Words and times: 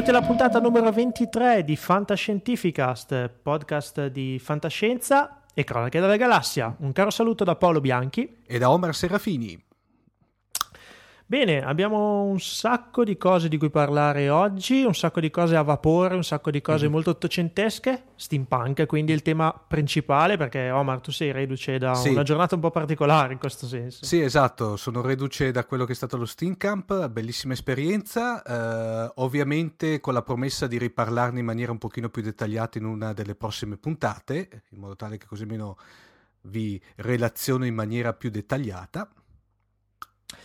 Benvenuti 0.00 0.24
alla 0.24 0.34
puntata 0.34 0.60
numero 0.60 0.90
23 0.90 1.62
di 1.62 1.76
Fantascientificast, 1.76 3.28
podcast 3.42 4.06
di 4.06 4.38
fantascienza 4.38 5.42
e 5.52 5.62
cronache 5.62 6.00
della 6.00 6.16
galassia. 6.16 6.74
Un 6.78 6.92
caro 6.92 7.10
saluto 7.10 7.44
da 7.44 7.54
Paolo 7.54 7.82
Bianchi 7.82 8.38
e 8.46 8.56
da 8.56 8.70
Omar 8.70 8.94
Serafini. 8.94 9.62
Bene, 11.30 11.62
abbiamo 11.62 12.24
un 12.24 12.40
sacco 12.40 13.04
di 13.04 13.16
cose 13.16 13.48
di 13.48 13.56
cui 13.56 13.70
parlare 13.70 14.28
oggi, 14.30 14.82
un 14.82 14.96
sacco 14.96 15.20
di 15.20 15.30
cose 15.30 15.54
a 15.54 15.62
vapore, 15.62 16.16
un 16.16 16.24
sacco 16.24 16.50
di 16.50 16.60
cose 16.60 16.82
mm-hmm. 16.82 16.92
molto 16.92 17.10
ottocentesche, 17.10 18.06
steampunk, 18.16 18.84
quindi 18.86 19.12
il 19.12 19.22
tema 19.22 19.52
principale, 19.52 20.36
perché 20.36 20.72
Omar 20.72 20.98
tu 20.98 21.12
sei 21.12 21.30
reduce 21.30 21.78
da 21.78 21.94
sì. 21.94 22.08
una 22.08 22.24
giornata 22.24 22.56
un 22.56 22.60
po' 22.60 22.72
particolare 22.72 23.32
in 23.32 23.38
questo 23.38 23.68
senso. 23.68 24.04
Sì, 24.04 24.20
esatto, 24.20 24.76
sono 24.76 25.02
reduce 25.02 25.52
da 25.52 25.64
quello 25.64 25.84
che 25.84 25.92
è 25.92 25.94
stato 25.94 26.16
lo 26.16 26.26
Steamcamp, 26.26 27.06
bellissima 27.10 27.52
esperienza, 27.52 28.42
eh, 28.42 29.12
ovviamente 29.18 30.00
con 30.00 30.14
la 30.14 30.22
promessa 30.22 30.66
di 30.66 30.78
riparlarne 30.78 31.38
in 31.38 31.46
maniera 31.46 31.70
un 31.70 31.78
pochino 31.78 32.08
più 32.08 32.22
dettagliata 32.22 32.76
in 32.78 32.86
una 32.86 33.12
delle 33.12 33.36
prossime 33.36 33.76
puntate, 33.76 34.64
in 34.70 34.80
modo 34.80 34.96
tale 34.96 35.16
che 35.16 35.26
così 35.26 35.44
meno 35.44 35.76
vi 36.40 36.82
relaziono 36.96 37.66
in 37.66 37.74
maniera 37.76 38.14
più 38.14 38.30
dettagliata. 38.30 39.08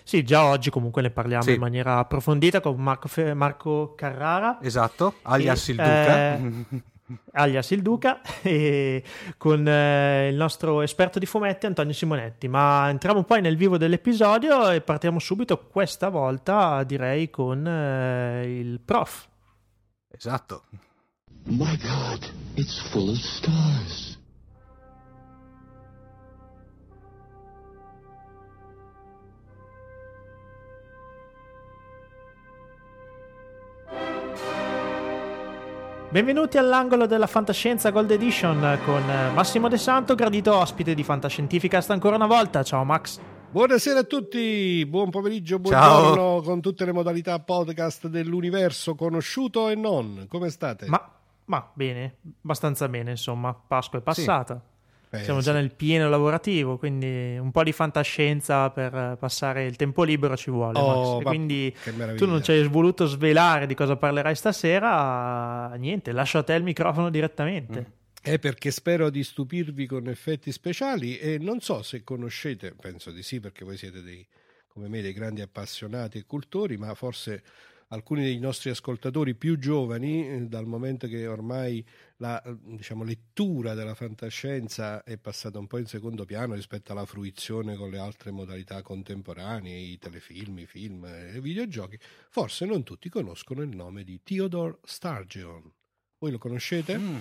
Sì, 0.05 0.23
già 0.23 0.45
oggi 0.45 0.69
comunque 0.69 1.01
ne 1.01 1.09
parliamo 1.09 1.41
sì. 1.41 1.53
in 1.53 1.59
maniera 1.59 1.97
approfondita 1.97 2.61
con 2.61 2.79
Marco, 2.79 3.07
Fe- 3.07 3.33
Marco 3.33 3.95
Carrara. 3.95 4.59
Esatto, 4.61 5.15
alias 5.23 5.67
e, 5.67 5.71
il 5.71 5.77
Duca. 5.77 6.35
Eh, 6.35 6.65
alias 7.33 7.71
il 7.71 7.81
Duca 7.81 8.21
e 8.43 9.03
con 9.37 9.67
eh, 9.67 10.29
il 10.29 10.35
nostro 10.35 10.83
esperto 10.83 11.17
di 11.17 11.25
fumetti 11.25 11.65
Antonio 11.65 11.91
Simonetti. 11.91 12.47
Ma 12.47 12.87
entriamo 12.87 13.23
poi 13.23 13.41
nel 13.41 13.57
vivo 13.57 13.79
dell'episodio 13.79 14.69
e 14.69 14.81
partiamo 14.81 15.17
subito 15.17 15.57
questa 15.57 16.09
volta 16.09 16.83
direi 16.83 17.31
con 17.31 17.65
eh, 17.65 18.59
il 18.59 18.79
prof. 18.81 19.27
Esatto. 20.11 20.65
My 21.45 21.75
God, 21.77 22.31
it's 22.53 22.79
full 22.91 23.09
of 23.09 23.17
stars. 23.17 24.14
Benvenuti 36.09 36.57
all'angolo 36.57 37.07
della 37.07 37.27
fantascienza 37.27 37.89
Gold 37.89 38.11
Edition 38.11 38.79
con 38.85 39.03
Massimo 39.33 39.67
De 39.67 39.77
Santo, 39.77 40.15
gradito 40.15 40.55
ospite 40.55 40.93
di 40.93 41.03
Fantascientificast 41.03 41.91
ancora 41.91 42.15
una 42.15 42.27
volta. 42.27 42.63
Ciao 42.63 42.83
Max. 42.83 43.19
Buonasera 43.51 43.99
a 43.99 44.03
tutti, 44.03 44.85
buon 44.85 45.09
pomeriggio, 45.09 45.59
buongiorno 45.59 46.13
Ciao. 46.15 46.41
con 46.41 46.61
tutte 46.61 46.85
le 46.85 46.91
modalità 46.91 47.39
podcast 47.39 48.07
dell'universo 48.07 48.95
conosciuto 48.95 49.69
e 49.69 49.75
non. 49.75 50.25
Come 50.27 50.49
state? 50.49 50.87
Ma, 50.87 51.09
ma 51.45 51.69
bene, 51.73 52.17
abbastanza 52.43 52.89
bene, 52.89 53.11
insomma. 53.11 53.53
Pasqua 53.53 53.99
è 53.99 54.01
passata. 54.01 54.55
Sì. 54.55 54.74
Eh, 55.09 55.23
Siamo 55.23 55.39
già 55.39 55.53
nel 55.53 55.71
pieno 55.73 56.09
lavorativo, 56.09 56.77
quindi 56.77 57.37
un 57.37 57.51
po' 57.51 57.63
di 57.63 57.71
fantascienza 57.71 58.69
per 58.69 59.17
passare 59.19 59.65
il 59.65 59.75
tempo 59.75 60.03
libero 60.03 60.35
ci 60.35 60.49
vuole. 60.49 60.77
Oh, 60.79 61.21
quindi 61.21 61.73
tu 62.15 62.25
non 62.25 62.43
ci 62.43 62.51
hai 62.51 62.67
voluto 62.67 63.05
svelare 63.05 63.65
di 63.67 63.75
cosa 63.75 63.95
parlerai 63.95 64.35
stasera, 64.35 65.73
niente, 65.75 66.11
lascio 66.11 66.39
a 66.39 66.43
te 66.43 66.53
il 66.53 66.63
microfono 66.63 67.09
direttamente. 67.09 67.79
Mm. 67.79 68.03
È 68.21 68.39
perché 68.39 68.71
spero 68.71 69.11
di 69.11 69.23
stupirvi 69.23 69.85
con 69.85 70.07
effetti 70.07 70.51
speciali 70.51 71.19
e 71.19 71.37
non 71.37 71.59
so 71.59 71.83
se 71.83 72.03
conoscete, 72.03 72.73
penso 72.73 73.11
di 73.11 73.21
sì 73.21 73.39
perché 73.39 73.63
voi 73.63 73.77
siete 73.77 74.01
dei, 74.01 74.25
come 74.67 74.87
me 74.87 75.03
dei 75.03 75.13
grandi 75.13 75.41
appassionati 75.41 76.17
e 76.17 76.25
cultori, 76.25 76.75
ma 76.75 76.93
forse 76.95 77.43
alcuni 77.89 78.23
dei 78.23 78.39
nostri 78.39 78.71
ascoltatori 78.71 79.35
più 79.35 79.59
giovani, 79.59 80.27
eh, 80.27 80.41
dal 80.47 80.65
momento 80.65 81.07
che 81.07 81.27
ormai 81.27 81.85
la 82.17 82.41
diciamo, 82.61 83.03
lettura 83.03 83.73
della 83.73 83.95
fantascienza 83.95 85.03
è 85.03 85.17
passata 85.17 85.59
un 85.59 85.67
po' 85.67 85.77
in 85.77 85.85
secondo 85.85 86.25
piano 86.25 86.53
rispetto 86.53 86.91
alla 86.91 87.05
fruizione 87.05 87.75
con 87.75 87.89
le 87.89 87.99
altre 87.99 88.31
modalità 88.31 88.81
contemporanee, 88.81 89.77
i 89.77 89.97
telefilm, 89.97 90.59
i 90.59 90.65
film 90.65 91.05
e 91.05 91.37
i 91.37 91.41
videogiochi, 91.41 91.99
forse 92.29 92.65
non 92.65 92.83
tutti 92.83 93.09
conoscono 93.09 93.61
il 93.61 93.75
nome 93.75 94.03
di 94.03 94.21
Theodore 94.23 94.77
Sturgeon. 94.83 95.71
Voi 96.19 96.31
lo 96.31 96.37
conoscete? 96.37 96.97
Mm. 96.97 97.17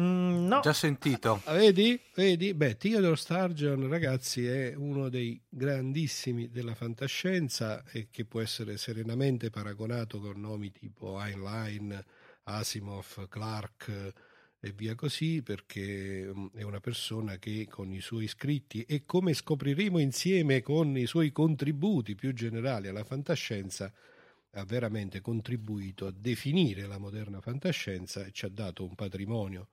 Mm, 0.00 0.46
no. 0.46 0.60
Già 0.60 0.72
sentito. 0.72 1.40
Ah, 1.44 1.52
vedi? 1.52 2.00
Vedi? 2.14 2.52
Beh, 2.52 2.76
Theodore 2.76 3.14
Sturgeon, 3.14 3.88
ragazzi, 3.88 4.44
è 4.44 4.74
uno 4.74 5.08
dei 5.08 5.40
grandissimi 5.48 6.50
della 6.50 6.74
fantascienza 6.74 7.84
e 7.92 8.08
che 8.10 8.24
può 8.24 8.40
essere 8.40 8.76
serenamente 8.76 9.50
paragonato 9.50 10.18
con 10.18 10.40
nomi 10.40 10.72
tipo 10.72 11.20
Heinlein, 11.20 12.04
Asimov, 12.44 13.28
Clark 13.28 14.12
e 14.60 14.72
via 14.72 14.94
così, 14.94 15.42
perché 15.42 16.30
mm, 16.32 16.46
è 16.54 16.62
una 16.62 16.80
persona 16.80 17.36
che 17.38 17.66
con 17.68 17.92
i 17.92 18.00
suoi 18.00 18.26
scritti 18.26 18.82
e 18.84 19.04
come 19.04 19.34
scopriremo 19.34 19.98
insieme 19.98 20.62
con 20.62 20.96
i 20.96 21.06
suoi 21.06 21.32
contributi 21.32 22.14
più 22.14 22.32
generali 22.32 22.88
alla 22.88 23.04
fantascienza, 23.04 23.92
ha 24.56 24.64
veramente 24.64 25.20
contribuito 25.20 26.06
a 26.06 26.14
definire 26.16 26.86
la 26.86 26.98
moderna 26.98 27.40
fantascienza 27.40 28.24
e 28.24 28.30
ci 28.32 28.44
ha 28.46 28.48
dato 28.48 28.84
un 28.84 28.94
patrimonio 28.94 29.68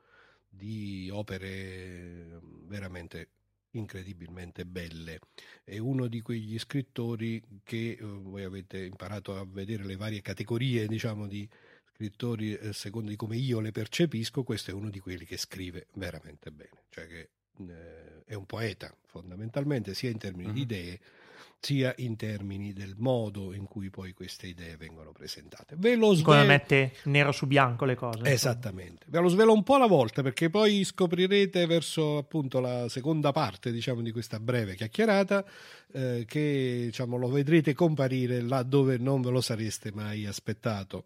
di 0.50 1.10
opere 1.12 2.40
veramente 2.66 3.30
incredibilmente 3.72 4.66
belle. 4.66 5.20
È 5.64 5.78
uno 5.78 6.08
di 6.08 6.22
quegli 6.22 6.58
scrittori 6.60 7.42
che 7.64 7.92
eh, 7.92 8.04
voi 8.04 8.44
avete 8.44 8.84
imparato 8.84 9.38
a 9.38 9.46
vedere 9.48 9.86
le 9.86 9.96
varie 9.96 10.22
categorie, 10.22 10.88
diciamo, 10.88 11.28
di 11.28 11.48
scrittori 12.02 12.56
eh, 12.56 12.74
secondo 12.74 13.10
di 13.10 13.16
come 13.16 13.38
io 13.38 13.60
le 13.60 13.72
percepisco, 13.72 14.42
questo 14.42 14.72
è 14.72 14.74
uno 14.74 14.90
di 14.90 15.00
quelli 15.00 15.26
che 15.26 15.38
scrive 15.38 15.88
veramente 15.94 16.50
bene, 16.50 16.86
cioè 16.90 17.06
che 17.06 17.30
eh, 17.60 18.24
è 18.26 18.34
un 18.34 18.46
poeta 18.46 18.92
fondamentalmente 19.06 19.94
sia 19.94 20.10
in 20.10 20.18
termini 20.18 20.50
uh-huh. 20.50 20.56
di 20.56 20.62
idee 20.62 21.00
sia 21.60 21.94
in 21.98 22.16
termini 22.16 22.74
del 22.74 22.96
modo 22.98 23.54
in 23.54 23.66
cui 23.66 23.92
poi 23.92 24.14
queste 24.14 24.48
idee 24.48 24.78
vengono 24.78 25.12
presentate. 25.12 25.76
Ve 25.78 25.96
lo 25.96 26.14
svelo... 26.14 26.40
Come 26.40 26.44
mette 26.44 26.94
nero 27.04 27.32
su 27.32 27.46
bianco 27.46 27.86
le 27.86 27.94
cose. 27.94 28.24
Esattamente. 28.24 29.06
Ve 29.10 29.20
lo 29.20 29.28
svelo 29.28 29.54
un 29.54 29.62
po' 29.62 29.76
alla 29.76 29.86
volta 29.86 30.24
perché 30.24 30.50
poi 30.50 30.84
scoprirete 30.84 31.68
verso 31.68 32.18
appunto 32.18 32.60
la 32.60 32.90
seconda 32.90 33.32
parte 33.32 33.72
diciamo, 33.72 34.02
di 34.02 34.12
questa 34.12 34.40
breve 34.40 34.74
chiacchierata 34.74 35.46
eh, 35.92 36.26
che 36.28 36.82
diciamo, 36.86 37.16
lo 37.18 37.30
vedrete 37.30 37.76
comparire 37.76 38.42
là 38.42 38.64
dove 38.64 38.98
non 38.98 39.22
ve 39.22 39.30
lo 39.30 39.42
sareste 39.42 39.92
mai 39.94 40.26
aspettato. 40.26 41.06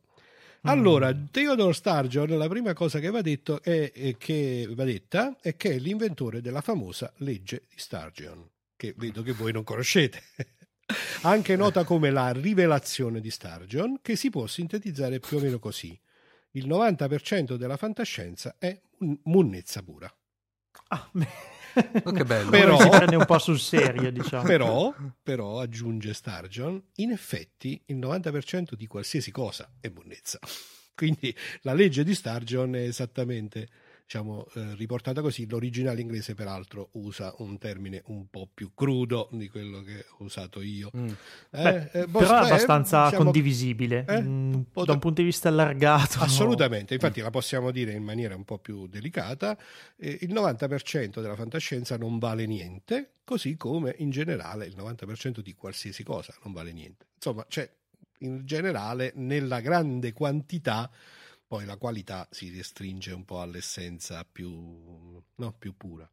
Mm. 0.66 0.68
Allora, 0.68 1.16
Theodore 1.31 1.74
Sturgeon, 1.74 2.38
la 2.38 2.48
prima 2.48 2.74
cosa 2.74 3.00
che 3.00 3.12
va, 3.12 3.22
detto 3.22 3.62
è, 3.62 3.92
è 3.92 4.18
che, 4.18 4.68
va 4.72 4.84
detta 4.84 5.38
è 5.40 5.56
che 5.56 5.76
è 5.76 5.78
l'inventore 5.78 6.42
della 6.42 6.62
famosa 6.62 7.14
legge 7.18 7.64
di 7.70 7.76
Sturgeon 7.78 8.50
che 8.76 8.94
vedo 8.98 9.22
che 9.24 9.31
voi 9.34 9.52
non 9.52 9.64
conoscete. 9.64 10.22
Anche 11.24 11.56
nota 11.56 11.84
come 11.84 12.12
la 12.12 12.31
rivelazione 12.31 13.20
di 13.20 13.31
Sturgeon, 13.31 14.00
che 14.02 14.16
si 14.16 14.30
può 14.30 14.46
sintetizzare 14.46 15.20
più 15.20 15.38
o 15.38 15.40
meno 15.40 15.59
così. 15.59 16.00
Il 16.52 16.68
90% 16.68 17.56
della 17.56 17.78
fantascienza 17.78 18.56
è 18.59 18.79
munnezza 19.23 19.82
pura. 19.82 20.14
Ah, 20.90 21.09
oh, 22.04 22.12
che 22.12 22.24
bello. 22.24 22.50
Però, 22.50 22.80
si 22.80 22.90
prende 22.90 23.16
un 23.16 23.26
po' 23.26 23.40
sul 23.40 23.60
serio, 23.60 24.12
diciamo. 24.12 24.44
Però, 24.44 24.94
però, 25.22 25.60
aggiunge 25.60 26.14
Sturgeon, 26.14 26.82
in 26.96 27.12
effetti 27.12 27.82
il 27.88 27.98
90% 27.98 28.74
di 28.74 28.88
qualsiasi 28.88 29.32
cosa 29.32 29.70
è 29.80 29.90
munnezza. 29.90 30.40
Quindi 30.96 31.36
la 31.62 31.74
legge 31.74 32.04
di 32.04 32.16
Sturgeon 32.16 32.76
è 32.76 32.82
esattamente 32.82 33.68
diciamo, 34.05 34.46
eh, 34.53 34.75
riportata 34.75 35.22
così. 35.22 35.47
L'originale 35.49 35.99
inglese, 35.99 36.35
peraltro, 36.35 36.90
usa 36.93 37.34
un 37.40 37.57
termine 37.57 38.03
un 38.05 38.29
po' 38.29 38.47
più 38.52 38.72
crudo 38.73 39.28
di 39.31 39.49
quello 39.49 39.81
che 39.81 40.05
ho 40.17 40.23
usato 40.23 40.61
io. 40.61 40.91
Mm. 40.96 41.07
Eh, 41.07 41.16
Beh, 41.49 41.90
eh, 41.91 42.07
boh, 42.07 42.19
però 42.19 42.41
è 42.41 42.46
abbastanza 42.46 43.05
diciamo, 43.05 43.23
condivisibile 43.23 44.05
eh? 44.07 44.22
mm, 44.22 44.53
da 44.85 44.93
un 44.93 44.99
punto 44.99 45.22
di 45.22 45.23
vista 45.23 45.49
allargato. 45.49 46.19
Assolutamente, 46.19 46.96
no? 46.96 47.02
infatti 47.02 47.22
la 47.22 47.31
possiamo 47.31 47.72
dire 47.72 47.91
in 47.91 48.03
maniera 48.03 48.35
un 48.35 48.46
po' 48.46 48.59
più 48.59 48.87
delicata. 48.87 49.57
Eh, 49.97 50.19
il 50.22 50.34
90% 50.34 51.22
della 51.22 51.35
fantascienza 51.35 51.97
non 51.97 52.19
vale 52.19 52.46
niente, 52.46 53.16
così 53.23 53.57
come 53.57 53.96
in 53.97 54.11
generale 54.11 54.67
il 54.67 54.75
90% 54.78 55.40
di 55.40 55.55
qualsiasi 55.55 56.03
cosa 56.03 56.34
non 56.43 56.53
vale 56.53 56.72
niente. 56.72 57.07
Insomma, 57.16 57.46
c'è 57.47 57.67
in 58.19 58.46
generale 58.46 59.11
nella 59.16 59.59
grande 59.59 60.13
quantità 60.13 60.90
poi 61.47 61.66
la 61.66 61.78
qualità 61.78 62.28
si 62.32 62.56
restringe 62.56 63.12
un 63.12 63.26
po' 63.26 63.42
all'essenza 63.42 64.26
più, 64.30 65.22
no, 65.36 65.53
più 65.58 65.76
pura. 65.76 66.09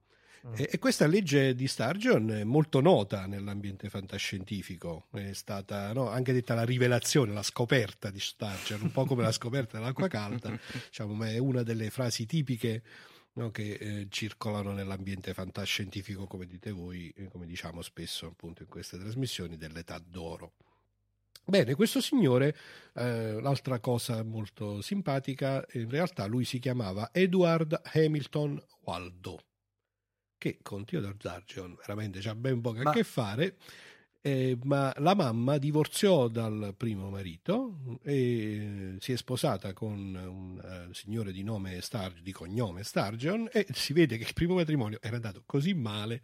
Mm. 0.46 0.54
E, 0.56 0.68
e, 0.72 0.78
questa 0.78 1.06
legge 1.06 1.54
di 1.54 1.68
Sturgeon 1.68 2.30
è 2.30 2.44
molto 2.44 2.80
nota 2.80 3.26
nell'ambiente 3.26 3.88
fantascientifico, 3.88 5.06
è 5.12 5.32
stata 5.34 5.92
no, 5.92 6.08
anche 6.08 6.32
detta 6.32 6.54
la 6.54 6.64
rivelazione, 6.64 7.32
la 7.32 7.44
scoperta 7.44 8.10
di 8.10 8.18
Sturgeon, 8.18 8.82
un 8.82 8.90
po' 8.90 9.04
come 9.04 9.22
la 9.22 9.30
scoperta 9.30 9.78
dell'acqua 9.78 10.08
calda, 10.08 10.50
diciamo, 10.88 11.14
ma 11.14 11.28
è 11.28 11.38
una 11.38 11.62
delle 11.62 11.90
frasi 11.90 12.26
tipiche 12.26 12.82
no, 13.34 13.50
che 13.52 13.74
eh, 13.74 14.06
circolano 14.10 14.72
nell'ambiente 14.72 15.32
fantascientifico, 15.32 16.26
come 16.26 16.46
dite 16.46 16.72
voi, 16.72 17.12
eh, 17.16 17.28
come 17.28 17.46
diciamo 17.46 17.80
spesso 17.80 18.26
appunto 18.26 18.62
in 18.62 18.68
queste 18.68 18.98
trasmissioni, 18.98 19.56
dell'età 19.56 19.98
d'oro. 19.98 20.54
Bene, 21.44 21.74
questo 21.74 22.00
signore, 22.00 22.56
eh, 22.94 23.40
l'altra 23.40 23.80
cosa 23.80 24.22
molto 24.22 24.80
simpatica, 24.80 25.64
in 25.72 25.90
realtà 25.90 26.26
lui 26.26 26.44
si 26.44 26.58
chiamava 26.58 27.10
Edward 27.12 27.80
Hamilton 27.92 28.62
Waldo, 28.82 29.40
che 30.38 30.60
con 30.62 30.84
Theodore 30.84 31.16
Zargion 31.18 31.76
veramente 31.76 32.20
c'ha 32.20 32.34
ben 32.34 32.60
poco 32.60 32.82
Ma... 32.82 32.90
a 32.90 32.92
che 32.92 33.02
fare 33.02 33.56
eh, 34.24 34.56
ma 34.62 34.94
la 34.98 35.16
mamma 35.16 35.58
divorziò 35.58 36.28
dal 36.28 36.74
primo 36.76 37.10
marito 37.10 37.98
e 38.04 38.94
si 39.00 39.12
è 39.12 39.16
sposata 39.16 39.72
con 39.72 40.14
un 40.14 40.86
uh, 40.88 40.92
signore 40.92 41.32
di 41.32 41.42
nome 41.42 41.80
Star- 41.80 42.20
di 42.22 42.30
cognome 42.30 42.84
Sturgeon 42.84 43.48
e 43.50 43.66
si 43.72 43.92
vede 43.92 44.16
che 44.18 44.22
il 44.22 44.32
primo 44.32 44.54
matrimonio 44.54 44.98
era 45.02 45.16
andato 45.16 45.42
così 45.44 45.74
male 45.74 46.22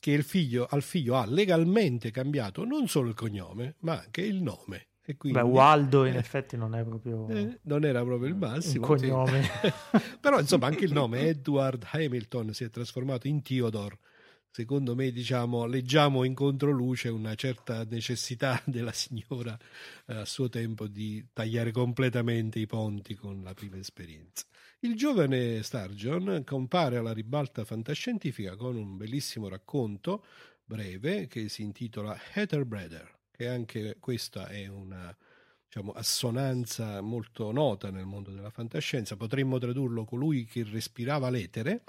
che 0.00 0.12
il 0.12 0.22
figlio, 0.22 0.66
al 0.70 0.80
figlio 0.82 1.16
ha 1.16 1.26
legalmente 1.26 2.10
cambiato 2.10 2.64
non 2.64 2.88
solo 2.88 3.10
il 3.10 3.14
cognome 3.14 3.74
ma 3.80 4.00
anche 4.00 4.22
il 4.22 4.42
nome. 4.42 4.86
E 5.08 5.16
quindi, 5.18 5.38
Beh, 5.38 5.44
Waldo 5.44 6.04
in 6.06 6.14
eh, 6.14 6.18
effetti 6.18 6.56
non 6.56 6.74
è 6.74 6.82
proprio 6.82 7.28
eh, 7.28 7.60
non 7.64 7.84
era 7.84 8.02
proprio 8.02 8.28
il 8.28 8.34
massimo 8.34 8.88
un 8.88 8.96
cognome 8.96 9.42
sì. 9.42 9.72
però 10.20 10.40
insomma 10.40 10.66
anche 10.66 10.84
il 10.84 10.90
nome 10.94 11.20
Edward 11.28 11.86
Hamilton 11.92 12.52
si 12.52 12.64
è 12.64 12.70
trasformato 12.70 13.28
in 13.28 13.40
Theodore 13.42 13.98
secondo 14.56 14.94
me, 14.94 15.10
diciamo, 15.10 15.66
leggiamo 15.66 16.24
in 16.24 16.32
controluce 16.32 17.10
una 17.10 17.34
certa 17.34 17.84
necessità 17.84 18.58
della 18.64 18.92
signora 18.92 19.54
eh, 20.06 20.14
a 20.14 20.24
suo 20.24 20.48
tempo 20.48 20.86
di 20.86 21.22
tagliare 21.30 21.72
completamente 21.72 22.58
i 22.58 22.64
ponti 22.64 23.14
con 23.14 23.42
la 23.42 23.52
prima 23.52 23.76
esperienza. 23.76 24.46
Il 24.78 24.96
giovane 24.96 25.62
Sturgeon 25.62 26.42
compare 26.46 26.96
alla 26.96 27.12
ribalta 27.12 27.66
fantascientifica 27.66 28.56
con 28.56 28.76
un 28.76 28.96
bellissimo 28.96 29.48
racconto 29.48 30.24
breve 30.64 31.26
che 31.26 31.50
si 31.50 31.60
intitola 31.60 32.18
Heather 32.32 32.64
Brother, 32.64 33.14
che 33.32 33.48
anche 33.48 33.98
questa 34.00 34.46
è 34.46 34.68
una 34.68 35.14
diciamo, 35.66 35.92
assonanza 35.92 37.02
molto 37.02 37.52
nota 37.52 37.90
nel 37.90 38.06
mondo 38.06 38.30
della 38.30 38.48
fantascienza. 38.48 39.16
Potremmo 39.16 39.58
tradurlo 39.58 40.06
colui 40.06 40.46
che 40.46 40.64
respirava 40.64 41.28
l'etere 41.28 41.82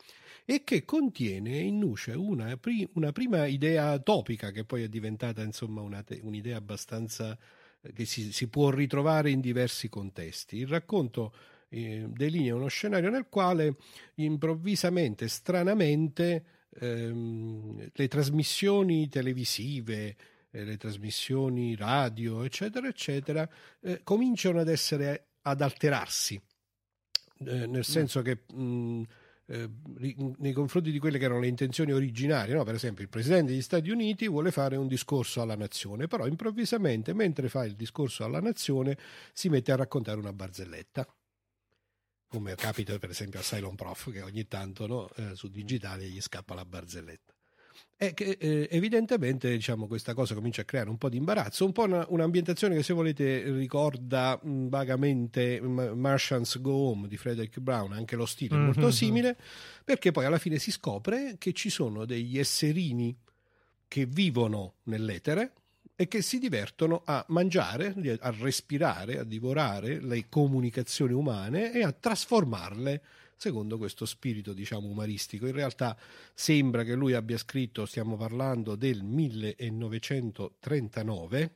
e 0.49 0.63
che 0.63 0.85
contiene 0.85 1.57
in 1.57 1.77
nuce 1.77 2.13
una, 2.13 2.55
pri- 2.55 2.88
una 2.94 3.11
prima 3.11 3.47
idea 3.47 3.99
topica 3.99 4.51
che 4.51 4.63
poi 4.63 4.83
è 4.83 4.88
diventata 4.88 5.44
insomma 5.44 5.81
una 5.81 6.01
te- 6.03 6.21
un'idea 6.23 6.55
abbastanza 6.55 7.38
eh, 7.81 7.91
che 7.91 8.05
si, 8.05 8.31
si, 8.31 8.47
può 8.47 8.69
ritrovare 8.69 9.29
in 9.29 9.41
diversi 9.41 9.89
contesti. 9.89 10.55
Il 10.55 10.67
racconto 10.67 11.33
eh, 11.67 12.05
delinea 12.07 12.55
uno 12.55 12.67
scenario 12.67 13.09
nel 13.09 13.27
quale 13.27 13.75
improvvisamente, 14.15 15.27
stranamente, 15.27 16.45
ehm, 16.79 17.89
le 17.91 18.07
trasmissioni 18.07 19.09
televisive, 19.09 20.15
eh, 20.50 20.63
le 20.63 20.77
trasmissioni 20.77 21.75
radio, 21.75 22.43
eccetera, 22.43 22.88
eccetera, 22.88 23.50
eh, 23.81 24.00
cominciano 24.01 24.61
ad 24.61 24.69
essere 24.69 25.31
ad 25.41 25.59
alterarsi. 25.59 26.41
Eh, 27.39 27.67
nel 27.67 27.69
mm. 27.69 27.81
senso 27.81 28.21
che 28.21 28.43
mh, 28.47 29.03
eh, 29.47 29.69
nei 30.38 30.51
confronti 30.51 30.91
di 30.91 30.99
quelle 30.99 31.17
che 31.17 31.25
erano 31.25 31.39
le 31.39 31.47
intenzioni 31.47 31.91
originarie. 31.91 32.53
No? 32.53 32.63
Per 32.63 32.75
esempio, 32.75 33.03
il 33.03 33.09
presidente 33.09 33.51
degli 33.51 33.61
Stati 33.61 33.89
Uniti 33.89 34.27
vuole 34.27 34.51
fare 34.51 34.75
un 34.75 34.88
discorso 34.88 35.41
alla 35.41 35.55
nazione, 35.55 36.07
però 36.07 36.27
improvvisamente, 36.27 37.13
mentre 37.13 37.49
fa 37.49 37.65
il 37.65 37.75
discorso 37.75 38.23
alla 38.23 38.41
nazione, 38.41 38.97
si 39.33 39.49
mette 39.49 39.71
a 39.71 39.75
raccontare 39.75 40.19
una 40.19 40.33
barzelletta. 40.33 41.07
Come 42.29 42.55
capita 42.55 42.97
per 42.99 43.11
esempio 43.11 43.39
a 43.39 43.44
Cylon 43.44 43.75
Prof, 43.75 44.11
che 44.11 44.21
ogni 44.21 44.47
tanto 44.47 44.85
no, 44.85 45.09
eh, 45.15 45.33
su 45.35 45.47
digitale 45.47 46.05
gli 46.07 46.19
scappa 46.19 46.53
la 46.53 46.65
barzelletta 46.65 47.37
è 47.95 48.13
che 48.13 48.38
eh, 48.39 48.68
evidentemente 48.69 49.50
diciamo, 49.50 49.88
questa 49.88 50.13
cosa 50.13 50.35
comincia 50.35 50.62
a 50.62 50.65
creare 50.65 50.89
un 50.89 50.97
po' 50.97 51.09
di 51.09 51.18
imbarazzo, 51.18 51.65
un 51.65 51.71
po' 51.71 51.83
una, 51.83 52.06
un'ambientazione 52.09 52.75
che 52.75 52.83
se 52.83 52.94
volete 52.94 53.50
ricorda 53.51 54.39
mh, 54.41 54.69
vagamente 54.69 55.59
Martians 55.62 56.62
Go 56.62 56.74
Home 56.74 57.07
di 57.07 57.18
Frederick 57.18 57.59
Brown, 57.59 57.94
anche 57.94 58.15
lo 58.15 58.27
stile 58.27 58.53
è 58.53 58.57
mm-hmm. 58.57 58.65
molto 58.65 58.91
simile, 58.91 59.35
perché 59.83 60.12
poi 60.12 60.25
alla 60.25 60.38
fine 60.38 60.59
si 60.59 60.71
scopre 60.71 61.35
che 61.39 61.53
ci 61.53 61.71
sono 61.71 62.06
degli 62.06 62.38
esserini 62.38 63.15
che 63.88 64.06
vivono 64.06 64.75
nell'etere 64.83 65.53
e 65.95 66.07
che 66.07 66.21
si 66.21 66.38
divertono 66.38 67.01
a 67.06 67.25
mangiare, 67.29 67.95
a 68.19 68.33
respirare, 68.39 69.18
a 69.18 69.24
divorare 69.24 70.00
le 70.00 70.27
comunicazioni 70.29 71.13
umane 71.13 71.74
e 71.74 71.81
a 71.81 71.91
trasformarle 71.91 73.01
secondo 73.38 73.78
questo 73.78 74.06
spirito 74.06 74.51
diciamo 74.51 74.88
umoristico. 74.88 75.45
In 75.45 75.54
realtà 75.54 75.95
sembra 76.34 76.84
che 76.84 76.95
lui 76.95 77.13
abbia 77.13 77.38
scritto, 77.38 77.86
stiamo 77.86 78.18
parlando 78.18 78.75
del 78.75 79.04
1939, 79.04 81.54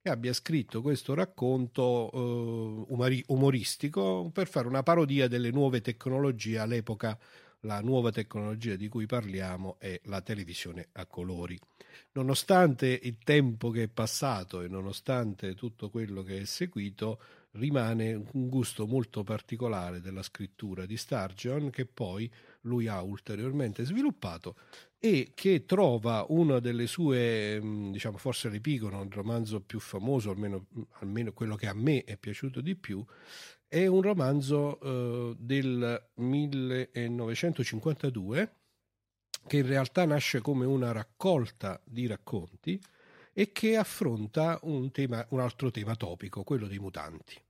che 0.00 0.10
abbia 0.10 0.32
scritto 0.32 0.80
questo 0.82 1.14
racconto 1.14 2.10
uh, 2.12 2.86
umori- 2.90 3.24
umoristico 3.28 4.30
per 4.32 4.46
fare 4.46 4.68
una 4.68 4.84
parodia 4.84 5.26
delle 5.26 5.50
nuove 5.50 5.80
tecnologie 5.80 6.58
all'epoca 6.58 7.18
la 7.62 7.80
nuova 7.80 8.12
tecnologia 8.12 8.76
di 8.76 8.88
cui 8.88 9.06
parliamo 9.06 9.76
è 9.78 9.98
la 10.04 10.20
televisione 10.20 10.88
a 10.92 11.06
colori. 11.06 11.58
Nonostante 12.12 13.00
il 13.02 13.18
tempo 13.24 13.70
che 13.70 13.84
è 13.84 13.88
passato 13.88 14.62
e 14.62 14.68
nonostante 14.68 15.54
tutto 15.54 15.90
quello 15.90 16.22
che 16.22 16.38
è 16.38 16.44
seguito, 16.44 17.20
rimane 17.52 18.14
un 18.14 18.48
gusto 18.48 18.86
molto 18.86 19.24
particolare 19.24 20.00
della 20.00 20.22
scrittura 20.22 20.86
di 20.86 20.96
Sturgeon 20.96 21.70
che 21.70 21.86
poi 21.86 22.30
lui 22.62 22.88
ha 22.88 23.00
ulteriormente 23.02 23.84
sviluppato 23.84 24.56
e 24.98 25.30
che 25.34 25.64
trova 25.64 26.26
una 26.28 26.58
delle 26.58 26.86
sue, 26.86 27.60
mm, 27.60 27.92
diciamo 27.92 28.18
forse 28.18 28.48
l'epigono, 28.48 29.02
il 29.02 29.12
romanzo 29.12 29.60
più 29.60 29.78
famoso, 29.78 30.30
almeno, 30.30 30.66
almeno 31.00 31.32
quello 31.32 31.54
che 31.54 31.68
a 31.68 31.74
me 31.74 32.02
è 32.04 32.16
piaciuto 32.16 32.60
di 32.60 32.74
più, 32.74 33.04
è 33.66 33.86
un 33.86 34.02
romanzo 34.02 34.80
eh, 34.80 35.36
del 35.38 36.10
1952 36.14 38.52
che 39.46 39.58
in 39.58 39.66
realtà 39.66 40.04
nasce 40.04 40.40
come 40.40 40.66
una 40.66 40.90
raccolta 40.92 41.80
di 41.84 42.06
racconti 42.06 42.80
e 43.38 43.52
che 43.52 43.76
affronta 43.76 44.58
un, 44.62 44.90
tema, 44.90 45.24
un 45.30 45.38
altro 45.38 45.70
tema 45.70 45.94
topico, 45.94 46.42
quello 46.42 46.66
dei 46.66 46.80
mutanti. 46.80 47.40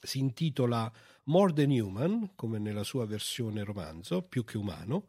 Si 0.00 0.18
intitola 0.18 0.90
More 1.24 1.52
Than 1.52 1.72
Human, 1.72 2.30
come 2.34 2.58
nella 2.58 2.84
sua 2.84 3.04
versione 3.04 3.64
romanzo, 3.64 4.22
più 4.22 4.44
che 4.44 4.56
umano, 4.56 5.08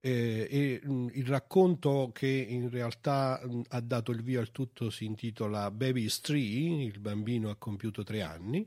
eh, 0.00 0.48
e 0.50 0.80
mh, 0.82 1.08
il 1.12 1.26
racconto 1.26 2.12
che 2.14 2.28
in 2.28 2.70
realtà 2.70 3.42
mh, 3.44 3.60
ha 3.68 3.80
dato 3.80 4.10
il 4.10 4.22
via 4.22 4.40
al 4.40 4.52
tutto 4.52 4.88
si 4.88 5.04
intitola 5.04 5.70
Baby 5.70 6.04
is 6.04 6.20
Three, 6.20 6.82
il 6.82 6.98
bambino 6.98 7.50
ha 7.50 7.56
compiuto 7.56 8.02
tre 8.02 8.22
anni, 8.22 8.66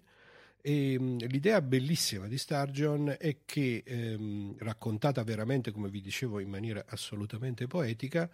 e, 0.62 1.00
mh, 1.00 1.26
l'idea 1.30 1.62
bellissima 1.62 2.28
di 2.28 2.38
Sturgeon 2.38 3.16
è 3.18 3.40
che, 3.44 3.82
ehm, 3.84 4.58
raccontata 4.60 5.24
veramente, 5.24 5.72
come 5.72 5.90
vi 5.90 6.02
dicevo, 6.02 6.38
in 6.40 6.50
maniera 6.50 6.86
assolutamente 6.88 7.66
poetica, 7.66 8.30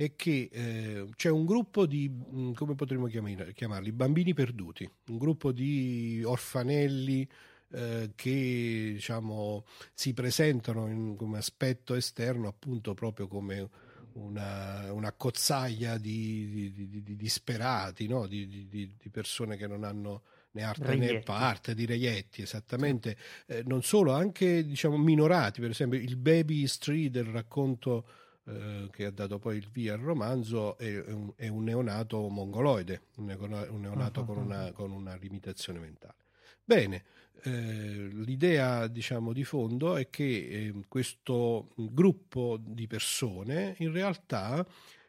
è 0.00 0.16
che 0.16 0.48
eh, 0.50 1.08
c'è 1.14 1.28
un 1.28 1.44
gruppo 1.44 1.84
di, 1.84 2.08
mm, 2.08 2.54
come 2.54 2.74
potremmo 2.74 3.06
chiamarli, 3.06 3.92
bambini 3.92 4.32
perduti, 4.32 4.90
un 5.08 5.18
gruppo 5.18 5.52
di 5.52 6.22
orfanelli 6.24 7.28
eh, 7.72 8.12
che 8.14 8.92
diciamo, 8.94 9.66
si 9.92 10.14
presentano 10.14 10.88
in, 10.88 11.16
come 11.16 11.36
aspetto 11.36 11.94
esterno 11.94 12.48
appunto 12.48 12.94
proprio 12.94 13.28
come 13.28 13.68
una, 14.14 14.90
una 14.90 15.12
cozzaglia 15.12 15.98
di, 15.98 16.72
di, 16.72 16.88
di, 16.88 17.02
di 17.02 17.16
disperati, 17.16 18.08
no? 18.08 18.26
di, 18.26 18.90
persone 19.10 19.58
che 19.58 19.66
non 19.66 19.84
hanno 19.84 20.22
né 20.52 20.62
arte 20.62 20.96
né 20.96 21.20
parte, 21.20 21.74
di 21.74 21.84
reietti, 21.84 22.40
esattamente, 22.40 23.18
eh, 23.44 23.62
non 23.66 23.82
solo, 23.82 24.12
anche 24.12 24.64
diciamo 24.64 24.96
minorati, 24.96 25.60
per 25.60 25.70
esempio 25.70 25.98
il 25.98 26.16
Baby 26.16 26.66
Street 26.66 27.10
del 27.10 27.26
racconto 27.26 28.06
eh, 28.44 28.88
che 28.90 29.04
ha 29.04 29.10
dato 29.10 29.38
poi 29.38 29.56
il 29.56 29.68
via 29.70 29.94
al 29.94 30.00
romanzo 30.00 30.76
è 30.78 30.98
un, 31.12 31.32
è 31.36 31.48
un 31.48 31.64
neonato 31.64 32.28
mongoloide, 32.28 33.02
un, 33.16 33.26
neonato 33.26 34.20
uh-huh. 34.20 34.26
con, 34.26 34.36
una, 34.38 34.72
con, 34.72 34.90
una, 34.90 35.14
limitazione 35.16 35.78
mentale. 35.78 36.16
Bene, 36.64 37.04
eh, 37.42 38.08
l'idea 38.12 38.86
diciamo 38.86 39.32
di 39.32 39.44
fondo 39.44 39.96
è 39.96 40.08
che 40.08 40.24
eh, 40.24 40.84
questo 40.88 41.70
gruppo 41.74 42.58
di 42.60 42.86
persone 42.86 43.74
in 43.78 43.92
realtà 43.92 44.66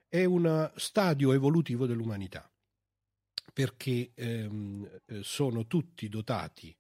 è 0.07 0.25
un 0.25 0.71
stadio 0.75 1.31
evolutivo 1.31 1.85
dell'umanità 1.85 2.49
perché 3.53 4.11
ehm, 4.13 5.01
eh, 5.05 5.23
sono 5.23 5.67
tutti 5.67 6.07
dotati 6.09 6.75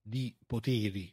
di 0.00 0.34
poteri 0.46 1.12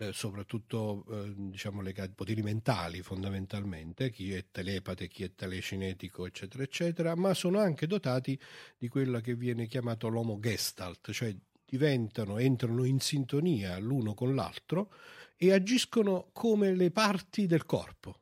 eh, 0.00 0.14
soprattutto 0.14 1.04
eh, 1.10 1.34
diciamo 1.36 1.82
le 1.82 1.92
poteri 2.14 2.40
mentali 2.40 3.02
fondamentalmente, 3.02 4.10
chi 4.10 4.32
è 4.32 4.46
telepate, 4.50 5.08
chi 5.08 5.24
è 5.24 5.34
telecinetico, 5.34 6.24
eccetera, 6.24 6.62
eccetera, 6.62 7.14
ma 7.14 7.34
sono 7.34 7.58
anche 7.58 7.86
dotati 7.86 8.38
di 8.78 8.88
quella 8.88 9.20
che 9.20 9.34
viene 9.34 9.66
chiamato 9.66 10.08
l'homo 10.08 10.38
gestalt, 10.40 11.10
cioè 11.12 11.36
diventano, 11.66 12.38
entrano 12.38 12.84
in 12.84 12.98
sintonia 12.98 13.78
l'uno 13.78 14.14
con 14.14 14.34
l'altro 14.34 14.90
e 15.36 15.52
agiscono 15.52 16.30
come 16.32 16.74
le 16.74 16.90
parti 16.90 17.46
del 17.46 17.66
corpo. 17.66 18.16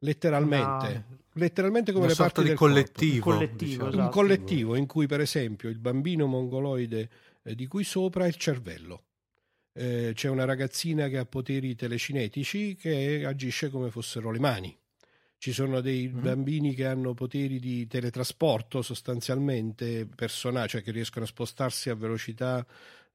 letteralmente, 0.00 1.04
no. 1.08 1.18
letteralmente 1.34 1.92
come 1.92 2.06
Una 2.06 2.12
le 2.12 2.18
parti 2.18 2.42
di 2.42 2.48
del 2.48 2.56
collettivo, 2.56 3.14
un 3.14 3.36
collettivo, 3.36 3.64
diciamo. 3.64 3.88
esatto. 3.88 4.02
un 4.02 4.10
collettivo 4.10 4.74
in 4.74 4.86
cui 4.86 5.06
per 5.06 5.20
esempio 5.20 5.68
il 5.68 5.78
bambino 5.78 6.26
mongoloide 6.26 7.10
eh, 7.44 7.54
di 7.54 7.66
cui 7.68 7.84
sopra 7.84 8.24
è 8.24 8.26
il 8.26 8.36
cervello. 8.36 9.04
Eh, 9.76 10.12
c'è 10.14 10.28
una 10.28 10.44
ragazzina 10.44 11.08
che 11.08 11.18
ha 11.18 11.26
poteri 11.26 11.74
telecinetici 11.74 12.76
che 12.76 13.24
agisce 13.26 13.70
come 13.70 13.90
fossero 13.90 14.30
le 14.30 14.38
mani. 14.38 14.78
Ci 15.36 15.52
sono 15.52 15.80
dei 15.80 16.08
mm-hmm. 16.08 16.22
bambini 16.22 16.74
che 16.74 16.86
hanno 16.86 17.12
poteri 17.12 17.58
di 17.58 17.86
teletrasporto 17.86 18.80
sostanzialmente 18.82 20.06
personali, 20.06 20.68
cioè 20.68 20.82
che 20.82 20.92
riescono 20.92 21.24
a 21.24 21.28
spostarsi 21.28 21.90
a 21.90 21.94
velocità 21.94 22.64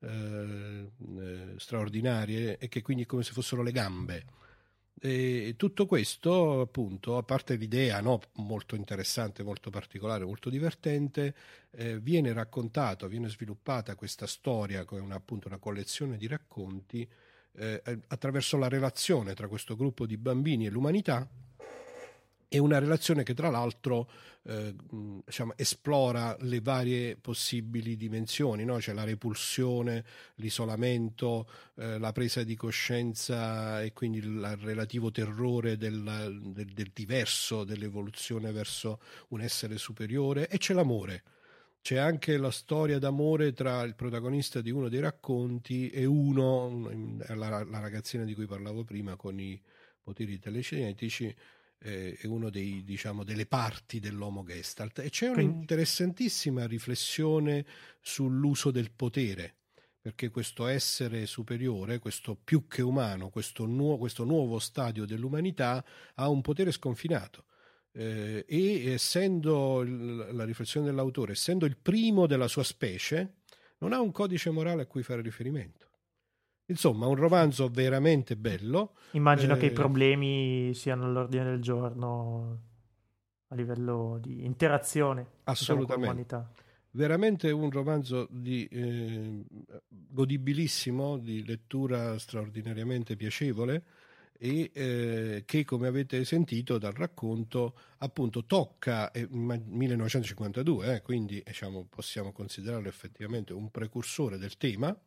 eh, 0.02 0.92
eh, 1.18 1.54
straordinarie 1.58 2.58
e 2.58 2.68
che 2.68 2.82
quindi 2.82 3.04
è 3.04 3.06
come 3.06 3.24
se 3.24 3.32
fossero 3.32 3.64
le 3.64 3.72
gambe. 3.72 4.26
E 5.02 5.54
tutto 5.56 5.86
questo, 5.86 6.62
appunto, 6.62 7.18
a 7.18 7.24
parte 7.24 7.56
l'idea 7.56 8.02
no, 8.02 8.20
molto 8.36 8.76
interessante, 8.76 9.44
molto 9.44 9.70
particolare, 9.70 10.26
molto 10.26 10.50
divertente, 10.50 11.34
eh, 11.72 12.00
viene 12.00 12.34
raccontato, 12.34 13.08
viene 13.08 13.30
sviluppata 13.30 13.96
questa 13.96 14.28
storia 14.28 14.84
con 14.84 15.02
una, 15.02 15.16
appunto 15.16 15.48
una 15.48 15.58
collezione 15.58 16.18
di 16.18 16.28
racconti 16.28 17.08
eh, 17.54 17.82
attraverso 18.08 18.58
la 18.58 18.68
relazione 18.68 19.34
tra 19.34 19.48
questo 19.48 19.76
gruppo 19.76 20.06
di 20.06 20.18
bambini 20.18 20.66
e 20.66 20.70
l'umanità 20.70 21.28
è 22.50 22.58
una 22.58 22.80
relazione 22.80 23.22
che 23.22 23.36
tra 23.36 23.50
l'altro 23.52 24.10
eh, 24.44 24.74
diciamo, 25.24 25.54
esplora 25.56 26.36
le 26.42 26.60
varie 26.62 27.16
possibili 27.16 27.96
dimensioni, 27.96 28.66
no? 28.66 28.82
cioè 28.82 28.96
la 28.96 29.04
repulsione, 29.04 30.04
l'isolamento, 30.36 31.48
eh, 31.76 32.00
la 32.00 32.12
presa 32.12 32.44
di 32.44 32.56
coscienza 32.56 33.84
e 33.84 33.94
quindi 33.94 34.18
il 34.18 34.58
relativo 34.62 35.12
terrore 35.12 35.78
del, 35.78 36.42
del, 36.52 36.74
del 36.74 36.92
diverso, 36.92 37.64
dell'evoluzione 37.64 38.52
verso 38.52 39.00
un 39.30 39.42
essere 39.42 39.78
superiore 39.78 40.48
e 40.50 40.58
c'è 40.58 40.74
l'amore. 40.74 41.24
C'è 41.82 41.98
anche 41.98 42.36
la 42.38 42.52
storia 42.52 42.98
d'amore 42.98 43.54
tra 43.54 43.84
il 43.84 43.94
protagonista 43.94 44.60
di 44.60 44.72
uno 44.72 44.90
dei 44.90 45.00
racconti 45.00 45.90
e 45.90 46.06
uno, 46.06 46.90
la, 47.28 47.64
la 47.64 47.80
ragazzina 47.80 48.24
di 48.24 48.34
cui 48.34 48.48
parlavo 48.48 48.84
prima 48.84 49.16
con 49.16 49.40
i 49.40 49.62
poteri 50.02 50.40
telecinetici, 50.40 51.34
eh, 51.82 52.18
è 52.20 52.26
una 52.28 52.50
diciamo, 52.50 53.24
delle 53.24 53.46
parti 53.46 54.00
dell'Homo 54.00 54.44
Gestalt 54.44 55.00
e 55.00 55.10
c'è 55.10 55.30
un'interessantissima 55.30 56.66
riflessione 56.68 57.66
sull'uso 58.02 58.72
del 58.72 58.92
potere 58.92 59.56
perché 60.02 60.30
questo 60.30 60.66
essere 60.66 61.26
superiore, 61.26 62.00
questo 62.00 62.36
più 62.42 62.68
che 62.68 62.82
umano, 62.82 63.30
questo, 63.30 63.66
nuo- 63.66 63.98
questo 63.98 64.24
nuovo 64.24 64.58
stadio 64.58 65.06
dell'umanità 65.06 65.84
ha 66.16 66.30
un 66.30 66.42
potere 66.42 66.72
sconfinato. 66.72 67.46
Eh, 67.92 68.46
e 68.48 68.92
essendo 68.92 69.84
la 69.84 70.46
riflessione 70.46 70.86
dell'autore, 70.86 71.34
essendo 71.34 71.66
il 71.66 71.76
primo 71.76 72.28
della 72.28 72.48
sua 72.48 72.64
specie, 72.64 73.40
non 73.80 73.92
ha 73.92 74.00
un 74.00 74.12
codice 74.12 74.52
morale 74.52 74.84
a 74.84 74.86
cui 74.86 75.04
fare 75.04 75.22
riferimento. 75.22 75.89
Insomma, 76.70 77.08
un 77.08 77.16
romanzo 77.16 77.68
veramente 77.70 78.36
bello. 78.36 78.94
Immagino 79.12 79.56
eh, 79.56 79.58
che 79.58 79.66
i 79.66 79.70
eh, 79.70 79.74
problemi 79.74 80.74
siano 80.74 81.06
all'ordine 81.06 81.44
del 81.44 81.62
giorno 81.62 82.62
a 83.48 83.56
livello 83.56 84.20
di 84.22 84.46
interazione 84.46 85.26
assolutamente. 85.46 86.24
Diciamo, 86.24 86.54
veramente 86.92 87.52
un 87.52 87.70
romanzo 87.70 88.28
di, 88.30 88.68
eh, 88.68 89.44
godibilissimo, 89.88 91.18
di 91.18 91.44
lettura 91.44 92.18
straordinariamente 92.20 93.16
piacevole 93.16 93.84
e 94.38 94.72
eh, 94.74 95.44
che 95.46 95.66
come 95.66 95.88
avete 95.88 96.24
sentito 96.24 96.78
dal 96.78 96.94
racconto 96.94 97.76
appunto 97.98 98.46
tocca 98.46 99.12
eh, 99.12 99.28
1952 99.30 100.96
eh, 100.96 101.02
quindi 101.02 101.44
diciamo, 101.46 101.86
possiamo 101.90 102.32
considerarlo 102.32 102.88
effettivamente 102.88 103.52
un 103.52 103.70
precursore 103.70 104.38
del 104.38 104.56
tema 104.56 104.98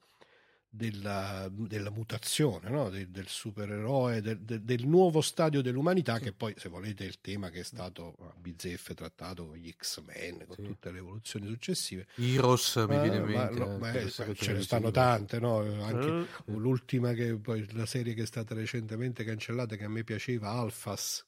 della, 0.74 1.50
della 1.52 1.90
mutazione, 1.90 2.70
no? 2.70 2.88
del, 2.88 3.08
del, 3.10 3.28
supereroe, 3.28 4.22
del, 4.22 4.40
del, 4.40 4.62
del, 4.62 4.86
nuovo 4.86 5.20
stadio 5.20 5.60
dell'umanità, 5.60 6.18
che 6.18 6.32
poi, 6.32 6.54
se 6.56 6.70
volete, 6.70 7.04
è 7.04 7.06
il 7.06 7.20
tema 7.20 7.50
che 7.50 7.60
è 7.60 7.62
stato 7.62 8.16
a 8.20 8.32
bizzeffe 8.34 8.94
trattato 8.94 9.48
con 9.48 9.56
gli 9.56 9.70
X-Men, 9.70 10.46
con 10.46 10.56
sì. 10.56 10.62
tutte 10.62 10.90
le 10.90 10.98
evoluzioni 10.98 11.46
successive. 11.46 12.06
Heroes 12.16 12.76
mi 12.88 13.00
viene 13.00 13.16
in 13.16 13.24
mente. 13.24 13.58
Ma, 13.58 13.76
ma, 13.76 13.92
eh, 13.92 14.08
ce 14.08 14.52
ne 14.54 14.62
stanno 14.62 14.90
tante, 14.90 15.38
no? 15.38 15.58
Anche 15.84 16.26
uh, 16.46 16.58
l'ultima, 16.58 17.12
che 17.12 17.36
poi 17.36 17.70
la 17.74 17.84
serie 17.84 18.14
che 18.14 18.22
è 18.22 18.26
stata 18.26 18.54
recentemente 18.54 19.24
cancellata, 19.24 19.76
che 19.76 19.84
a 19.84 19.90
me 19.90 20.04
piaceva, 20.04 20.52
Alphas 20.52 21.26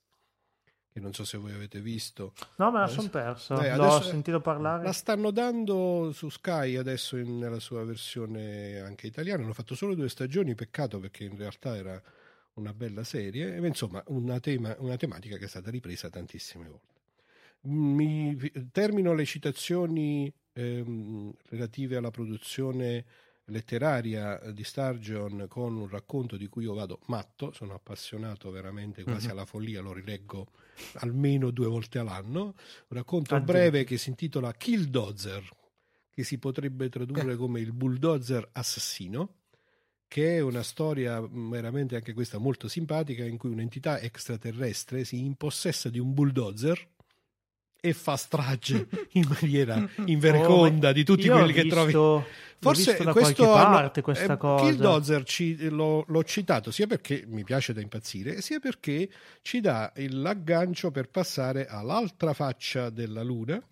che 0.95 1.01
non 1.01 1.13
so 1.13 1.25
se 1.25 1.39
voi 1.39 1.53
avete 1.53 1.81
visto. 1.81 2.35
No, 2.55 2.71
me 2.71 2.79
la 2.79 2.87
sono 2.87 3.09
persa. 3.09 3.57
Dai, 3.57 3.77
L'ho 3.77 4.01
sentito 4.01 4.41
parlare. 4.41 4.85
La 4.85 4.93
stanno 4.93 5.33
dando 5.33 6.13
su 6.13 6.29
Sky 6.29 6.77
adesso 6.77 7.17
in, 7.17 7.37
nella 7.37 7.59
sua 7.59 7.83
versione 7.83 8.79
anche 8.79 9.09
italiana. 9.09 9.43
Hanno 9.43 9.55
fatto 9.55 9.75
solo 9.75 9.97
due 9.97 10.09
stagioni, 10.09 10.55
peccato 10.55 11.01
perché 11.01 11.25
in 11.25 11.37
realtà 11.37 11.77
era 11.77 12.01
una 12.55 12.73
bella 12.73 13.03
serie. 13.03 13.57
E, 13.57 13.67
insomma, 13.67 14.05
una, 14.07 14.39
tema, 14.39 14.77
una 14.79 14.97
tematica 14.97 15.37
che 15.37 15.47
è 15.47 15.49
stata 15.49 15.69
ripresa 15.69 16.09
tantissime 16.09 16.69
volte. 16.69 16.93
Mi, 17.63 18.37
termino 18.71 19.15
le 19.15 19.25
citazioni 19.25 20.33
ehm, 20.53 21.35
relative 21.49 21.97
alla 21.97 22.13
produzione 22.13 23.05
letteraria 23.47 24.39
di 24.53 24.65
Sturgeon 24.65 25.47
con 25.49 25.77
un 25.77 25.89
racconto 25.89 26.37
di 26.37 26.47
cui 26.47 26.65
io 26.65 26.75
vado 26.75 27.01
matto, 27.07 27.53
sono 27.53 27.75
appassionato 27.75 28.51
veramente 28.51 29.03
quasi 29.03 29.27
mm-hmm. 29.27 29.37
alla 29.37 29.45
follia, 29.45 29.81
lo 29.81 29.93
rileggo 29.93 30.49
almeno 30.95 31.51
due 31.51 31.67
volte 31.67 31.99
all'anno, 31.99 32.43
un 32.45 32.55
racconto 32.89 33.35
Addio. 33.35 33.53
breve 33.53 33.85
che 33.85 33.99
si 33.99 34.11
intitola 34.11 34.53
Killdozer, 34.53 35.47
che 36.11 36.25
si 36.25 36.39
potrebbe 36.39 36.89
tradurre 36.89 37.33
eh. 37.33 37.37
come 37.37 37.61
il 37.61 37.73
bulldozer 37.73 38.49
assassino, 38.53 39.37
che 40.07 40.37
è 40.37 40.41
una 40.41 40.63
storia 40.63 41.21
veramente 41.21 41.97
anche 41.97 42.13
questa 42.13 42.39
molto 42.39 42.69
simpatica 42.69 43.25
in 43.25 43.37
cui 43.37 43.51
un'entità 43.51 43.99
extraterrestre 44.01 45.05
si 45.05 45.19
impossessa 45.25 45.89
di 45.89 45.99
un 45.99 46.15
bulldozer 46.15 46.93
e 47.85 47.93
fa 47.93 48.17
strage 48.17 48.89
in 49.13 49.27
maniera 49.29 49.87
invereconda 50.07 50.89
oh, 50.89 50.93
di 50.93 51.05
tutti 51.05 51.29
quelli 51.29 51.53
che 51.53 51.65
visto, 51.65 51.93
trovi. 51.93 52.25
Forse 52.59 52.97
da 52.97 53.13
questo 53.13 53.45
parte 53.45 54.01
questa 54.01 54.33
eh, 54.33 54.37
cosa. 54.39 54.65
Killdozer 54.65 55.23
ci, 55.25 55.69
lo, 55.69 56.03
l'ho 56.09 56.25
citato 56.25 56.71
sia 56.71 56.87
perché 56.87 57.25
mi 57.27 57.45
piace 57.45 57.75
da 57.75 57.83
impazzire, 57.83 58.41
sia 58.41 58.59
perché 58.59 59.11
ci 59.43 59.61
dà 59.61 59.93
l'aggancio 59.95 60.91
per 60.91 61.11
passare 61.11 61.67
all'altra 61.67 62.33
faccia 62.33 62.89
della 62.89 63.23
Luna. 63.23 63.63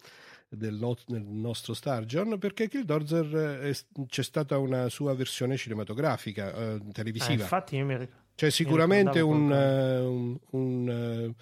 Del, 0.55 0.75
no, 0.75 0.95
del 1.07 1.23
nostro 1.23 1.73
Stargion 1.73 2.39
perché 2.39 2.69
Killdozer 2.69 3.61
è, 3.63 3.73
c'è 4.07 4.23
stata 4.23 4.59
una 4.59 4.91
sua 4.91 5.15
versione 5.15 5.57
cinematografica 5.57 6.55
eh, 6.55 6.81
televisiva. 6.93 7.33
Eh, 7.33 7.37
infatti, 7.37 7.77
io 7.77 7.87
mi 7.87 7.97
ricordo. 7.97 8.21
C'è 8.35 8.51
sicuramente 8.51 9.21
un, 9.21 9.51
uh, 9.51 10.11
un, 10.11 10.39
un, 10.51 11.35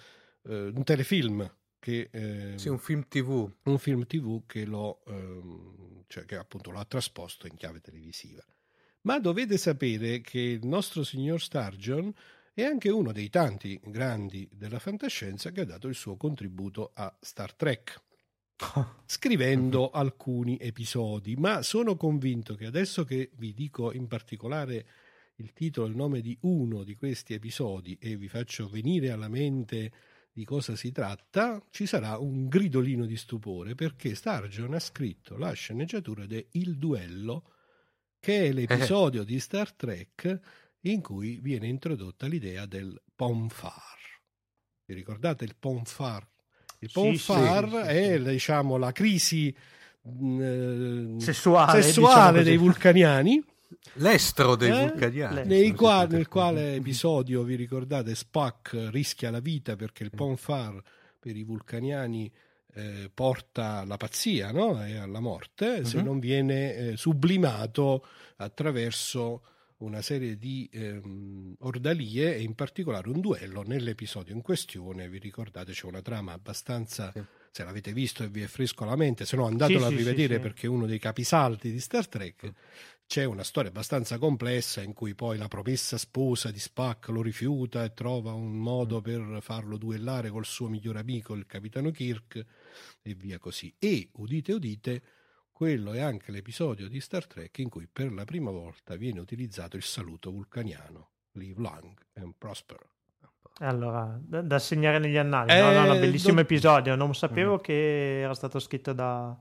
uh, 0.43 0.53
un 0.53 0.83
telefilm 0.85 1.51
che, 1.81 2.09
eh, 2.11 2.53
sì, 2.57 2.69
un 2.69 2.77
film 2.77 3.07
tv. 3.07 3.51
Un 3.63 3.79
film 3.79 4.05
tv 4.05 4.45
che, 4.45 4.65
lo, 4.65 5.01
ehm, 5.07 6.03
cioè 6.07 6.25
che 6.25 6.35
appunto 6.35 6.69
lo 6.69 6.77
ha 6.77 6.85
trasposto 6.85 7.47
in 7.47 7.55
chiave 7.55 7.81
televisiva. 7.81 8.45
Ma 9.01 9.19
dovete 9.19 9.57
sapere 9.57 10.21
che 10.21 10.39
il 10.39 10.65
nostro 10.67 11.03
signor 11.03 11.41
Sturgeon 11.41 12.13
è 12.53 12.63
anche 12.63 12.89
uno 12.89 13.11
dei 13.11 13.29
tanti 13.29 13.79
grandi 13.83 14.47
della 14.53 14.77
fantascienza 14.77 15.49
che 15.49 15.61
ha 15.61 15.65
dato 15.65 15.87
il 15.87 15.95
suo 15.95 16.17
contributo 16.17 16.91
a 16.93 17.11
Star 17.19 17.55
Trek, 17.55 17.99
scrivendo 19.07 19.89
alcuni 19.89 20.57
episodi. 20.61 21.35
Ma 21.35 21.63
sono 21.63 21.95
convinto 21.97 22.53
che 22.53 22.67
adesso 22.67 23.03
che 23.05 23.31
vi 23.37 23.55
dico 23.55 23.91
in 23.91 24.05
particolare 24.05 24.85
il 25.37 25.51
titolo 25.53 25.87
e 25.87 25.89
il 25.89 25.95
nome 25.95 26.21
di 26.21 26.37
uno 26.41 26.83
di 26.83 26.95
questi 26.95 27.33
episodi 27.33 27.97
e 27.99 28.17
vi 28.17 28.27
faccio 28.27 28.69
venire 28.69 29.09
alla 29.09 29.29
mente 29.29 29.91
di 30.33 30.45
cosa 30.45 30.75
si 30.75 30.91
tratta, 30.91 31.61
ci 31.71 31.85
sarà 31.85 32.17
un 32.17 32.47
gridolino 32.47 33.05
di 33.05 33.17
stupore 33.17 33.75
perché 33.75 34.15
Stargion 34.15 34.73
ha 34.73 34.79
scritto 34.79 35.37
la 35.37 35.51
sceneggiatura 35.51 36.25
di 36.25 36.45
Il 36.51 36.77
Duello, 36.77 37.51
che 38.19 38.47
è 38.47 38.51
l'episodio 38.51 39.23
eh. 39.23 39.25
di 39.25 39.39
Star 39.39 39.73
Trek 39.73 40.39
in 40.81 41.01
cui 41.01 41.39
viene 41.41 41.67
introdotta 41.67 42.27
l'idea 42.27 42.65
del 42.65 42.99
Ponfar. 43.15 43.99
Vi 44.85 44.93
ricordate 44.93 45.43
il 45.43 45.55
Ponfar? 45.59 46.27
Il 46.79 46.89
Ponfar 46.91 47.63
sì, 47.65 47.75
sì, 47.75 47.81
sì, 47.81 47.87
è 47.89 48.21
diciamo, 48.21 48.77
la 48.77 48.91
crisi 48.91 49.53
mm, 50.07 50.41
eh, 50.41 51.19
sessuale, 51.19 51.81
sessuale 51.81 52.39
diciamo 52.39 52.43
dei 52.43 52.57
vulcaniani 52.57 53.43
L'estro 53.93 54.55
dei 54.55 54.69
eh? 54.71 54.87
vulcaniani. 54.87 55.73
Qua, 55.73 56.05
nel 56.05 56.27
quale 56.27 56.75
episodio, 56.75 57.43
vi 57.43 57.55
ricordate, 57.55 58.15
Spock 58.15 58.89
rischia 58.91 59.31
la 59.31 59.39
vita 59.39 59.75
perché 59.75 60.03
il 60.03 60.11
Ponfar 60.11 60.81
per 61.19 61.35
i 61.35 61.43
vulcaniani 61.43 62.31
eh, 62.73 63.11
porta 63.13 63.79
alla 63.79 63.97
pazzia 63.97 64.51
no? 64.51 64.83
e 64.85 64.97
alla 64.97 65.19
morte 65.19 65.79
uh-huh. 65.79 65.85
se 65.85 65.97
mhm. 65.97 66.05
non 66.05 66.19
viene 66.19 66.75
eh, 66.75 66.97
sublimato 66.97 68.05
attraverso 68.37 69.43
una 69.81 70.01
serie 70.01 70.37
di 70.37 70.69
ehm, 70.71 71.55
ordalie 71.59 72.35
e 72.35 72.41
in 72.41 72.53
particolare 72.53 73.09
un 73.09 73.19
duello 73.19 73.63
nell'episodio 73.63 74.33
in 74.33 74.41
questione. 74.41 75.09
Vi 75.09 75.17
ricordate 75.17 75.71
c'è 75.73 75.85
una 75.85 76.01
trama 76.01 76.33
abbastanza... 76.33 77.11
Sì. 77.11 77.23
Se 77.51 77.65
l'avete 77.65 77.91
visto 77.91 78.23
e 78.23 78.29
vi 78.29 78.43
è 78.43 78.47
fresco 78.47 78.85
alla 78.85 78.95
mente, 78.95 79.25
se 79.25 79.35
no 79.35 79.45
andatelo 79.45 79.79
sì, 79.79 79.85
a 79.85 79.89
rivedere 79.89 80.35
sì, 80.35 80.39
perché 80.39 80.67
è 80.67 80.69
uno 80.69 80.85
dei 80.85 80.99
capisaldi 80.99 81.69
di 81.69 81.81
Star 81.81 82.07
Trek. 82.07 82.49
C'è 83.11 83.25
una 83.25 83.43
storia 83.43 83.71
abbastanza 83.71 84.17
complessa 84.17 84.81
in 84.81 84.93
cui 84.93 85.15
poi 85.15 85.37
la 85.37 85.49
promessa 85.49 85.97
sposa 85.97 86.49
di 86.49 86.59
Spack 86.59 87.09
lo 87.09 87.21
rifiuta 87.21 87.83
e 87.83 87.93
trova 87.93 88.31
un 88.31 88.53
modo 88.53 88.99
mm. 88.99 89.01
per 89.01 89.37
farlo 89.41 89.75
duellare 89.75 90.29
col 90.29 90.45
suo 90.45 90.69
migliore 90.69 90.99
amico, 90.99 91.33
il 91.33 91.45
capitano 91.45 91.91
Kirk, 91.91 92.45
e 93.01 93.13
via 93.13 93.37
così. 93.37 93.75
E, 93.77 94.11
udite 94.13 94.53
udite, 94.53 95.01
quello 95.51 95.91
è 95.91 95.99
anche 95.99 96.31
l'episodio 96.31 96.87
di 96.87 97.01
Star 97.01 97.27
Trek 97.27 97.57
in 97.57 97.67
cui 97.67 97.85
per 97.91 98.13
la 98.13 98.23
prima 98.23 98.49
volta 98.49 98.95
viene 98.95 99.19
utilizzato 99.19 99.75
il 99.75 99.83
saluto 99.83 100.31
vulcaniano. 100.31 101.09
Live 101.33 101.61
long 101.61 101.93
and 102.13 102.35
prosper. 102.37 102.79
Allora, 103.57 104.17
da, 104.23 104.39
da 104.39 104.57
segnare 104.57 104.99
negli 104.99 105.17
annali. 105.17 105.51
Eh, 105.51 105.59
no, 105.59 105.73
no, 105.73 105.85
no, 105.85 105.99
bellissimo 105.99 106.35
do... 106.35 106.41
episodio. 106.43 106.95
Non 106.95 107.13
sapevo 107.13 107.55
mm. 107.55 107.61
che 107.61 108.21
era 108.21 108.33
stato 108.33 108.57
scritto 108.59 108.93
da 108.93 109.37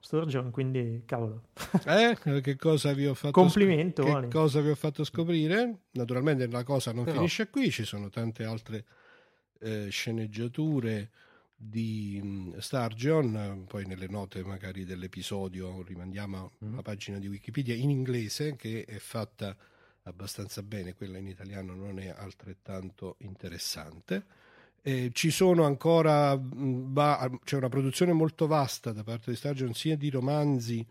Sturgeon, 0.00 0.50
quindi 0.50 1.02
cavolo. 1.04 1.48
Eh, 1.84 2.16
che 2.40 2.56
cosa 2.56 2.92
vi 2.92 3.06
ho 3.06 3.14
fatto 3.14 3.32
Complimento. 3.32 4.02
Sc- 4.02 4.20
che 4.20 4.28
cosa 4.28 4.60
vi 4.60 4.70
ho 4.70 4.74
fatto 4.74 5.04
scoprire? 5.04 5.82
Naturalmente 5.92 6.46
la 6.48 6.64
cosa 6.64 6.92
non 6.92 7.04
Però... 7.04 7.16
finisce 7.16 7.50
qui, 7.50 7.70
ci 7.70 7.84
sono 7.84 8.08
tante 8.08 8.44
altre 8.44 8.84
eh, 9.60 9.88
sceneggiature 9.90 11.10
di 11.54 12.54
Sturgeon, 12.58 13.66
poi 13.68 13.84
nelle 13.84 14.08
note 14.08 14.42
magari 14.42 14.86
dell'episodio 14.86 15.82
rimandiamo 15.82 16.52
mm. 16.64 16.72
alla 16.72 16.82
pagina 16.82 17.18
di 17.18 17.28
Wikipedia 17.28 17.74
in 17.74 17.90
inglese 17.90 18.56
che 18.56 18.84
è 18.86 18.96
fatta 18.96 19.54
abbastanza 20.04 20.62
bene, 20.62 20.94
quella 20.94 21.18
in 21.18 21.26
italiano 21.26 21.74
non 21.74 21.98
è 21.98 22.08
altrettanto 22.08 23.16
interessante. 23.18 24.24
Eh, 24.82 25.10
ci 25.12 25.30
sono 25.30 25.64
ancora, 25.64 26.36
mm, 26.36 26.92
va, 26.92 27.30
c'è 27.44 27.56
una 27.56 27.68
produzione 27.68 28.12
molto 28.12 28.46
vasta 28.46 28.92
da 28.92 29.02
parte 29.02 29.30
di 29.30 29.36
Sturgeon 29.36 29.74
sia 29.74 29.96
di 29.96 30.08
romanzi 30.08 30.86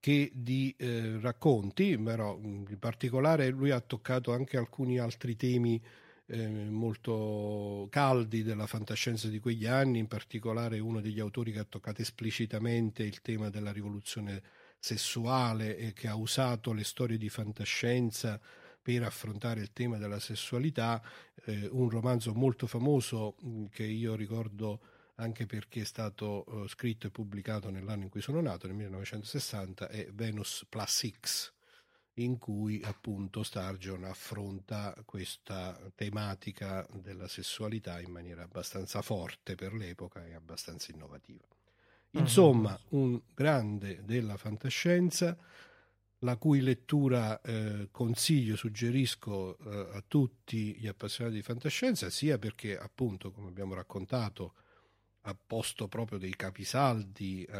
che 0.00 0.30
di 0.34 0.74
eh, 0.78 1.18
racconti, 1.20 1.98
però 1.98 2.38
in 2.40 2.78
particolare 2.78 3.48
lui 3.48 3.70
ha 3.70 3.80
toccato 3.80 4.32
anche 4.32 4.56
alcuni 4.56 4.98
altri 4.98 5.36
temi 5.36 5.82
eh, 6.28 6.48
molto 6.48 7.86
caldi 7.90 8.42
della 8.42 8.66
fantascienza 8.66 9.28
di 9.28 9.38
quegli 9.38 9.66
anni, 9.66 9.98
in 9.98 10.08
particolare 10.08 10.78
uno 10.78 11.00
degli 11.00 11.20
autori 11.20 11.52
che 11.52 11.60
ha 11.60 11.64
toccato 11.64 12.00
esplicitamente 12.02 13.02
il 13.02 13.20
tema 13.20 13.50
della 13.50 13.72
rivoluzione 13.72 14.42
sessuale 14.78 15.76
e 15.76 15.92
che 15.92 16.08
ha 16.08 16.14
usato 16.14 16.72
le 16.72 16.84
storie 16.84 17.18
di 17.18 17.28
fantascienza 17.28 18.40
per 18.86 19.02
affrontare 19.02 19.60
il 19.60 19.72
tema 19.72 19.98
della 19.98 20.20
sessualità, 20.20 21.02
eh, 21.46 21.68
un 21.72 21.88
romanzo 21.88 22.32
molto 22.34 22.68
famoso 22.68 23.34
che 23.72 23.82
io 23.82 24.14
ricordo 24.14 24.80
anche 25.16 25.44
perché 25.44 25.80
è 25.80 25.84
stato 25.84 26.44
uh, 26.46 26.68
scritto 26.68 27.08
e 27.08 27.10
pubblicato 27.10 27.68
nell'anno 27.68 28.04
in 28.04 28.10
cui 28.10 28.20
sono 28.20 28.40
nato, 28.40 28.68
nel 28.68 28.76
1960, 28.76 29.88
è 29.88 30.06
Venus 30.12 30.66
Plus 30.68 31.10
X, 31.20 31.52
in 32.14 32.38
cui 32.38 32.80
appunto 32.84 33.42
Sturgeon 33.42 34.04
affronta 34.04 34.94
questa 35.04 35.76
tematica 35.96 36.86
della 36.92 37.26
sessualità 37.26 37.98
in 37.98 38.12
maniera 38.12 38.44
abbastanza 38.44 39.02
forte 39.02 39.56
per 39.56 39.74
l'epoca 39.74 40.24
e 40.24 40.32
abbastanza 40.32 40.92
innovativa. 40.92 41.44
Mhm. 42.12 42.20
Insomma, 42.20 42.78
un 42.90 43.20
grande 43.34 44.04
della 44.04 44.36
fantascienza, 44.36 45.36
la 46.20 46.36
cui 46.36 46.60
lettura 46.60 47.40
eh, 47.40 47.88
consiglio, 47.90 48.56
suggerisco 48.56 49.58
eh, 49.58 49.96
a 49.96 50.04
tutti 50.06 50.74
gli 50.76 50.86
appassionati 50.86 51.36
di 51.36 51.42
fantascienza, 51.42 52.08
sia 52.08 52.38
perché 52.38 52.78
appunto, 52.78 53.30
come 53.30 53.48
abbiamo 53.48 53.74
raccontato, 53.74 54.54
ha 55.28 55.34
posto 55.34 55.88
proprio 55.88 56.18
dei 56.18 56.34
capisaldi, 56.34 57.44
eh, 57.44 57.56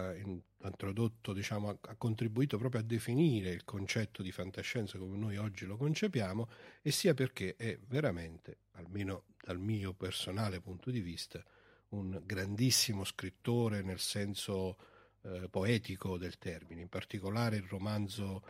ha 0.61 0.69
introdotto, 0.69 1.33
diciamo, 1.33 1.79
ha, 1.81 1.95
contribuito 1.97 2.59
proprio 2.59 2.81
a 2.81 2.85
definire 2.85 3.51
il 3.51 3.65
concetto 3.65 4.23
di 4.23 4.33
fantascienza 4.33 4.99
come 4.99 5.17
noi 5.17 5.37
oggi 5.37 5.67
lo 5.67 5.77
concepiamo, 5.77 6.49
e 6.81 6.91
sia 6.93 7.13
perché 7.13 7.57
è 7.57 7.79
veramente, 7.89 8.61
almeno 8.73 9.25
dal 9.43 9.59
mio 9.59 9.93
personale 9.93 10.61
punto 10.61 10.91
di 10.91 11.01
vista, 11.01 11.45
un 11.89 12.21
grandissimo 12.25 13.05
scrittore 13.05 13.83
nel 13.83 14.01
senso 14.01 14.77
eh, 15.27 15.49
poetico 15.49 16.17
del 16.19 16.39
termine, 16.39 16.81
in 16.81 16.89
particolare 16.89 17.57
il 17.57 17.67
romanzo 17.69 18.43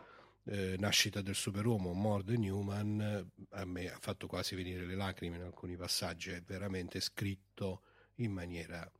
eh, 0.44 0.76
Nascita 0.78 1.22
del 1.22 1.34
superuomo, 1.34 1.92
More 1.92 2.22
than 2.22 2.48
Human, 2.48 3.30
a 3.50 3.64
me 3.64 3.90
ha 3.90 3.98
fatto 4.00 4.26
quasi 4.26 4.54
venire 4.54 4.84
le 4.84 4.94
lacrime 4.94 5.36
in 5.36 5.42
alcuni 5.42 5.76
passaggi, 5.76 6.30
è 6.30 6.42
veramente 6.42 7.00
scritto 7.00 7.82
in 8.16 8.32
maniera 8.32 8.90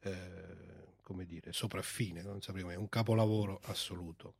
eh, 0.00 0.92
come 1.02 1.24
dire, 1.24 1.52
sopraffine, 1.52 2.22
non 2.22 2.40
saprei 2.40 2.64
è 2.70 2.76
un 2.76 2.88
capolavoro 2.88 3.60
assoluto. 3.64 4.34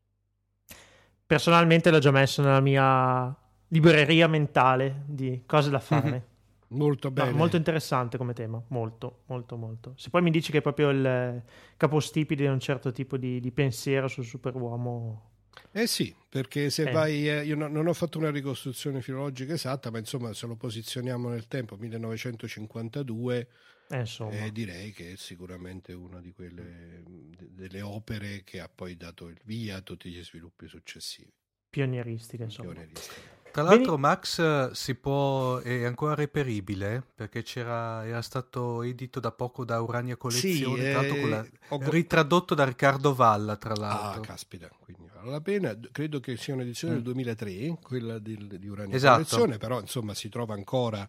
Personalmente 1.26 1.90
l'ho 1.90 1.98
già 1.98 2.10
messo 2.10 2.42
nella 2.42 2.60
mia 2.60 3.34
libreria 3.68 4.28
mentale 4.28 5.02
di 5.06 5.42
cose 5.46 5.70
da 5.70 5.80
fare. 5.80 6.26
Molto 6.72 7.10
bene. 7.10 7.30
No, 7.30 7.36
molto 7.36 7.56
interessante 7.56 8.16
come 8.16 8.32
tema, 8.32 8.62
molto, 8.68 9.22
molto, 9.26 9.56
molto. 9.56 9.94
Se 9.96 10.10
poi 10.10 10.22
mi 10.22 10.30
dici 10.30 10.50
che 10.50 10.58
è 10.58 10.62
proprio 10.62 10.90
il 10.90 11.42
capostipite 11.76 12.42
di 12.42 12.48
un 12.48 12.60
certo 12.60 12.92
tipo 12.92 13.16
di, 13.16 13.40
di 13.40 13.50
pensiero 13.52 14.08
sul 14.08 14.24
superuomo... 14.24 15.30
Eh 15.70 15.86
sì, 15.86 16.14
perché 16.28 16.70
se 16.70 16.88
eh. 16.88 16.92
vai, 16.92 17.28
eh, 17.28 17.44
io 17.44 17.56
no, 17.56 17.68
non 17.68 17.86
ho 17.86 17.92
fatto 17.92 18.18
una 18.18 18.30
ricostruzione 18.30 19.02
filologica 19.02 19.52
esatta, 19.52 19.90
ma 19.90 19.98
insomma 19.98 20.32
se 20.32 20.46
lo 20.46 20.56
posizioniamo 20.56 21.28
nel 21.28 21.46
tempo, 21.46 21.76
1952 21.76 23.48
eh, 23.88 24.06
eh, 24.30 24.52
direi 24.52 24.90
che 24.92 25.12
è 25.12 25.16
sicuramente 25.16 25.92
una 25.92 26.20
di 26.20 26.32
quelle 26.32 27.02
delle 27.36 27.82
opere 27.82 28.42
che 28.42 28.60
ha 28.60 28.70
poi 28.74 28.96
dato 28.96 29.28
il 29.28 29.38
via 29.44 29.76
a 29.76 29.80
tutti 29.82 30.08
gli 30.10 30.22
sviluppi 30.24 30.66
successivi. 30.66 31.30
Pionieristica, 31.68 32.44
insomma. 32.44 32.72
Pionieristica. 32.72 33.41
Tra 33.52 33.62
l'altro, 33.62 33.96
Beni... 33.96 34.00
Max 34.00 34.70
si 34.70 34.94
può, 34.94 35.58
è 35.58 35.84
ancora 35.84 36.14
reperibile 36.14 37.04
perché 37.14 37.44
era 37.54 38.22
stato 38.22 38.82
edito 38.82 39.20
da 39.20 39.30
poco 39.30 39.64
da 39.64 39.80
Urania 39.80 40.16
Collezione, 40.16 40.84
sì, 40.84 40.90
tra 40.90 41.02
eh, 41.02 41.28
la, 41.28 41.46
ho... 41.68 41.90
ritradotto 41.90 42.54
da 42.54 42.64
Riccardo 42.64 43.14
Valla. 43.14 43.56
Tra 43.56 43.74
l'altro, 43.74 44.22
ah, 44.22 44.24
caspita, 44.24 44.70
quindi 44.80 45.06
vale 45.14 45.30
la 45.30 45.40
pena. 45.42 45.78
Credo 45.92 46.18
che 46.18 46.36
sia 46.38 46.54
un'edizione 46.54 46.94
mm. 46.94 46.96
del 46.96 47.04
2003, 47.04 47.78
quella 47.82 48.18
di, 48.18 48.58
di 48.58 48.68
Urania 48.68 48.96
esatto. 48.96 49.16
Collezione, 49.16 49.58
però 49.58 49.80
insomma 49.80 50.14
si 50.14 50.30
trova 50.30 50.54
ancora 50.54 51.06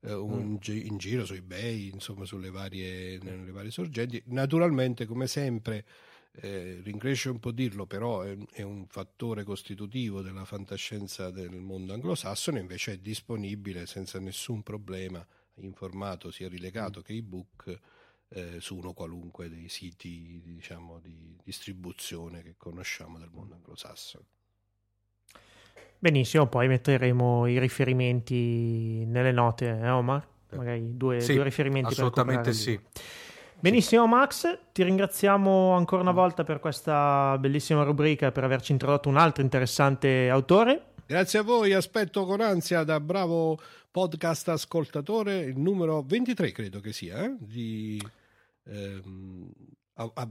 eh, 0.00 0.14
un, 0.14 0.58
mm. 0.58 0.74
in 0.74 0.96
giro 0.96 1.26
su 1.26 1.34
eBay, 1.34 1.90
insomma 1.92 2.24
sulle 2.24 2.50
varie, 2.50 3.18
varie 3.50 3.70
sorgenti. 3.70 4.22
Naturalmente, 4.26 5.04
come 5.04 5.26
sempre, 5.26 5.84
eh, 6.34 6.80
rincresce 6.82 7.28
un 7.28 7.38
po' 7.38 7.50
dirlo, 7.50 7.86
però 7.86 8.22
è, 8.22 8.36
è, 8.52 8.62
un 8.62 8.86
fattore 8.86 9.44
costitutivo 9.44 10.22
della 10.22 10.44
fantascienza 10.44 11.30
del 11.30 11.60
mondo 11.60 11.92
anglosassone, 11.92 12.60
invece 12.60 12.92
è 12.92 12.98
disponibile 12.98 13.86
senza 13.86 14.18
nessun 14.18 14.62
problema 14.62 15.24
in 15.56 15.74
formato 15.74 16.30
sia 16.30 16.48
rilegato 16.48 17.00
mm. 17.00 17.02
che 17.02 17.12
ebook 17.12 17.78
eh, 18.28 18.60
su 18.60 18.76
uno 18.76 18.94
qualunque 18.94 19.50
dei 19.50 19.68
siti 19.68 20.40
diciamo, 20.42 21.00
di 21.00 21.36
distribuzione 21.44 22.42
che 22.42 22.54
conosciamo 22.56 23.18
del 23.18 23.30
mondo 23.30 23.54
anglosassone. 23.54 24.24
Benissimo, 25.98 26.48
poi 26.48 26.66
metteremo 26.66 27.46
i 27.46 27.60
riferimenti 27.60 29.04
nelle 29.06 29.30
note, 29.30 29.66
eh, 29.68 29.88
Omar? 29.88 30.26
Magari 30.50 30.96
due, 30.96 31.20
sì, 31.20 31.34
due 31.34 31.44
riferimenti 31.44 31.92
assolutamente 31.92 32.52
sì. 32.52 32.78
Benissimo 33.62 34.08
Max, 34.08 34.58
ti 34.72 34.82
ringraziamo 34.82 35.74
ancora 35.74 36.02
una 36.02 36.10
volta 36.10 36.42
per 36.42 36.58
questa 36.58 37.38
bellissima 37.38 37.84
rubrica 37.84 38.26
e 38.26 38.32
per 38.32 38.42
averci 38.42 38.72
introdotto 38.72 39.08
un 39.08 39.16
altro 39.16 39.40
interessante 39.40 40.28
autore. 40.28 40.94
Grazie 41.06 41.38
a 41.38 41.42
voi, 41.42 41.72
aspetto 41.72 42.26
con 42.26 42.40
ansia 42.40 42.82
da 42.82 42.98
bravo 42.98 43.56
podcast 43.88 44.48
ascoltatore 44.48 45.38
il 45.42 45.60
numero 45.60 46.02
23 46.02 46.50
credo 46.50 46.80
che 46.80 46.92
sia, 46.92 47.22
eh? 47.22 47.36
di, 47.38 48.04
ehm, 48.64 49.52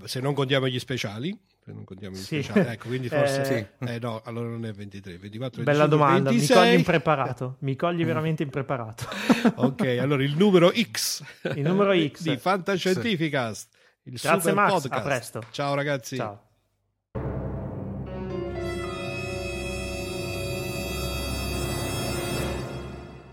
se 0.03 0.19
non 0.19 0.33
contiamo 0.33 0.67
gli 0.67 0.77
speciali 0.77 1.33
non 1.65 1.83
contiamo 1.83 2.15
gli 2.15 2.19
sì. 2.19 2.41
speciali. 2.41 2.69
Ecco, 2.69 2.87
quindi 2.87 3.07
forse 3.09 3.41
eh, 3.41 3.67
sì. 3.79 3.85
eh, 3.91 3.99
no, 3.99 4.21
allora 4.25 4.49
non 4.49 4.65
è 4.65 4.71
23, 4.71 5.17
24, 5.17 5.63
Bella 5.63 5.85
25, 5.85 5.97
domanda, 5.97 6.29
26. 6.29 6.55
mi 6.55 6.61
cogli 6.63 6.77
impreparato, 6.77 7.55
mi 7.59 7.75
cogli 7.75 8.05
veramente 8.05 8.43
impreparato. 8.43 9.05
ok, 9.55 9.81
allora 9.99 10.23
il 10.23 10.35
numero 10.35 10.71
X. 10.71 11.23
Il 11.55 11.61
numero 11.61 11.93
X 11.93 12.21
di 12.21 12.37
Fantascientificast. 12.37 13.69
Il 14.03 14.19
Grazie 14.19 14.53
Max, 14.53 14.71
podcast. 14.71 14.93
a 14.93 15.01
presto. 15.01 15.43
Ciao 15.51 15.75
ragazzi. 15.75 16.15
Ciao. 16.15 16.49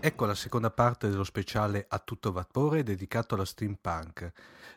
Ecco 0.01 0.25
la 0.25 0.35
seconda 0.35 0.71
parte 0.71 1.09
dello 1.09 1.25
speciale 1.25 1.85
A 1.89 1.99
tutto 1.99 2.31
vapore 2.31 2.83
dedicato 2.83 3.35
alla 3.35 3.43
steampunk. 3.43 4.31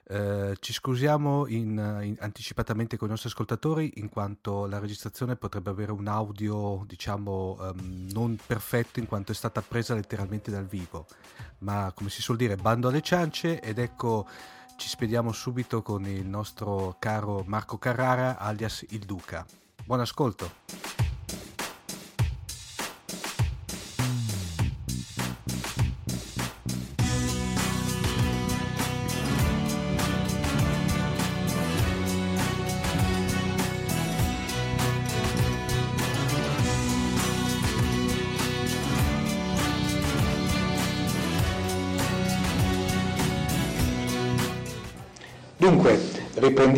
Eh, 0.04 0.56
ci 0.58 0.72
scusiamo 0.72 1.46
in, 1.46 2.00
in, 2.02 2.16
anticipatamente 2.18 2.96
con 2.96 3.06
i 3.06 3.10
nostri 3.10 3.28
ascoltatori 3.28 3.92
in 3.96 4.08
quanto 4.08 4.66
la 4.66 4.80
registrazione 4.80 5.36
potrebbe 5.36 5.70
avere 5.70 5.92
un 5.92 6.08
audio 6.08 6.82
diciamo 6.86 7.56
um, 7.60 8.08
non 8.10 8.36
perfetto 8.44 8.98
in 8.98 9.06
quanto 9.06 9.30
è 9.30 9.34
stata 9.34 9.62
presa 9.62 9.94
letteralmente 9.94 10.50
dal 10.50 10.66
vivo. 10.66 11.06
Ma 11.58 11.92
come 11.94 12.10
si 12.10 12.20
suol 12.20 12.36
dire 12.36 12.56
bando 12.56 12.88
alle 12.88 13.00
ciance 13.00 13.60
ed 13.60 13.78
ecco 13.78 14.26
ci 14.76 14.88
spediamo 14.88 15.30
subito 15.32 15.82
con 15.82 16.04
il 16.06 16.26
nostro 16.26 16.96
caro 16.98 17.44
Marco 17.46 17.78
Carrara 17.78 18.38
alias 18.38 18.84
il 18.90 19.04
Duca. 19.04 19.46
Buon 19.84 20.00
ascolto 20.00 21.01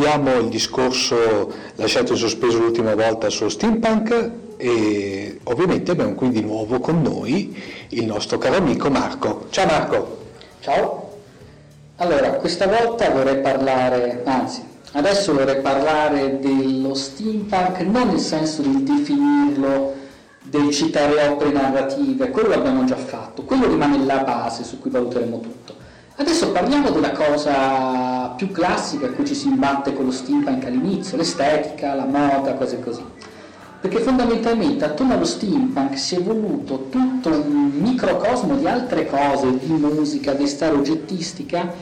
riprendiamo 0.05 0.39
il 0.39 0.49
discorso 0.51 1.51
lasciato 1.77 2.13
in 2.13 2.19
sospeso 2.19 2.59
l'ultima 2.59 2.95
volta 2.95 3.31
sullo 3.31 3.49
steampunk 3.49 4.31
e 4.59 5.41
ovviamente 5.45 5.93
abbiamo 5.93 6.13
qui 6.13 6.29
di 6.29 6.43
nuovo 6.43 6.79
con 6.79 7.01
noi 7.01 7.57
il 7.89 8.05
nostro 8.05 8.37
caro 8.37 8.57
amico 8.57 8.91
Marco. 8.91 9.47
Ciao 9.49 9.67
Marco! 9.67 10.19
Ciao! 10.61 11.13
Allora, 11.97 12.33
questa 12.33 12.67
volta 12.67 13.09
vorrei 13.11 13.41
parlare, 13.41 14.21
anzi, 14.25 14.63
adesso 14.93 15.33
vorrei 15.33 15.63
parlare 15.63 16.39
dello 16.39 16.93
steampunk 16.93 17.81
non 17.81 18.09
nel 18.09 18.19
senso 18.19 18.61
di 18.61 18.83
definirlo, 18.83 19.95
del 20.43 20.71
citare 20.71 21.29
opere 21.29 21.51
narrative, 21.51 22.29
quello 22.29 22.49
l'abbiamo 22.49 22.85
già 22.85 22.97
fatto, 22.97 23.43
quello 23.45 23.67
rimane 23.67 24.05
la 24.05 24.19
base 24.19 24.65
su 24.65 24.79
cui 24.79 24.91
valuteremo 24.91 25.41
tutto. 25.41 25.84
Adesso 26.17 26.53
parliamo 26.53 26.91
della 26.91 27.11
cosa 27.11 28.29
più 28.37 28.53
classica 28.53 29.07
a 29.07 29.11
cui 29.11 29.27
ci 29.27 29.35
si 29.35 29.49
imbatte 29.49 29.93
con 29.93 30.05
lo 30.05 30.13
steampunk 30.13 30.65
all'inizio, 30.65 31.17
l'estetica, 31.17 31.93
la 31.95 32.05
moda, 32.05 32.55
cose 32.55 32.79
così. 32.79 33.03
Perché 33.81 33.99
fondamentalmente 33.99 34.85
attorno 34.85 35.15
allo 35.15 35.25
steampunk 35.25 35.99
si 35.99 36.15
è 36.15 36.19
evoluto 36.19 36.87
tutto 36.89 37.31
un 37.31 37.73
microcosmo 37.81 38.55
di 38.57 38.69
altre 38.69 39.07
cose, 39.07 39.59
di 39.59 39.73
musica, 39.73 40.35
di 40.35 40.47
storia 40.47 40.79
oggettistica. 40.79 41.75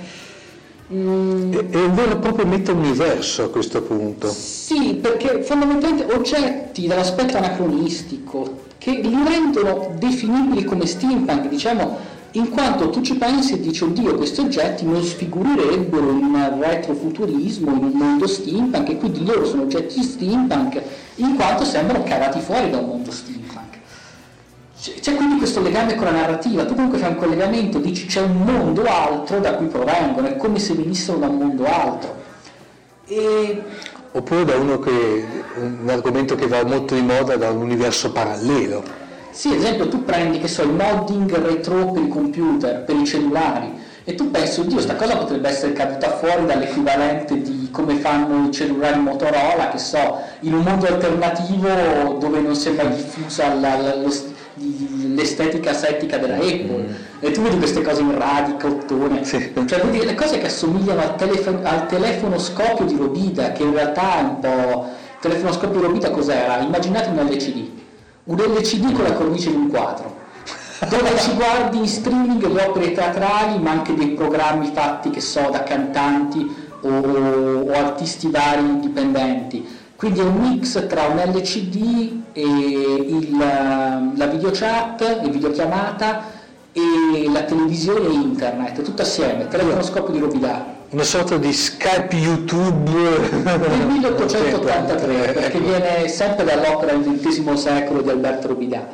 Mm. 0.90 1.52
È, 1.52 1.76
un 1.76 1.94
vero 1.94 2.12
e 2.12 2.16
proprio 2.16 2.46
meta-universo 2.46 3.44
a 3.44 3.50
questo 3.50 3.82
punto. 3.82 4.28
Sì, 4.30 4.94
perché 4.94 5.42
fondamentalmente 5.42 6.10
oggetti 6.10 6.86
dall'aspetto 6.86 7.36
anacronistico 7.36 8.70
che 8.78 8.92
li 8.92 9.14
rendono 9.24 9.94
definibili 9.98 10.64
come 10.64 10.86
steampunk, 10.86 11.48
diciamo 11.48 12.11
in 12.32 12.48
quanto 12.48 12.88
tu 12.88 13.02
ci 13.02 13.16
pensi 13.16 13.54
e 13.54 13.60
dici 13.60 13.84
oddio 13.84 14.14
questi 14.14 14.40
oggetti 14.40 14.86
non 14.86 15.02
sfigurirebbero 15.02 16.10
in 16.10 16.24
un 16.24 16.58
retrofuturismo, 16.60 17.74
in 17.74 17.84
un 17.84 17.90
mondo 17.92 18.26
steampunk 18.26 18.88
e 18.88 18.96
quindi 18.96 19.24
loro 19.24 19.44
sono 19.44 19.62
oggetti 19.62 20.02
steampunk 20.02 20.80
in 21.16 21.34
quanto 21.36 21.64
sembrano 21.64 22.04
cavati 22.04 22.40
fuori 22.40 22.70
da 22.70 22.78
un 22.78 22.86
mondo 22.86 23.10
steampunk. 23.10 23.40
C'è 24.80 25.14
quindi 25.14 25.36
questo 25.36 25.60
legame 25.60 25.94
con 25.94 26.06
la 26.06 26.12
narrativa, 26.12 26.64
tu 26.64 26.74
comunque 26.74 26.98
fai 26.98 27.10
un 27.10 27.16
collegamento, 27.16 27.78
dici 27.78 28.06
c'è 28.06 28.22
un 28.22 28.36
mondo 28.38 28.82
altro 28.84 29.38
da 29.38 29.54
cui 29.54 29.66
provengono, 29.66 30.26
è 30.26 30.36
come 30.36 30.58
se 30.58 30.74
venissero 30.74 31.18
da 31.18 31.28
un 31.28 31.36
mondo 31.36 31.66
altro. 31.66 32.20
E... 33.06 33.62
Oppure 34.14 34.44
da 34.44 34.56
uno 34.56 34.78
che, 34.78 35.24
un 35.56 35.88
argomento 35.88 36.34
che 36.34 36.46
va 36.46 36.64
molto 36.64 36.94
di 36.94 37.02
moda, 37.02 37.36
da 37.36 37.50
un 37.50 37.60
universo 37.60 38.10
parallelo 38.10 39.00
sì, 39.32 39.48
ad 39.48 39.54
esempio 39.54 39.88
tu 39.88 40.04
prendi, 40.04 40.38
che 40.38 40.46
so, 40.46 40.62
il 40.62 40.72
modding 40.72 41.34
retro 41.34 41.90
per 41.90 42.02
i 42.02 42.08
computer, 42.08 42.84
per 42.84 42.94
i 42.96 43.06
cellulari, 43.06 43.80
e 44.04 44.14
tu 44.14 44.30
pensi, 44.30 44.60
oddio, 44.60 44.78
sta 44.78 44.94
cosa 44.94 45.16
potrebbe 45.16 45.48
essere 45.48 45.72
caduta 45.72 46.10
fuori 46.10 46.44
dall'equivalente 46.44 47.40
di 47.40 47.68
come 47.70 47.94
fanno 47.94 48.48
i 48.48 48.50
cellulari 48.50 48.98
Motorola, 48.98 49.70
che 49.70 49.78
so, 49.78 50.18
in 50.40 50.52
un 50.52 50.62
mondo 50.62 50.86
alternativo 50.86 52.16
dove 52.18 52.40
non 52.40 52.54
sembra 52.54 52.84
diffusa 52.86 53.54
la, 53.54 53.76
la, 53.76 53.94
lo, 53.94 54.12
l'estetica 55.14 55.72
settica 55.72 56.18
della 56.18 56.34
Apple. 56.34 56.86
Mm. 56.88 56.94
E 57.20 57.30
tu 57.30 57.40
vedi 57.40 57.56
queste 57.56 57.80
cose 57.80 58.02
in 58.02 58.18
radica, 58.18 58.66
ottone, 58.66 59.24
sì. 59.24 59.52
cioè 59.66 59.80
vedi 59.80 60.04
le 60.04 60.14
cose 60.14 60.38
che 60.38 60.46
assomigliano 60.46 61.00
al, 61.00 61.16
telefono, 61.16 61.60
al 61.62 61.86
telefonoscopio 61.86 62.84
di 62.84 62.96
Robida, 62.96 63.52
che 63.52 63.62
in 63.62 63.72
realtà 63.72 64.18
è 64.18 64.22
un 64.22 64.38
po'... 64.40 64.86
Il 65.22 65.28
telefonoscopio 65.28 65.78
di 65.80 65.86
Robida 65.86 66.10
cos'era? 66.10 66.58
Immaginate 66.58 67.08
un 67.08 67.24
LCD 67.24 67.80
un 68.24 68.36
LCD 68.36 68.92
con 68.92 69.04
la 69.04 69.12
cornice 69.12 69.50
di 69.50 69.56
un 69.56 69.68
quadro, 69.68 70.16
dove 70.88 71.18
ci 71.18 71.32
guardi 71.34 71.78
in 71.78 71.88
streaming 71.88 72.46
le 72.46 72.62
opere 72.62 72.92
teatrali, 72.92 73.58
ma 73.58 73.70
anche 73.70 73.94
dei 73.94 74.10
programmi 74.10 74.70
fatti, 74.72 75.10
che 75.10 75.20
so, 75.20 75.48
da 75.50 75.62
cantanti 75.62 76.70
o, 76.82 76.88
o 76.88 77.72
artisti 77.72 78.28
vari 78.28 78.60
indipendenti. 78.60 79.80
Quindi 79.96 80.20
è 80.20 80.24
un 80.24 80.36
mix 80.36 80.86
tra 80.88 81.04
un 81.06 81.18
LCD 81.18 82.22
e 82.32 82.42
il, 82.42 83.36
la 83.36 84.26
videochat, 84.26 85.00
la 85.22 85.28
videochiamata 85.28 86.40
e 86.72 87.30
la 87.30 87.42
televisione 87.42 88.06
e 88.08 88.12
internet, 88.12 88.82
tutto 88.82 89.02
assieme, 89.02 89.46
telefonoscopio 89.46 90.12
di 90.12 90.18
Robidà 90.18 90.80
una 90.92 91.04
sorta 91.04 91.38
di 91.38 91.52
Skype 91.54 92.14
YouTube. 92.14 92.90
Del 92.90 93.86
1883 93.86 95.32
perché 95.32 95.58
viene 95.58 96.06
sempre 96.08 96.44
dall'opera 96.44 96.92
del 96.92 97.18
XX 97.18 97.54
secolo 97.54 98.02
di 98.02 98.10
Alberto 98.10 98.48
Robidà 98.48 98.86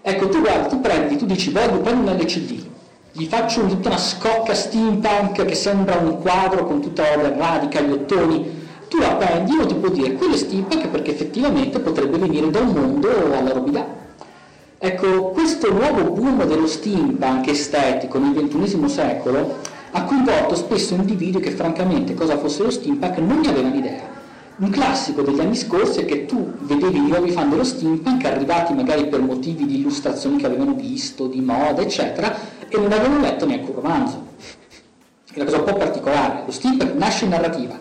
ecco 0.00 0.28
tu 0.28 0.40
guardi, 0.40 0.68
tu 0.68 0.80
prendi, 0.80 1.16
tu 1.16 1.26
dici 1.26 1.50
voglio 1.50 1.80
prendere 1.80 2.16
un 2.16 2.22
LCD 2.22 2.64
gli 3.10 3.24
faccio 3.26 3.66
tutta 3.66 3.88
una 3.88 3.98
scocca 3.98 4.54
steampunk 4.54 5.44
che 5.44 5.54
sembra 5.54 5.96
un 5.96 6.20
quadro 6.20 6.66
con 6.66 6.80
tutta 6.80 7.16
la 7.16 7.32
radica, 7.36 7.80
gli 7.80 7.92
ottoni. 7.92 8.62
Tu 8.88 8.98
la 8.98 9.14
prendi, 9.14 9.52
io 9.52 9.66
ti 9.66 9.74
può 9.74 9.88
dire 9.88 10.14
quello 10.14 10.34
è 10.34 10.36
steampunk 10.36 10.88
perché 10.88 11.12
effettivamente 11.12 11.80
potrebbe 11.80 12.16
venire 12.18 12.50
da 12.50 12.60
un 12.60 12.72
mondo 12.72 13.08
alla 13.36 13.52
Robidà 13.52 14.02
ecco 14.78 15.30
questo 15.30 15.72
nuovo 15.72 16.10
boom 16.10 16.44
dello 16.44 16.66
steampunk 16.66 17.48
estetico 17.48 18.18
nel 18.18 18.34
XXI 18.34 18.88
secolo 18.88 19.72
ha 19.96 20.02
coinvolto 20.02 20.56
spesso 20.56 20.94
individui 20.94 21.40
che 21.40 21.52
francamente 21.52 22.14
cosa 22.14 22.36
fosse 22.36 22.64
lo 22.64 22.70
steampunk 22.70 23.18
non 23.18 23.40
ne 23.40 23.48
avevano 23.48 23.76
idea. 23.76 24.02
Un 24.56 24.70
classico 24.70 25.22
degli 25.22 25.38
anni 25.38 25.54
scorsi 25.54 26.00
è 26.00 26.04
che 26.04 26.26
tu 26.26 26.52
vedevi 26.62 26.98
i 26.98 27.06
nuovi 27.08 27.30
fan 27.30 27.48
dello 27.48 27.62
steampunk 27.62 28.24
arrivati 28.24 28.72
magari 28.74 29.06
per 29.06 29.20
motivi 29.20 29.66
di 29.66 29.78
illustrazioni 29.78 30.38
che 30.38 30.46
avevano 30.46 30.74
visto, 30.74 31.28
di 31.28 31.40
moda, 31.40 31.80
eccetera, 31.80 32.36
e 32.68 32.76
non 32.76 32.90
avevano 32.90 33.20
letto 33.20 33.46
neanche 33.46 33.70
un 33.70 33.76
romanzo. 33.76 34.26
È 35.32 35.36
una 35.36 35.44
cosa 35.44 35.58
un 35.58 35.64
po' 35.64 35.74
particolare. 35.74 36.42
Lo 36.44 36.52
steampunk 36.52 36.94
nasce 36.94 37.24
in 37.24 37.30
narrativa. 37.30 37.78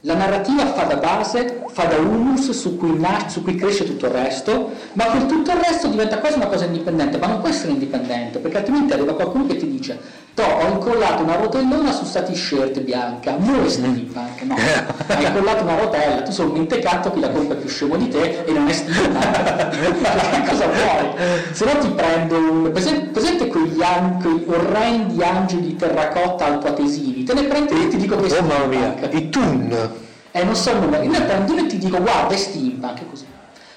La 0.00 0.14
narrativa 0.14 0.64
fa 0.64 0.84
da 0.84 0.96
base, 0.96 1.59
fa 1.80 1.86
da 1.86 1.96
humus 1.96 2.50
su 2.50 2.76
cui, 2.76 3.00
su 3.28 3.42
cui 3.42 3.54
cresce 3.54 3.84
tutto 3.84 4.06
il 4.06 4.12
resto, 4.12 4.70
ma 4.92 5.04
quel 5.04 5.26
tutto 5.26 5.50
il 5.50 5.56
resto 5.56 5.88
diventa 5.88 6.18
quasi 6.18 6.36
una 6.36 6.46
cosa 6.46 6.66
indipendente, 6.66 7.16
ma 7.16 7.26
non 7.26 7.40
può 7.40 7.48
essere 7.48 7.72
indipendente, 7.72 8.38
perché 8.38 8.58
altrimenti 8.58 8.92
arriva 8.92 9.14
qualcuno 9.14 9.46
che 9.46 9.56
ti 9.56 9.68
dice 9.68 10.18
To, 10.32 10.44
ho 10.44 10.72
incollato 10.72 11.24
una 11.24 11.36
rotellona 11.36 11.90
su 11.90 12.04
sta 12.04 12.22
t-shirt 12.22 12.80
bianca, 12.82 13.36
non 13.36 13.64
è 13.64 13.68
steampunk, 13.68 14.42
no. 14.42 14.54
Hai 15.08 15.24
incollato 15.24 15.64
una 15.64 15.76
rotella, 15.76 16.22
tu 16.22 16.30
sei 16.30 16.46
un 16.46 16.52
mentecato, 16.52 17.10
chi 17.12 17.20
la 17.20 17.30
compra 17.30 17.56
più 17.56 17.68
scemo 17.68 17.96
di 17.96 18.08
te 18.08 18.44
e 18.44 18.52
non 18.52 18.68
è 18.68 18.72
che 18.72 20.48
cosa 20.48 20.66
vuoi? 20.66 21.14
Se 21.52 21.64
no 21.64 21.78
ti 21.78 21.88
prendo 21.88 22.36
un... 22.36 22.70
Presente, 22.72 23.48
quegli, 23.48 23.82
an... 23.82 24.20
quegli 24.20 24.44
orrendi 24.46 25.22
angeli 25.22 25.62
di 25.62 25.76
terracotta 25.76 26.46
altoatesivi? 26.46 27.24
Te 27.24 27.34
ne 27.34 27.42
prendo 27.44 27.74
e 27.74 27.88
ti 27.88 27.96
dico 27.96 28.16
che. 28.16 28.36
Oh 28.36 28.42
mamma 28.42 28.66
mia, 28.66 28.94
i 29.10 29.28
Toon! 29.28 30.08
Eh, 30.32 30.44
non 30.44 30.54
so 30.54 30.70
il 30.70 30.78
nome. 30.78 31.04
Io 31.04 31.10
ne 31.10 31.22
prendo 31.22 31.52
uno 31.52 31.62
e 31.62 31.66
ti 31.66 31.78
dico, 31.78 32.00
guarda, 32.00 32.34
è 32.34 32.36
steampunk, 32.36 33.08
così. 33.08 33.26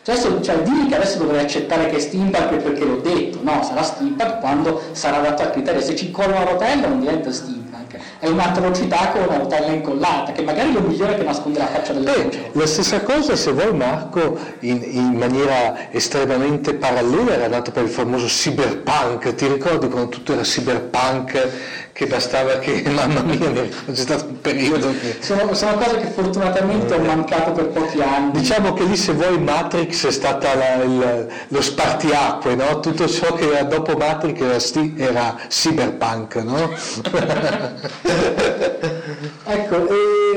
Cioè, 0.03 0.15
adesso, 0.15 0.41
cioè, 0.41 0.61
dirmi 0.63 0.87
che 0.87 0.95
adesso 0.95 1.17
dovrei 1.17 1.43
accettare 1.43 1.87
che 1.87 1.95
è 1.95 1.99
steampunk 1.99 2.57
perché 2.57 2.83
l'ho 2.83 2.97
detto, 2.97 3.39
no, 3.41 3.63
sarà 3.63 3.83
steampunk 3.83 4.39
quando 4.39 4.81
sarà 4.91 5.19
adatto 5.19 5.43
al 5.43 5.51
criterio, 5.51 5.79
se 5.79 5.95
ci 5.95 6.07
incolla 6.07 6.35
una 6.35 6.43
rotella 6.43 6.87
non 6.87 6.99
diventa 6.99 7.31
steampunk, 7.31 7.97
è 8.19 8.27
un'atrocità 8.27 9.11
con 9.13 9.21
una 9.21 9.37
rotella 9.37 9.67
incollata, 9.67 10.33
che 10.33 10.41
magari 10.41 10.71
è 10.71 10.73
lo 10.73 10.81
migliore 10.81 11.15
che 11.15 11.23
nasconde 11.23 11.59
la 11.59 11.67
faccia 11.67 11.93
del 11.93 12.05
eh, 12.05 12.49
La 12.51 12.65
stessa 12.65 13.01
cosa, 13.01 13.37
se 13.37 13.53
vuoi 13.53 13.73
Marco, 13.73 14.37
in, 14.59 14.83
in, 14.85 15.13
maniera 15.13 15.89
estremamente 15.89 16.73
parallela 16.73 17.35
era 17.35 17.47
dato 17.47 17.71
per 17.71 17.83
il 17.83 17.89
famoso 17.89 18.25
cyberpunk, 18.25 19.35
ti 19.35 19.47
ricordi 19.47 19.87
quando 19.87 20.09
tutto 20.09 20.33
era 20.33 20.41
cyberpunk 20.41 21.82
che 21.93 22.07
bastava 22.07 22.57
che, 22.57 22.83
mamma 22.89 23.21
mia, 23.21 23.51
c'è 23.51 23.95
stato 23.95 24.25
un 24.25 24.41
periodo 24.41 24.91
che... 24.99 25.17
Sono, 25.21 25.53
sono 25.53 25.75
cose 25.75 25.99
che 25.99 26.07
fortunatamente 26.07 26.95
ho 26.95 26.99
mancato 26.99 27.51
per 27.51 27.67
pochi 27.67 28.01
anni. 28.01 28.31
Diciamo 28.31 28.73
che 28.73 28.83
lì 28.83 28.97
se 28.97 29.13
vuoi 29.13 29.37
Matrix 29.39 30.07
è 30.07 30.11
stata 30.11 30.55
la, 30.55 30.83
il, 30.83 31.27
lo 31.47 31.61
spartiacque, 31.61 32.55
no? 32.55 32.79
Tutto 32.79 33.07
ciò 33.07 33.33
che 33.35 33.47
era 33.47 33.63
dopo 33.63 33.95
Matrix 33.95 34.41
era, 34.41 34.59
sti, 34.59 34.95
era 34.97 35.37
cyberpunk, 35.47 36.35
no? 36.37 36.73
ecco, 39.45 39.87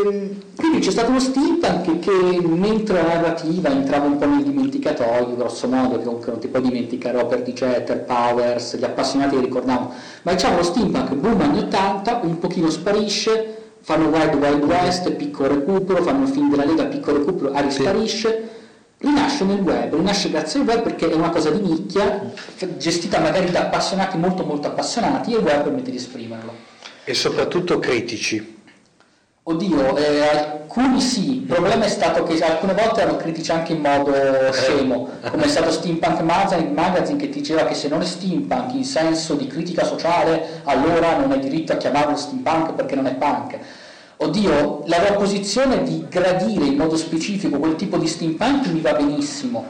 ehm, 0.09 0.43
quindi 0.57 0.79
c'è 0.81 0.91
stato 0.91 1.11
uno 1.11 1.21
steampunk 1.21 1.99
che 1.99 2.41
mentre 2.41 3.03
la 3.03 3.15
narrativa 3.15 3.71
entrava 3.71 4.07
un 4.07 4.19
po' 4.19 4.27
nel 4.27 4.43
dimenticatoio, 4.43 5.37
grosso 5.37 5.69
modo, 5.69 5.99
che 5.99 6.05
comunque 6.05 6.31
non 6.31 6.41
ti 6.41 6.49
puoi 6.49 6.63
dimenticare 6.63 7.21
Robert 7.21 7.45
D. 7.45 7.53
Jeter, 7.53 8.05
Powers, 8.05 8.77
gli 8.77 8.85
appassionati 8.85 9.37
li 9.37 9.43
ricordavano, 9.43 9.93
ma 10.23 10.33
diciamo 10.33 10.57
lo 10.57 10.63
steampunk 10.63 11.15
boom 11.15 11.41
anni 11.41 11.59
80, 11.61 12.21
un 12.23 12.39
pochino 12.39 12.71
sparisce, 12.71 13.57
fanno 13.81 14.09
Wild 14.09 14.35
Wild 14.35 14.65
West, 14.65 15.11
piccolo 15.13 15.49
recupero, 15.49 16.03
fanno 16.03 16.25
il 16.25 16.31
film 16.31 16.51
della 16.51 16.65
Lega, 16.65 16.85
piccolo 16.87 17.19
recupero, 17.19 17.53
ah, 17.53 17.61
risparisce, 17.61 18.49
rinasce 18.99 19.45
nel 19.45 19.61
web, 19.61 19.95
rinasce 19.95 20.31
grazie 20.31 20.61
al 20.61 20.67
web 20.67 20.83
perché 20.83 21.11
è 21.11 21.15
una 21.15 21.31
cosa 21.31 21.51
di 21.51 21.61
nicchia, 21.61 22.33
gestita 22.77 23.21
magari 23.21 23.51
da 23.51 23.61
appassionati 23.61 24.17
molto 24.17 24.45
molto 24.45 24.69
appassionati 24.69 25.35
e 25.35 25.39
il 25.39 25.45
web 25.45 25.63
permette 25.63 25.91
di 25.91 25.99
esprimerlo. 25.99 26.53
E 27.05 27.15
soprattutto 27.15 27.79
critici. 27.79 28.56
Oddio, 29.49 29.97
eh, 29.97 30.23
alcuni 30.23 31.01
sì, 31.01 31.35
il 31.35 31.43
problema 31.43 31.85
è 31.85 31.89
stato 31.89 32.25
che 32.25 32.37
alcune 32.43 32.75
volte 32.75 33.03
erano 33.03 33.17
critici 33.17 33.53
anche 33.53 33.75
in 33.75 33.81
modo 33.81 34.13
scemo, 34.51 35.09
come 35.31 35.45
è 35.45 35.47
stato 35.47 35.71
Steampunk 35.71 36.21
Magazine 36.23 37.17
che 37.17 37.29
diceva 37.29 37.65
che 37.65 37.75
se 37.75 37.87
non 37.87 38.01
è 38.01 38.05
steampunk 38.05 38.75
in 38.75 38.85
senso 38.85 39.35
di 39.35 39.47
critica 39.47 39.85
sociale, 39.85 40.63
allora 40.65 41.17
non 41.17 41.31
hai 41.31 41.39
diritto 41.39 41.73
a 41.73 41.77
chiamarlo 41.77 42.17
steampunk 42.17 42.73
perché 42.73 42.97
non 42.97 43.07
è 43.07 43.15
punk. 43.15 43.57
Oddio, 44.17 44.83
la 44.87 45.01
loro 45.01 45.15
posizione 45.15 45.85
di 45.85 46.07
gradire 46.11 46.65
in 46.65 46.77
modo 46.77 46.97
specifico 46.97 47.59
quel 47.59 47.77
tipo 47.77 47.99
di 47.99 48.09
steampunk 48.09 48.67
mi 48.67 48.81
va 48.81 48.95
benissimo, 48.95 49.65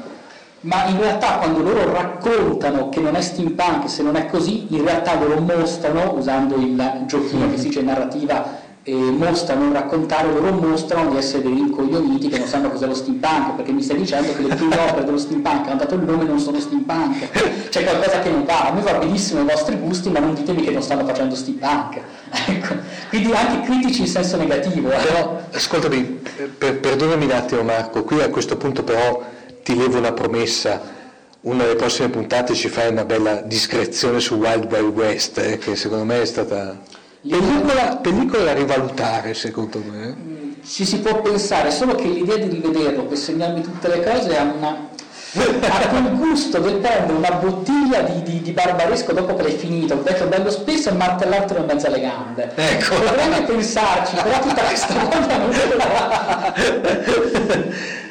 ma 0.61 0.87
in 0.87 0.99
realtà 0.99 1.37
quando 1.37 1.61
loro 1.61 1.93
raccontano 1.93 2.89
che 2.89 3.01
non 3.01 3.15
è 3.15 3.21
steampunk, 3.21 3.91
se 3.91 4.03
non 4.03 4.17
è 4.17 4.25
così, 4.25 4.75
in 4.75 4.87
realtà 4.87 5.19
loro 5.19 5.39
mostrano, 5.39 6.15
usando 6.15 6.57
il 6.57 7.03
giochino 7.05 7.51
che 7.51 7.59
si 7.59 7.65
dice 7.65 7.83
narrativa 7.83 8.65
e 8.89 8.95
mostrano, 8.95 9.73
raccontare, 9.73 10.31
loro 10.31 10.53
mostrano 10.53 11.11
di 11.11 11.17
essere 11.17 11.43
dei 11.43 11.55
rincoglioniti 11.55 12.29
che 12.29 12.39
non 12.39 12.47
sanno 12.47 12.71
cos'è 12.71 12.87
lo 12.87 12.95
steampunk, 12.95 13.57
perché 13.57 13.73
mi 13.73 13.83
stai 13.83 13.97
dicendo 13.97 14.33
che 14.33 14.43
le 14.43 14.55
prime 14.55 14.77
opere 14.79 15.05
dello 15.05 15.19
steampunk 15.19 15.67
hanno 15.67 15.79
dato 15.79 15.97
il 15.97 16.03
nome 16.03 16.23
e 16.23 16.27
non 16.29 16.39
sono 16.39 16.61
steampunk. 16.61 17.69
C'è 17.69 17.83
qualcosa 17.83 18.21
che 18.21 18.31
non 18.31 18.45
va, 18.45 18.69
a 18.69 18.73
me 18.73 18.83
va 18.83 18.93
benissimo 18.93 19.41
i 19.41 19.45
vostri 19.45 19.77
gusti, 19.77 20.09
ma 20.09 20.21
non 20.21 20.35
ditemi 20.35 20.63
che 20.63 20.71
non 20.71 20.83
stanno 20.83 21.05
facendo 21.05 21.35
steampunk. 21.35 22.01
Ecco. 22.49 22.75
Quindi 23.09 23.33
anche 23.33 23.67
critici 23.67 24.03
in 24.03 24.07
senso 24.07 24.37
negativo. 24.37 24.91
Eh. 24.91 24.99
Però, 24.99 25.41
ascoltami, 25.51 26.21
per, 26.57 26.79
perdonami 26.79 27.25
un 27.25 27.31
attimo 27.33 27.63
Marco, 27.63 28.05
qui 28.05 28.21
a 28.21 28.29
questo 28.29 28.57
punto 28.57 28.85
però 28.85 29.21
ti 29.65 29.77
levo 29.77 29.99
una 29.99 30.13
promessa 30.13 30.95
una 31.41 31.63
delle 31.63 31.77
prossime 31.77 32.09
puntate 32.09 32.55
ci 32.55 32.69
fai 32.69 32.91
una 32.91 33.05
bella 33.05 33.41
discrezione 33.41 34.21
su 34.21 34.35
Wild 34.35 34.71
Wild 34.71 34.97
West, 34.97 35.39
eh, 35.39 35.59
che 35.59 35.77
secondo 35.77 36.05
me 36.05 36.21
è 36.21 36.25
stata 36.25 36.77
Pellicola, 37.21 37.97
pellicola 37.97 38.45
da 38.45 38.53
rivalutare 38.53 39.35
secondo 39.35 39.83
me. 39.85 40.35
Ci 40.65 40.85
si 40.85 40.99
può 40.99 41.21
pensare, 41.23 41.71
solo 41.71 41.95
che 41.95 42.09
l'idea 42.09 42.37
di 42.37 42.49
rivederlo 42.49 43.05
per 43.05 43.17
segnarmi 43.17 43.63
tutte 43.63 43.89
le 43.89 44.03
cose 44.03 44.37
ha 44.37 44.43
una 44.43 44.95
ha 45.39 45.89
quel 45.89 46.17
gusto 46.17 46.59
del 46.59 46.77
prendere 46.77 47.13
una 47.13 47.33
bottiglia 47.33 48.01
di, 48.01 48.23
di, 48.23 48.41
di, 48.41 48.53
barbaresco 48.53 49.13
dopo 49.13 49.35
che 49.35 49.43
l'hai 49.43 49.57
finita, 49.57 49.95
un 49.95 50.03
vecchio 50.03 50.27
bello 50.27 50.51
spesso 50.51 50.89
e 50.89 50.93
martellartelo 50.93 51.61
in 51.61 51.67
mezzo 51.67 51.87
alle 51.87 52.01
gambe. 52.01 52.53
Ecco. 52.55 52.95
Potrei 52.95 53.45
pensarci, 53.45 54.17
però 54.17 54.39
tutta 54.41 54.63
questa 54.63 54.95
volta 55.05 55.37
non 55.37 55.51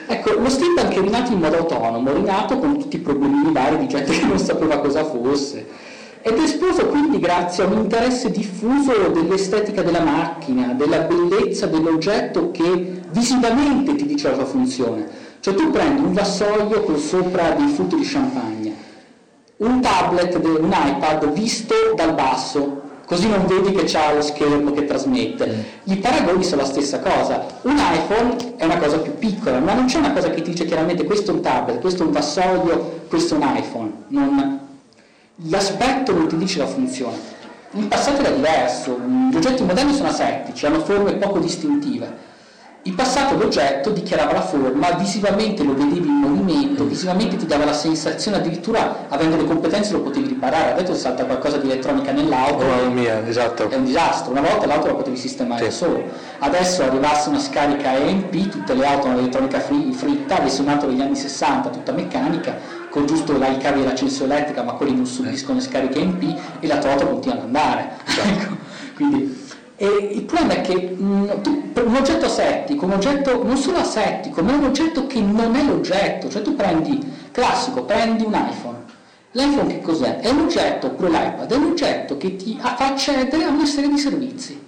Ecco, 0.07 0.33
lo 0.33 0.49
steampunk 0.49 0.93
è 0.93 1.01
rinato 1.01 1.31
in 1.31 1.39
modo 1.39 1.57
autonomo, 1.57 2.13
rinato 2.13 2.59
con 2.59 2.77
tutti 2.77 2.97
i 2.97 2.99
problemi 2.99 3.51
vari 3.51 3.79
di 3.79 3.87
gente 3.87 4.11
che 4.11 4.25
non 4.25 4.37
sapeva 4.37 4.77
cosa 4.77 5.03
fosse 5.03 5.93
ed 6.27 6.39
è 6.39 6.41
esploso 6.41 6.87
quindi 6.87 7.19
grazie 7.19 7.63
a 7.63 7.67
un 7.67 7.77
interesse 7.77 8.31
diffuso 8.31 9.09
dell'estetica 9.09 9.83
della 9.83 9.99
macchina, 9.99 10.73
della 10.73 11.01
bellezza 11.01 11.67
dell'oggetto 11.67 12.49
che 12.49 13.01
visivamente 13.11 13.93
ti 13.93 14.07
dice 14.07 14.29
la 14.29 14.33
sua 14.33 14.45
funzione. 14.45 15.07
Cioè 15.39 15.53
tu 15.53 15.69
prendi 15.69 16.01
un 16.01 16.13
vassoio 16.13 16.81
con 16.81 16.97
sopra 16.97 17.51
dei 17.51 17.67
frutti 17.67 17.97
di 17.97 18.03
champagne, 18.03 18.73
un 19.57 19.79
tablet, 19.81 20.39
un 20.43 20.73
iPad 20.73 21.31
visto 21.31 21.75
dal 21.95 22.15
basso, 22.15 22.81
così 23.05 23.29
non 23.29 23.45
vedi 23.45 23.71
che 23.73 23.83
c'ha 23.85 24.11
lo 24.11 24.21
schermo 24.21 24.71
che 24.71 24.85
trasmette. 24.85 25.45
Mm. 25.45 25.93
I 25.93 25.97
paragoni 25.97 26.43
sono 26.43 26.61
la 26.61 26.67
stessa 26.67 27.01
cosa. 27.01 27.45
Un 27.61 27.77
iPhone 27.77 28.55
è 28.55 28.65
una 28.65 28.79
cosa 28.79 28.97
più 28.97 29.13
piccola, 29.13 29.59
ma 29.59 29.75
non 29.75 29.85
c'è 29.85 29.99
una 29.99 30.11
cosa 30.11 30.31
che 30.31 30.41
ti 30.41 30.49
dice 30.49 30.65
chiaramente 30.65 31.03
questo 31.03 31.29
è 31.29 31.33
un 31.35 31.41
tablet, 31.41 31.79
questo 31.79 32.01
è 32.01 32.05
un 32.07 32.13
vassoio, 32.13 33.01
questo 33.09 33.35
è 33.35 33.37
un 33.37 33.55
iPhone. 33.55 33.91
Non, 34.07 34.64
l'aspetto 35.35 36.13
non 36.13 36.27
ti 36.27 36.37
dice 36.37 36.59
la 36.59 36.67
funzione. 36.67 37.33
In 37.71 37.87
passato 37.87 38.21
era 38.21 38.29
diverso, 38.29 38.97
gli 39.31 39.35
oggetti 39.35 39.63
moderni 39.63 39.93
sono 39.93 40.09
asettici, 40.09 40.65
hanno 40.65 40.79
forme 40.79 41.13
poco 41.15 41.39
distintive. 41.39 42.24
In 42.87 42.93
passato 42.93 43.35
l'oggetto 43.35 43.89
dichiarava 43.89 44.31
la 44.33 44.43
forma, 44.43 44.91
visivamente 44.91 45.63
lo 45.63 45.73
vedevi 45.73 46.07
in 46.07 46.13
movimento, 46.13 46.85
visivamente 46.85 47.35
ti 47.35 47.47
dava 47.47 47.65
la 47.65 47.73
sensazione, 47.73 48.37
addirittura 48.37 49.07
avendo 49.09 49.37
le 49.37 49.45
competenze 49.45 49.93
lo 49.93 50.01
potevi 50.01 50.27
riparare. 50.27 50.73
Adesso 50.73 50.93
salta 50.93 51.25
qualcosa 51.25 51.57
di 51.57 51.67
elettronica 51.67 52.11
nell'auto. 52.11 52.63
Oh, 52.63 52.91
mia, 52.91 53.25
esatto. 53.27 53.71
È 53.71 53.75
un 53.75 53.85
disastro. 53.85 54.29
Una 54.33 54.41
volta 54.41 54.67
l'auto 54.67 54.85
la 54.85 54.93
potevi 54.93 55.17
sistemare 55.17 55.63
sì. 55.63 55.65
da 55.65 55.87
solo. 55.87 56.03
Adesso 56.37 56.83
arrivasse 56.83 57.29
una 57.29 57.39
scarica 57.39 57.95
EMP, 57.95 58.49
tutte 58.49 58.75
le 58.75 58.85
auto 58.85 59.07
hanno 59.07 59.15
l'elettronica 59.15 59.59
fritta, 59.59 60.37
avesse 60.37 60.61
un'auto 60.61 60.85
degli 60.85 61.01
anni 61.01 61.15
60, 61.15 61.69
tutta 61.69 61.91
meccanica, 61.91 62.55
con 62.91 63.07
giusto 63.07 63.35
là 63.35 63.47
i 63.47 63.57
cavi 63.57 63.79
dell'accensione 63.79 64.31
elettrica, 64.31 64.61
ma 64.61 64.73
quelli 64.73 64.93
non 64.95 65.07
subiscono 65.07 65.57
le 65.57 65.63
scariche 65.63 66.05
MP 66.05 66.37
e 66.59 66.67
la 66.67 66.77
tua 66.77 66.91
auto 66.91 67.07
continua 67.07 67.37
ad 67.37 67.43
andare. 67.45 67.93
Ecco. 68.15 68.63
Quindi, 68.95 69.44
e 69.77 69.87
il 69.87 70.23
problema 70.23 70.53
è 70.53 70.61
che 70.61 70.75
mh, 70.75 71.41
tu, 71.41 71.71
un 71.73 71.95
oggetto 71.95 72.25
asettico, 72.25 72.85
un 72.85 72.93
oggetto 72.93 73.43
non 73.43 73.57
solo 73.57 73.79
asettico, 73.79 74.41
ma 74.41 74.53
un 74.53 74.65
oggetto 74.65 75.05
che 75.07 75.19
non 75.19 75.55
è 75.55 75.63
l'oggetto, 75.63 76.29
cioè 76.29 76.41
tu 76.41 76.55
prendi, 76.55 76.99
classico, 77.31 77.83
prendi 77.83 78.23
un 78.23 78.33
iPhone, 78.33 78.83
l'iPhone 79.31 79.67
che 79.67 79.81
cos'è? 79.81 80.19
È 80.19 80.29
un 80.29 80.39
oggetto, 80.41 80.87
oppure 80.87 81.09
l'iPad, 81.09 81.51
è 81.51 81.55
un 81.55 81.65
oggetto 81.65 82.17
che 82.17 82.35
ti 82.35 82.57
fa 82.59 82.77
accedere 82.77 83.43
a 83.43 83.49
una 83.49 83.65
serie 83.65 83.89
di 83.89 83.97
servizi 83.97 84.63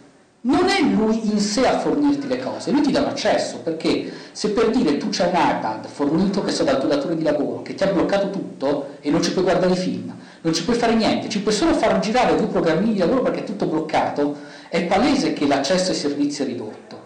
non 0.48 0.70
è 0.70 0.82
lui 0.82 1.30
in 1.30 1.39
sé 1.39 1.67
a 1.67 1.80
fornirti 1.80 2.28
le 2.28 2.39
cose, 2.39 2.72
lui 2.72 2.82
ti 2.82 2.91
dà 2.91 3.02
un 3.02 3.08
accesso, 3.08 3.58
perché 3.58 4.12
se 4.32 4.52
per 4.52 4.70
dire 4.70 4.98
tu 4.98 5.08
c'hai 5.10 5.28
un 5.28 5.36
iPad 5.36 5.86
fornito 5.88 6.41
che 6.41 6.52
so 6.52 6.63
dal 6.63 6.80
tuo 6.80 6.88
datore 6.88 7.17
di 7.17 7.24
lavoro, 7.24 7.62
che 7.62 7.76
ti 7.76 7.84
ha 7.84 7.88
bloccato 7.88 8.30
tutto 8.30 8.96
e 9.02 9.10
non 9.10 9.22
ci 9.22 9.34
puoi 9.34 9.43
guardare 9.43 9.74
i 9.74 9.78
film, 9.78 10.15
non 10.41 10.54
ci 10.54 10.63
puoi 10.63 10.78
fare 10.78 10.96
niente, 10.96 11.28
ci 11.28 11.41
puoi 11.41 11.54
solo 11.54 11.74
far 11.74 12.00
girare 12.00 12.38
due 12.38 12.48
programmini 12.48 12.93
di 12.93 13.00
lavoro 13.00 13.24
perché 13.24 13.41
è 13.41 13.43
tutto 13.43 13.65
bloccato, 13.65 14.38
è 14.69 14.86
palese 14.86 15.34
che 15.34 15.47
l'accesso 15.47 15.91
ai 15.91 15.97
servizi 15.97 16.43
è 16.43 16.45
ridotto. 16.45 17.06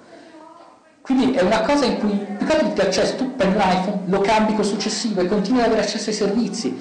Quindi 1.01 1.33
è 1.33 1.41
una 1.41 1.61
cosa 1.61 1.85
in 1.85 1.97
cui 1.97 2.09
più 2.37 2.45
che 2.45 2.53
altro 2.53 2.73
ti 2.73 2.81
accesso, 2.81 3.15
tu 3.15 3.35
prendi 3.35 3.57
un 3.57 3.99
lo 4.05 4.19
cambi 4.19 4.53
col 4.53 4.65
successivo 4.65 5.21
e 5.21 5.27
continui 5.27 5.61
ad 5.61 5.67
avere 5.67 5.81
accesso 5.81 6.09
ai 6.09 6.15
servizi. 6.15 6.79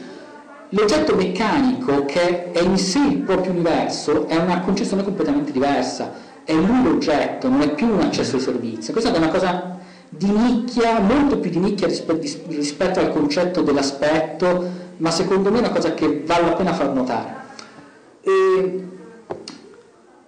L'oggetto 0.70 1.16
meccanico, 1.16 2.04
che 2.04 2.52
è 2.52 2.60
in 2.60 2.78
sé 2.78 2.98
il 2.98 3.18
proprio 3.18 3.50
universo, 3.52 4.28
è 4.28 4.36
una 4.36 4.60
concezione 4.60 5.02
completamente 5.02 5.50
diversa 5.50 6.28
è 6.50 6.54
lui 6.54 6.82
l'oggetto, 6.82 7.48
non 7.48 7.60
è 7.60 7.72
più 7.74 7.86
un 7.86 8.00
accesso 8.00 8.36
ai 8.36 8.42
servizi. 8.42 8.90
Questa 8.90 9.12
è 9.12 9.16
una 9.16 9.28
cosa 9.28 9.78
di 10.08 10.28
nicchia, 10.28 10.98
molto 10.98 11.38
più 11.38 11.50
di 11.50 11.58
nicchia 11.58 11.86
rispetto 11.86 12.98
al 12.98 13.12
concetto 13.12 13.62
dell'aspetto, 13.62 14.68
ma 14.96 15.10
secondo 15.12 15.50
me 15.50 15.58
è 15.58 15.60
una 15.60 15.70
cosa 15.70 15.94
che 15.94 16.24
vale 16.26 16.46
la 16.46 16.52
pena 16.54 16.72
far 16.72 16.92
notare. 16.92 17.34
E, 18.22 18.88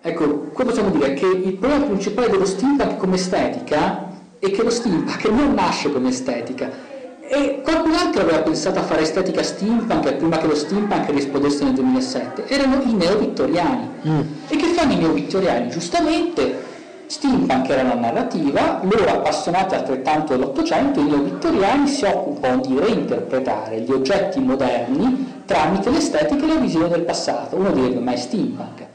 ecco, 0.03 0.51
qua 0.53 0.65
possiamo 0.65 0.91
dire 0.91 1.15
che 1.15 1.27
il 1.27 1.55
problema 1.55 1.87
principale 1.87 2.29
dello 2.29 2.45
steampunk 2.45 2.97
come 2.97 3.15
estetica 3.15 4.11
è 4.38 4.51
che 4.51 4.62
lo 4.62 4.71
steampunk 4.71 5.25
non 5.31 5.55
nasce 5.55 5.93
come 5.93 6.09
estetica, 6.09 6.91
e 7.35 7.62
qualcun 7.62 7.95
altro 7.95 8.21
aveva 8.21 8.43
pensato 8.43 8.81
a 8.81 8.83
fare 8.83 9.03
estetica 9.03 9.43
steampunk 9.43 10.12
prima 10.17 10.37
che 10.37 10.47
lo 10.49 10.55
steampunk 10.55 11.09
risplodesse 11.11 11.65
nel 11.65 11.73
2007. 11.73 12.47
Erano 12.49 12.83
i 12.85 12.93
neo-vittoriani. 12.93 13.88
Mm. 14.07 14.21
E 14.49 14.57
che 14.57 14.67
fanno 14.67 14.93
i 14.93 14.97
neo-vittoriani? 14.97 15.71
Giustamente, 15.71 16.62
steampunk 17.07 17.71
era 17.71 17.83
una 17.83 17.95
narrativa, 17.95 18.81
loro 18.83 19.09
appassionati 19.09 19.75
altrettanto 19.75 20.37
dell'Ottocento, 20.37 21.01
i 21.01 21.05
neo-vittoriani 21.05 21.88
si 21.88 22.05
occupano 22.05 22.61
di 22.61 22.79
reinterpretare 22.79 23.81
gli 23.81 23.93
oggetti 23.93 24.38
moderni 24.38 25.43
tramite 25.47 25.88
l'estetica 25.88 26.45
e 26.45 26.49
la 26.49 26.57
visione 26.57 26.88
del 26.88 27.03
passato. 27.03 27.57
Uno 27.57 27.71
direbbe, 27.71 28.01
ma 28.01 28.12
è 28.12 28.17
steampunk. 28.17 28.91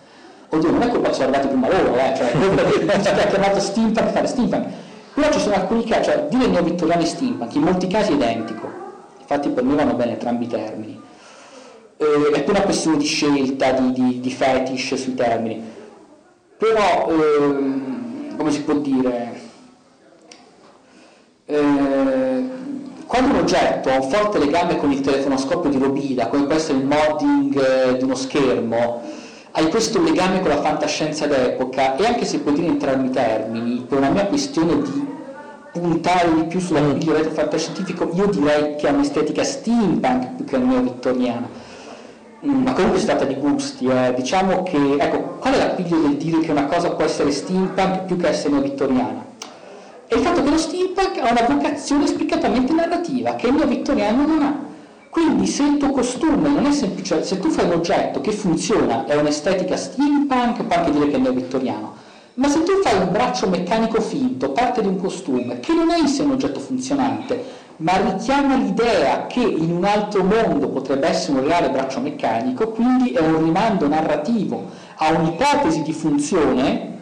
Oddio, 0.50 0.72
non 0.72 0.82
è 0.82 0.88
colpa 0.90 1.10
che 1.10 1.14
sono 1.14 1.28
arrivati 1.28 1.48
prima 1.48 1.68
loro, 1.70 1.96
eh? 1.98 2.14
cioè, 2.16 2.32
colpa 2.32 2.64
che 3.14 3.22
ha 3.22 3.28
chiamato 3.28 3.60
steampunk 3.60 4.10
fare 4.12 4.28
steampunk 4.28 4.66
però 5.18 5.32
ci 5.32 5.40
sono 5.40 5.56
alcuni 5.56 5.84
casi, 5.84 6.12
cioè 6.12 6.28
dire 6.30 6.46
neovittoriani 6.46 7.04
steampunk, 7.04 7.56
in 7.56 7.64
molti 7.64 7.88
casi 7.88 8.12
è 8.12 8.14
identico, 8.14 8.72
infatti 9.20 9.50
per 9.50 9.64
me 9.64 9.74
vanno 9.74 9.96
bene 9.96 10.12
entrambi 10.12 10.44
i 10.44 10.48
termini. 10.48 11.02
Eh, 11.98 12.32
è 12.36 12.44
più 12.44 12.54
una 12.54 12.62
questione 12.62 12.98
di 12.98 13.06
scelta, 13.06 13.72
di, 13.72 13.94
di, 13.94 14.20
di 14.20 14.30
fetish 14.30 14.94
sui 14.94 15.16
termini. 15.16 15.60
però 16.56 17.08
ehm, 17.10 18.38
come 18.38 18.52
si 18.52 18.62
può 18.62 18.76
dire 18.76 19.40
eh, 21.46 22.50
quando 23.08 23.34
un 23.34 23.40
oggetto 23.40 23.90
ha 23.90 23.96
un 23.96 24.10
forte 24.12 24.38
legame 24.38 24.78
con 24.78 24.92
il 24.92 25.02
telefonoscopio 25.02 25.72
di 25.72 25.80
Robida, 25.80 26.28
come 26.28 26.46
può 26.46 26.54
essere 26.54 26.78
il 26.78 26.86
modding 26.86 27.60
eh, 27.60 27.98
di 27.98 28.04
uno 28.04 28.14
schermo, 28.14 29.02
hai 29.52 29.70
questo 29.70 30.02
legame 30.02 30.40
con 30.42 30.50
la 30.50 30.62
fantascienza 30.62 31.26
d'epoca 31.26 31.96
e 31.96 32.06
anche 32.06 32.26
se 32.26 32.40
puoi 32.40 32.56
dire 32.56 32.68
in 32.68 32.78
termini, 32.78 33.86
per 33.88 33.98
una 33.98 34.10
mia 34.10 34.26
questione 34.26 34.82
di 34.82 35.16
puntare 35.72 36.34
di 36.34 36.44
più 36.44 36.60
sull'appiglio 36.60 37.18
mm. 37.18 37.34
fantascientifico, 37.34 38.10
io 38.14 38.28
direi 38.28 38.76
che 38.76 38.88
ha 38.88 38.92
un'estetica 38.92 39.44
steampunk 39.44 40.36
più 40.36 40.46
che 40.46 40.58
neo-vittoriana. 40.58 41.50
Mm, 42.46 42.64
ma 42.64 42.74
comunque 42.74 43.00
si 43.00 43.06
tratta 43.06 43.26
di 43.26 43.36
gusti, 43.36 43.88
eh. 43.88 44.14
diciamo 44.16 44.64
che, 44.64 44.96
ecco, 44.98 45.38
qual 45.40 45.54
è 45.54 45.58
l'appiglio 45.58 45.98
del 46.00 46.18
dire 46.18 46.40
che 46.40 46.52
una 46.52 46.66
cosa 46.66 46.92
può 46.92 47.04
essere 47.04 47.32
steampunk 47.32 48.04
più 48.06 48.18
che 48.18 48.28
essere 48.28 48.54
neo-vittoriana? 48.54 49.26
È 50.08 50.16
il 50.16 50.22
fatto 50.22 50.44
che 50.44 50.50
lo 50.50 50.58
steampunk 50.58 51.18
ha 51.20 51.32
una 51.32 51.46
vocazione 51.48 52.08
spiccatamente 52.08 52.74
narrativa, 52.74 53.36
che 53.36 53.48
il 53.48 53.54
neo-vittoriano 53.54 54.26
non 54.26 54.42
ha. 54.42 54.66
Quindi 55.18 55.48
se 55.48 55.64
il 55.64 55.78
tuo 55.78 55.90
costume 55.90 56.48
non 56.48 56.68
è 56.68 56.72
semplice, 56.72 57.24
se 57.24 57.40
tu 57.40 57.50
fai 57.50 57.66
un 57.66 57.72
oggetto 57.72 58.22
che 58.22 58.32
funziona, 58.32 59.06
è 59.08 59.16
un'estetica 59.16 59.76
steampunk, 59.76 60.64
puoi 60.64 60.78
anche 60.78 60.92
dire 60.92 61.08
che 61.08 61.16
è 61.16 61.18
neo-vittoriano, 61.18 61.96
ma 62.36 62.48
se 62.48 62.62
tu 62.62 62.74
fai 62.84 63.02
un 63.02 63.12
braccio 63.12 63.50
meccanico 63.50 64.00
finto, 64.00 64.52
parte 64.52 64.82
di 64.82 64.88
un 64.88 64.98
costume, 64.98 65.60
che 65.60 65.74
non 65.74 65.90
è 65.90 65.98
in 65.98 66.08
sé 66.08 66.22
un 66.22 66.34
oggetto 66.34 66.60
funzionante, 66.60 67.44
ma 67.78 67.98
richiama 67.98 68.58
l'idea 68.58 69.26
che 69.26 69.40
in 69.40 69.72
un 69.72 69.86
altro 69.86 70.24
mondo 70.24 70.70
potrebbe 70.70 71.08
essere 71.08 71.40
un 71.40 71.48
reale 71.48 71.72
braccio 71.72 72.00
meccanico, 72.00 72.70
quindi 72.70 73.14
è 73.14 73.20
un 73.20 73.44
rimando 73.44 73.88
narrativo 73.88 74.66
a 74.98 75.14
un'ipotesi 75.14 75.82
di 75.82 75.94
funzione, 75.94 76.98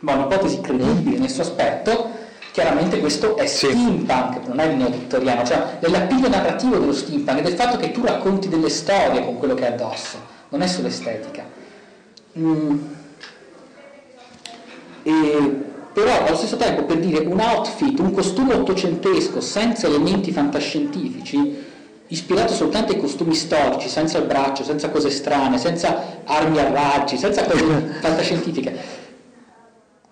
ma 0.00 0.14
un'ipotesi 0.14 0.60
credibile 0.60 1.18
nel 1.18 1.30
suo 1.30 1.44
aspetto, 1.44 2.13
chiaramente 2.54 3.00
questo 3.00 3.36
è 3.36 3.46
sì. 3.46 3.66
steampunk, 3.66 4.46
non 4.46 4.60
è 4.60 4.66
il 4.66 4.76
neo-vittoriano, 4.76 5.42
cioè 5.44 5.78
nell'appiglio 5.80 6.28
narrativo 6.28 6.76
dello 6.76 6.92
steampunk 6.92 7.38
e 7.40 7.42
del 7.42 7.54
fatto 7.54 7.76
che 7.78 7.90
tu 7.90 8.04
racconti 8.04 8.48
delle 8.48 8.68
storie 8.68 9.24
con 9.24 9.38
quello 9.38 9.54
che 9.54 9.66
è 9.66 9.72
addosso, 9.72 10.18
non 10.50 10.62
è 10.62 10.68
solo 10.68 10.86
estetica. 10.86 11.44
Mm. 12.38 12.78
E, 15.02 15.64
però 15.92 16.24
allo 16.24 16.36
stesso 16.36 16.56
tempo 16.56 16.84
per 16.84 17.00
dire 17.00 17.26
un 17.26 17.40
outfit, 17.40 17.98
un 17.98 18.12
costume 18.12 18.54
ottocentesco 18.54 19.40
senza 19.40 19.88
elementi 19.88 20.30
fantascientifici, 20.30 21.60
ispirato 22.06 22.52
soltanto 22.52 22.92
ai 22.92 23.00
costumi 23.00 23.34
storici, 23.34 23.88
senza 23.88 24.18
il 24.18 24.26
braccio, 24.26 24.62
senza 24.62 24.90
cose 24.90 25.10
strane, 25.10 25.58
senza 25.58 26.20
armi 26.22 26.60
a 26.60 26.70
raggi, 26.70 27.16
senza 27.16 27.42
cose 27.42 27.64
fantascientifiche, 28.00 29.02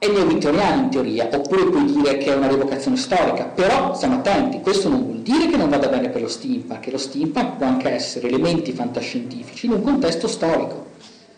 è 0.03 0.09
neo-vittoriano 0.09 0.83
in 0.83 0.91
teoria, 0.91 1.29
oppure 1.33 1.65
puoi 1.67 1.85
dire 1.85 2.19
che 2.19 2.33
è 2.33 2.35
una 2.35 2.49
rievocazione 2.49 2.97
storica, 2.97 3.45
però 3.45 3.95
stiamo 3.95 4.17
attenti, 4.17 4.61
questo 4.61 4.89
non 4.89 5.05
vuol 5.05 5.19
dire 5.19 5.47
che 5.47 5.57
non 5.57 5.69
vada 5.69 5.87
bene 5.87 6.09
per 6.09 6.23
lo 6.23 6.27
steampunk, 6.27 6.81
che 6.81 6.91
lo 6.91 6.99
steampunk 6.99 7.57
può 7.57 7.67
anche 7.67 7.89
essere 7.89 8.27
elementi 8.27 8.73
fantascientifici 8.73 9.67
in 9.67 9.73
un 9.75 9.83
contesto 9.83 10.27
storico. 10.27 10.87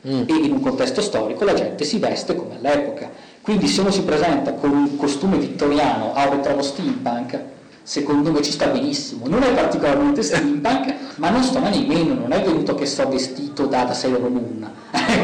Mm. 0.08 0.22
E 0.26 0.32
in 0.32 0.52
un 0.52 0.60
contesto 0.60 1.02
storico 1.02 1.44
la 1.44 1.52
gente 1.52 1.84
si 1.84 1.98
veste 1.98 2.34
come 2.34 2.56
all'epoca. 2.56 3.10
Quindi 3.42 3.66
se 3.68 3.82
uno 3.82 3.90
si 3.90 4.00
presenta 4.00 4.54
con 4.54 4.70
un 4.70 4.96
costume 4.96 5.36
vittoriano 5.36 6.14
a 6.14 6.26
un 6.26 6.36
ritrovo 6.36 6.62
steampunk, 6.62 7.38
secondo 7.82 8.32
me 8.32 8.40
ci 8.40 8.50
sta 8.50 8.68
benissimo. 8.68 9.28
Non 9.28 9.42
è 9.42 9.52
particolarmente 9.52 10.22
steampunk, 10.22 10.94
ma 11.16 11.28
non 11.28 11.42
sta 11.42 11.60
nemmeno, 11.60 12.14
non 12.14 12.32
è 12.32 12.40
venuto 12.40 12.74
che 12.74 12.86
so 12.86 13.06
vestito 13.10 13.66
da, 13.66 13.84
da 13.84 13.92
Sailor 13.92 14.30
Moon. 14.30 14.70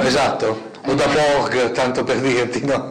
esatto, 0.05 0.70
o 0.87 0.95
da 0.95 1.07
Borg, 1.07 1.73
tanto 1.73 2.05
per 2.05 2.21
dirti, 2.21 2.65
no? 2.65 2.91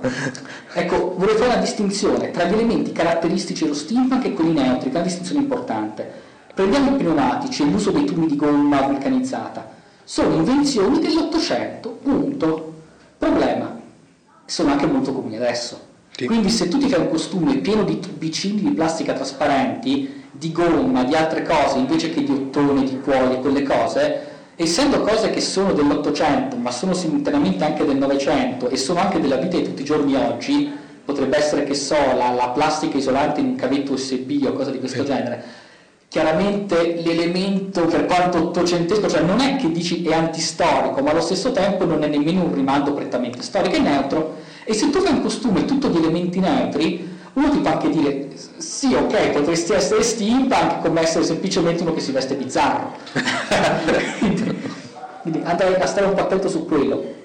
ecco, 0.73 1.15
vorrei 1.17 1.35
fare 1.35 1.51
una 1.51 1.59
distinzione 1.59 2.31
tra 2.31 2.45
gli 2.45 2.53
elementi 2.53 2.91
caratteristici 2.91 3.63
dello 3.63 3.75
steampunk 3.75 4.25
e 4.25 4.33
quelli 4.33 4.53
neutri, 4.53 4.89
che 4.89 4.95
è 4.95 4.99
una 4.99 5.07
distinzione 5.07 5.41
importante. 5.41 6.27
Prendiamo 6.53 6.91
i 6.91 6.97
pneumatici 6.97 7.63
e 7.63 7.65
l'uso 7.65 7.91
dei 7.91 8.05
tubi 8.05 8.27
di 8.27 8.35
gomma 8.35 8.81
vulcanizzata. 8.81 9.77
Sono 10.03 10.35
invenzioni 10.35 10.99
dell'Ottocento, 10.99 11.89
punto. 12.01 12.73
Problema, 13.17 13.79
sono 14.45 14.71
anche 14.71 14.85
molto 14.85 15.13
comuni 15.13 15.37
adesso. 15.37 15.87
Sì. 16.11 16.25
Quindi 16.25 16.49
se 16.49 16.67
tu 16.67 16.77
ti 16.77 16.89
fai 16.89 16.99
un 16.99 17.09
costume 17.09 17.57
pieno 17.57 17.83
di 17.83 17.99
tubicini 17.99 18.61
di 18.61 18.71
plastica 18.71 19.13
trasparenti, 19.13 20.23
di 20.31 20.51
gomma, 20.51 21.03
di 21.03 21.15
altre 21.15 21.43
cose, 21.43 21.77
invece 21.77 22.09
che 22.09 22.23
di 22.23 22.31
ottone, 22.31 22.83
di 22.83 22.99
cuoio 22.99 23.39
quelle 23.39 23.63
cose, 23.63 24.28
essendo 24.61 24.99
cose 24.99 25.29
che 25.29 25.39
sono 25.39 25.71
dell'Ottocento, 25.71 26.57
ma 26.57 26.69
sono 26.69 26.93
simultaneamente 26.93 27.63
anche 27.63 27.85
del 27.85 27.95
Novecento 27.95 28.67
e 28.67 28.75
sono 28.75 28.99
anche 28.99 29.21
della 29.21 29.37
vita 29.37 29.55
di 29.55 29.63
tutti 29.63 29.83
i 29.83 29.85
giorni 29.85 30.15
oggi, 30.15 30.69
potrebbe 31.05 31.37
essere 31.37 31.63
che 31.63 31.73
so, 31.73 31.95
la, 31.95 32.31
la 32.31 32.49
plastica 32.49 32.97
isolante 32.97 33.39
in 33.39 33.47
un 33.47 33.55
cavetto 33.55 33.93
USB 33.93 34.43
o 34.45 34.51
cose 34.51 34.71
di 34.71 34.79
questo 34.79 34.99
sì. 34.99 35.05
genere, 35.05 35.43
chiaramente 36.09 37.01
l'elemento 37.01 37.85
per 37.85 38.05
quanto 38.05 38.37
ottocentesco, 38.37 39.07
cioè 39.07 39.21
non 39.21 39.39
è 39.39 39.55
che 39.55 39.71
dici 39.71 40.03
è 40.03 40.13
antistorico, 40.13 41.01
ma 41.01 41.11
allo 41.11 41.21
stesso 41.21 41.53
tempo 41.53 41.85
non 41.85 42.03
è 42.03 42.07
nemmeno 42.07 42.43
un 42.43 42.53
rimando 42.53 42.93
prettamente 42.93 43.41
storico, 43.41 43.77
è 43.77 43.79
neutro. 43.79 44.39
E 44.65 44.73
se 44.73 44.89
tu 44.89 44.99
fai 44.99 45.13
un 45.13 45.21
costume 45.21 45.63
tutto 45.63 45.87
di 45.87 45.99
elementi 45.99 46.41
neutri, 46.41 47.18
uno 47.33 47.49
ti 47.49 47.59
può 47.59 47.71
anche 47.71 47.89
dire 47.89 48.29
sì, 48.57 48.93
ok, 48.93 49.29
potresti 49.31 49.73
essere 49.73 50.03
steampunk 50.03 50.81
come 50.81 51.01
essere 51.01 51.23
semplicemente 51.23 51.83
uno 51.83 51.93
che 51.93 52.01
si 52.01 52.11
veste 52.11 52.35
bizzarro. 52.35 52.95
quindi, 55.21 55.41
andrei 55.43 55.75
a 55.75 55.85
stare 55.85 56.07
un 56.07 56.13
po' 56.13 56.21
attento 56.21 56.49
su 56.49 56.65
quello. 56.65 57.17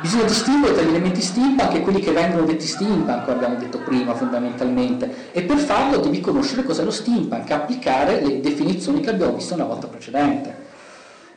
Bisogna 0.00 0.24
distinguere 0.24 0.74
tra 0.74 0.84
gli 0.84 0.90
elementi 0.90 1.20
steampunk 1.20 1.74
e 1.74 1.80
quelli 1.80 2.00
che 2.00 2.12
vengono 2.12 2.44
detti 2.44 2.66
steampunk, 2.66 3.24
come 3.24 3.36
abbiamo 3.36 3.56
detto 3.56 3.78
prima 3.78 4.14
fondamentalmente, 4.14 5.30
e 5.32 5.42
per 5.42 5.58
farlo 5.58 5.98
devi 5.98 6.20
conoscere 6.20 6.62
cos'è 6.62 6.84
lo 6.84 6.92
steampunk, 6.92 7.50
applicare 7.50 8.20
le 8.24 8.40
definizioni 8.40 9.00
che 9.00 9.10
abbiamo 9.10 9.34
visto 9.34 9.54
una 9.54 9.64
volta 9.64 9.88
precedente 9.88 10.66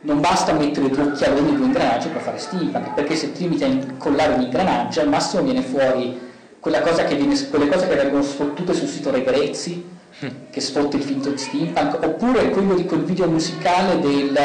non 0.03 0.19
basta 0.19 0.53
mettere 0.53 0.89
due 0.89 1.03
occhialoni 1.03 1.49
e 1.49 1.55
due 1.55 1.65
ingranaggi 1.65 2.07
per 2.07 2.21
fare 2.21 2.39
steampunk, 2.39 2.93
perché 2.93 3.15
se 3.15 3.31
ti 3.33 3.43
limiti 3.43 3.63
a 3.63 3.67
incollare 3.67 4.33
un 4.33 4.41
ingranaggio, 4.41 5.01
al 5.01 5.09
massimo 5.09 5.43
viene 5.43 5.61
fuori 5.61 6.29
quella 6.61 6.81
cosa 6.81 7.03
che 7.05 7.15
viene, 7.15 7.35
quelle 7.49 7.67
cose 7.67 7.87
che 7.87 7.95
vengono 7.95 8.21
sfottute 8.21 8.73
sul 8.73 8.87
sito 8.87 9.09
Rai 9.09 9.23
Prezzi, 9.23 9.83
mm. 10.23 10.29
che 10.51 10.61
sfotta 10.61 10.95
il 10.95 11.01
finto 11.01 11.31
di 11.31 11.37
steampunk, 11.37 11.97
oppure 12.05 12.51
quello 12.51 12.75
di 12.75 12.85
quel 12.85 13.01
video 13.01 13.27
musicale 13.27 13.99
del 13.99 14.37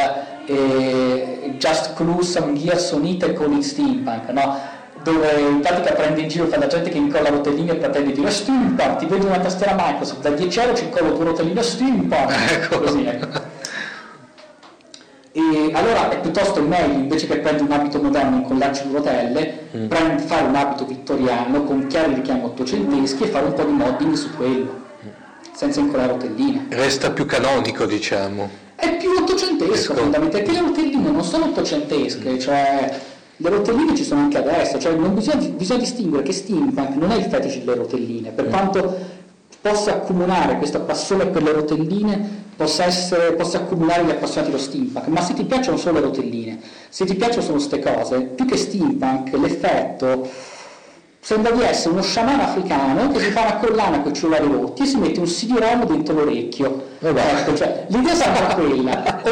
eh, 0.47 1.55
Just 1.59 1.93
Clue 1.93 2.23
Some 2.23 2.55
Gears 2.55 2.91
on 2.93 3.05
It 3.05 3.23
e 3.23 3.35
Call 3.35 3.53
It 3.53 3.63
Steampunk, 3.63 4.31
no? 4.31 4.75
dove 5.03 5.41
in 5.41 5.61
pratica 5.61 5.93
prende 5.93 6.23
in 6.23 6.29
giro 6.29 6.47
fa 6.47 6.59
la 6.59 6.67
gente 6.67 6.91
che 6.91 6.97
incolla 6.97 7.29
rotellini 7.29 7.69
e 7.71 7.77
pretende 7.77 8.09
di 8.09 8.19
dire 8.19 8.31
steampunk, 8.31 8.97
ti 8.97 9.07
vedo 9.07 9.27
una 9.27 9.39
tastiera 9.39 9.77
Microsoft, 9.79 10.23
da 10.23 10.31
10 10.31 10.59
euro 10.59 10.75
ci 10.75 10.85
incollo 10.85 11.13
due 11.13 11.25
rotelline 11.27 11.63
steampunk, 11.63 12.33
ecco. 12.51 12.81
così 12.81 13.05
ecco. 13.05 13.55
E 15.37 15.71
allora 15.75 16.09
è 16.09 16.19
piuttosto 16.19 16.63
meglio, 16.63 16.95
invece 16.95 17.27
che 17.27 17.37
prendere 17.37 17.65
un 17.65 17.73
abito 17.73 18.01
moderno 18.01 18.37
e 18.37 18.39
incollarci 18.39 18.89
due 18.89 18.97
rotelle, 18.97 19.59
mm. 19.77 19.87
prend- 19.87 20.21
fare 20.23 20.47
un 20.47 20.55
abito 20.55 20.87
vittoriano 20.87 21.63
con 21.65 21.87
chiari 21.89 22.15
richiami 22.15 22.45
ottocenteschi 22.45 23.25
e 23.25 23.27
fare 23.27 23.45
un 23.45 23.53
po' 23.53 23.65
di 23.65 23.73
modding 23.73 24.15
su 24.15 24.35
quello, 24.35 24.85
senza 25.55 25.81
incollare 25.81 26.13
rotelline. 26.13 26.69
Resta 26.71 27.11
più 27.11 27.27
canonico, 27.27 27.85
diciamo. 27.85 28.49
È 28.77 28.97
più 28.97 29.11
ottocentesco 29.11 29.93
fondamentalmente, 29.93 30.39
perché 30.39 30.53
le 30.53 30.67
rotelline 30.67 31.11
non 31.11 31.23
sono 31.23 31.45
ottocentesche, 31.45 32.31
mm. 32.31 32.39
cioè 32.39 33.01
le 33.37 33.49
rotelline 33.51 33.95
ci 33.95 34.05
sono 34.05 34.23
anche 34.23 34.39
adesso, 34.39 34.79
cioè 34.79 34.95
bisogna, 34.95 35.47
bisogna, 35.49 35.81
distinguere 35.81 36.25
che 36.25 36.33
steampunk 36.33 36.95
non 36.95 37.11
è 37.11 37.17
il 37.17 37.25
fetish 37.25 37.59
delle 37.59 37.77
rotelline, 37.77 38.31
per 38.31 38.47
mm. 38.47 38.49
quanto 38.49 38.97
possa 39.67 39.95
accumulare 39.95 40.59
questa 40.59 40.79
passione 40.79 41.27
per 41.27 41.43
le 41.43 41.53
rotelline, 41.53 42.45
possa, 42.55 42.85
essere, 42.85 43.33
possa 43.33 43.59
accumulare 43.59 44.05
gli 44.05 44.11
appassionati 44.11 44.51
dello 44.53 44.63
steampunk, 44.63 45.07
ma 45.09 45.21
se 45.21 45.35
ti 45.35 45.45
piacciono 45.45 45.77
solo 45.77 45.99
le 45.99 46.05
rotelline, 46.07 46.61
se 46.89 47.05
ti 47.05 47.17
piacciono 47.17 47.43
solo 47.43 47.55
queste 47.55 47.81
cose, 47.81 48.21
più 48.21 48.45
che 48.45 48.57
steampunk, 48.57 49.33
l'effetto 49.33 50.29
sembra 51.19 51.51
di 51.51 51.63
essere 51.63 51.91
uno 51.93 52.03
sciamano 52.03 52.43
africano 52.43 53.11
che 53.11 53.19
si 53.19 53.31
fa 53.31 53.41
una 53.41 53.57
collana 53.57 54.01
con 54.01 54.13
i 54.13 54.15
cellulari 54.15 54.47
rotti 54.47 54.83
e 54.83 54.87
si 54.87 54.97
mette 54.99 55.19
un 55.19 55.27
CD-ROM 55.27 55.85
dentro 55.87 56.15
l'orecchio. 56.15 56.85
Ecco, 57.01 57.55
cioè, 57.57 57.87
l'idea 57.89 58.15
sarà 58.15 58.55
quella. 58.55 59.23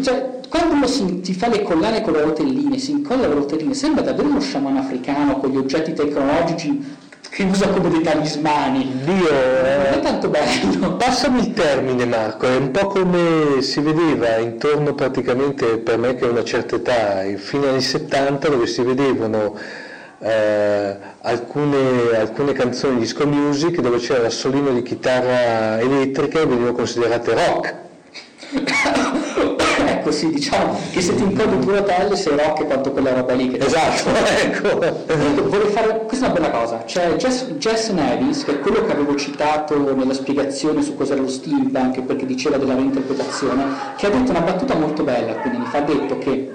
Cioè, 0.00 0.40
quando 0.48 0.74
uno 0.74 0.86
si, 0.86 1.20
si, 1.24 1.34
fa 1.34 1.48
le 1.48 1.62
collane 1.62 2.02
con 2.02 2.12
le 2.12 2.22
rotelline, 2.22 2.78
si 2.78 2.92
incolla 2.92 3.26
le 3.26 3.34
rotelline, 3.34 3.74
sembra 3.74 4.04
davvero 4.04 4.28
uno 4.28 4.40
sciamano 4.40 4.78
africano 4.78 5.38
con 5.38 5.50
gli 5.50 5.56
oggetti 5.56 5.92
tecnologici 5.94 7.00
che 7.28 7.42
usa 7.44 7.68
come 7.68 7.88
dei 7.90 8.02
talismani. 8.02 9.00
Dio, 9.04 9.30
non 9.30 9.94
è 9.94 10.00
tanto 10.02 10.28
bello. 10.28 10.96
Passami 10.96 11.40
il 11.40 11.52
termine 11.52 12.04
Marco, 12.04 12.46
è 12.46 12.56
un 12.56 12.70
po' 12.70 12.86
come 12.86 13.62
si 13.62 13.80
vedeva 13.80 14.36
intorno 14.36 14.94
praticamente 14.94 15.78
per 15.78 15.98
me 15.98 16.14
che 16.14 16.26
ho 16.26 16.30
una 16.30 16.44
certa 16.44 16.76
età, 16.76 17.22
fine 17.36 17.68
anni 17.68 17.80
70 17.80 18.48
dove 18.48 18.66
si 18.66 18.82
vedevano 18.82 19.56
eh, 20.18 20.96
alcune, 21.22 22.16
alcune, 22.16 22.52
canzoni 22.52 22.94
di 22.94 23.00
disco 23.00 23.26
music 23.26 23.80
dove 23.80 23.98
c'era 23.98 24.22
l'assolino 24.22 24.70
di 24.70 24.82
chitarra 24.82 25.80
elettrica 25.80 26.40
e 26.40 26.46
venivano 26.46 26.72
considerate 26.72 27.34
rock. 27.34 27.74
ecco 29.88 30.10
sì, 30.10 30.30
diciamo 30.30 30.78
che 30.90 31.00
se 31.00 31.14
ti 31.14 31.22
incolli 31.22 31.58
due 31.58 31.78
rotelle 31.78 32.16
sei 32.16 32.36
rock 32.36 32.66
quanto 32.66 32.92
quella 32.92 33.12
roba 33.12 33.32
lì. 33.34 33.56
Esatto, 33.58 34.10
ecco. 34.42 34.78
Vorrei 35.48 35.70
fare, 35.70 36.04
questa 36.06 36.26
è 36.26 36.30
una 36.30 36.38
bella 36.38 36.50
cosa, 36.50 36.82
c'è 36.84 37.14
Jess, 37.16 37.44
Jess 37.52 37.90
Nevis, 37.90 38.44
che 38.44 38.52
è 38.52 38.60
quello 38.60 38.84
che 38.84 38.92
avevo 38.92 39.14
citato 39.16 39.94
nella 39.94 40.14
spiegazione 40.14 40.82
su 40.82 40.94
cos'era 40.94 41.20
lo 41.20 41.28
steampunk, 41.28 42.02
perché 42.02 42.26
diceva 42.26 42.56
della 42.56 42.74
reinterpretazione, 42.74 43.64
che 43.96 44.06
ha 44.06 44.10
detto 44.10 44.30
una 44.30 44.40
battuta 44.40 44.74
molto 44.74 45.02
bella, 45.02 45.34
quindi 45.34 45.58
mi 45.58 45.66
fa 45.66 45.80
detto 45.80 46.18
che, 46.18 46.50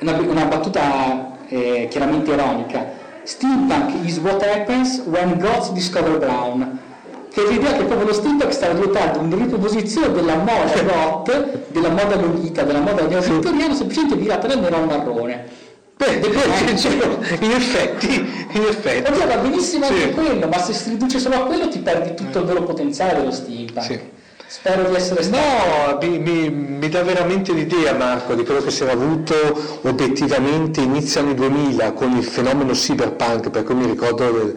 una, 0.00 0.16
una 0.18 0.44
battuta 0.44 1.36
eh, 1.48 1.88
chiaramente 1.90 2.32
ironica, 2.32 3.00
steampunk 3.24 4.04
is 4.06 4.18
what 4.18 4.42
happens 4.42 5.02
when 5.06 5.38
gods 5.38 5.70
discover 5.72 6.18
brown 6.18 6.80
che 7.32 7.46
l'idea 7.48 7.72
che 7.72 7.84
proprio 7.84 8.06
lo 8.06 8.12
steampunk 8.12 8.52
stava 8.52 8.74
diventando 8.74 9.20
una 9.20 9.36
riproposizione 9.36 10.12
della 10.12 10.36
moda 10.36 10.82
goth, 10.82 11.58
della 11.68 11.88
moda 11.88 12.16
lolita, 12.16 12.62
della 12.62 12.80
moda 12.80 13.06
neovittoriana, 13.06 13.74
semplicemente 13.74 14.16
virata 14.16 14.46
nel 14.48 14.58
nero 14.58 14.84
marrone. 14.84 15.60
Beh, 15.96 16.14
in 16.14 17.50
effetti, 17.52 18.14
in 18.52 18.62
effetti. 18.64 19.10
Oddio, 19.12 19.26
va 19.26 19.36
benissimo 19.36 19.86
anche 19.86 20.08
sì. 20.08 20.10
quello, 20.10 20.48
ma 20.48 20.58
se 20.58 20.72
si 20.74 20.90
riduce 20.90 21.18
solo 21.18 21.36
a 21.36 21.46
quello 21.46 21.68
ti 21.68 21.78
perdi 21.78 22.14
tutto 22.14 22.40
il 22.40 22.44
vero 22.44 22.62
potenziale 22.64 23.18
dello 23.18 23.30
steampunk. 23.30 23.82
Sì. 23.82 24.00
Spero 24.46 24.86
di 24.86 24.94
essere 24.94 25.22
stato. 25.22 25.40
No, 25.40 25.98
mi, 26.02 26.18
mi, 26.18 26.50
mi, 26.50 26.88
dà 26.90 27.02
veramente 27.02 27.52
l'idea, 27.52 27.94
Marco, 27.94 28.34
di 28.34 28.44
quello 28.44 28.60
che 28.60 28.70
si 28.70 28.82
era 28.82 28.92
avuto 28.92 29.34
obiettivamente 29.82 30.82
inizio 30.82 31.20
anni 31.20 31.34
2000 31.34 31.92
con 31.92 32.14
il 32.14 32.24
fenomeno 32.24 32.72
cyberpunk, 32.72 33.48
perché 33.48 33.72
mi 33.72 33.86
ricordo 33.86 34.30
del, 34.30 34.56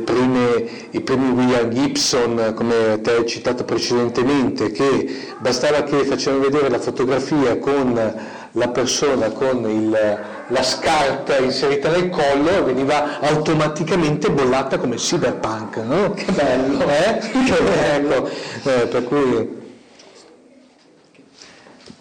prime, 0.00 0.68
i 0.90 1.00
primi 1.00 1.30
William 1.30 1.70
Gibson, 1.70 2.52
come 2.54 3.00
te 3.00 3.16
hai 3.16 3.26
citato 3.26 3.64
precedentemente, 3.64 4.70
che 4.70 5.34
bastava 5.38 5.82
che 5.82 6.04
facevano 6.04 6.42
vedere 6.42 6.68
la 6.68 6.78
fotografia 6.78 7.58
con 7.58 8.36
la 8.52 8.68
persona 8.68 9.30
con 9.30 9.68
il, 9.68 10.18
la 10.48 10.62
scarpa 10.62 11.38
inserita 11.38 11.90
nel 11.90 12.10
collo 12.10 12.50
e 12.50 12.62
veniva 12.62 13.20
automaticamente 13.20 14.30
bollata 14.30 14.78
come 14.78 14.96
cyberpunk, 14.96 15.76
no? 15.76 16.12
Che 16.12 16.32
bello! 16.32 16.86
Eh? 16.98 17.18
Che 17.18 17.62
bello! 17.62 18.28
Eh, 18.64 18.86
per 18.86 19.04
cui... 19.04 19.56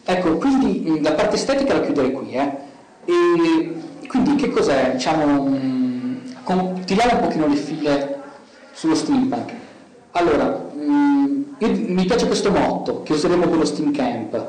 Ecco, 0.04 0.38
quindi 0.38 1.02
la 1.02 1.12
parte 1.12 1.36
estetica 1.36 1.74
la 1.74 1.82
chiuderei 1.82 2.12
qui, 2.12 2.32
eh? 2.32 2.52
E 3.06 3.76
quindi 4.08 4.36
che 4.36 4.50
cos'è? 4.50 4.92
Diciamo, 4.94 5.60
con, 6.48 6.82
tiriamo 6.86 7.16
un 7.16 7.20
pochino 7.20 7.48
le 7.48 7.56
file 7.58 8.22
sullo 8.72 8.95
steampunk. 8.95 9.52
Allora, 10.12 10.70
mh, 10.74 11.45
mm, 11.62 11.93
mi 11.93 12.06
piace 12.06 12.26
questo 12.26 12.52
motto 12.52 13.04
che 13.04 13.12
useremo 13.12 13.50
con 13.50 13.58
lo 13.58 13.66
Steam 13.66 13.91
Camp. 13.91 14.45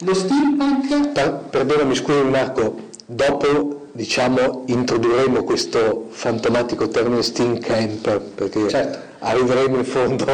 Lo 0.00 0.14
steampunk... 0.14 1.12
Per, 1.12 1.32
perdonami, 1.48 1.94
scusi 1.94 2.22
Marco, 2.24 2.88
dopo 3.06 3.86
diciamo 3.92 4.64
introdurremo 4.66 5.42
questo 5.44 6.08
fantomatico 6.10 6.88
termine 6.88 7.22
Steam 7.22 7.58
Camp 7.58 8.18
perché 8.34 8.68
certo. 8.68 8.98
arriveremo 9.20 9.78
in 9.78 9.84
fondo. 9.84 10.26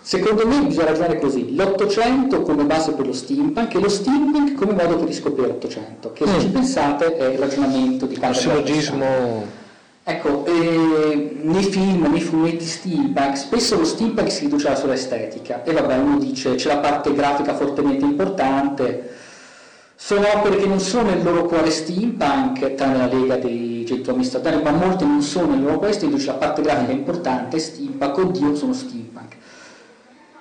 Secondo 0.00 0.46
me 0.46 0.62
bisogna 0.62 0.86
ragionare 0.86 1.18
così, 1.18 1.54
l'Ottocento 1.54 2.40
come 2.40 2.64
base 2.64 2.92
per 2.92 3.06
lo 3.06 3.12
steampunk 3.12 3.74
e 3.74 3.80
lo 3.80 3.88
steampunk 3.90 4.54
come 4.54 4.72
modo 4.72 4.96
per 4.96 5.08
riscoprire 5.08 5.48
l'Ottocento, 5.48 6.12
che 6.14 6.26
se 6.26 6.36
mm. 6.36 6.40
ci 6.40 6.48
pensate 6.48 7.16
è 7.18 7.24
il 7.26 7.38
ragionamento 7.38 8.06
di 8.06 8.16
quanto... 8.16 8.38
Il 8.38 8.42
sillogismo... 8.42 9.58
Ecco, 10.10 10.44
eh, 10.44 11.38
nei 11.40 11.62
film, 11.62 12.10
nei 12.10 12.20
fumetti 12.20 12.64
steampunk, 12.64 13.36
spesso 13.36 13.76
lo 13.76 13.84
steampunk 13.84 14.28
si 14.28 14.40
riduce 14.46 14.66
alla 14.66 14.74
sola 14.74 14.94
estetica 14.94 15.62
e 15.62 15.72
vabbè 15.72 15.98
uno 15.98 16.18
dice 16.18 16.56
c'è 16.56 16.66
la 16.66 16.78
parte 16.78 17.14
grafica 17.14 17.54
fortemente 17.54 18.04
importante, 18.04 19.08
sono 19.94 20.26
opere 20.34 20.56
che 20.56 20.66
non 20.66 20.80
sono 20.80 21.10
nel 21.10 21.22
loro 21.22 21.44
cuore 21.46 21.70
steampunk, 21.70 22.74
tranne 22.74 22.96
la 22.98 23.06
lega 23.06 23.36
dei 23.36 23.84
gentiluomini 23.84 24.26
statali, 24.26 24.60
ma 24.60 24.72
molte 24.72 25.04
non 25.04 25.22
sono 25.22 25.52
nel 25.52 25.62
loro 25.62 25.78
cuore 25.78 25.92
steampunk, 25.92 26.26
la 26.26 26.32
parte 26.34 26.62
grafica 26.62 26.90
importante, 26.90 27.58
steampunk, 27.60 28.18
oddio 28.18 28.56
sono 28.56 28.72
steampunk. 28.72 29.36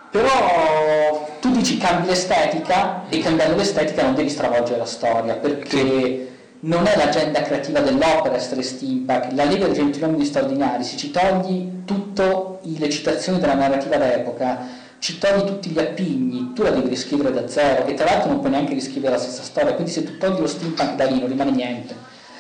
Però 0.09 1.29
tu 1.39 1.51
dici 1.51 1.77
cambi 1.77 2.07
l'estetica 2.07 3.07
e 3.07 3.19
cambiando 3.19 3.55
l'estetica 3.55 4.01
non 4.01 4.15
devi 4.15 4.29
stravolgere 4.29 4.79
la 4.79 4.85
storia, 4.85 5.35
perché... 5.35 5.77
Sì 5.77 6.28
non 6.61 6.85
è 6.85 6.97
l'agenda 6.97 7.41
creativa 7.41 7.79
dell'opera 7.79 8.35
essere 8.35 8.61
steampunk, 8.63 9.31
la 9.33 9.45
Lega 9.45 9.65
dei 9.65 9.75
Gentiluomini 9.75 10.25
Straordinari, 10.25 10.83
se 10.83 10.97
ci 10.97 11.11
togli 11.11 11.83
tutte 11.85 12.57
le 12.61 12.89
citazioni 12.89 13.39
della 13.39 13.53
narrativa 13.53 13.95
d'epoca, 13.95 14.67
ci 14.99 15.17
togli 15.17 15.45
tutti 15.45 15.69
gli 15.69 15.79
appigni, 15.79 16.51
tu 16.53 16.63
la 16.63 16.71
devi 16.71 16.89
riscrivere 16.89 17.31
da 17.31 17.47
zero 17.47 17.85
e 17.85 17.93
tra 17.93 18.05
l'altro 18.05 18.31
non 18.31 18.39
puoi 18.39 18.51
neanche 18.51 18.73
riscrivere 18.73 19.13
la 19.13 19.19
stessa 19.19 19.43
storia, 19.43 19.73
quindi 19.73 19.91
se 19.91 20.03
tu 20.03 20.17
togli 20.17 20.39
lo 20.39 20.47
steampunk 20.47 20.95
da 20.95 21.05
lì 21.05 21.19
non 21.19 21.29
rimane 21.29 21.51
niente. 21.51 21.95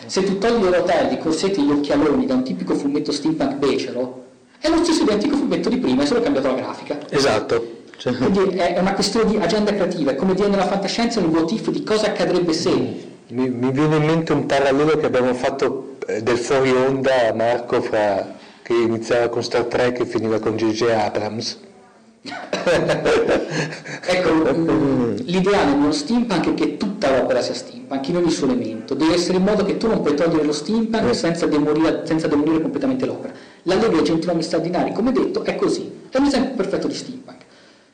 Se 0.05 0.23
tu 0.23 0.37
togli 0.37 0.65
i 0.65 0.71
rotelli, 0.71 1.13
i 1.13 1.17
corsetti 1.19 1.59
e 1.59 1.63
gli 1.63 1.71
occhialoni 1.71 2.25
da 2.25 2.33
un 2.33 2.43
tipico 2.43 2.75
fumetto 2.75 3.13
steampunk 3.13 3.53
becero, 3.55 4.25
è 4.59 4.67
lo 4.67 4.83
stesso 4.83 5.03
identico 5.03 5.37
fumetto 5.37 5.69
di 5.69 5.77
prima, 5.77 6.03
è 6.03 6.05
solo 6.05 6.21
cambiato 6.21 6.47
la 6.47 6.55
grafica. 6.55 6.97
Esatto. 7.09 7.77
Cioè. 7.95 8.13
Quindi 8.13 8.57
è 8.57 8.79
una 8.79 8.93
questione 8.93 9.29
di 9.29 9.37
agenda 9.37 9.73
creativa, 9.73 10.11
è 10.11 10.15
come 10.15 10.33
dire 10.33 10.47
nella 10.49 10.67
fantascienza 10.67 11.19
un 11.19 11.27
what 11.27 11.51
if 11.51 11.69
di 11.69 11.83
cosa 11.83 12.07
accadrebbe 12.07 12.53
se 12.53 13.07
mi, 13.29 13.49
mi, 13.49 13.71
viene 13.71 13.97
in 13.97 14.05
mente 14.05 14.33
un 14.33 14.45
parallelo 14.45 14.97
che 14.97 15.05
abbiamo 15.05 15.33
fatto 15.33 15.97
eh, 16.07 16.21
del 16.23 16.37
fuori 16.37 16.71
onda, 16.71 17.33
Marco, 17.33 17.81
fra, 17.81 18.35
che 18.61 18.73
iniziava 18.73 19.29
con 19.29 19.43
Star 19.43 19.65
Trek 19.65 19.99
e 19.99 20.05
finiva 20.05 20.39
con 20.39 20.55
J.J. 20.55 20.81
Abrams. 20.89 21.59
ecco, 24.05 24.29
l'ideale 25.23 25.71
di 25.71 25.77
uno 25.77 25.91
steampunk 25.91 26.49
è 26.49 26.53
che 26.53 26.77
tutta 26.77 27.17
l'opera 27.17 27.41
sia 27.41 27.53
steampunk, 27.53 28.07
in 28.07 28.17
ogni 28.17 28.31
suo 28.31 28.47
elemento. 28.47 28.95
Deve 28.95 29.13
essere 29.13 29.37
in 29.37 29.43
modo 29.43 29.63
che 29.63 29.77
tu 29.77 29.87
non 29.87 30.01
puoi 30.01 30.15
togliere 30.15 30.43
lo 30.43 30.51
steampunk 30.51 31.13
senza 31.15 31.45
demolire, 31.45 32.01
senza 32.05 32.27
demolire 32.27 32.61
completamente 32.61 33.05
l'opera. 33.05 33.33
La 33.63 33.75
Lega 33.75 33.87
dei 33.89 34.03
Gentiluomini 34.03 34.43
Straordinari, 34.43 34.91
come 34.91 35.11
detto, 35.11 35.43
è 35.43 35.55
così. 35.55 36.07
È 36.09 36.17
un 36.17 36.25
esempio 36.25 36.55
perfetto 36.55 36.87
di 36.87 36.95
steampunk. 36.95 37.45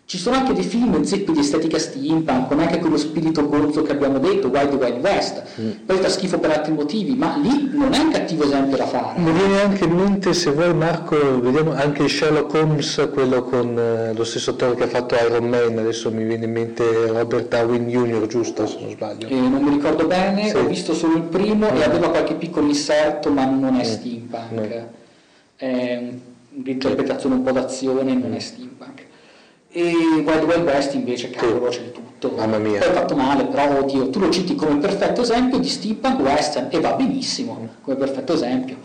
Ci 0.08 0.20
sono 0.20 0.36
anche 0.36 0.54
dei 0.54 0.64
film 0.64 1.02
zeppi 1.02 1.32
di 1.32 1.40
estetica 1.40 1.80
steampunk, 1.80 2.48
come 2.48 2.62
anche 2.62 2.78
quello 2.78 2.96
spirito 2.96 3.50
gozzo 3.50 3.82
che 3.82 3.92
abbiamo 3.92 4.20
detto, 4.20 4.50
Wild 4.50 4.76
Wild 4.76 5.04
West. 5.04 5.42
Mm. 5.60 5.72
Poi 5.84 5.98
fa 5.98 6.10
schifo 6.10 6.38
per 6.38 6.52
altri 6.52 6.74
motivi, 6.74 7.16
ma 7.16 7.36
lì 7.38 7.72
non 7.74 7.92
è 7.92 7.98
un 7.98 8.12
cattivo 8.12 8.44
esempio 8.44 8.78
da 8.78 8.86
fare. 8.86 9.20
Mi 9.20 9.32
viene 9.32 9.62
anche 9.62 9.86
in 9.86 9.96
mente, 9.96 10.36
se 10.36 10.52
vuoi 10.52 10.76
Marco, 10.76 11.42
vediamo 11.42 11.74
anche 11.74 12.08
Sherlock 12.08 12.54
Holmes, 12.54 13.10
quello 13.12 13.46
con 13.46 13.80
eh, 13.80 14.14
lo 14.14 14.24
stesso 14.24 14.52
attore 14.52 14.76
che 14.76 14.84
ha 14.84 14.88
fatto 14.88 15.16
Iron 15.16 15.50
Man, 15.50 15.80
adesso 15.80 16.12
mi 16.12 16.24
viene 16.24 16.46
in 16.46 16.52
mente 16.52 17.08
Robert 17.08 17.48
Darwin 17.48 17.88
Jr., 17.88 18.28
giusto 18.28 18.68
se 18.68 18.78
non 18.82 18.92
sbaglio? 18.92 19.28
Eh, 19.28 19.34
non 19.34 19.64
mi 19.64 19.72
ricordo 19.72 20.06
bene, 20.06 20.50
sì. 20.50 20.56
ho 20.56 20.68
visto 20.68 20.94
solo 20.94 21.16
il 21.16 21.24
primo 21.24 21.72
mm. 21.72 21.78
e 21.78 21.84
aveva 21.84 22.12
qualche 22.12 22.36
piccolo 22.36 22.68
inserto, 22.68 23.32
ma 23.32 23.46
non 23.46 23.74
è 23.74 23.80
mm. 23.80 23.90
steampunk. 23.90 24.60
Mm. 24.60 24.86
È 25.56 26.04
un'interpretazione 26.58 27.34
un 27.34 27.42
po' 27.42 27.52
d'azione, 27.52 28.14
non 28.14 28.36
è 28.36 28.40
steampunk. 28.40 29.14
E 29.78 29.92
Wild 30.26 30.44
Wild 30.44 30.64
West 30.64 30.94
invece, 30.94 31.30
cavolo, 31.32 31.68
c'è 31.68 31.82
di 31.82 31.92
tutto. 31.92 32.34
Mamma 32.38 32.60
mia. 32.60 32.80
Poi 32.80 32.94
fatto 32.94 33.14
male, 33.14 33.44
però 33.44 33.80
oddio, 33.80 34.10
tu 34.10 34.20
lo 34.20 34.30
citi 34.30 34.56
come 34.56 34.78
perfetto 34.78 35.20
esempio 35.20 35.58
di 35.58 35.68
steampunk 35.68 36.22
western 36.22 36.68
e 36.70 36.80
va 36.80 36.94
benissimo 36.94 37.68
come 37.82 37.98
perfetto 37.98 38.32
esempio. 38.32 38.78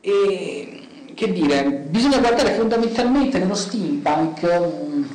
E 0.00 1.12
che 1.14 1.32
dire, 1.32 1.86
bisogna 1.88 2.18
guardare 2.18 2.50
fondamentalmente 2.54 3.38
nello 3.38 3.54
steampunk 3.54 4.40
um, 4.42 5.08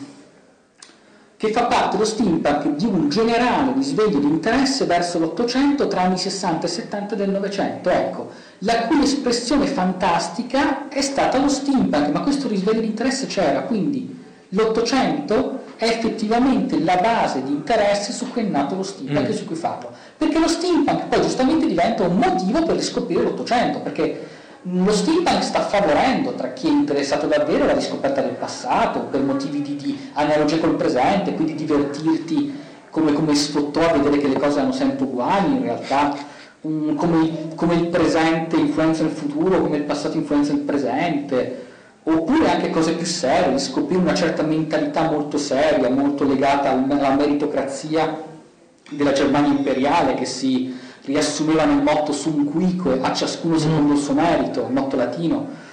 che 1.35 1.51
fa 1.51 1.65
parte 1.65 1.97
lo 1.97 2.05
steampunk 2.05 2.67
di 2.77 2.85
un 2.85 3.09
generale 3.09 3.73
risveglio 3.73 4.19
di 4.19 4.27
interesse 4.27 4.85
verso 4.85 5.19
l'Ottocento 5.19 5.87
tra 5.87 6.03
anni 6.03 6.17
60 6.17 6.65
e 6.65 6.69
70 6.69 7.15
del 7.15 7.29
Novecento, 7.29 7.89
ecco, 7.89 8.29
la 8.59 8.83
cui 8.83 9.03
espressione 9.03 9.67
fantastica 9.67 10.87
è 10.87 11.01
stata 11.01 11.37
lo 11.39 11.49
steampunk, 11.49 12.07
ma 12.07 12.21
questo 12.21 12.47
risveglio 12.47 12.79
di 12.79 12.87
interesse 12.87 13.25
c'era, 13.25 13.63
quindi 13.63 14.16
L'Ottocento 14.57 15.65
è 15.75 15.85
effettivamente 15.85 16.79
la 16.79 16.95
base 16.95 17.43
di 17.43 17.51
interesse 17.51 18.11
su 18.11 18.31
cui 18.31 18.41
è 18.41 18.45
nato 18.45 18.73
lo 18.73 18.81
steampunk 18.81 19.27
mm. 19.27 19.29
e 19.29 19.33
su 19.33 19.45
cui 19.45 19.55
farlo. 19.55 19.91
Perché 20.17 20.39
lo 20.39 20.47
steampunk 20.47 21.05
poi 21.05 21.21
giustamente 21.21 21.67
diventa 21.67 22.03
un 22.03 22.17
motivo 22.17 22.63
per 22.63 22.75
riscoprire 22.75 23.21
l'Ottocento, 23.21 23.81
perché 23.81 24.27
lo 24.63 24.91
steampunk 24.91 25.43
sta 25.43 25.61
favorendo 25.61 26.33
tra 26.33 26.53
chi 26.53 26.65
è 26.65 26.71
interessato 26.71 27.27
davvero 27.27 27.65
alla 27.65 27.73
riscoperta 27.73 28.21
del 28.21 28.31
passato, 28.31 29.01
per 29.01 29.21
motivi 29.21 29.61
di, 29.61 29.75
di 29.75 30.09
analogia 30.13 30.57
col 30.57 30.75
presente, 30.75 31.35
quindi 31.35 31.53
divertirti 31.53 32.59
come, 32.89 33.13
come 33.13 33.35
sfottò 33.35 33.87
a 33.87 33.93
vedere 33.93 34.17
che 34.17 34.27
le 34.27 34.39
cose 34.39 34.57
erano 34.57 34.73
sempre 34.73 35.05
uguali 35.05 35.51
in 35.51 35.61
realtà, 35.61 36.15
um, 36.61 36.95
come, 36.95 37.49
come 37.53 37.75
il 37.75 37.87
presente 37.89 38.57
influenza 38.57 39.03
il 39.03 39.11
futuro, 39.11 39.61
come 39.61 39.77
il 39.77 39.83
passato 39.83 40.17
influenza 40.17 40.51
il 40.51 40.61
presente 40.61 41.65
oppure 42.09 42.49
anche 42.49 42.69
cose 42.69 42.93
più 42.93 43.05
serie, 43.05 43.59
scoprire 43.59 43.99
una 43.99 44.13
certa 44.13 44.41
mentalità 44.41 45.09
molto 45.09 45.37
seria, 45.37 45.89
molto 45.89 46.25
legata 46.25 46.69
alla 46.69 47.15
meritocrazia 47.15 48.23
della 48.89 49.11
Germania 49.11 49.49
imperiale 49.49 50.13
che 50.13 50.23
si 50.23 50.73
riassumeva 51.03 51.65
nel 51.65 51.83
motto 51.83 52.13
sum 52.13 52.49
quique, 52.49 52.99
a 53.01 53.13
ciascuno 53.13 53.57
secondo 53.57 53.93
il 53.93 53.99
suo 53.99 54.13
merito, 54.13 54.65
il 54.67 54.73
motto 54.73 54.95
latino. 54.95 55.65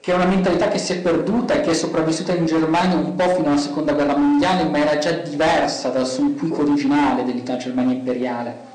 che 0.00 0.12
è 0.12 0.14
una 0.14 0.26
mentalità 0.26 0.68
che 0.68 0.76
si 0.76 0.92
è 0.92 0.98
perduta 0.98 1.54
e 1.54 1.60
che 1.62 1.70
è 1.70 1.74
sopravvissuta 1.74 2.34
in 2.34 2.44
Germania 2.44 2.94
un 2.94 3.14
po' 3.14 3.34
fino 3.36 3.48
alla 3.48 3.56
seconda 3.56 3.94
guerra 3.94 4.14
mondiale, 4.14 4.64
ma 4.64 4.76
era 4.76 4.98
già 4.98 5.12
diversa 5.12 5.88
dal 5.88 6.06
suo 6.06 6.24
inquico 6.24 6.60
originale 6.60 7.24
dell'Italia 7.24 7.62
Germania 7.62 7.94
imperiale. 7.94 8.73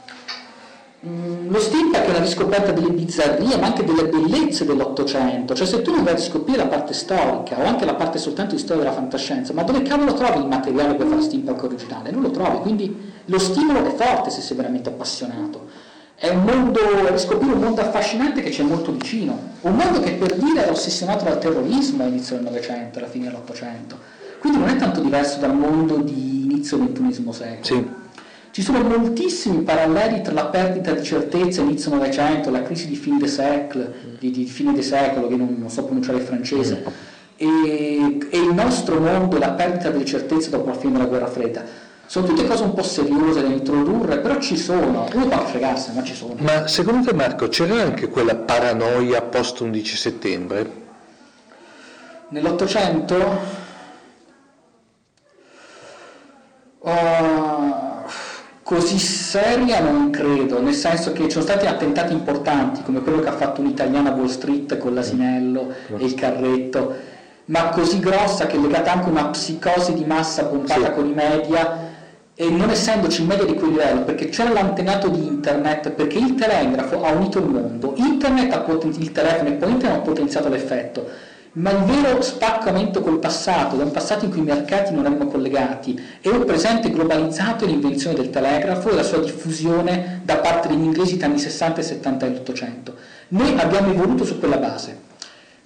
Mm, 1.08 1.50
lo 1.50 1.60
steampunk 1.60 2.04
è 2.04 2.10
una 2.10 2.20
riscoperta 2.20 2.74
delle 2.74 2.90
bizzarrie, 2.90 3.56
ma 3.58 3.68
anche 3.68 3.86
delle 3.86 4.08
bellezze 4.08 4.66
dell'Ottocento. 4.66 5.56
Cioè, 5.56 5.66
se 5.66 5.82
tu 5.82 5.94
non 5.94 6.04
vai 6.04 6.16
a 6.16 6.18
scoprire 6.18 6.58
la 6.58 6.68
parte 6.68 6.94
storica 6.94 7.58
o 7.58 7.66
anche 7.66 7.86
la 7.86 7.96
parte 7.96 8.18
soltanto 8.18 8.56
di 8.56 8.62
storia 8.62 8.84
della 8.84 8.96
fantascienza, 8.96 9.54
ma 9.54 9.64
dove 9.64 9.82
cavolo 9.82 10.14
trovi 10.14 10.40
il 10.40 10.48
materiale 10.48 10.96
per 10.96 11.08
fare 11.08 11.22
steampunk 11.22 11.64
originale? 11.64 12.12
Non 12.12 12.22
lo 12.24 12.32
trovi. 12.32 12.60
Quindi 12.60 13.12
lo 13.26 13.40
stimolo 13.40 13.86
è 13.86 13.96
forte 13.96 14.30
se 14.30 14.42
sei 14.42 14.58
veramente 14.58 14.90
appassionato. 14.90 15.68
È 16.16 16.28
un 16.28 16.44
mondo, 16.44 16.80
riscoprire 17.10 17.54
un 17.54 17.62
mondo 17.62 17.80
affascinante 17.80 18.42
che 18.42 18.50
c'è 18.50 18.64
molto 18.64 18.92
vicino, 18.92 19.40
un 19.62 19.76
mondo 19.76 20.02
che 20.02 20.12
per 20.12 20.36
dire 20.36 20.64
era 20.64 20.72
ossessionato 20.72 21.24
dal 21.24 21.40
terrorismo 21.40 22.04
all'inizio 22.04 22.36
del 22.36 22.44
Novecento, 22.44 23.00
alla 23.00 23.08
fine 23.08 23.28
dell'Ottocento. 23.28 23.98
Quindi 24.40 24.60
non 24.60 24.68
è 24.68 24.76
tanto 24.76 25.00
diverso 25.00 25.40
dal 25.40 25.56
mondo 25.56 25.96
di 25.96 26.44
inizio 26.44 26.76
del 26.76 26.92
XXI 26.92 27.32
secolo. 27.32 27.64
Sì. 27.64 27.99
Ci 28.60 28.66
sono 28.66 28.84
moltissimi 28.84 29.62
paralleli 29.62 30.22
tra 30.22 30.34
la 30.34 30.48
perdita 30.48 30.92
di 30.92 31.02
certezza 31.02 31.62
inizio 31.62 31.92
Novecento, 31.92 32.50
la 32.50 32.62
crisi 32.62 32.90
di 32.90 32.98
fine 32.98 33.18
de 33.18 33.28
secolo, 33.28 33.90
di, 34.20 34.32
di 34.32 34.44
fine 34.44 34.82
secolo, 34.82 35.30
che 35.30 35.38
non, 35.38 35.56
non 35.58 35.70
so 35.70 35.86
pronunciare 35.86 36.18
il 36.18 36.26
francese, 36.26 36.84
e, 37.38 38.18
e 38.30 38.38
il 38.38 38.54
nostro 38.54 39.00
mondo 39.00 39.38
e 39.38 39.40
la 39.40 39.52
perdita 39.52 39.90
delle 39.92 40.04
certezze 40.04 40.50
dopo 40.50 40.68
la 40.72 40.76
fine 40.76 40.92
della 40.92 41.06
guerra 41.06 41.28
fredda 41.28 41.64
sono 42.06 42.26
tutte 42.26 42.46
cose 42.46 42.64
un 42.64 42.74
po' 42.74 42.84
seriose 42.84 43.42
da 43.42 43.48
introdurre, 43.48 44.18
però 44.18 44.38
ci 44.42 44.58
sono, 44.58 45.08
uno 45.14 45.28
può 45.28 45.46
fregarsi, 45.46 45.94
ma 45.94 46.04
ci 46.04 46.14
sono. 46.14 46.36
Ma 46.40 46.68
secondo 46.68 47.08
te 47.08 47.16
Marco 47.16 47.48
c'era 47.48 47.82
anche 47.82 48.10
quella 48.10 48.36
paranoia 48.36 49.22
post 49.22 49.62
11 49.62 49.96
settembre? 49.96 50.72
Nell'Ottocento? 52.28 53.40
Uh, 56.80 57.49
così 58.70 59.00
seria 59.00 59.80
non 59.80 60.12
credo, 60.12 60.62
nel 60.62 60.76
senso 60.76 61.12
che 61.12 61.24
ci 61.24 61.32
sono 61.32 61.44
stati 61.44 61.66
attentati 61.66 62.14
importanti, 62.14 62.84
come 62.84 63.02
quello 63.02 63.20
che 63.20 63.30
ha 63.30 63.36
fatto 63.36 63.62
un'italiana 63.62 64.12
a 64.12 64.14
Wall 64.14 64.28
Street 64.28 64.78
con 64.78 64.94
l'asinello 64.94 65.74
e 65.98 66.06
il 66.06 66.14
carretto, 66.14 66.94
ma 67.46 67.70
così 67.70 67.98
grossa 67.98 68.46
che 68.46 68.58
è 68.58 68.60
legata 68.60 68.92
anche 68.92 69.08
a 69.08 69.10
una 69.10 69.26
psicosi 69.30 69.96
di 69.96 70.06
massa 70.06 70.46
pompata 70.46 70.86
sì. 70.86 70.92
con 70.92 71.08
i 71.08 71.14
media 71.14 71.78
e 72.36 72.48
non 72.52 72.70
essendoci 72.70 73.26
media 73.26 73.44
di 73.44 73.56
quel 73.56 73.72
livello, 73.72 74.04
perché 74.04 74.30
c'era 74.30 74.52
l'antenato 74.52 75.08
di 75.08 75.26
internet, 75.26 75.90
perché 75.90 76.20
il 76.20 76.36
telegrafo 76.36 77.04
ha 77.04 77.10
unito 77.10 77.40
il 77.40 77.46
mondo, 77.46 77.96
internet 77.96 78.54
ha 78.54 78.60
poten- 78.60 78.94
il 79.00 79.12
telefono 79.12 79.50
e 79.50 79.54
poi 79.54 79.72
internet 79.72 79.98
ha 79.98 80.04
potenziato 80.04 80.48
l'effetto, 80.48 81.10
ma 81.60 81.72
il 81.72 81.84
vero 81.84 82.22
spaccamento 82.22 83.02
col 83.02 83.20
passato, 83.20 83.76
da 83.76 83.84
un 83.84 83.92
passato 83.92 84.26
in 84.26 84.32
cui 84.32 84.40
i 84.40 84.44
mercati 84.44 84.94
non 84.94 85.06
erano 85.06 85.28
collegati, 85.28 86.00
e 86.22 86.30
un 86.30 86.46
presente 86.46 86.90
globalizzato 86.90 87.66
è 87.66 87.68
l'invenzione 87.68 88.16
del 88.16 88.30
telegrafo 88.30 88.90
e 88.90 88.96
la 88.96 89.04
sua 89.04 89.20
diffusione 89.20 90.22
da 90.24 90.38
parte 90.38 90.68
degli 90.70 90.84
inglesi 90.84 91.18
tra 91.18 91.28
anni 91.28 91.40
60 91.40 91.82
e 91.82 91.84
70 91.84 92.28
dell'Ottocento. 92.28 92.96
Noi 93.30 93.60
abbiamo 93.60 93.92
evoluto 93.92 94.26
su 94.26 94.40
quella 94.40 94.58
base, 94.58 94.98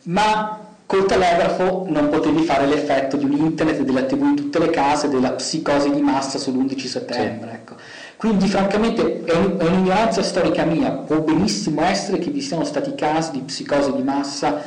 ma 0.04 0.60
Col 0.86 1.06
telegrafo 1.06 1.86
non 1.88 2.10
potevi 2.10 2.44
fare 2.44 2.68
l'effetto 2.68 3.18
di 3.18 3.24
un 3.26 3.32
internet 3.32 3.82
della 3.82 4.04
tv 4.04 4.22
in 4.26 4.36
tutte 4.36 4.60
le 4.60 4.70
case, 4.70 5.10
della 5.10 5.32
psicosi 5.32 5.90
di 5.90 6.02
massa 6.02 6.38
sull'11 6.38 6.86
settembre. 6.86 7.50
Sì. 7.50 7.56
Ecco. 7.56 7.76
Quindi 8.16 8.48
francamente 8.48 9.24
è, 9.24 9.34
un, 9.34 9.58
è, 9.58 9.64
un'ignoranza 9.64 10.22
storica 10.22 10.66
mia, 10.66 10.92
può 10.92 11.20
benissimo 11.22 11.82
essere 11.82 12.20
che 12.20 12.30
vi 12.30 12.42
siano 12.42 12.64
stati 12.64 12.94
casi 12.94 13.32
di 13.32 13.40
psicosi 13.40 13.92
di 13.92 14.04
massa 14.04 14.62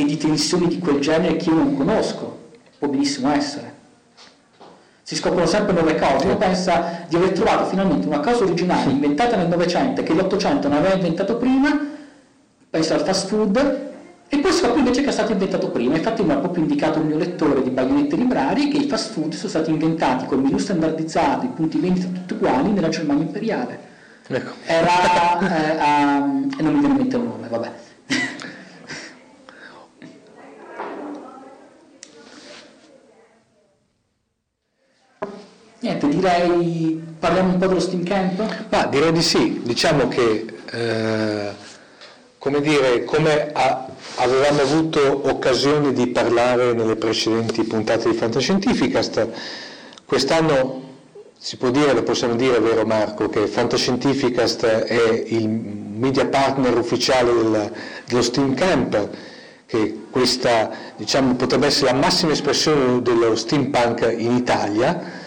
e 0.00 0.04
di 0.04 0.16
tensioni 0.16 0.66
di 0.66 0.78
quel 0.78 0.98
genere 1.00 1.36
che 1.36 1.50
io 1.50 1.56
non 1.56 1.76
conosco, 1.76 2.38
può 2.78 2.88
benissimo 2.88 3.30
essere. 3.30 3.78
Si 5.02 5.16
scoprono 5.16 5.46
sempre 5.46 5.72
nuove 5.72 5.96
cose, 5.96 6.24
uno 6.24 6.36
pensa 6.36 7.04
di 7.08 7.16
aver 7.16 7.32
trovato 7.32 7.66
finalmente 7.66 8.06
una 8.06 8.20
cosa 8.20 8.44
originale 8.44 8.92
inventata 8.92 9.36
nel 9.36 9.48
Novecento 9.48 10.02
che 10.02 10.14
l'Ottocento 10.14 10.68
non 10.68 10.78
aveva 10.78 10.94
inventato 10.94 11.36
prima, 11.36 11.78
pensa 12.70 12.94
al 12.94 13.00
fast 13.00 13.28
food, 13.28 13.88
e 14.28 14.38
poi 14.38 14.52
scopro 14.52 14.78
invece 14.78 15.02
che 15.02 15.08
è 15.08 15.12
stato 15.12 15.32
inventato 15.32 15.70
prima, 15.70 15.96
infatti 15.96 16.22
mi 16.22 16.30
ha 16.30 16.36
proprio 16.36 16.62
indicato 16.62 17.00
il 17.00 17.06
mio 17.06 17.18
lettore 17.18 17.62
di 17.62 17.70
baionette 17.70 18.14
librarie 18.14 18.68
che 18.68 18.76
i 18.76 18.86
fast 18.86 19.12
food 19.12 19.34
sono 19.34 19.48
stati 19.48 19.70
inventati 19.70 20.26
con 20.26 20.40
menu 20.40 20.56
standardizzato, 20.56 21.44
i 21.44 21.48
punti 21.48 21.78
vendita 21.78 22.06
tutti 22.06 22.34
uguali 22.34 22.70
nella 22.70 22.88
Germania 22.88 23.24
imperiale. 23.24 23.88
Ecco. 24.28 24.52
Era, 24.64 25.40
eh, 25.40 26.20
um, 26.20 26.48
e 26.56 26.62
non 26.62 26.72
mi 26.72 26.78
viene 26.78 26.94
in 26.94 27.00
mente 27.00 27.16
il 27.16 27.22
nome, 27.22 27.48
vabbè. 27.48 27.89
Niente, 35.82 36.08
direi 36.08 37.02
parliamo 37.18 37.54
un 37.54 37.58
po' 37.58 37.66
dello 37.66 37.80
Steam 37.80 38.04
Camp? 38.04 38.66
Ma 38.68 38.84
direi 38.84 39.12
di 39.12 39.22
sì, 39.22 39.62
diciamo 39.64 40.08
che 40.08 40.44
eh, 40.72 41.48
come 42.36 42.60
dire, 42.60 43.04
come 43.04 43.50
a, 43.50 43.86
avevamo 44.16 44.60
avuto 44.60 45.28
occasione 45.28 45.94
di 45.94 46.08
parlare 46.08 46.74
nelle 46.74 46.96
precedenti 46.96 47.62
puntate 47.64 48.10
di 48.10 48.14
Fantascientificast, 48.14 49.28
quest'anno 50.04 50.88
si 51.38 51.56
può 51.56 51.70
dire, 51.70 51.94
lo 51.94 52.02
possiamo 52.02 52.34
dire, 52.34 52.60
vero 52.60 52.84
Marco, 52.84 53.30
che 53.30 53.46
Fantascientificast 53.46 54.64
è 54.66 55.24
il 55.28 55.48
media 55.48 56.26
partner 56.26 56.76
ufficiale 56.76 57.32
del, 57.32 57.72
dello 58.06 58.22
Steam 58.22 58.52
Camp, 58.52 59.08
che 59.64 60.00
questa 60.10 60.70
diciamo, 60.96 61.36
potrebbe 61.36 61.68
essere 61.68 61.92
la 61.92 61.98
massima 61.98 62.32
espressione 62.32 63.00
dello 63.00 63.34
steampunk 63.34 64.14
in 64.14 64.32
Italia 64.32 65.19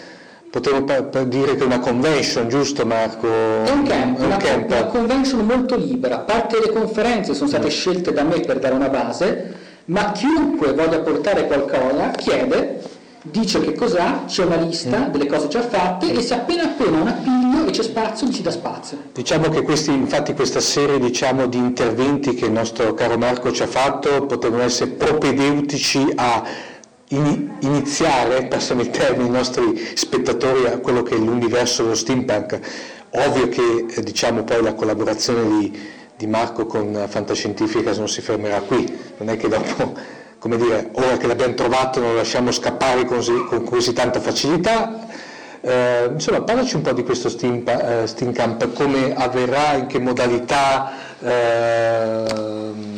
potremmo 0.60 0.84
dire 1.24 1.56
che 1.56 1.62
è 1.62 1.66
una 1.66 1.80
convention, 1.80 2.48
giusto 2.48 2.86
Marco? 2.86 3.26
È 3.26 3.70
un 3.72 3.82
camp, 3.82 4.18
è 4.18 4.20
un 4.20 4.26
una, 4.26 4.36
camp. 4.36 4.70
una 4.70 4.84
convention 4.84 5.44
molto 5.44 5.76
libera, 5.76 6.18
parte 6.18 6.60
delle 6.60 6.72
conferenze 6.72 7.34
sono 7.34 7.48
state 7.48 7.68
scelte 7.70 8.12
da 8.12 8.22
me 8.22 8.38
per 8.38 8.60
dare 8.60 8.72
una 8.74 8.88
base, 8.88 9.52
ma 9.86 10.12
chiunque 10.12 10.72
voglia 10.72 11.00
portare 11.00 11.48
qualcosa 11.48 12.10
chiede, 12.10 12.80
dice 13.22 13.58
che 13.62 13.74
cos'ha, 13.74 14.26
c'è 14.28 14.44
una 14.44 14.54
lista 14.54 15.08
mm. 15.08 15.10
delle 15.10 15.26
cose 15.26 15.48
già 15.48 15.62
fatte 15.62 16.12
e 16.12 16.20
se 16.22 16.34
appena 16.34 16.62
appena 16.62 17.00
un 17.00 17.08
appiglio 17.08 17.66
e 17.66 17.70
c'è 17.72 17.82
spazio, 17.82 18.30
ci 18.30 18.42
dà 18.42 18.52
spazio. 18.52 18.98
Diciamo 19.12 19.48
che 19.48 19.62
questi, 19.62 19.90
infatti 19.90 20.34
questa 20.34 20.60
serie 20.60 21.00
diciamo, 21.00 21.48
di 21.48 21.58
interventi 21.58 22.34
che 22.34 22.44
il 22.44 22.52
nostro 22.52 22.94
caro 22.94 23.18
Marco 23.18 23.50
ci 23.50 23.64
ha 23.64 23.66
fatto 23.66 24.24
potrebbero 24.26 24.62
essere 24.62 24.90
propedeutici 24.90 26.12
a 26.14 26.44
iniziare, 27.60 28.46
passami 28.46 28.82
il 28.82 28.90
termine, 28.90 29.28
i 29.28 29.30
nostri 29.30 29.92
spettatori 29.94 30.66
a 30.66 30.78
quello 30.78 31.02
che 31.02 31.14
è 31.14 31.18
l'universo 31.18 31.82
dello 31.82 31.94
steampunk. 31.94 32.58
Ovvio 33.10 33.48
che 33.48 33.86
eh, 33.88 34.02
diciamo 34.02 34.42
poi 34.42 34.62
la 34.62 34.74
collaborazione 34.74 35.46
di, 35.58 35.80
di 36.16 36.26
Marco 36.26 36.66
con 36.66 37.06
Fantascientifica 37.08 37.92
non 37.94 38.08
si 38.08 38.20
fermerà 38.20 38.60
qui, 38.60 38.84
non 39.18 39.28
è 39.28 39.36
che 39.36 39.48
dopo, 39.48 39.94
come 40.38 40.56
dire, 40.56 40.90
ora 40.92 41.16
che 41.16 41.26
l'abbiamo 41.26 41.54
trovato 41.54 42.00
non 42.00 42.10
lo 42.10 42.16
lasciamo 42.16 42.50
scappare 42.50 43.04
così, 43.04 43.44
con 43.48 43.64
così 43.64 43.92
tanta 43.92 44.20
facilità. 44.20 45.06
Eh, 45.60 46.10
insomma, 46.12 46.42
parlaci 46.42 46.76
un 46.76 46.82
po' 46.82 46.92
di 46.92 47.02
questo 47.04 47.28
Steam, 47.28 47.62
eh, 47.66 48.06
steam 48.06 48.32
Camp, 48.32 48.72
come 48.74 49.14
avverrà, 49.14 49.74
in 49.74 49.86
che 49.86 49.98
modalità. 49.98 50.92
Eh, 51.20 52.93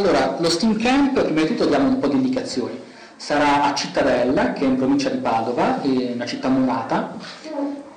allora, 0.00 0.36
lo 0.38 0.48
Steam 0.48 0.78
Camp, 0.78 1.22
prima 1.22 1.42
di 1.42 1.48
tutto 1.48 1.66
diamo 1.66 1.88
un 1.88 1.98
po' 1.98 2.08
di 2.08 2.16
indicazioni. 2.16 2.78
Sarà 3.16 3.64
a 3.64 3.74
Cittadella, 3.74 4.52
che 4.54 4.64
è 4.64 4.66
in 4.66 4.76
provincia 4.76 5.10
di 5.10 5.18
Padova, 5.18 5.82
è 5.82 6.12
una 6.14 6.24
città 6.24 6.48
murata, 6.48 7.16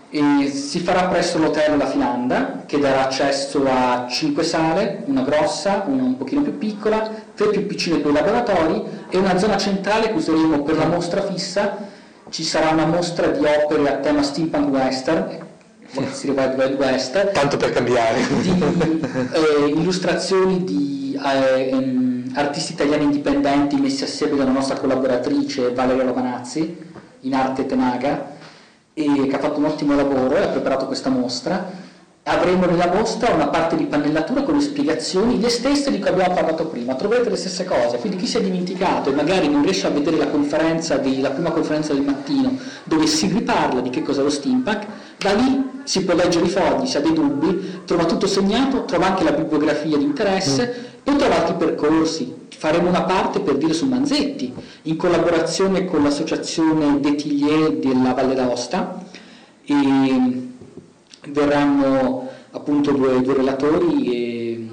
e 0.09 0.51
si 0.53 0.79
farà 0.79 1.05
presso 1.05 1.37
l'hotel 1.39 1.77
La 1.77 1.87
Finanda, 1.87 2.63
che 2.65 2.77
darà 2.77 3.05
accesso 3.05 3.63
a 3.65 4.05
5 4.07 4.43
sale, 4.43 5.03
una 5.05 5.21
grossa, 5.21 5.85
una 5.87 6.03
un 6.03 6.17
pochino 6.17 6.41
più 6.41 6.57
piccola, 6.57 7.09
tre 7.33 7.47
più 7.49 7.65
piccine 7.65 7.97
per 7.99 8.11
i 8.11 8.13
laboratori 8.13 8.83
e 9.09 9.17
una 9.17 9.37
zona 9.37 9.57
centrale 9.57 10.07
che 10.07 10.13
useremo 10.13 10.61
per 10.61 10.75
la 10.75 10.85
mostra 10.85 11.23
fissa. 11.23 11.77
Ci 12.29 12.43
sarà 12.43 12.71
una 12.71 12.85
mostra 12.85 13.27
di 13.27 13.45
opere 13.45 13.89
a 13.89 13.97
tema 13.97 14.21
steampunk 14.21 14.73
western, 14.73 15.37
si 16.11 16.29
Wild 16.29 16.55
Wild 16.57 16.79
West. 16.79 17.31
Tanto 17.31 17.57
per 17.57 17.71
cambiare. 17.71 18.19
Di 18.41 18.63
eh, 19.31 19.67
illustrazioni 19.69 20.63
di 20.63 21.02
eh, 21.13 21.69
ehm, 21.69 22.31
artisti 22.35 22.73
italiani 22.73 23.03
indipendenti 23.03 23.75
messi 23.75 24.03
assieme 24.03 24.35
dalla 24.35 24.51
nostra 24.51 24.77
collaboratrice 24.77 25.71
Valeria 25.71 26.03
Romanazzi 26.03 26.77
in 27.21 27.33
arte 27.33 27.65
Tenaga 27.65 28.31
e 28.93 29.27
che 29.27 29.35
ha 29.35 29.39
fatto 29.39 29.59
un 29.59 29.65
ottimo 29.65 29.95
lavoro 29.95 30.35
e 30.35 30.43
ha 30.43 30.47
preparato 30.47 30.85
questa 30.85 31.09
mostra. 31.09 31.81
Avremo 32.25 32.65
nella 32.65 32.87
mostra 32.87 33.33
una 33.33 33.49
parte 33.49 33.75
di 33.75 33.83
pannellatura 33.83 34.43
con 34.43 34.55
le 34.55 34.61
spiegazioni, 34.61 35.41
le 35.41 35.49
stesse 35.49 35.91
di 35.91 35.99
cui 35.99 36.07
abbiamo 36.07 36.33
parlato 36.33 36.67
prima, 36.67 36.95
troverete 36.95 37.29
le 37.29 37.35
stesse 37.35 37.65
cose, 37.65 37.97
quindi 37.97 38.17
chi 38.17 38.27
si 38.27 38.37
è 38.37 38.41
dimenticato 38.41 39.09
e 39.09 39.13
magari 39.13 39.49
non 39.49 39.61
riesce 39.61 39.87
a 39.87 39.89
vedere 39.89 40.15
la 40.15 40.27
conferenza, 40.27 40.95
di, 40.95 41.19
la 41.19 41.31
prima 41.31 41.51
conferenza 41.51 41.91
del 41.91 42.03
mattino 42.03 42.57
dove 42.85 43.07
si 43.07 43.27
riparla 43.27 43.81
di 43.81 43.89
che 43.89 44.03
cos'è 44.03 44.21
lo 44.21 44.29
steampunk, 44.29 44.85
da 45.17 45.33
lì 45.33 45.81
si 45.83 46.05
può 46.05 46.15
leggere 46.15 46.45
i 46.45 46.49
fogli, 46.49 46.85
se 46.85 46.99
ha 46.99 47.01
dei 47.01 47.11
dubbi, 47.11 47.81
trova 47.83 48.05
tutto 48.05 48.25
segnato, 48.25 48.85
trova 48.85 49.07
anche 49.07 49.25
la 49.25 49.33
bibliografia 49.33 49.97
di 49.97 50.03
interesse, 50.05 50.75
mm 50.89 50.92
Poi 51.03 51.15
trovo 51.17 51.33
altri 51.33 51.55
percorsi, 51.55 52.33
faremo 52.49 52.89
una 52.89 53.03
parte 53.03 53.41
per 53.41 53.57
dire 53.57 53.73
su 53.73 53.85
Manzetti, 53.85 54.53
in 54.83 54.95
collaborazione 54.95 55.85
con 55.85 56.03
l'associazione 56.03 56.99
Detilier 56.99 57.73
della 57.73 58.13
Valle 58.13 58.35
d'Aosta. 58.35 59.03
E 59.65 60.51
verranno 61.29 62.29
appunto 62.51 62.91
due, 62.91 63.21
due 63.21 63.33
relatori 63.33 64.11
e, 64.11 64.67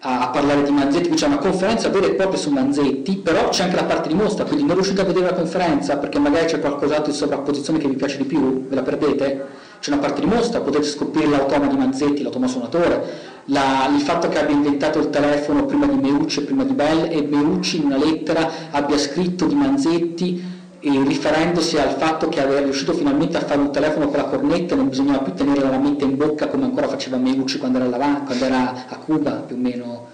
a, 0.00 0.20
a, 0.20 0.28
parlare 0.28 0.62
di 0.62 0.70
Manzetti, 0.70 1.08
qui 1.08 1.16
c'è 1.16 1.26
una 1.26 1.38
conferenza 1.38 1.88
vera 1.88 2.06
e 2.06 2.14
propria 2.14 2.38
su 2.38 2.50
Manzetti, 2.50 3.16
però 3.16 3.48
c'è 3.48 3.64
anche 3.64 3.76
la 3.76 3.84
parte 3.84 4.08
di 4.08 4.14
mostra, 4.14 4.44
quindi 4.44 4.64
non 4.64 4.74
riuscite 4.74 5.00
a 5.00 5.04
vedere 5.04 5.26
la 5.26 5.34
conferenza 5.34 5.96
perché 5.96 6.18
magari 6.18 6.46
c'è 6.46 6.60
qualcos'altro 6.60 7.10
in 7.10 7.16
sovrapposizione 7.16 7.78
che 7.78 7.88
vi 7.88 7.96
piace 7.96 8.18
di 8.18 8.24
più, 8.24 8.66
ve 8.68 8.74
la 8.74 8.82
perdete? 8.82 9.64
C'è 9.80 9.90
una 9.92 10.00
parte 10.00 10.20
di 10.20 10.26
mostra, 10.26 10.60
potete 10.60 10.84
scoprire 10.84 11.28
l'automa 11.28 11.66
di 11.66 11.76
Manzetti, 11.76 12.22
l'automa 12.22 12.46
suonatore, 12.46 13.34
la, 13.46 13.88
il 13.94 14.00
fatto 14.00 14.28
che 14.28 14.38
abbia 14.38 14.54
inventato 14.54 14.98
il 14.98 15.10
telefono 15.10 15.66
prima 15.66 15.86
di 15.86 15.96
Meucci 15.96 16.40
e 16.40 16.44
prima 16.44 16.64
di 16.64 16.72
Bell 16.72 17.10
e 17.10 17.22
Meucci 17.22 17.78
in 17.78 17.84
una 17.84 17.98
lettera 17.98 18.50
abbia 18.70 18.98
scritto 18.98 19.46
di 19.46 19.54
Manzetti 19.54 20.54
riferendosi 20.80 21.78
al 21.78 21.96
fatto 21.96 22.28
che 22.28 22.40
era 22.40 22.60
riuscito 22.60 22.92
finalmente 22.92 23.36
a 23.36 23.40
fare 23.40 23.60
un 23.60 23.72
telefono 23.72 24.08
con 24.08 24.18
la 24.18 24.24
cornetta 24.24 24.74
e 24.74 24.76
non 24.76 24.88
bisognava 24.88 25.18
più 25.18 25.32
tenere 25.34 25.60
la 25.60 25.78
mente 25.78 26.04
in 26.04 26.16
bocca 26.16 26.46
come 26.48 26.64
ancora 26.64 26.86
faceva 26.86 27.16
Meucci 27.16 27.58
quando 27.58 27.78
era, 27.78 28.22
quando 28.24 28.44
era 28.44 28.86
a 28.88 28.96
Cuba 28.98 29.32
più 29.32 29.56
o 29.56 29.58
meno, 29.58 30.06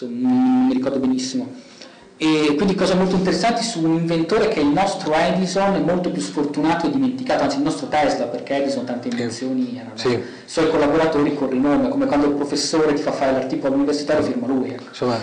non 0.00 0.66
mi 0.66 0.72
ricordo 0.72 0.98
benissimo. 0.98 1.70
E 2.24 2.54
quindi 2.54 2.76
cose 2.76 2.94
molto 2.94 3.16
interessanti 3.16 3.64
su 3.64 3.82
un 3.82 3.96
inventore 3.96 4.46
che 4.46 4.60
il 4.60 4.68
nostro 4.68 5.12
Edison 5.12 5.74
è 5.74 5.80
molto 5.80 6.12
più 6.12 6.22
sfortunato 6.22 6.86
e 6.86 6.90
dimenticato, 6.92 7.42
anzi 7.42 7.56
il 7.56 7.64
nostro 7.64 7.88
Tesla, 7.88 8.26
perché 8.26 8.58
Edison 8.58 8.84
tante 8.84 9.08
invenzioni 9.08 9.72
erano 9.74 9.96
sì. 9.96 10.10
i 10.10 10.22
suoi 10.44 10.70
collaboratori 10.70 11.34
con 11.34 11.50
rinome, 11.50 11.88
come 11.88 12.06
quando 12.06 12.28
il 12.28 12.34
professore 12.34 12.92
ti 12.94 13.02
fa 13.02 13.10
fare 13.10 13.32
l'articolo 13.32 13.72
all'università 13.72 14.22
firma 14.22 14.46
lui. 14.46 14.70
Ecco. 14.70 14.84
Insomma, 14.90 15.18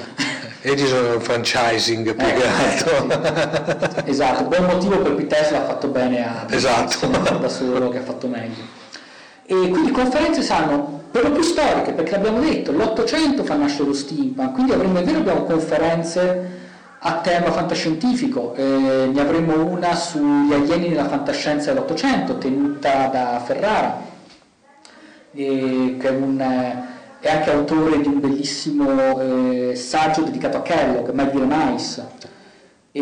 Edison 0.60 1.06
è 1.06 1.14
un 1.14 1.22
franchising 1.22 2.16
più 2.16 2.28
eh, 2.28 2.34
che 2.34 2.46
altro. 2.46 4.04
Sì. 4.04 4.10
esatto, 4.10 4.44
buon 4.44 4.66
motivo 4.66 4.98
per 4.98 5.16
cui 5.16 5.26
Tesla 5.26 5.60
ha 5.60 5.66
fatto 5.68 5.88
bene 5.88 6.28
a 6.28 6.48
esatto. 6.50 7.08
da 7.08 7.48
solo 7.48 7.88
che 7.88 8.00
ha 8.00 8.04
fatto 8.04 8.28
meglio. 8.28 8.62
E 9.46 9.70
quindi 9.70 9.92
conferenze 9.92 10.42
saranno 10.42 11.04
per 11.12 11.24
lo 11.24 11.32
più 11.32 11.44
storiche, 11.44 11.94
perché 11.94 12.12
l'abbiamo 12.12 12.42
detto, 12.42 12.74
l'Ottocento 12.74 13.46
fa 13.46 13.56
nascere 13.56 13.86
lo 13.86 13.94
steampunk, 13.94 14.52
quindi 14.52 14.74
avremo, 14.74 15.00
è 15.00 15.04
vero, 15.04 15.20
abbiamo 15.20 15.44
conferenze 15.44 16.59
a 17.02 17.22
tema 17.22 17.52
fantascientifico, 17.52 18.54
eh, 18.56 19.10
ne 19.12 19.22
avremo 19.22 19.66
una 19.66 19.96
sugli 19.96 20.54
alieni 20.54 20.90
nella 20.90 21.08
fantascienza 21.08 21.72
dell'Ottocento, 21.72 22.38
tenuta 22.38 23.08
da 23.08 23.42
Ferrara, 23.46 24.02
eh, 25.32 25.96
che 25.98 26.08
è, 26.08 26.12
un, 26.12 26.40
è, 26.40 27.30
anche 27.30 27.52
autore 27.52 28.02
di 28.02 28.08
un 28.08 28.20
bellissimo 28.20 29.20
eh, 29.22 29.76
saggio 29.76 30.24
dedicato 30.24 30.58
a 30.58 30.62
Kellogg, 30.62 31.10
Mai 31.12 31.30
dire 31.32 31.46
mais, 31.46 32.04
e, 32.92 33.02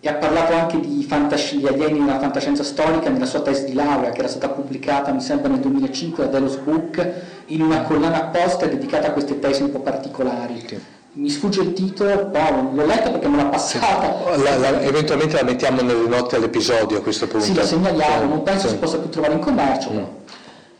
e, 0.00 0.08
ha 0.08 0.14
parlato 0.14 0.54
anche 0.54 0.80
di 0.80 1.04
fantasci- 1.06 1.66
alieni 1.66 1.98
nella 1.98 2.18
fantascienza 2.18 2.62
storica 2.62 3.10
nella 3.10 3.26
sua 3.26 3.42
tesi 3.42 3.66
di 3.66 3.74
laurea, 3.74 4.10
che 4.10 4.20
era 4.20 4.28
stata 4.28 4.48
pubblicata, 4.48 5.12
mi 5.12 5.20
sembra, 5.20 5.50
nel 5.50 5.60
2005 5.60 6.24
da 6.24 6.30
Delos 6.30 6.56
Book, 6.56 7.06
in 7.46 7.60
una 7.60 7.82
collana 7.82 8.24
apposta 8.24 8.64
dedicata 8.64 9.08
a 9.08 9.12
queste 9.12 9.38
tesi 9.38 9.62
un 9.62 9.70
po' 9.70 9.80
particolari. 9.80 10.64
Sì 10.66 10.96
mi 11.12 11.30
sfugge 11.30 11.62
il 11.62 11.72
titolo, 11.72 12.26
però 12.26 12.70
l'ho 12.72 12.86
letto 12.86 13.10
perché 13.10 13.28
me 13.28 13.36
l'ha 13.36 13.46
passata. 13.46 14.36
La, 14.36 14.56
la, 14.56 14.80
eventualmente 14.82 15.36
la 15.36 15.42
mettiamo 15.42 15.82
nelle 15.82 16.06
note 16.06 16.36
all'episodio 16.36 16.98
a 16.98 17.00
questo 17.02 17.26
punto. 17.26 17.44
Sì, 17.44 17.54
la 17.54 17.64
segnaliamo, 17.64 18.28
non 18.28 18.42
penso 18.42 18.68
sì. 18.68 18.74
si 18.74 18.78
possa 18.78 18.98
più 18.98 19.08
trovare 19.08 19.34
in 19.34 19.40
commercio. 19.40 19.90
Mm. 19.90 20.02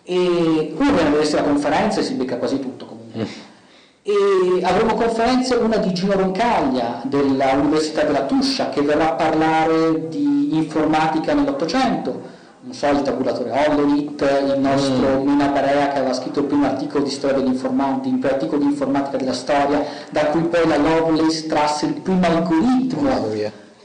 E 0.05 0.75
uno 0.77 0.93
viene 0.93 1.09
a 1.09 1.11
vedersi 1.11 1.35
la 1.35 1.43
conferenza 1.43 2.01
e 2.01 2.03
si 2.05 2.15
becca 2.15 2.37
quasi 2.37 2.61
tutto 2.61 2.87
comunque. 2.87 3.23
Mm. 3.23 3.27
E 4.03 4.65
avremo 4.65 4.95
conferenze, 4.95 5.55
una 5.57 5.77
di 5.77 5.93
Gino 5.93 6.15
Roncaglia 6.15 7.03
dell'Università 7.05 8.05
della 8.05 8.25
Tuscia 8.25 8.69
che 8.71 8.81
verrà 8.81 9.11
a 9.11 9.15
parlare 9.15 10.09
di 10.09 10.57
informatica 10.57 11.35
nell'Ottocento 11.35 12.37
non 12.61 12.73
so, 12.73 12.89
il 12.89 13.03
tabulatore 13.03 13.51
Hololit, 13.51 14.21
il 14.21 14.59
nostro 14.59 15.21
mm. 15.21 15.27
Mina 15.27 15.47
Barea 15.47 15.89
che 15.89 15.99
aveva 15.99 16.13
scritto 16.13 16.41
il 16.41 16.47
primo 16.47 16.67
articolo 16.67 17.05
di 17.05 17.11
storia 17.11 17.39
dell'informatica, 17.39 18.09
il 18.09 18.19
primo 18.19 18.35
articolo 18.35 18.61
di 18.61 18.67
informatica 18.67 19.17
della 19.17 19.33
storia, 19.33 19.85
da 20.11 20.27
cui 20.27 20.43
poi 20.43 20.67
la 20.67 20.77
Lovelace 20.77 21.47
trasse 21.47 21.87
il 21.87 21.95
primo 21.95 22.27
algoritmo 22.27 23.11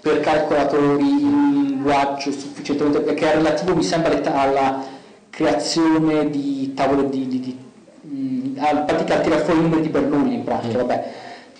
per 0.01 0.19
calcolatori 0.21 1.03
in 1.03 1.65
linguaggio 1.67 2.31
sufficientemente, 2.31 3.01
perché 3.01 3.31
è 3.31 3.35
relativo 3.35 3.75
mi 3.75 3.83
sembra 3.83 4.19
alla 4.33 4.83
creazione 5.29 6.29
di 6.29 6.73
tavole 6.73 7.09
di, 7.09 7.27
di, 7.27 7.39
di 7.39 7.57
mh, 8.01 8.59
al, 8.59 8.85
pratica, 8.85 9.19
tirare 9.19 9.43
fuori 9.43 9.59
i 9.59 9.63
numeri 9.63 9.81
di 9.83 9.89
Bernoulli 9.89 10.33
in 10.33 10.43
pratica, 10.43 10.77
mm. 10.77 10.81
vabbè 10.81 11.13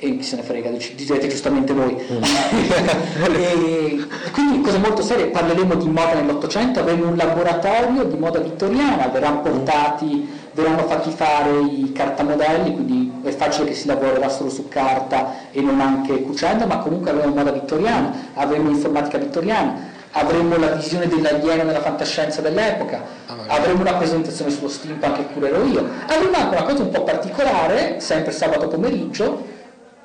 e 0.04 0.18
chi 0.18 0.24
se 0.24 0.36
ne 0.36 0.44
frega, 0.44 0.70
direte 0.70 1.28
giustamente 1.28 1.72
voi. 1.72 1.96
Mm. 1.96 2.24
e, 3.36 4.08
quindi 4.34 4.60
cose 4.62 4.78
molto 4.78 5.02
serie, 5.02 5.28
parleremo 5.28 5.76
di 5.76 5.88
moda 5.88 6.16
nell'Ottocento, 6.16 6.82
avremo 6.82 7.08
un 7.08 7.16
laboratorio 7.16 8.04
di 8.04 8.18
moda 8.18 8.40
vittoriana, 8.40 9.08
verranno 9.08 9.42
portati, 9.42 10.28
verranno 10.52 10.86
fatti 10.88 11.10
fare 11.12 11.58
i 11.58 11.92
cartamodelli, 11.94 12.74
quindi 12.74 13.14
è 13.24 13.32
facile 13.32 13.68
che 13.68 13.76
si 13.76 13.88
lavorerà 13.88 14.28
solo 14.28 14.50
su 14.50 14.68
carta 14.68 15.50
e 15.52 15.62
non 15.62 15.80
anche 15.80 16.22
cucendo, 16.22 16.66
ma 16.68 16.80
comunque 16.80 17.12
avremo 17.12 17.34
moda 17.34 17.52
vittoriana, 17.52 18.14
avremo 18.34 18.70
informatica 18.70 19.18
vittoriana, 19.18 19.92
avremo 20.12 20.58
la 20.58 20.72
visione 20.72 21.08
dell'alieno 21.08 21.64
nella 21.64 21.82
fantascienza 21.82 22.42
dell'epoca, 22.42 23.02
ah, 23.26 23.36
avremo 23.48 23.80
una 23.80 23.94
presentazione 23.94 24.52
sullo 24.52 24.68
steampunk 24.68 25.16
che 25.16 25.34
curerò 25.34 25.64
io, 25.64 25.88
avremo 26.08 26.36
anche 26.36 26.56
una 26.56 26.64
cosa 26.64 26.84
un 26.84 26.90
po' 26.92 27.04
particolare, 27.04 28.02
sempre 28.02 28.34
sabato 28.34 28.68
pomeriggio, 28.68 29.53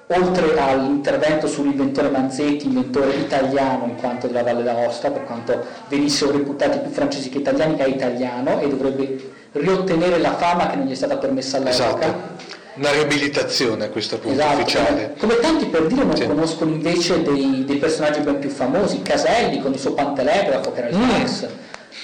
oltre 0.09 0.59
all'intervento 0.59 1.47
sull'inventore 1.47 2.09
Manzetti, 2.09 2.67
inventore 2.67 3.15
italiano 3.15 3.85
in 3.87 3.97
quanto 3.97 4.27
della 4.27 4.43
Valle 4.43 4.63
d'Aosta, 4.63 5.11
per 5.11 5.25
quanto 5.25 5.65
venissero 5.89 6.33
reputati 6.33 6.79
più 6.79 6.91
francesi 6.91 7.29
che 7.29 7.39
italiani, 7.39 7.77
è 7.77 7.87
italiano 7.87 8.61
e 8.61 8.69
dovrebbe 8.69 9.33
riottenere 9.53 10.19
la 10.19 10.35
fama 10.35 10.69
che 10.69 10.77
non 10.77 10.87
gli 10.87 10.93
è 10.93 10.95
stata 10.95 11.19
permessa 11.19 11.59
all'epoca. 11.59 12.07
Esatto. 12.07 12.47
Una 12.75 12.93
riabilitazione 12.93 13.87
a 13.87 13.89
questo 13.91 14.19
punto 14.19 14.39
esatto, 14.39 14.61
ufficiale. 14.61 15.15
Come, 15.19 15.41
tanti 15.41 15.67
per 15.67 15.87
dire 15.89 16.05
non 16.05 16.17
sì. 16.17 16.27
conoscono 16.27 16.71
invece 16.71 17.23
dei, 17.23 17.65
dei, 17.67 17.77
personaggi 17.77 18.21
ben 18.21 18.39
più 18.39 18.51
famosi, 18.51 19.03
Caselli 19.03 19.61
con 19.61 19.73
il 19.73 19.81
suo 19.81 19.95
pantelegrafo 19.95 20.73
che 20.73 20.79
era 20.79 20.89
il 20.89 20.97
mm. 20.97 21.03
Max. 21.03 21.47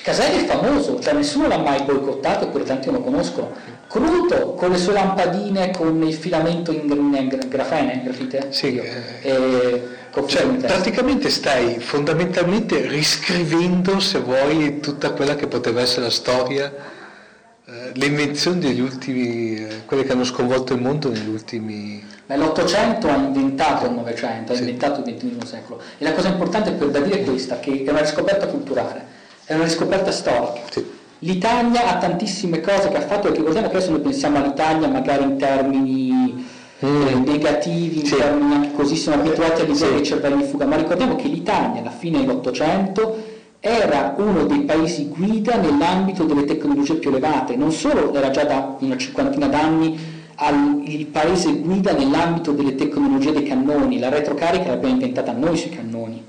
Caselli 0.03 0.43
è 0.43 0.47
famoso, 0.47 1.01
cioè 1.01 1.13
nessuno 1.15 1.47
l'ha 1.47 1.59
mai 1.59 1.83
boicottato 1.85 2.47
eppure 2.47 2.65
tanti 2.65 2.91
lo 2.91 3.01
conoscono 3.01 3.53
Cruto 3.95 4.55
con 4.55 4.73
le 4.73 4.77
sue 4.77 4.93
lampadine 4.93 5.71
con 5.71 6.03
il 6.03 6.15
filamento 6.15 6.73
in, 6.73 6.91
in 6.91 7.47
grafene, 7.47 8.03
grafite? 8.03 8.49
Sì. 8.51 8.77
Eh, 8.77 9.83
cioè, 10.27 10.47
praticamente 10.47 11.31
stai 11.31 11.79
fondamentalmente 11.79 12.89
riscrivendo, 12.89 14.01
se 14.01 14.19
vuoi, 14.19 14.81
tutta 14.81 15.13
quella 15.13 15.37
che 15.37 15.47
poteva 15.47 15.81
essere 15.81 16.07
la 16.07 16.11
storia, 16.11 16.75
eh, 17.67 17.93
le 17.95 18.07
invenzioni 18.07 18.59
degli 18.59 18.81
ultimi, 18.81 19.55
eh, 19.59 19.85
quelle 19.85 20.03
che 20.03 20.11
hanno 20.11 20.25
sconvolto 20.25 20.75
il 20.75 20.81
mondo 20.81 21.09
negli 21.09 21.29
ultimi... 21.29 22.05
L'Ottocento 22.27 23.09
ha 23.09 23.15
inventato 23.15 23.87
il 23.87 23.93
Novecento, 23.93 24.55
ha 24.55 24.57
sì. 24.57 24.63
inventato 24.63 25.09
il 25.09 25.15
XX 25.15 25.47
secolo. 25.47 25.81
E 25.99 26.03
la 26.03 26.15
cosa 26.15 26.31
importante 26.31 26.73
per 26.73 26.89
da 26.89 26.99
dire 26.99 27.21
è 27.21 27.25
questa, 27.25 27.61
che 27.61 27.85
è 27.87 27.91
una 27.91 28.01
riscoperta 28.01 28.49
culturale, 28.49 29.07
è 29.45 29.55
una 29.55 29.63
riscoperta 29.63 30.11
storica. 30.11 30.63
Sì 30.69 31.03
L'Italia 31.25 31.89
ha 31.89 31.97
tantissime 31.97 32.61
cose 32.61 32.91
che 32.91 32.99
ha 32.99 33.01
fatto, 33.01 33.23
perché 33.23 33.39
ricordiamo 33.39 33.69
che 33.69 33.77
adesso 33.77 33.93
noi 33.93 34.01
pensiamo 34.01 34.37
all'Italia 34.37 34.89
magari 34.89 35.23
in 35.23 35.39
termini 35.39 36.45
mm. 36.85 37.07
eh, 37.07 37.15
negativi, 37.15 38.01
in 38.01 38.07
sì. 38.07 38.17
termini 38.17 38.55
anche 38.55 38.73
così, 38.73 38.95
siamo 38.95 39.23
abituati 39.23 39.63
a 39.63 39.65
l'idea 39.65 39.87
sì. 39.89 39.95
dei 39.95 40.05
cervelli 40.05 40.43
in 40.43 40.49
fuga, 40.49 40.67
ma 40.67 40.77
ricordiamo 40.77 41.17
che 41.17 41.29
l'Italia 41.29 41.81
alla 41.81 41.91
fine 41.91 42.19
dell'Ottocento 42.21 43.33
era 43.59 44.15
uno 44.19 44.45
dei 44.45 44.65
paesi 44.65 45.09
guida 45.09 45.57
nell'ambito 45.57 46.25
delle 46.25 46.45
tecnologie 46.45 46.97
più 46.97 47.09
elevate, 47.09 47.57
non 47.57 47.73
solo 47.73 48.13
era 48.13 48.29
già 48.29 48.45
da 48.45 48.77
una 48.81 48.99
cinquantina 48.99 49.47
d'anni 49.47 49.99
al, 50.35 50.83
il 50.85 51.07
paese 51.07 51.55
guida 51.55 51.93
nell'ambito 51.93 52.53
delle 52.53 52.75
tecnologie 52.75 53.33
dei 53.33 53.45
cannoni, 53.45 53.99
la 53.99 54.11
retrocarica 54.11 54.69
l'abbiamo 54.69 54.93
inventata 54.93 55.33
noi 55.33 55.57
sui 55.57 55.71
cannoni, 55.71 56.23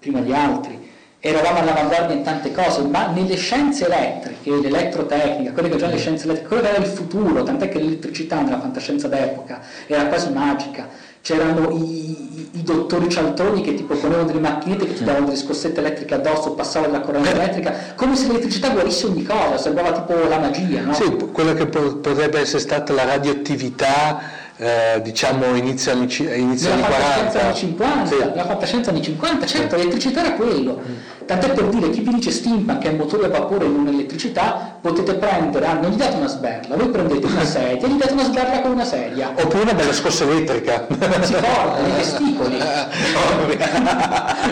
prima 0.00 0.18
di 0.18 0.32
altri, 0.32 0.88
eravamo 1.20 1.58
all'avanguardia 1.58 2.16
in 2.16 2.22
tante 2.22 2.50
cose, 2.50 2.80
ma 2.82 3.08
nelle 3.08 3.36
scienze 3.36 3.84
elettriche, 3.84 4.50
l'elettrotecnica, 4.50 5.52
quelle 5.52 5.68
che 5.68 5.76
già 5.76 5.86
le 5.86 5.98
scienze 5.98 6.24
elettriche, 6.24 6.48
quello 6.48 6.62
che 6.62 6.68
era 6.70 6.78
il 6.78 6.90
futuro, 6.90 7.42
tant'è 7.42 7.68
che 7.68 7.78
l'elettricità 7.78 8.40
nella 8.40 8.58
fantascienza 8.58 9.06
d'epoca 9.06 9.60
era 9.86 10.06
quasi 10.06 10.32
magica. 10.32 11.08
C'erano 11.22 11.68
i, 11.72 12.48
i, 12.52 12.62
dottori 12.62 13.10
cialtroni 13.10 13.60
che 13.60 13.74
ti 13.74 13.82
proponevano 13.82 14.26
delle 14.26 14.40
macchinette 14.40 14.86
che 14.86 14.94
ti 14.94 15.04
davano 15.04 15.26
delle 15.26 15.36
scossette 15.36 15.80
elettriche 15.80 16.14
addosso, 16.14 16.52
passavano 16.52 16.92
la 16.92 17.00
corrente 17.00 17.30
elettrica, 17.30 17.74
come 17.94 18.16
se 18.16 18.28
l'elettricità 18.28 18.70
guarisse 18.70 19.04
ogni 19.04 19.22
cosa, 19.22 19.58
sembrava 19.58 19.92
tipo 19.92 20.14
la 20.26 20.38
magia. 20.38 20.80
No? 20.80 20.94
Sì, 20.94 21.14
quella 21.30 21.52
che 21.52 21.66
potrebbe 21.66 22.40
essere 22.40 22.60
stata 22.60 22.94
la 22.94 23.04
radioattività 23.04 24.39
eh, 24.60 25.00
diciamo 25.02 25.54
inizio 25.54 25.92
anni, 25.92 26.06
inizio 26.36 26.70
anni 26.70 26.82
40 26.82 27.40
anni 27.40 27.54
50 27.54 28.06
sì. 28.06 28.16
la 28.34 28.44
fantascienza 28.44 28.90
anni 28.90 29.02
50 29.02 29.46
certo 29.46 29.76
l'elettricità 29.76 30.20
era 30.20 30.34
quello 30.34 30.82
mm. 30.86 31.24
tant'è 31.24 31.50
per 31.52 31.64
dire 31.68 31.88
chi 31.88 32.00
vi 32.02 32.12
dice 32.12 32.30
steampunk 32.30 32.84
è 32.84 32.88
un 32.88 32.96
motore 32.96 33.24
a 33.24 33.28
vapore 33.30 33.64
in 33.64 33.72
un'elettricità 33.72 34.76
potete 34.78 35.14
prendere 35.14 35.64
ah, 35.64 35.80
non 35.80 35.92
gli 35.92 35.96
date 35.96 36.16
una 36.16 36.26
sberla 36.26 36.76
voi 36.76 36.90
prendete 36.90 37.24
una 37.26 37.44
sedia 37.46 37.86
e 37.86 37.90
gli 37.90 37.96
date 37.96 38.12
una 38.12 38.24
sberla 38.24 38.60
con 38.60 38.72
una 38.72 38.84
sedia 38.84 39.32
oppure 39.34 39.62
una 39.62 39.72
bella 39.74 39.92
scossa 39.94 40.24
elettrica 40.24 40.86
si 41.22 41.32
porta 41.32 41.80
nei 41.80 41.94
testicoli 41.94 42.58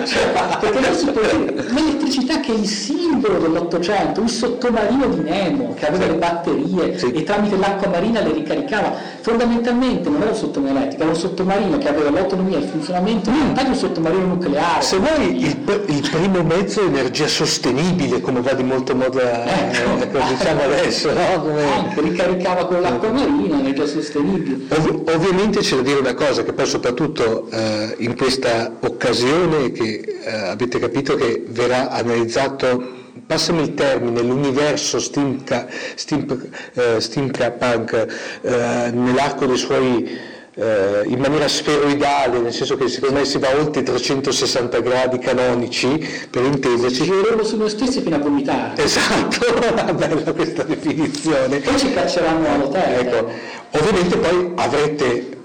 cioè, 0.07 0.33
perché 0.59 0.81
non 0.81 0.95
si 0.95 1.05
può 1.05 1.21
dire 1.21 1.65
l'elettricità 1.69 2.41
che 2.41 2.53
è 2.53 2.57
il 2.57 2.67
simbolo 2.67 3.39
dell'Ottocento 3.41 4.23
il 4.23 4.31
sottomarino 4.31 5.07
di 5.09 5.21
Nemo 5.21 5.75
che 5.75 5.87
aveva 5.87 6.05
sì. 6.05 6.11
le 6.11 6.17
batterie 6.17 6.99
sì. 6.99 7.13
e 7.13 7.25
tramite 7.25 7.59
l'acqua 7.59 7.89
marina 7.89 8.21
le 8.21 8.33
ricaricava 8.33 9.17
fondamentalmente 9.29 10.09
non 10.09 10.23
era 10.23 10.31
un 10.31 10.37
sottomarino 10.37 10.79
elettrico, 10.79 11.03
era 11.03 11.13
un 11.13 11.19
sottomarino 11.19 11.79
che 11.79 11.89
aveva 11.89 12.11
l'autonomia 12.11 12.57
e 12.57 12.61
il 12.61 12.69
funzionamento 12.69 13.31
mm. 13.31 13.53
di 13.53 13.65
un 13.67 13.75
sottomarino 13.75 14.27
nucleare. 14.27 14.83
Se 14.83 14.97
vuoi 14.97 15.37
il, 15.37 15.57
il, 15.87 16.11
primo 16.11 16.43
mezzo 16.43 16.81
è 16.81 16.85
energia 16.85 17.27
sostenibile, 17.27 18.21
come 18.23 18.41
va 18.41 18.55
di 18.55 18.63
molto 18.63 18.95
moda, 18.95 19.45
ecco, 19.71 20.19
eh, 20.19 20.35
diciamo 20.35 20.63
adesso, 20.63 21.13
no? 21.13 21.43
Come... 21.43 21.73
Anche 21.73 22.01
ricaricava 22.01 22.67
con 22.67 22.81
l'acqua 22.81 23.11
marina, 23.11 23.59
energia 23.59 23.87
sostenibile. 23.87 24.65
Ov- 24.75 25.11
ovviamente 25.15 25.61
c'è 25.61 25.77
da 25.77 25.83
dire 25.83 25.99
una 25.99 26.15
cosa, 26.15 26.43
che 26.43 26.55
poi 26.55 26.67
soprattutto 26.67 27.49
eh, 27.51 27.97
in 27.99 28.17
questa 28.17 28.73
occasione 28.81 29.73
che 29.73 30.21
eh, 30.25 30.31
avete 30.49 30.79
capito 30.79 31.17
che 31.17 31.45
verrà 31.49 31.91
analizzato 31.91 32.97
passami 33.29 33.61
il 33.61 33.75
termine, 33.75 34.23
l'universo 34.23 34.99
steampunk, 34.99 35.67
steam, 35.97 36.49
eh, 36.73 36.99
steampunk 36.99 38.07
eh, 38.41 38.91
nell'arco 38.91 39.45
dei 39.45 39.59
suoi 39.59 40.19
eh, 40.55 41.03
in 41.05 41.21
maniera 41.21 41.47
sferoidale, 41.47 42.39
nel 42.39 42.55
senso 42.55 42.79
che 42.79 42.89
secondo 42.89 43.19
me 43.19 43.27
si 43.27 43.39
va 43.39 43.55
oltre 43.55 43.83
i 43.83 43.85
360 43.85 44.81
gradi 44.81 45.19
canonici, 45.19 46.27
per 46.31 46.43
intenderci. 46.43 46.97
Ci 46.97 47.05
gireremo 47.05 47.45
su 47.45 47.59
noi 47.59 47.69
stessi 47.69 48.01
fino 48.01 48.17
a 48.17 48.19
vomitare. 48.19 48.83
Esatto, 48.83 49.39
bella 49.93 50.33
questa 50.33 50.63
definizione. 50.63 51.59
Poi 51.59 51.79
ci 51.79 51.93
cacceranno 51.93 52.49
all'hotel. 52.49 53.07
Ecco. 53.07 53.31
Ovviamente 53.73 54.17
poi 54.17 54.53
avrete 54.55 55.37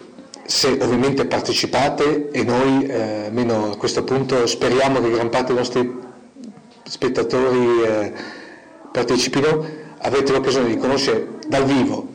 se 0.46 0.78
ovviamente 0.82 1.26
partecipate 1.26 2.30
e 2.32 2.44
noi 2.44 2.86
eh, 2.86 3.26
almeno 3.26 3.72
a 3.72 3.78
questo 3.78 4.04
punto 4.04 4.48
speriamo 4.48 5.02
che 5.02 5.12
gran 5.12 5.30
parte 5.30 5.48
dei 5.48 5.58
nostri 5.58 6.12
spettatori 6.84 7.82
eh, 7.84 8.14
partecipino, 8.92 9.66
avete 10.00 10.32
l'occasione 10.32 10.68
di 10.68 10.78
conoscere 10.78 11.40
dal 11.48 11.64
vivo 11.64 12.14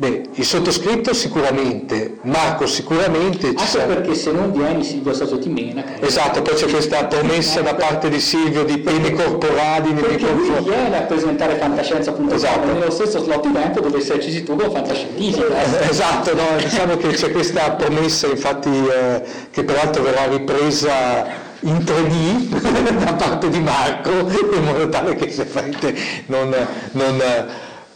Beh, 0.00 0.22
il 0.32 0.46
sottoscritto 0.46 1.12
sicuramente, 1.12 2.20
Marco 2.22 2.66
sicuramente. 2.66 3.48
Anche 3.48 3.66
sarà... 3.66 3.84
perché 3.84 4.14
se 4.14 4.32
non 4.32 4.50
vieni 4.50 4.82
Silvio 4.82 5.12
Soso 5.12 5.38
ti 5.38 5.50
mena. 5.50 5.84
Esatto, 6.00 6.40
poi 6.40 6.54
c'è 6.54 6.68
questa 6.68 7.04
promessa 7.04 7.60
da 7.60 7.74
parte 7.74 8.08
di 8.08 8.18
Silvio 8.18 8.64
di 8.64 8.78
pene 8.78 9.12
corporali 9.12 9.92
nei 9.92 10.02
perché 10.02 10.24
confronti. 10.24 10.68
lui 10.70 10.74
viene 10.74 10.96
a 10.96 11.02
presentare 11.02 11.56
fantascienza.com 11.56 12.32
esatto. 12.32 12.72
nello 12.72 12.90
stesso 12.90 13.22
slot 13.22 13.44
evento 13.44 13.80
dove 13.80 13.98
esserci 13.98 14.42
tu 14.42 14.56
con 14.56 14.70
fantascientifica. 14.70 15.44
Eh, 15.48 15.90
esatto, 15.90 16.34
no, 16.34 16.44
diciamo 16.56 16.96
che 16.96 17.08
c'è 17.08 17.30
questa 17.30 17.72
promessa 17.72 18.26
infatti 18.26 18.70
eh, 18.70 19.22
che 19.50 19.64
peraltro 19.64 20.02
verrà 20.02 20.24
ripresa 20.28 21.48
in 21.60 21.76
3D 21.78 23.04
da 23.04 23.12
parte 23.14 23.48
di 23.50 23.60
Marco 23.60 24.10
in 24.10 24.64
modo 24.64 24.88
tale 24.88 25.14
che 25.14 25.30
se 25.30 25.44
farete 25.44 25.94
non, 26.26 26.54
non 26.92 27.22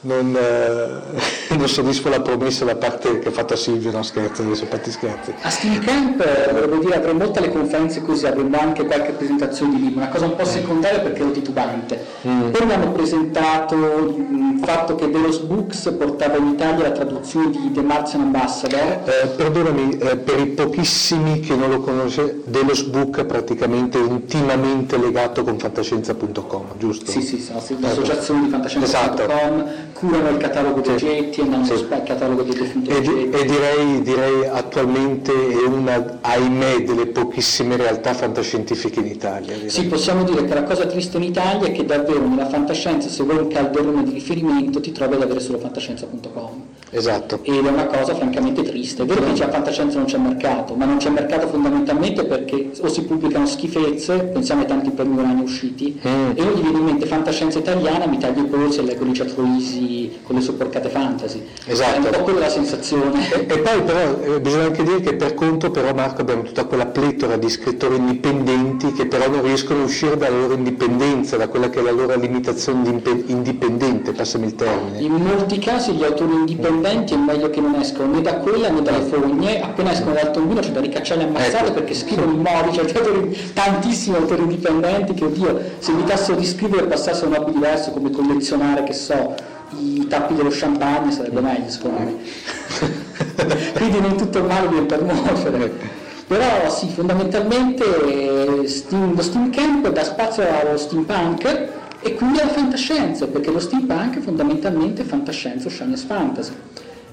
non, 0.04 0.36
eh, 0.36 1.56
non, 1.56 1.68
soddisfa 1.68 2.08
la 2.08 2.20
promessa 2.20 2.64
da 2.64 2.76
parte 2.76 3.18
che 3.18 3.28
ha 3.28 3.30
fatto 3.32 3.56
Silvio, 3.56 3.90
no 3.90 4.02
scherzo, 4.02 4.42
adesso 4.42 4.66
fatti 4.66 4.90
scherzi. 4.90 5.34
A 5.42 5.50
Steam 5.50 5.82
Camp 5.84 6.20
eh, 6.20 6.52
volevo 6.52 6.76
dire 6.78 6.96
avremo 6.96 7.24
molte 7.24 7.40
le 7.40 7.50
conferenze 7.50 8.02
così, 8.02 8.26
avremo 8.26 8.58
anche 8.58 8.84
qualche 8.84 9.12
presentazione 9.12 9.76
di 9.76 9.82
libro, 9.82 10.00
una 10.00 10.10
cosa 10.10 10.26
un 10.26 10.36
po' 10.36 10.44
secondaria 10.44 11.00
perché 11.00 11.20
ero 11.20 11.30
titubante. 11.30 12.04
Mm. 12.26 12.50
Poi 12.50 12.66
mi 12.66 12.72
hanno 12.72 12.92
presentato 12.92 13.74
il 13.74 14.60
fatto 14.62 14.94
che 14.94 15.10
Delos 15.10 15.38
Books 15.38 15.94
portava 15.98 16.36
in 16.36 16.48
Italia 16.48 16.88
la 16.88 16.92
traduzione 16.92 17.50
di 17.50 17.72
The 17.72 17.82
Martian 17.82 18.22
Ambassador. 18.22 19.02
Eh, 19.04 19.26
perdonami, 19.28 19.98
eh, 19.98 20.16
per 20.16 20.38
i 20.38 20.46
pochissimi 20.46 21.40
che 21.40 21.54
non 21.54 21.70
lo 21.70 21.80
conosce, 21.80 22.42
Delos 22.44 22.82
Book 22.82 23.20
è 23.20 23.24
praticamente 23.24 23.98
intimamente 23.98 24.98
legato 24.98 25.42
con 25.42 25.58
fantascienza.com, 25.58 26.64
giusto? 26.76 27.10
Sì, 27.10 27.22
sì, 27.22 27.40
sono 27.40 27.62
l'associazione 27.80 28.42
di 28.42 28.48
fantascienza.com. 28.50 28.82
Esatto 28.84 29.92
curano 29.94 30.28
il 30.28 30.36
catalogo 30.36 30.80
dei 30.80 30.98
sì. 30.98 31.06
oggetti, 31.06 31.40
andando 31.40 31.76
sì. 31.76 31.82
il 31.82 32.02
catalogo 32.04 32.42
dei 32.42 32.54
defunti 32.54 32.90
e, 32.90 32.96
e 32.96 33.44
direi, 33.44 34.02
direi, 34.02 34.46
attualmente 34.46 35.32
è 35.32 35.66
una, 35.66 36.18
ahimè, 36.20 36.82
delle 36.82 37.06
pochissime 37.06 37.76
realtà 37.76 38.12
fantascientifiche 38.12 39.00
in 39.00 39.06
Italia. 39.06 39.54
Direi. 39.54 39.70
Sì, 39.70 39.86
possiamo 39.86 40.24
dire 40.24 40.44
che 40.44 40.52
la 40.52 40.64
cosa 40.64 40.86
triste 40.86 41.16
in 41.16 41.22
Italia 41.22 41.68
è 41.68 41.72
che 41.72 41.84
davvero 41.84 42.26
nella 42.26 42.48
fantascienza, 42.48 43.08
se 43.08 43.22
vuoi 43.22 43.38
un 43.38 43.48
calderone 43.48 44.02
di 44.02 44.12
riferimento, 44.12 44.80
ti 44.80 44.92
trovi 44.92 45.14
ad 45.14 45.22
avere 45.22 45.40
solo 45.40 45.58
fantascienza.com. 45.58 46.62
Esatto. 46.90 47.40
Ed 47.42 47.64
è 47.64 47.70
una 47.70 47.86
cosa 47.86 48.14
francamente 48.14 48.62
triste. 48.62 49.02
È 49.02 49.06
vero 49.06 49.24
che 49.24 49.32
già 49.32 49.48
fantascienza 49.48 49.96
non 49.96 50.06
c'è 50.06 50.18
mercato, 50.18 50.74
ma 50.74 50.84
non 50.84 50.98
c'è 50.98 51.10
mercato 51.10 51.48
fondamentalmente 51.48 52.24
perché 52.24 52.70
o 52.80 52.88
si 52.88 53.02
pubblicano 53.04 53.46
schifezze, 53.46 54.18
pensiamo 54.32 54.62
ai 54.62 54.66
tanti 54.66 54.90
premi 54.90 55.42
usciti, 55.42 56.00
mm. 56.06 56.30
e 56.34 56.42
uno 56.42 56.52
gli 56.52 56.60
viene 56.60 56.78
in 56.78 56.84
mente 56.84 57.06
fantascienza 57.06 57.58
italiana, 57.58 58.06
mi 58.06 58.18
taglio 58.18 58.42
i 58.42 58.46
polsi 58.46 58.80
e 58.80 58.82
leggo 58.82 59.04
Licia 59.04 59.24
Troisi 59.24 59.83
con 60.22 60.36
le 60.36 60.42
sue 60.42 60.54
porcate 60.54 60.88
fantasy. 60.88 61.42
Esatto. 61.66 62.08
È 62.08 62.16
un 62.16 62.24
po' 62.24 62.32
quella 62.32 62.48
sensazione. 62.48 63.30
E, 63.32 63.46
e 63.48 63.58
poi 63.58 63.82
però 63.82 64.20
eh, 64.20 64.40
bisogna 64.40 64.64
anche 64.64 64.82
dire 64.82 65.00
che 65.00 65.14
per 65.14 65.34
conto 65.34 65.70
però 65.70 65.92
Marco 65.94 66.20
abbiamo 66.20 66.42
tutta 66.42 66.64
quella 66.64 66.86
pletora 66.86 67.36
di 67.36 67.48
scrittori 67.48 67.96
indipendenti 67.96 68.92
che 68.92 69.06
però 69.06 69.28
non 69.28 69.42
riescono 69.42 69.82
a 69.82 69.84
uscire 69.84 70.16
dalla 70.16 70.36
loro 70.36 70.54
indipendenza, 70.54 71.36
da 71.36 71.48
quella 71.48 71.68
che 71.70 71.80
è 71.80 71.82
la 71.82 71.90
loro 71.90 72.16
limitazione 72.16 72.82
di 72.82 73.24
indipendente, 73.26 74.12
passami 74.12 74.46
il 74.46 74.54
termine. 74.54 74.98
In 74.98 75.12
molti 75.12 75.58
casi 75.58 75.92
gli 75.92 76.04
autori 76.04 76.34
indipendenti 76.34 77.14
è 77.14 77.16
meglio 77.16 77.50
che 77.50 77.60
non 77.60 77.74
escono 77.74 78.12
né 78.12 78.20
da 78.20 78.38
quella 78.38 78.68
né 78.68 78.82
dalle 78.82 79.04
fogne, 79.04 79.60
appena 79.60 79.92
escono 79.92 80.14
dal 80.14 80.30
tombino 80.30 80.60
c'è 80.60 80.70
da 80.70 80.80
ricacciare 80.80 81.22
e 81.22 81.24
ammazzare 81.24 81.66
ecco. 81.66 81.74
perché 81.74 81.94
scrivono 81.94 82.32
in 82.32 82.40
modi, 82.40 82.72
cioè 82.72 83.52
tantissimi 83.52 84.16
autori 84.16 84.42
indipendenti 84.42 85.14
che 85.14 85.24
oddio, 85.24 85.60
se 85.78 85.92
evitassero 85.92 86.38
di 86.38 86.44
scrivere 86.44 86.86
passassero 86.86 87.26
a 87.26 87.28
un 87.30 87.42
hobby 87.42 87.52
diverso 87.52 87.90
come 87.90 88.10
collezionare, 88.10 88.84
che 88.84 88.92
so, 88.92 89.34
i 89.78 90.06
tappi 90.08 90.34
dello 90.34 90.50
champagne 90.50 91.10
sarebbe 91.10 91.40
meglio 91.40 91.68
secondo 91.68 92.00
me. 92.00 92.16
Quindi 93.74 94.00
non 94.00 94.16
tutto 94.16 94.38
il 94.38 94.44
male 94.44 94.68
viene 94.68 94.86
per 94.86 95.02
muovere. 95.02 96.02
Però 96.26 96.70
sì, 96.70 96.88
fondamentalmente 96.88 98.66
Steam, 98.66 99.14
lo 99.14 99.22
Steam 99.22 99.50
Camp 99.50 99.88
dà 99.90 100.02
spazio 100.04 100.42
allo 100.42 100.78
steampunk 100.78 101.68
e 102.00 102.14
quindi 102.14 102.40
alla 102.40 102.50
fantascienza, 102.50 103.26
perché 103.26 103.50
lo 103.50 103.60
steampunk 103.60 104.20
fondamentalmente 104.20 105.02
è 105.02 105.04
fantascienza 105.04 105.68
o 105.68 105.70
science 105.70 106.06
fantasy. 106.06 106.52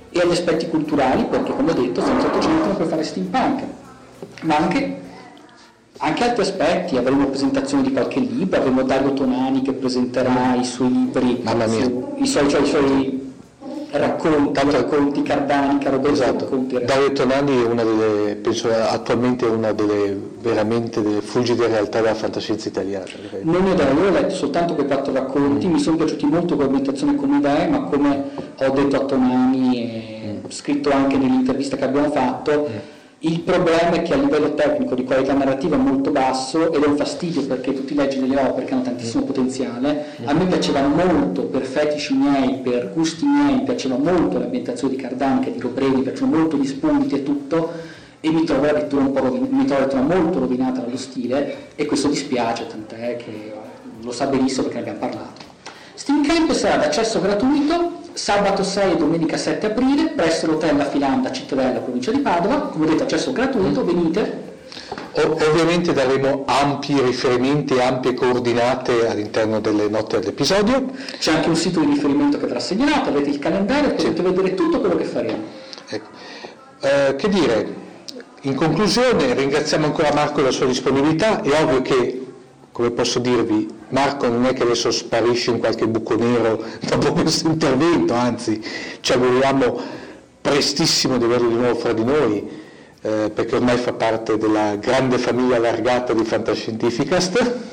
E 0.09 0.20
agli 0.20 0.32
aspetti 0.32 0.68
culturali, 0.70 1.26
perché 1.26 1.53
come 1.53 1.72
ho 1.72 1.74
detto, 1.74 2.01
senza 2.01 2.28
800 2.28 2.70
per 2.70 2.88
fare 2.88 3.03
steampunk, 3.03 3.64
ma 4.41 4.57
anche 4.57 4.99
anche 6.03 6.23
altri 6.23 6.41
aspetti, 6.41 6.97
avremo 6.97 7.27
presentazioni 7.27 7.83
di 7.83 7.91
qualche 7.91 8.19
libro, 8.19 8.59
avremo 8.59 8.81
Dario 8.81 9.13
Tonani 9.13 9.61
che 9.61 9.73
presenterà 9.73 10.55
i 10.55 10.63
suoi 10.65 10.91
libri, 10.91 11.43
su, 11.67 12.13
i, 12.17 12.25
suoi, 12.25 12.49
cioè, 12.49 12.61
i 12.61 12.65
suoi 12.65 13.33
racconti, 13.91 14.51
Tanto, 14.51 14.77
racconti 14.77 15.21
cardani, 15.21 15.77
Roberto 15.83 16.11
esatto. 16.11 16.45
racconti. 16.45 16.83
Dario 16.83 17.11
Tonani 17.11 17.63
è 17.63 17.65
una 17.67 17.83
delle, 17.83 18.35
penso 18.35 18.69
attualmente 18.71 19.45
una 19.45 19.73
delle 19.73 20.19
veramente 20.39 21.03
delle 21.03 21.21
fulgide 21.21 21.67
realtà 21.67 22.01
della 22.01 22.15
fantascienza 22.15 22.67
italiana. 22.67 23.05
Non 23.43 23.67
è 23.67 23.75
vero, 23.75 24.01
io 24.01 24.07
ho 24.07 24.11
letto 24.11 24.33
soltanto 24.33 24.73
quei 24.73 24.87
quattro 24.87 25.13
racconti, 25.13 25.67
mm. 25.67 25.71
mi 25.71 25.79
sono 25.79 25.97
piaciuti 25.97 26.25
molto 26.25 26.55
come 26.55 26.65
ambientazione 26.65 27.15
come 27.15 27.37
idee, 27.37 27.67
ma 27.67 27.81
come 27.83 28.23
ho 28.57 28.69
detto 28.71 28.95
a 28.95 29.05
Tonani 29.05 29.77
e 29.77 30.41
mm. 30.47 30.49
scritto 30.49 30.89
anche 30.89 31.17
nell'intervista 31.17 31.77
che 31.77 31.83
abbiamo 31.83 32.09
fatto, 32.09 32.67
mm 32.67 32.99
il 33.24 33.41
problema 33.41 33.91
è 33.91 34.01
che 34.01 34.13
a 34.13 34.17
livello 34.17 34.55
tecnico 34.55 34.95
di 34.95 35.03
qualità 35.03 35.34
narrativa 35.34 35.76
è 35.76 35.80
molto 35.80 36.09
basso 36.09 36.74
ed 36.74 36.82
è 36.82 36.88
un 36.88 36.97
fastidio 36.97 37.45
perché 37.45 37.72
tu 37.72 37.86
ti 37.86 37.93
leggi 37.93 38.19
delle 38.19 38.36
opere 38.39 38.65
che 38.65 38.74
hanno 38.74 38.82
tantissimo 38.82 39.26
potenziale. 39.26 40.15
A 40.26 40.34
me 40.34 40.45
piaceva 40.45 40.82
molto, 40.88 41.43
per 41.43 41.61
fetici 41.61 42.15
miei, 42.15 42.55
per 42.63 42.91
gusti 42.91 43.26
miei, 43.26 43.61
piaceva 43.61 43.97
molto 43.97 44.39
l'ambientazione 44.39 44.95
di 44.95 44.99
Cardanica, 44.99 45.51
di 45.51 45.59
Robreni, 45.59 45.97
mi 45.97 46.01
piacciono 46.01 46.36
molto 46.36 46.57
gli 46.57 46.65
spunti 46.65 47.13
e 47.13 47.22
tutto, 47.22 47.72
e 48.19 48.32
mi 48.32 48.43
trovo 48.43 48.72
lettura 48.72 49.03
un 49.03 49.11
po' 49.11 49.19
rovin- 49.19 49.47
mi 49.51 49.65
trovo 49.65 49.95
molto 49.97 50.39
rovinata 50.39 50.82
dallo 50.82 50.97
stile 50.97 51.69
e 51.76 51.86
questo 51.86 52.07
dispiace, 52.07 52.65
tant'è 52.65 53.17
che 53.17 53.53
lo 54.01 54.11
sa 54.11 54.26
benissimo 54.26 54.63
perché 54.63 54.82
ne 54.82 54.89
abbiamo 54.89 54.99
parlato. 55.07 55.40
Steam 55.93 56.25
Camp 56.25 56.51
sarà 56.53 56.77
d'accesso 56.77 57.19
gratuito 57.19 57.99
sabato 58.13 58.63
6 58.63 58.93
e 58.93 58.95
domenica 58.97 59.37
7 59.37 59.67
aprile 59.67 60.09
presso 60.09 60.47
l'hotel 60.47 60.77
La 60.77 60.85
Filanda, 60.85 61.31
Cittadella, 61.31 61.79
provincia 61.79 62.11
di 62.11 62.19
Padova, 62.19 62.61
come 62.67 62.85
detto 62.87 63.03
accesso 63.03 63.31
gratuito, 63.31 63.85
venite. 63.85 64.49
ovviamente 65.13 65.93
daremo 65.93 66.43
ampi 66.45 66.99
riferimenti 67.01 67.79
ampie 67.79 68.13
coordinate 68.13 69.07
all'interno 69.07 69.59
delle 69.59 69.87
note 69.87 70.19
dell'episodio. 70.19 70.91
C'è 71.17 71.33
anche 71.33 71.49
un 71.49 71.55
sito 71.55 71.79
di 71.79 71.87
riferimento 71.87 72.37
che 72.37 72.47
verrà 72.47 72.59
segnalato, 72.59 73.09
avete 73.09 73.29
il 73.29 73.39
calendario, 73.39 73.89
potete 73.89 74.15
sì. 74.15 74.21
vedere 74.21 74.53
tutto 74.53 74.79
quello 74.79 74.95
che 74.95 75.05
faremo. 75.05 75.43
Ecco. 75.87 76.09
Eh, 76.81 77.15
che 77.15 77.29
dire, 77.29 77.75
in 78.41 78.55
conclusione 78.55 79.33
ringraziamo 79.33 79.85
ancora 79.85 80.11
Marco 80.13 80.35
per 80.35 80.45
la 80.45 80.51
sua 80.51 80.65
disponibilità, 80.65 81.41
è 81.41 81.61
ovvio 81.61 81.81
che, 81.81 82.20
come 82.72 82.91
posso 82.91 83.19
dirvi, 83.19 83.67
Marco 83.89 84.28
non 84.28 84.45
è 84.45 84.53
che 84.53 84.63
adesso 84.63 84.91
sparisce 84.91 85.51
in 85.51 85.59
qualche 85.59 85.88
buco 85.88 86.15
nero 86.15 86.63
dopo 86.88 87.13
questo 87.22 87.47
intervento, 87.47 88.13
anzi 88.13 88.61
ci 89.01 89.11
auguriamo 89.11 89.80
prestissimo 90.41 91.17
di 91.17 91.26
averlo 91.26 91.49
di 91.49 91.55
nuovo 91.55 91.76
fra 91.76 91.93
di 91.93 92.03
noi, 92.03 92.49
eh, 93.01 93.32
perché 93.34 93.55
ormai 93.55 93.78
fa 93.78 93.93
parte 93.93 94.38
della 94.38 94.76
grande 94.76 95.17
famiglia 95.17 95.57
allargata 95.57 96.13
di 96.13 96.24
Fantascientificast 96.24 97.70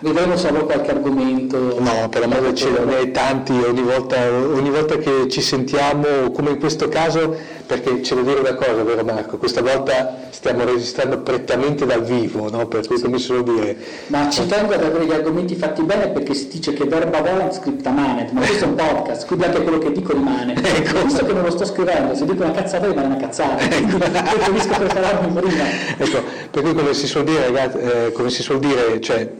vedremo 0.00 0.36
se 0.36 0.48
avrò 0.48 0.64
qualche 0.64 0.90
argomento. 0.90 1.80
No, 1.80 2.08
per 2.08 2.22
amore 2.22 2.54
cielo, 2.54 2.84
ne 2.84 2.96
hai 2.96 3.10
tanti 3.10 3.52
ogni 3.52 3.82
volta, 3.82 4.16
ogni 4.30 4.70
volta 4.70 4.96
che 4.96 5.28
ci 5.28 5.40
sentiamo, 5.40 6.30
come 6.32 6.50
in 6.50 6.58
questo 6.58 6.88
caso, 6.88 7.36
perché 7.66 8.00
c'è 8.00 8.14
da 8.16 8.22
dire 8.22 8.40
una 8.40 8.54
cosa, 8.54 8.82
vero 8.82 9.04
Marco? 9.04 9.38
Questa 9.38 9.62
volta 9.62 10.28
stiamo 10.30 10.64
registrando 10.64 11.18
prettamente 11.18 11.86
dal 11.86 12.02
vivo, 12.02 12.50
no? 12.50 12.66
per 12.66 12.86
cui 12.86 12.98
come 13.00 13.18
suolo 13.18 13.42
dire. 13.42 13.76
Ma 14.08 14.28
ci 14.30 14.46
tengo 14.46 14.72
ad 14.72 14.82
avere 14.82 15.04
gli 15.04 15.12
argomenti 15.12 15.54
fatti 15.54 15.82
bene 15.82 16.08
perché 16.08 16.34
si 16.34 16.48
dice 16.48 16.72
che 16.72 16.84
verba 16.84 17.20
volant 17.20 17.52
scripta 17.52 17.90
manet, 17.90 18.30
ma 18.32 18.40
questo 18.40 18.64
è 18.64 18.68
un 18.68 18.74
podcast, 18.74 19.26
quindi 19.26 19.44
anche 19.44 19.62
quello 19.62 19.78
che 19.78 19.92
dico 19.92 20.12
rimane. 20.12 20.54
Ecco. 20.80 21.02
Visto 21.04 21.26
che 21.26 21.32
non 21.32 21.42
lo 21.42 21.50
sto 21.50 21.64
scrivendo, 21.64 22.14
se 22.14 22.24
dico 22.24 22.42
una 22.42 22.52
cazzata 22.52 22.86
rimane 22.86 23.06
una 23.06 23.16
cazzata, 23.16 23.62
ecco. 23.62 23.98
preferisco 23.98 24.74
prepararmi 24.78 25.40
prima. 25.40 25.64
Ecco, 25.98 26.22
per 26.50 26.62
cui 26.62 26.74
come 26.74 26.94
si 26.94 27.06
suol 27.06 27.24
dire, 27.24 27.44
ragazzi, 27.46 27.78
eh, 27.78 28.12
come 28.12 28.30
si 28.30 28.42
suol 28.42 28.60
dire, 28.60 29.00
cioè, 29.00 29.30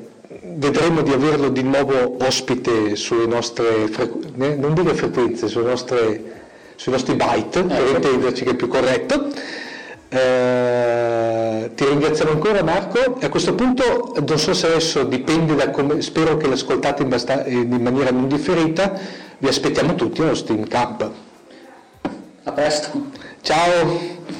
vedremo 0.54 1.02
di 1.02 1.12
averlo 1.12 1.48
di 1.48 1.62
nuovo 1.62 2.16
ospite 2.20 2.96
sulle 2.96 3.26
nostre, 3.26 3.88
frequ- 3.88 4.34
non 4.36 4.74
dire 4.74 4.94
frequenze, 4.94 5.46
nostre, 5.60 6.22
sui 6.76 6.92
nostri 6.92 7.14
byte, 7.14 7.62
per 7.64 7.78
ecco. 7.78 7.96
intenderci 7.96 8.44
che 8.44 8.50
è 8.50 8.54
più 8.54 8.68
corretto. 8.68 9.28
Eh, 10.12 11.70
ti 11.74 11.84
ringraziamo 11.84 12.32
ancora 12.32 12.64
Marco 12.64 13.18
a 13.20 13.28
questo 13.28 13.54
punto 13.54 14.12
non 14.26 14.38
so 14.40 14.52
se 14.54 14.66
adesso 14.66 15.04
dipende 15.04 15.54
da 15.54 15.70
come, 15.70 16.02
spero 16.02 16.36
che 16.36 16.48
l'ascoltate 16.48 17.04
in, 17.04 17.08
basta- 17.08 17.46
in 17.46 17.80
maniera 17.80 18.10
non 18.10 18.26
differita, 18.26 18.98
vi 19.38 19.46
aspettiamo 19.46 19.94
tutti 19.94 20.20
allo 20.20 20.34
Steam 20.34 20.66
Camp. 20.66 21.10
A 22.42 22.52
presto. 22.52 23.10
Ciao. 23.42 24.39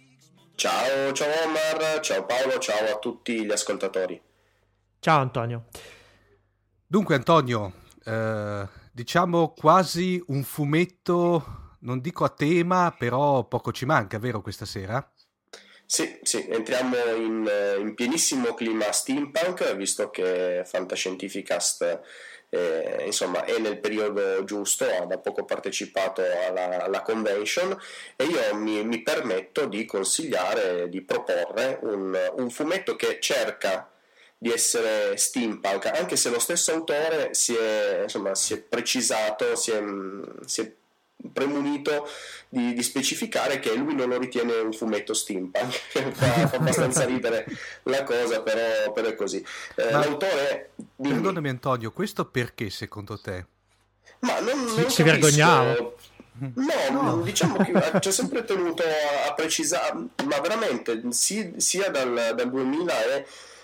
Ciao, 0.55 1.11
ciao 1.13 1.29
Omar, 1.45 1.99
ciao 2.01 2.25
Paolo, 2.25 2.59
ciao 2.59 2.93
a 2.93 2.99
tutti 2.99 3.45
gli 3.45 3.51
ascoltatori. 3.51 4.21
Ciao 4.99 5.19
Antonio. 5.19 5.65
Dunque 6.85 7.15
Antonio, 7.15 7.73
eh, 8.03 8.67
diciamo 8.91 9.53
quasi 9.57 10.23
un 10.27 10.43
fumetto, 10.43 11.77
non 11.79 12.01
dico 12.01 12.23
a 12.25 12.29
tema, 12.29 12.93
però 12.97 13.45
poco 13.45 13.71
ci 13.71 13.85
manca, 13.85 14.19
vero 14.19 14.41
questa 14.41 14.65
sera? 14.65 15.11
Sì, 15.85 16.19
sì, 16.21 16.47
entriamo 16.47 16.95
in, 17.15 17.49
in 17.79 17.93
pienissimo 17.95 18.53
clima 18.53 18.91
steampunk, 18.91 19.75
visto 19.75 20.09
che 20.09 20.63
Fantascientificast 20.65 22.01
eh, 22.53 23.03
insomma, 23.05 23.45
è 23.45 23.57
nel 23.59 23.79
periodo 23.79 24.43
giusto, 24.43 24.85
ha 24.85 25.05
da 25.05 25.17
poco 25.17 25.45
partecipato 25.45 26.21
alla, 26.21 26.83
alla 26.83 27.01
convention 27.01 27.75
e 28.17 28.25
io 28.25 28.55
mi, 28.55 28.83
mi, 28.83 29.01
permetto 29.01 29.65
di 29.67 29.85
consigliare, 29.85 30.89
di 30.89 31.01
proporre 31.01 31.79
un, 31.83 32.17
un 32.35 32.49
fumetto 32.49 32.97
che 32.97 33.19
cerca 33.21 33.89
di 34.37 34.51
essere 34.51 35.15
steampunk, 35.15 35.85
anche 35.85 36.17
se 36.17 36.29
lo 36.29 36.39
stesso 36.39 36.73
autore 36.73 37.33
si 37.33 37.55
è, 37.55 38.01
insomma, 38.03 38.35
si 38.35 38.55
è 38.55 38.61
precisato, 38.61 39.55
si 39.55 39.71
è, 39.71 39.81
si 40.45 40.61
è 40.61 40.73
premunito 41.31 42.07
di, 42.49 42.73
di, 42.73 42.83
specificare 42.83 43.59
che 43.59 43.75
lui 43.75 43.95
non 43.95 44.09
lo 44.09 44.17
ritiene 44.17 44.53
un 44.53 44.73
fumetto 44.73 45.13
steampunk. 45.13 45.71
Fa, 46.13 46.47
fa 46.47 46.57
abbastanza 46.57 47.05
ridere 47.05 47.45
la 47.83 48.03
cosa 48.03 48.41
però, 48.41 48.91
però 48.91 49.07
è 49.07 49.15
così. 49.15 49.43
Eh, 49.75 49.91
l'autore 49.91 50.71
dimmi. 50.75 51.13
perdonami 51.13 51.49
Antonio 51.49 51.91
questo 51.91 52.25
perché 52.25 52.69
secondo 52.69 53.19
te? 53.19 53.45
ma 54.21 54.39
non, 54.39 54.63
non 54.63 54.89
si 54.89 55.03
vergognava 55.03 55.75
No, 56.33 57.01
no, 57.01 57.21
diciamo 57.21 57.57
che 57.57 57.99
ci 57.99 58.07
ha 58.07 58.11
sempre 58.11 58.43
tenuto 58.43 58.81
a, 58.81 59.29
a 59.29 59.33
precisare, 59.33 59.93
ma 60.25 60.39
veramente 60.39 60.99
sia 61.11 61.89
dal, 61.91 62.33
dal 62.35 62.49
2000 62.49 62.93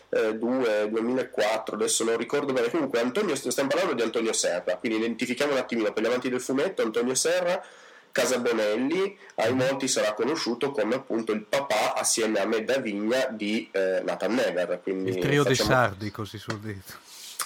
e 0.10 0.38
2002, 0.38 0.90
2004, 0.90 1.76
adesso 1.76 2.04
non 2.04 2.18
ricordo 2.18 2.54
bene. 2.54 2.70
Comunque, 2.70 3.00
Antonio, 3.00 3.36
stiamo 3.36 3.70
parlando 3.70 3.94
di 3.94 4.02
Antonio 4.02 4.34
Serra, 4.34 4.76
quindi 4.78 4.98
identifichiamo 5.00 5.52
un 5.52 5.58
attimino 5.58 5.92
per 5.92 6.04
gli 6.04 6.08
amanti 6.08 6.30
del 6.30 6.42
fumetto. 6.42 6.82
Antonio 6.82 7.14
Serra, 7.16 7.62
Casa 8.12 8.40
Bonelli, 8.40 9.18
ai 9.36 9.54
molti 9.54 9.88
sarà 9.88 10.14
conosciuto 10.14 10.72
come 10.72 10.96
appunto 10.96 11.34
il 11.34 11.44
papà 11.44 11.94
assieme 11.96 12.40
a 12.40 12.46
Medda 12.46 12.78
Vigna 12.78 13.28
di 13.28 13.70
eh, 13.72 14.02
Nathan 14.04 14.34
Never. 14.34 14.82
Il 14.86 15.18
trio 15.20 15.44
facciamo... 15.44 15.44
dei 15.44 15.56
sardi, 15.56 16.12
così 16.12 16.38
sul 16.38 16.60
detto. 16.60 16.94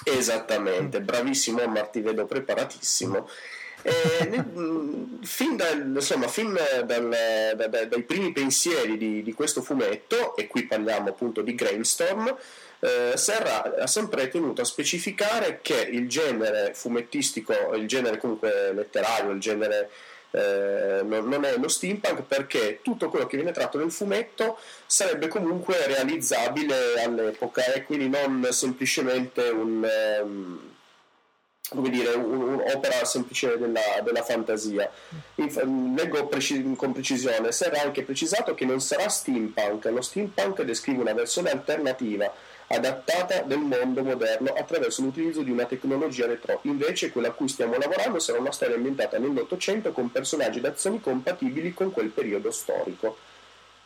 Esattamente, 0.04 1.02
bravissimo, 1.02 1.66
Marti 1.68 2.02
vedo 2.02 2.26
preparatissimo. 2.26 3.28
E, 3.84 4.44
fin, 5.24 5.56
dal, 5.56 5.92
insomma, 5.96 6.28
fin 6.28 6.54
dal, 6.54 7.56
da, 7.56 7.68
da, 7.68 7.86
dai 7.86 8.04
primi 8.04 8.32
pensieri 8.32 8.98
di, 8.98 9.24
di, 9.24 9.34
questo 9.34 9.62
fumetto, 9.62 10.36
e 10.36 10.48
qui 10.48 10.66
parliamo 10.66 11.10
appunto 11.10 11.42
di 11.42 11.56
Grainstorm, 11.56 12.36
eh, 12.80 13.14
Serra 13.16 13.76
ha 13.80 13.88
sempre 13.88 14.28
tenuto 14.28 14.62
a 14.62 14.66
specificare 14.66 15.60
che 15.62 15.80
il 15.80 16.10
genere 16.10 16.74
fumettistico, 16.74 17.54
il 17.76 17.88
genere 17.88 18.18
comunque 18.18 18.74
letterario, 18.74 19.32
il 19.32 19.40
genere 19.40 19.90
eh, 20.32 21.02
non, 21.04 21.44
è 21.44 21.58
lo 21.58 21.68
steampunk 21.68 22.24
perché 22.24 22.80
tutto 22.82 23.10
quello 23.10 23.28
che 23.28 23.36
viene 23.36 23.52
tratto 23.52 23.78
nel 23.78 23.92
fumetto 23.92 24.58
sarebbe 24.86 25.28
comunque 25.28 25.86
realizzabile 25.88 27.02
all'epoca 27.04 27.74
e 27.74 27.84
quindi 27.84 28.10
non 28.10 28.48
semplicemente 28.52 29.50
un... 29.50 29.88
Um, 30.24 30.70
come 31.74 31.90
dire, 31.90 32.14
un'opera 32.16 33.06
semplice 33.06 33.58
della, 33.58 34.02
della 34.04 34.24
fantasia. 34.24 34.92
Inf- 35.36 35.64
leggo 35.96 36.28
preci- 36.28 36.76
con 36.76 36.92
precisione, 36.92 37.54
sarà 37.54 37.82
anche 37.82 38.04
precisato 38.04 38.54
che 38.54 38.66
non 38.66 38.82
sarà 38.82 39.08
steampunk, 39.08 39.86
lo 39.86 40.02
steampunk 40.02 40.64
descrive 40.64 41.00
una 41.00 41.14
versione 41.14 41.50
alternativa 41.50 42.32
adattata 42.68 43.42
del 43.42 43.60
mondo 43.60 44.04
moderno 44.04 44.54
attraverso 44.54 45.02
l'utilizzo 45.02 45.44
di 45.44 45.52
una 45.52 45.66
tecnologia 45.66 46.26
retro. 46.26 46.60
Invece 46.64 47.12
quella 47.12 47.30
a 47.30 47.32
cui 47.32 47.48
stiamo 47.48 47.78
lavorando 47.78 48.20
sarà 48.20 48.40
una 48.40 48.52
storia 48.52 48.76
ambientata 48.76 49.18
nell'Ottocento 49.18 49.94
con 49.94 50.12
personaggi 50.12 50.58
ed 50.58 50.66
azioni 50.66 51.00
compatibili 51.00 51.74
con 51.74 51.92
quel 51.92 52.10
periodo 52.10 52.52
storico. 52.52 53.18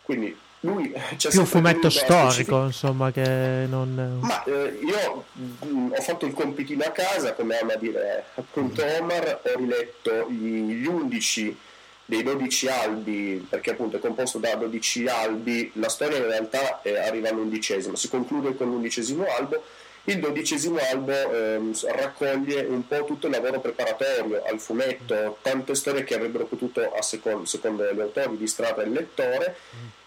Quindi 0.01 0.35
lui 0.65 0.93
più 1.17 1.39
un 1.39 1.45
fumetto 1.45 1.89
storico 1.89 2.65
insomma 2.65 3.11
che 3.11 3.65
non 3.67 4.19
ma 4.21 4.43
eh, 4.43 4.79
io 4.83 5.25
mh, 5.31 5.67
mm, 5.67 5.91
ho 5.91 6.01
fatto 6.01 6.25
il 6.25 6.33
compitino 6.33 6.83
a 6.83 6.89
casa 6.89 7.33
come 7.33 7.57
ama 7.59 7.75
dire 7.75 8.25
appunto 8.35 8.83
Omar 8.83 9.41
ho 9.43 9.57
riletto 9.57 10.27
gli, 10.29 10.81
gli 10.81 10.85
11 10.85 11.57
dei 12.05 12.21
12 12.21 12.67
albi 12.67 13.47
perché 13.49 13.71
appunto 13.71 13.97
è 13.97 13.99
composto 13.99 14.37
da 14.37 14.55
12 14.55 15.07
albi. 15.07 15.71
La 15.75 15.89
storia 15.89 16.17
in 16.17 16.25
realtà 16.27 16.81
è, 16.83 16.95
arriva 16.97 17.29
all'undicesimo 17.29 17.95
si 17.95 18.09
conclude 18.09 18.55
con 18.55 18.69
l'undicesimo 18.69 19.25
albo 19.25 19.63
il 20.05 20.19
dodicesimo 20.19 20.79
albo 20.79 21.11
ehm, 21.11 21.73
raccoglie 21.87 22.61
un 22.65 22.87
po' 22.87 23.05
tutto 23.05 23.25
il 23.25 23.33
lavoro 23.33 23.59
preparatorio 23.59 24.43
al 24.45 24.59
fumetto, 24.59 25.37
tante 25.41 25.73
storie 25.73 26.03
che 26.03 26.15
avrebbero 26.15 26.45
potuto, 26.45 26.91
secondo, 26.99 27.45
secondo 27.45 27.91
gli 27.91 27.99
autori, 27.99 28.37
distrarre 28.37 28.83
il 28.83 28.91
lettore, 28.91 29.55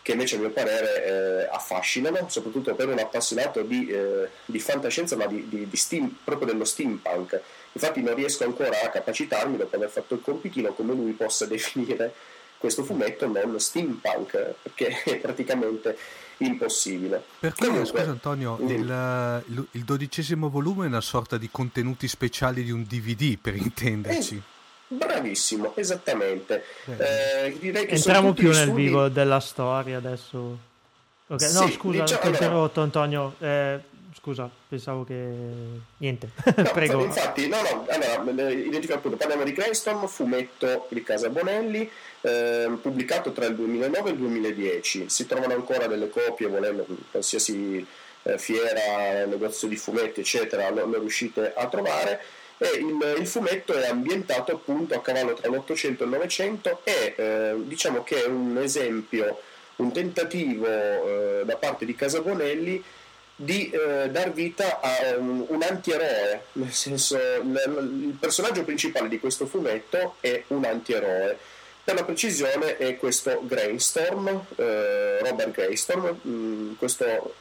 che 0.02 0.12
invece 0.12 0.36
a 0.36 0.38
mio 0.38 0.50
parere 0.50 1.04
eh, 1.04 1.48
affascinano, 1.50 2.28
soprattutto 2.28 2.74
per 2.74 2.88
un 2.88 2.98
appassionato 2.98 3.62
di, 3.62 3.88
eh, 3.88 4.28
di 4.44 4.60
fantascienza, 4.60 5.16
ma 5.16 5.26
di, 5.26 5.48
di, 5.48 5.68
di 5.68 5.76
steam, 5.76 6.16
proprio 6.22 6.46
dello 6.46 6.64
steampunk. 6.64 7.40
Infatti 7.72 8.00
non 8.00 8.14
riesco 8.14 8.44
ancora 8.44 8.80
a 8.80 8.90
capacitarmi, 8.90 9.56
dopo 9.56 9.74
aver 9.74 9.90
fatto 9.90 10.14
il 10.14 10.20
compitino, 10.22 10.72
come 10.74 10.94
lui 10.94 11.12
possa 11.12 11.44
definire 11.46 12.14
questo 12.56 12.84
fumetto 12.84 13.26
non 13.26 13.58
steampunk, 13.58 14.54
perché 14.62 15.02
è 15.02 15.16
praticamente 15.20 15.96
impossibile. 16.38 17.22
Per 17.40 17.54
cui, 17.54 17.86
scusa 17.86 18.10
Antonio, 18.10 18.58
il, 18.60 19.44
il, 19.72 19.84
dodicesimo 19.84 20.48
volume 20.48 20.84
è 20.84 20.88
una 20.88 21.00
sorta 21.00 21.36
di 21.36 21.48
contenuti 21.50 22.08
speciali 22.08 22.62
di 22.62 22.70
un 22.70 22.84
DVD, 22.84 23.36
per 23.38 23.54
intenderci. 23.56 24.36
Eh, 24.36 24.94
bravissimo, 24.94 25.76
esattamente. 25.76 26.64
Eh, 26.86 27.56
direi 27.58 27.86
che 27.86 27.94
Entriamo 27.94 28.32
più 28.32 28.50
nel 28.50 28.68
studi... 28.68 28.82
vivo 28.82 29.08
della 29.08 29.40
storia 29.40 29.96
adesso. 29.98 30.66
Okay. 31.26 31.52
No, 31.52 31.66
sì, 31.66 31.72
scusa, 31.72 32.02
diciamo, 32.02 32.20
ti 32.20 32.26
ho 32.26 32.30
interrotto 32.30 32.80
Antonio. 32.80 33.34
Eh, 33.38 33.80
scusa, 34.28 34.50
pensavo 34.68 35.04
che... 35.04 35.26
Niente, 35.96 36.28
no, 36.56 36.70
prego. 36.72 37.02
Infatti, 37.02 37.48
no, 37.48 37.56
no, 37.62 37.86
allora, 37.88 38.50
identifico 38.50 38.94
appunto, 38.94 39.16
parliamo 39.16 39.44
di 39.44 39.52
Greystorm, 39.52 40.06
fumetto 40.06 40.86
di 40.90 41.02
Casa 41.02 41.30
Bonelli, 41.30 41.90
eh, 42.20 42.70
pubblicato 42.80 43.32
tra 43.32 43.46
il 43.46 43.54
2009 43.54 44.08
e 44.08 44.12
il 44.12 44.18
2010. 44.18 45.08
Si 45.08 45.26
trovano 45.26 45.54
ancora 45.54 45.86
delle 45.86 46.10
copie, 46.10 46.46
volendo, 46.46 46.86
qualsiasi 47.10 47.84
eh, 48.24 48.38
fiera, 48.38 49.24
negozio 49.24 49.66
di 49.66 49.76
fumetti, 49.76 50.20
eccetera, 50.20 50.68
lo, 50.68 50.84
lo 50.84 50.98
riuscite 50.98 51.54
a 51.54 51.66
trovare. 51.68 52.20
E 52.58 52.68
il, 52.76 53.20
il, 53.20 53.26
fumetto 53.26 53.72
è 53.72 53.86
ambientato 53.86 54.52
appunto 54.52 54.94
a 54.94 55.00
cavallo 55.00 55.32
tra 55.32 55.48
l'Ottocento 55.48 56.02
e 56.02 56.06
il 56.06 56.12
Novecento 56.12 56.80
e 56.82 57.14
eh, 57.16 57.54
diciamo 57.58 58.02
che 58.02 58.24
è 58.24 58.26
un 58.26 58.58
esempio, 58.60 59.40
un 59.76 59.92
tentativo 59.92 60.66
eh, 60.66 61.42
da 61.44 61.56
parte 61.56 61.84
di 61.84 61.94
Casa 61.94 62.20
Bonelli 62.20 62.82
di 63.40 63.70
eh, 63.70 64.10
dar 64.10 64.32
vita 64.32 64.80
a 64.80 65.16
un, 65.16 65.44
un, 65.46 65.62
antieroe, 65.62 66.42
nel 66.54 66.72
senso 66.72 67.16
il, 67.16 68.08
il 68.08 68.16
personaggio 68.18 68.64
principale 68.64 69.08
di 69.08 69.20
questo 69.20 69.46
fumetto 69.46 70.16
è 70.18 70.42
un 70.48 70.64
antieroe. 70.64 71.38
Per 71.84 71.94
la 71.94 72.04
precisione 72.04 72.76
è 72.76 72.96
questo 72.96 73.40
Grainstorm, 73.46 74.26
eh, 74.56 75.20
Robert 75.20 75.52
Grainstorm, 75.52 76.18
mh, 76.20 76.30
mm, 76.30 76.72
questo, 76.78 77.34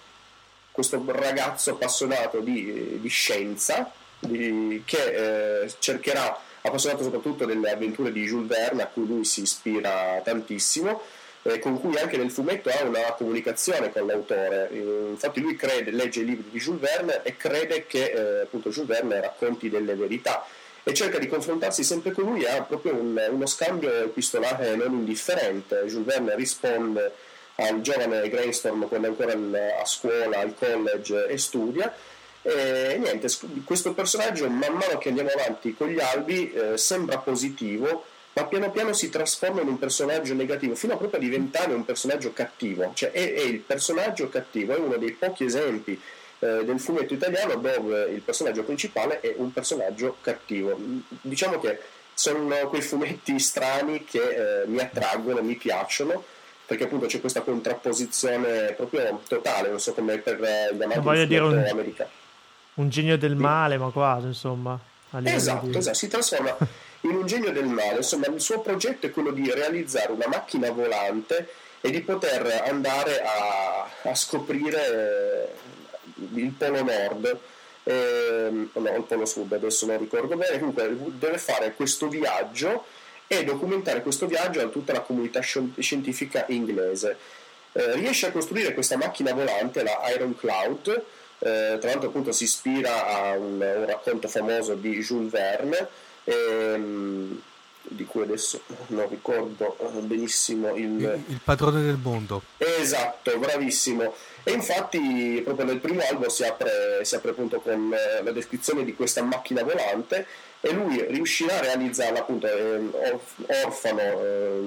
questo, 0.71 1.03
ragazzo 1.07 1.71
appassionato 1.71 2.41
di, 2.41 2.99
di 3.01 3.09
scienza, 3.09 3.91
di, 4.19 4.83
che 4.85 5.63
eh, 5.63 5.73
cercherà, 5.79 6.39
appassionato 6.61 7.01
soprattutto 7.01 7.45
delle 7.45 7.71
avventure 7.71 8.11
di 8.11 8.23
Jules 8.23 8.47
Verne, 8.47 8.83
a 8.83 8.87
cui 8.87 9.07
lui 9.07 9.25
si 9.25 9.41
ispira 9.41 10.21
tantissimo, 10.23 11.01
eh, 11.47 11.59
con 11.59 11.79
cui 11.79 11.97
anche 11.97 12.17
nel 12.17 12.29
fumetto 12.29 12.69
ha 12.69 12.83
una 12.83 13.13
comunicazione 13.13 13.91
con 13.91 14.05
l'autore. 14.05 14.69
Eh, 14.69 15.07
infatti 15.09 15.39
lui 15.39 15.55
crede, 15.55 15.91
legge 15.91 16.19
i 16.19 16.25
libri 16.25 16.49
di 16.51 16.59
Jules 16.59 16.81
Verne 16.81 17.21
e 17.23 17.37
crede 17.37 17.85
che 17.87 18.11
eh, 18.11 18.41
appunto 18.41 18.69
Jules 18.69 18.89
Verne 18.89 19.21
racconti 19.21 19.69
delle 19.69 19.95
verità 19.95 20.45
e 20.83 20.93
cerca 20.93 21.19
di 21.19 21.27
confrontarsi 21.27 21.83
sempre 21.83 22.11
con 22.11 22.25
lui 22.25 22.45
ha 22.45 22.61
proprio 22.63 22.93
un, 22.95 23.21
uno 23.29 23.45
scambio 23.45 24.03
epistolare 24.03 24.75
non 24.75 24.93
indifferente. 24.93 25.83
Jules 25.85 26.05
Verne 26.05 26.35
risponde 26.35 27.11
al 27.55 27.81
giovane 27.81 28.27
Grainstorm 28.29 28.87
quando 28.87 29.07
è 29.07 29.09
ancora 29.09 29.33
a 29.81 29.85
scuola, 29.85 30.39
al 30.39 30.53
college 30.53 31.27
e 31.27 31.37
studia. 31.37 31.93
E 32.41 32.97
niente, 32.99 33.27
questo 33.65 33.93
personaggio 33.93 34.49
man 34.49 34.73
mano 34.73 34.97
che 34.97 35.09
andiamo 35.09 35.29
avanti 35.29 35.73
con 35.75 35.87
gli 35.87 35.99
albi 35.99 36.51
eh, 36.51 36.77
sembra 36.77 37.17
positivo, 37.17 38.05
ma 38.37 38.45
piano 38.45 38.69
piano 38.69 38.93
si 38.93 39.09
trasforma 39.09 39.61
in 39.61 39.67
un 39.67 39.79
personaggio 39.79 40.35
negativo, 40.35 40.75
fino 40.75 40.93
a 40.93 40.97
proprio 40.97 41.19
a 41.19 41.23
diventare 41.23 41.73
un 41.73 41.83
personaggio 41.83 42.33
cattivo. 42.33 42.91
Cioè 42.93 43.09
è, 43.09 43.33
è 43.33 43.41
il 43.41 43.59
personaggio 43.59 44.29
cattivo, 44.29 44.75
è 44.75 44.77
uno 44.77 44.95
dei 44.97 45.11
pochi 45.11 45.45
esempi 45.45 45.99
eh, 46.39 46.63
del 46.63 46.79
fumetto 46.79 47.15
italiano 47.15 47.55
dove 47.55 48.11
il 48.11 48.21
personaggio 48.21 48.63
principale 48.63 49.21
è 49.21 49.33
un 49.37 49.51
personaggio 49.51 50.17
cattivo. 50.21 50.77
Diciamo 51.21 51.59
che 51.59 51.79
sono 52.13 52.55
quei 52.67 52.81
fumetti 52.83 53.39
strani 53.39 54.03
che 54.03 54.19
eh, 54.61 54.67
mi 54.67 54.79
attraggono, 54.79 55.41
mi 55.41 55.55
piacciono 55.55 56.23
perché 56.67 56.83
appunto 56.83 57.07
c'è 57.07 57.19
questa 57.19 57.41
contrapposizione 57.41 58.73
proprio 58.73 59.19
totale, 59.27 59.69
non 59.69 59.79
so 59.79 59.93
come 59.93 60.17
per 60.19 60.43
eh, 60.43 60.75
gli 60.75 60.83
amanti 60.83 60.99
voglio 61.01 61.25
dire 61.25 61.41
un, 61.41 61.57
americano. 61.57 62.09
un 62.75 62.89
genio 62.89 63.17
del 63.17 63.35
male, 63.35 63.77
ma 63.77 63.89
quasi 63.89 64.27
insomma. 64.27 64.77
Esatto, 65.23 65.65
di... 65.65 65.77
esatto, 65.77 65.95
si 65.95 66.07
trasforma 66.07 66.55
in 67.01 67.15
un 67.15 67.25
genio 67.25 67.51
del 67.51 67.65
male, 67.65 67.97
insomma 67.97 68.27
il 68.27 68.41
suo 68.41 68.59
progetto 68.61 69.05
è 69.05 69.11
quello 69.11 69.31
di 69.31 69.51
realizzare 69.51 70.11
una 70.11 70.27
macchina 70.27 70.71
volante 70.71 71.47
e 71.81 71.91
di 71.91 72.01
poter 72.01 72.63
andare 72.65 73.21
a, 73.21 73.89
a 74.03 74.15
scoprire 74.15 75.55
il 76.33 76.51
polo 76.57 76.83
nord, 76.83 77.39
ehm, 77.83 78.69
no, 78.73 78.95
il 78.95 79.03
polo 79.03 79.25
sud, 79.25 79.53
adesso 79.53 79.85
non 79.85 79.99
ricordo 79.99 80.35
bene, 80.35 80.57
comunque 80.59 80.95
deve 81.17 81.37
fare 81.37 81.73
questo 81.73 82.07
viaggio 82.07 82.85
e 83.27 83.43
documentare 83.43 84.01
questo 84.01 84.25
viaggio 84.25 84.61
a 84.61 84.67
tutta 84.67 84.93
la 84.93 85.01
comunità 85.01 85.41
scientifica 85.41 86.45
inglese. 86.47 87.17
Eh, 87.73 87.93
riesce 87.93 88.27
a 88.27 88.31
costruire 88.31 88.73
questa 88.73 88.97
macchina 88.97 89.33
volante, 89.33 89.83
la 89.83 90.09
Iron 90.15 90.35
Cloud, 90.35 90.87
eh, 91.39 91.77
tra 91.79 91.89
l'altro 91.89 92.07
appunto 92.09 92.31
si 92.31 92.45
ispira 92.45 93.05
a 93.05 93.37
un, 93.37 93.61
un 93.61 93.85
racconto 93.85 94.27
famoso 94.27 94.73
di 94.73 94.99
Jules 94.99 95.29
Verne, 95.29 95.87
ehm, 96.27 97.41
di 97.89 98.05
cui 98.05 98.23
adesso 98.23 98.61
non 98.87 99.07
ricordo 99.09 99.77
benissimo 100.01 100.75
il... 100.75 100.99
il... 100.99 101.23
il 101.27 101.39
padrone 101.43 101.81
del 101.81 101.97
mondo. 102.01 102.41
Esatto, 102.57 103.37
bravissimo. 103.37 104.13
E 104.43 104.51
infatti 104.51 105.41
proprio 105.43 105.65
nel 105.65 105.79
primo 105.79 106.01
albo 106.09 106.29
si 106.29 106.43
apre, 106.43 106.99
si 107.03 107.15
apre 107.15 107.31
appunto 107.31 107.59
con 107.59 107.93
eh, 107.93 108.23
la 108.23 108.31
descrizione 108.31 108.83
di 108.83 108.95
questa 108.95 109.21
macchina 109.21 109.63
volante 109.63 110.25
e 110.59 110.71
lui 110.71 111.03
riuscirà 111.09 111.57
a 111.57 111.61
realizzarla 111.61 112.19
appunto 112.19 112.47
eh, 112.47 112.89
orfano 113.65 114.01
eh, 114.01 114.59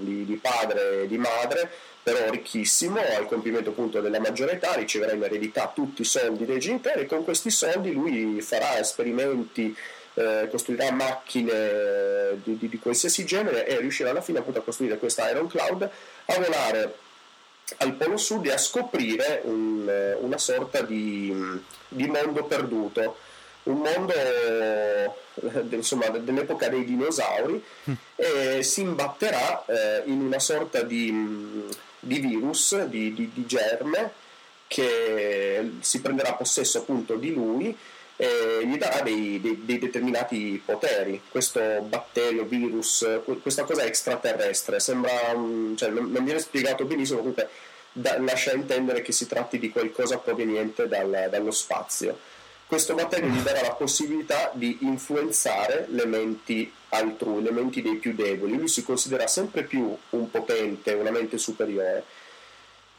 di, 0.00 0.24
di, 0.24 0.36
padre 0.36 1.02
e 1.02 1.06
di 1.06 1.18
madre 1.18 1.70
però 2.02 2.30
ricchissimo 2.30 3.00
al 3.00 3.26
compimento 3.26 3.70
appunto 3.70 4.00
della 4.00 4.20
maggiore 4.20 4.52
età 4.52 4.74
riceverà 4.74 5.12
in 5.12 5.22
eredità 5.22 5.70
tutti 5.74 6.02
i 6.02 6.04
soldi 6.04 6.44
dei 6.44 6.58
genitori 6.58 7.00
e 7.00 7.06
con 7.06 7.24
questi 7.24 7.50
soldi 7.50 7.92
lui 7.92 8.40
farà 8.40 8.78
esperimenti 8.78 9.76
eh, 10.18 10.48
costruirà 10.50 10.90
macchine 10.92 12.40
di, 12.42 12.56
di, 12.56 12.68
di, 12.70 12.78
qualsiasi 12.78 13.26
genere 13.26 13.66
e 13.66 13.78
riuscirà 13.78 14.10
alla 14.10 14.22
fine 14.22 14.38
appunto 14.38 14.60
a 14.60 14.62
costruire 14.62 14.96
questa 14.96 15.28
Iron 15.28 15.46
Cloud 15.46 15.82
a 15.82 16.34
volare 16.40 16.94
al 17.78 17.92
Polo 17.94 18.16
Sud 18.16 18.46
e 18.46 18.52
a 18.52 18.58
scoprire 18.58 19.42
un, 19.44 20.16
una 20.20 20.38
sorta 20.38 20.80
di, 20.80 21.34
di, 21.88 22.06
mondo 22.06 22.44
perduto, 22.44 23.16
un 23.64 23.78
mondo 23.78 24.14
eh, 24.14 25.10
insomma, 25.70 26.08
dell'epoca 26.08 26.68
dei 26.68 26.84
dinosauri 26.84 27.62
mm. 27.90 27.94
e 28.14 28.62
si 28.62 28.82
imbatterà 28.82 29.64
eh, 29.66 30.02
in 30.06 30.20
una 30.22 30.38
sorta 30.38 30.82
di, 30.82 31.66
di 31.98 32.18
virus, 32.20 32.84
di, 32.84 33.12
di, 33.12 33.46
germe 33.46 34.12
che 34.68 35.72
si 35.80 36.00
prenderà 36.00 36.32
possesso 36.34 36.78
appunto 36.78 37.16
di 37.16 37.34
lui 37.34 37.76
e 38.16 38.62
gli 38.64 38.78
darà 38.78 39.02
dei, 39.02 39.40
dei, 39.40 39.62
dei, 39.64 39.78
determinati 39.78 40.60
poteri. 40.64 41.20
Questo 41.28 41.60
batterio, 41.82 42.44
virus, 42.44 43.06
questa 43.42 43.64
cosa 43.64 43.84
extraterrestre, 43.84 44.80
sembra, 44.80 45.12
cioè, 45.76 45.90
non, 45.90 46.10
non 46.10 46.24
viene 46.24 46.40
spiegato 46.40 46.84
benissimo, 46.84 47.18
comunque 47.18 47.48
da, 47.92 48.18
lascia 48.20 48.54
intendere 48.54 49.02
che 49.02 49.12
si 49.12 49.26
tratti 49.26 49.58
di 49.58 49.70
qualcosa 49.70 50.18
proveniente 50.18 50.88
dal, 50.88 51.28
dallo 51.30 51.50
spazio. 51.50 52.18
Questo 52.66 52.94
batterio 52.94 53.28
gli 53.28 53.42
darà 53.42 53.60
la 53.60 53.74
possibilità 53.74 54.50
di 54.52 54.78
influenzare 54.80 55.86
le 55.90 56.04
menti 56.04 56.72
altrui, 56.88 57.42
le 57.42 57.52
menti 57.52 57.80
dei 57.80 57.96
più 57.96 58.12
deboli. 58.12 58.56
Lui 58.56 58.66
si 58.66 58.82
considera 58.82 59.28
sempre 59.28 59.62
più 59.62 59.96
un 60.10 60.30
potente, 60.30 60.92
una 60.94 61.10
mente 61.10 61.38
superiore 61.38 62.04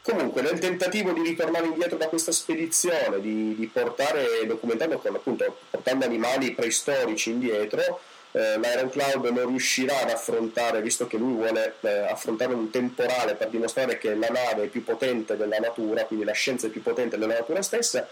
Comunque, 0.02 0.40
nel 0.42 0.58
tentativo 0.58 1.12
di 1.12 1.22
ritornare 1.22 1.66
indietro 1.66 1.98
da 1.98 2.08
questa 2.08 2.32
spedizione, 2.32 3.20
di, 3.20 3.54
di 3.54 3.66
portare, 3.66 4.46
documentando 4.46 4.98
con 4.98 5.14
appunto, 5.14 5.58
portando 5.70 6.04
animali 6.04 6.52
preistorici 6.52 7.30
indietro, 7.30 8.00
eh, 8.32 8.58
l'Iron 8.58 8.90
Cloud 8.90 9.26
non 9.26 9.46
riuscirà 9.48 10.00
ad 10.00 10.10
affrontare, 10.10 10.82
visto 10.82 11.06
che 11.06 11.16
lui 11.16 11.34
vuole 11.34 11.74
eh, 11.80 11.88
affrontare 11.88 12.54
un 12.54 12.70
temporale 12.70 13.34
per 13.34 13.48
dimostrare 13.48 13.98
che 13.98 14.14
la 14.14 14.28
nave 14.28 14.64
è 14.64 14.66
più 14.66 14.84
potente 14.84 15.36
della 15.36 15.58
natura, 15.58 16.04
quindi 16.04 16.24
la 16.24 16.32
scienza 16.32 16.66
è 16.66 16.70
più 16.70 16.82
potente 16.82 17.18
della 17.18 17.34
natura 17.34 17.62
stessa, 17.62 18.06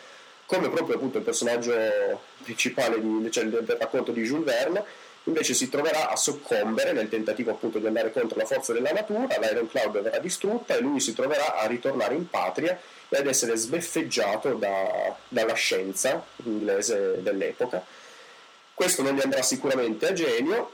come 0.47 0.70
proprio 0.70 0.97
appunto 0.97 1.18
il 1.18 1.24
personaggio 1.24 1.74
principale 2.43 3.01
di, 3.01 3.30
cioè, 3.30 3.45
del, 3.45 3.64
del 3.64 3.76
racconto 3.76 4.12
di 4.12 4.22
Jules 4.22 4.45
Verne, 4.45 4.84
invece 5.27 5.55
si 5.55 5.68
troverà 5.68 6.09
a 6.09 6.16
soccombere 6.16 6.93
nel 6.93 7.09
tentativo 7.09 7.51
appunto 7.51 7.79
di 7.79 7.87
andare 7.87 8.12
contro 8.12 8.39
la 8.39 8.47
forza 8.47 8.72
della 8.72 8.93
natura, 8.93 9.39
l'Iron 9.39 9.68
Cloud 9.68 10.01
verrà 10.01 10.18
distrutta 10.18 10.77
e 10.77 10.81
lui 10.81 11.01
si 11.01 11.14
troverà 11.14 11.57
a 11.57 11.66
ritornare 11.66 12.14
in 12.14 12.29
patria 12.29 12.79
e 13.09 13.16
ad 13.16 13.27
essere 13.27 13.57
sbeffeggiato 13.57 14.55
da, 14.55 15.16
dalla 15.29 15.55
scienza 15.55 16.24
inglese 16.45 17.22
dell'epoca. 17.22 17.85
Questo 18.72 19.03
non 19.03 19.14
gli 19.14 19.20
andrà 19.20 19.43
sicuramente 19.43 20.07
a 20.07 20.12
genio 20.12 20.72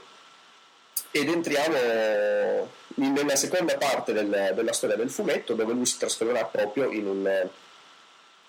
ed 1.09 1.29
entriamo 1.29 2.69
nella 2.95 3.35
seconda 3.35 3.75
parte 3.77 4.13
del, 4.13 4.51
della 4.53 4.73
storia 4.73 4.95
del 4.95 5.09
fumetto 5.09 5.53
dove 5.53 5.73
lui 5.73 5.85
si 5.85 5.97
trasformerà 5.97 6.45
proprio 6.45 6.91
in 6.91 7.07
un, 7.07 7.47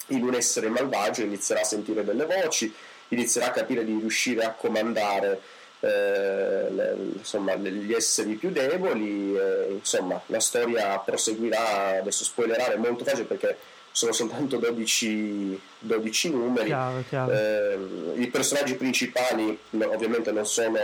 in 0.09 0.23
un 0.23 0.35
essere 0.35 0.69
malvagio, 0.69 1.23
inizierà 1.23 1.63
a 1.63 1.65
sentire 1.65 2.05
delle 2.05 2.27
voci, 2.27 2.75
inizierà 3.09 3.49
a 3.49 3.53
capire 3.53 3.85
di 3.85 3.97
riuscire 3.99 4.45
a 4.45 4.53
comandare 4.53 5.41
eh, 5.85 6.71
le, 6.71 6.97
insomma, 7.17 7.55
gli 7.57 7.93
esseri 7.93 8.37
più 8.37 8.51
deboli, 8.51 9.37
eh, 9.37 9.73
insomma 9.73 10.21
la 10.27 10.41
storia 10.41 10.99
proseguirà, 10.99 11.99
adesso 11.99 12.25
spoilerare 12.25 12.75
è 12.75 12.79
molto 12.79 13.05
facile 13.05 13.25
perché 13.25 13.57
sono 13.91 14.13
soltanto 14.13 14.57
12, 14.57 15.61
12 15.81 16.31
numeri. 16.31 16.67
Chiaro, 16.67 17.05
chiaro. 17.07 17.33
Eh, 17.33 17.79
I 18.15 18.27
personaggi 18.29 18.75
principali 18.77 19.57
no, 19.71 19.91
ovviamente 19.91 20.33
non 20.33 20.47
sono, 20.47 20.79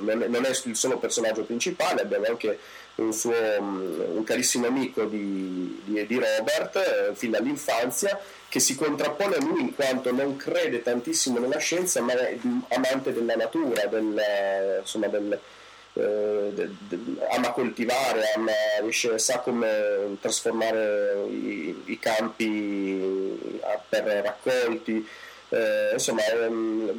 non 0.00 0.44
è 0.44 0.48
il 0.64 0.76
solo 0.76 0.96
personaggio 0.98 1.42
principale, 1.42 2.00
abbiamo 2.00 2.26
anche 2.26 2.58
un 2.96 3.12
suo 3.12 3.32
un 3.32 4.22
carissimo 4.24 4.66
amico 4.66 5.04
di, 5.04 5.80
di, 5.84 6.06
di 6.06 6.14
Robert 6.14 6.76
eh, 6.76 7.14
fin 7.14 7.30
dall'infanzia 7.30 8.18
che 8.52 8.60
si 8.60 8.74
contrappone 8.74 9.36
a 9.36 9.40
lui 9.40 9.62
in 9.62 9.74
quanto 9.74 10.12
non 10.12 10.36
crede 10.36 10.82
tantissimo 10.82 11.38
nella 11.38 11.56
scienza 11.56 12.02
ma 12.02 12.12
è 12.12 12.38
amante 12.68 13.14
della 13.14 13.34
natura, 13.34 13.86
del, 13.86 14.22
insomma, 14.78 15.06
del, 15.06 15.40
eh, 15.94 16.50
de, 16.52 16.70
de, 16.86 16.98
ama 17.30 17.52
coltivare, 17.52 18.30
ama, 18.36 18.52
riesce, 18.82 19.18
sa 19.18 19.38
come 19.38 20.18
trasformare 20.20 21.24
i, 21.30 21.82
i 21.86 21.98
campi 21.98 23.58
per 23.88 24.04
raccolti, 24.22 25.08
eh, 25.48 25.90
insomma 25.94 26.22
è 26.22 26.46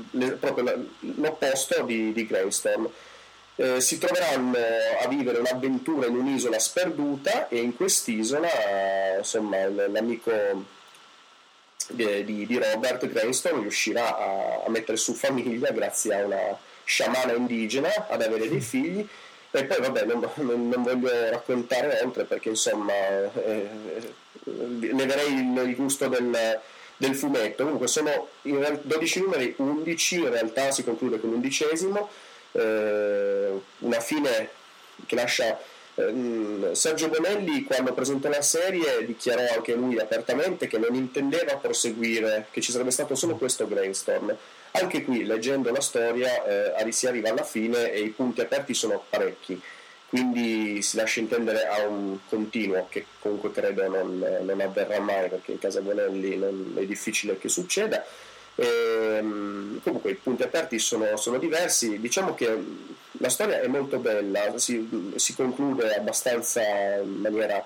le, 0.09 0.31
proprio 0.31 0.87
l'opposto 1.01 1.83
di, 1.83 2.13
di 2.13 2.25
Greystorm. 2.25 2.89
Eh, 3.57 3.79
si 3.79 3.99
troveranno 3.99 4.57
a 5.03 5.07
vivere 5.07 5.37
un'avventura 5.37 6.07
in 6.07 6.15
un'isola 6.15 6.57
sperduta 6.57 7.47
e 7.47 7.57
in 7.57 7.75
quest'isola 7.75 8.49
insomma, 9.19 9.67
l'amico 9.67 10.81
di, 11.89 12.45
di, 12.45 12.57
Robert 12.57 13.07
Greystone 13.07 13.61
riuscirà 13.61 14.17
a, 14.17 14.63
a, 14.65 14.69
mettere 14.69 14.97
su 14.97 15.13
famiglia 15.13 15.71
grazie 15.71 16.15
a 16.15 16.25
una 16.25 16.57
sciamana 16.83 17.33
indigena, 17.33 18.07
ad 18.07 18.21
avere 18.21 18.49
dei 18.49 18.61
figli. 18.61 19.07
E 19.51 19.65
poi 19.65 19.79
vabbè 19.79 20.05
non, 20.05 20.27
non, 20.35 20.69
non 20.69 20.83
voglio 20.83 21.29
raccontare 21.29 22.01
oltre 22.03 22.23
perché 22.23 22.49
insomma 22.49 22.93
eh, 22.93 23.69
leverei 24.43 25.33
il, 25.33 25.63
il 25.67 25.75
gusto 25.75 26.07
del, 26.07 26.59
del, 26.97 27.15
fumetto. 27.15 27.63
Comunque 27.63 27.87
sono 27.87 28.29
12 28.41 29.19
numeri 29.21 29.53
11 29.57 30.15
in 30.15 30.29
realtà 30.29 30.71
si 30.71 30.83
conclude 30.83 31.19
con 31.19 31.29
l'undicesimo. 31.29 32.09
Eh, 32.51 33.51
una 33.79 33.99
fine 33.99 34.49
che 35.05 35.15
lascia 35.15 35.57
eh, 35.57 35.72
Sergio 35.95 37.07
Bonelli 37.07 37.63
quando 37.63 37.93
presentò 37.93 38.27
la 38.27 38.41
serie 38.41 39.05
dichiarò 39.05 39.43
anche 39.53 39.75
lui 39.75 39.99
apertamente 39.99 40.65
che 40.65 40.79
non 40.79 40.95
intendeva 40.95 41.57
proseguire, 41.57 42.47
che 42.49 42.61
ci 42.61 42.71
sarebbe 42.71 42.89
stato 42.89 43.13
solo 43.13 43.35
questo 43.35 43.67
brainstorm. 43.67 44.35
Anche 44.71 45.03
qui, 45.03 45.23
leggendo 45.23 45.71
la 45.71 45.81
storia, 45.81 46.75
eh, 46.75 46.91
si 46.91 47.05
arriva 47.05 47.29
alla 47.29 47.43
fine 47.43 47.91
e 47.91 47.99
i 47.99 48.09
punti 48.09 48.41
aperti 48.41 48.73
sono 48.73 49.03
parecchi, 49.07 49.61
quindi 50.09 50.81
si 50.81 50.97
lascia 50.97 51.19
intendere 51.19 51.67
a 51.67 51.85
un 51.85 52.17
continuo 52.27 52.87
che 52.89 53.05
comunque 53.19 53.51
credo 53.51 53.87
non, 53.87 54.39
non 54.41 54.61
avverrà 54.61 54.99
mai 54.99 55.29
perché 55.29 55.51
in 55.51 55.59
casa 55.59 55.81
Bonelli 55.81 56.37
non, 56.37 56.75
è 56.75 56.85
difficile 56.85 57.37
che 57.37 57.49
succeda. 57.49 58.03
E, 58.55 59.17
ehm, 59.17 59.81
comunque 59.81 60.11
i 60.11 60.15
punti 60.15 60.43
aperti 60.43 60.79
sono, 60.79 61.15
sono, 61.17 61.37
diversi, 61.37 61.99
diciamo 61.99 62.33
che 62.33 62.57
la 63.13 63.29
storia 63.29 63.61
è 63.61 63.67
molto 63.67 63.97
bella, 63.97 64.57
si, 64.57 65.11
si 65.15 65.35
conclude 65.35 65.95
abbastanza 65.95 66.61
in 67.01 67.19
maniera 67.21 67.63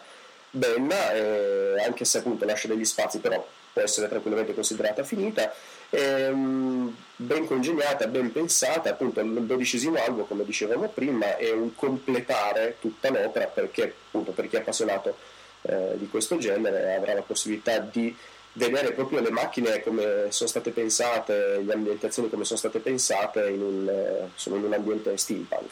bella, 0.50 1.14
eh, 1.14 1.84
anche 1.86 2.06
se 2.06 2.20
appunto 2.20 2.46
lascia 2.46 2.68
degli 2.68 2.86
spazi, 2.86 3.20
però 3.20 3.46
può 3.74 3.82
essere 3.82 4.08
tranquillamente 4.08 4.54
considerata 4.54 5.04
finita. 5.04 5.54
È, 5.90 6.30
ben 6.30 7.46
congegnata, 7.46 8.08
ben 8.08 8.32
pensata, 8.32 8.90
appunto 8.90 9.20
il 9.20 9.44
dodicesimo 9.44 9.98
albo, 9.98 10.26
come 10.26 10.44
dicevamo 10.44 10.88
prima, 10.90 11.38
è 11.38 11.52
un 11.52 11.76
completare 11.76 12.78
tutta 12.80 13.10
l'opera 13.10 13.46
perché 13.46 13.94
appunto 14.08 14.32
per 14.32 14.50
chi 14.50 14.56
è 14.56 14.60
appassionato 14.60 15.16
eh, 15.62 15.94
di 15.96 16.08
questo 16.08 16.38
genere 16.38 16.96
avrà 16.96 17.14
la 17.14 17.22
possibilità 17.22 17.80
di 17.80 18.16
vedere 18.58 18.91
proprio 18.91 19.22
le 19.22 19.30
macchine 19.30 19.82
come 19.82 20.28
sono 20.30 20.49
state 20.49 20.72
pensate, 20.72 21.62
le 21.64 21.74
ambientazioni 21.74 22.30
come 22.30 22.43
sono 22.43 22.58
state 22.58 22.80
pensate 22.80 23.49
in 23.49 23.62
un, 23.62 23.88
eh, 23.88 24.30
sono 24.36 24.55
in 24.55 24.64
un 24.64 24.74
ambiente 24.74 25.16
steampunk. 25.16 25.72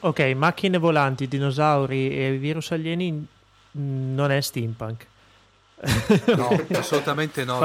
Ok, 0.00 0.20
macchine 0.34 0.78
volanti, 0.78 1.28
dinosauri 1.28 2.18
e 2.18 2.30
virus 2.32 2.72
alieni 2.72 3.26
non 3.72 4.30
è 4.30 4.40
steampunk. 4.40 5.06
No, 6.36 6.64
assolutamente 6.78 7.44
no. 7.44 7.58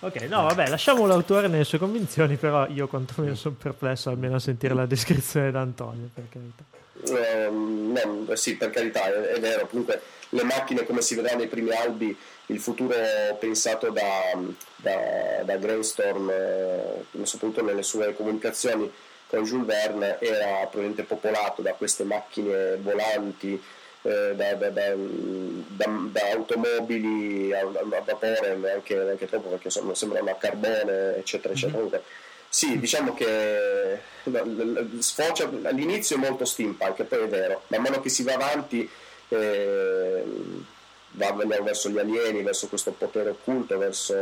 ok, 0.00 0.20
no, 0.22 0.42
vabbè, 0.42 0.68
lasciamo 0.68 1.06
l'autore 1.06 1.46
nelle 1.46 1.64
sue 1.64 1.78
convinzioni, 1.78 2.36
però 2.36 2.66
io 2.66 2.88
quantomeno 2.88 3.34
sono 3.34 3.54
perplesso 3.60 4.10
almeno 4.10 4.36
a 4.36 4.40
sentire 4.40 4.74
la 4.74 4.84
descrizione 4.84 5.50
da 5.50 5.60
Antonio, 5.60 6.10
per 6.12 6.24
carità. 6.28 6.64
Eh, 7.00 7.48
no, 7.48 8.34
sì, 8.34 8.56
per 8.56 8.70
carità, 8.70 9.06
è, 9.06 9.36
è 9.36 9.40
vero, 9.40 9.68
comunque 9.68 10.02
le 10.30 10.42
macchine 10.42 10.84
come 10.84 11.00
si 11.00 11.14
vedrà 11.14 11.36
nei 11.36 11.46
primi 11.46 11.70
albi 11.70 12.16
il 12.48 12.60
futuro 12.60 12.94
pensato 13.38 13.90
da, 13.90 14.38
da, 14.76 15.42
da 15.44 15.56
Brainstorm, 15.56 16.30
eh, 16.30 17.04
soprattutto 17.24 17.62
nelle 17.62 17.82
sue 17.82 18.14
comunicazioni 18.14 18.90
con 19.26 19.44
Jules 19.44 19.66
Verne, 19.66 20.18
era 20.20 20.58
probabilmente 20.60 21.02
popolato 21.02 21.60
da 21.60 21.72
queste 21.72 22.04
macchine 22.04 22.76
volanti, 22.76 23.60
eh, 24.02 24.34
da, 24.34 24.54
da, 24.54 26.30
automobili 26.32 27.52
a, 27.52 27.60
a 27.60 28.02
vapore, 28.02 28.56
neanche, 28.56 28.94
neanche, 28.94 29.26
troppo 29.26 29.50
perché 29.50 29.66
insomma, 29.66 29.94
sembrano 29.94 30.30
a 30.30 30.34
carbone, 30.34 31.16
eccetera, 31.16 31.52
eccetera. 31.52 31.82
Mm-hmm. 31.82 32.00
Sì, 32.48 32.78
diciamo 32.78 33.12
che 33.12 34.00
sfocia, 35.00 35.50
all'inizio 35.64 36.16
è 36.16 36.18
molto 36.18 36.46
steampunk, 36.46 37.02
poi 37.04 37.24
è 37.24 37.28
vero, 37.28 37.62
man 37.66 37.82
mano 37.82 38.00
che 38.00 38.08
si 38.08 38.22
va 38.22 38.32
avanti 38.32 38.88
eh, 39.28 40.24
andiamo 41.26 41.64
verso 41.64 41.88
gli 41.88 41.98
alieni, 41.98 42.42
verso 42.42 42.68
questo 42.68 42.92
potere 42.92 43.30
occulto, 43.30 43.78
verso 43.78 44.14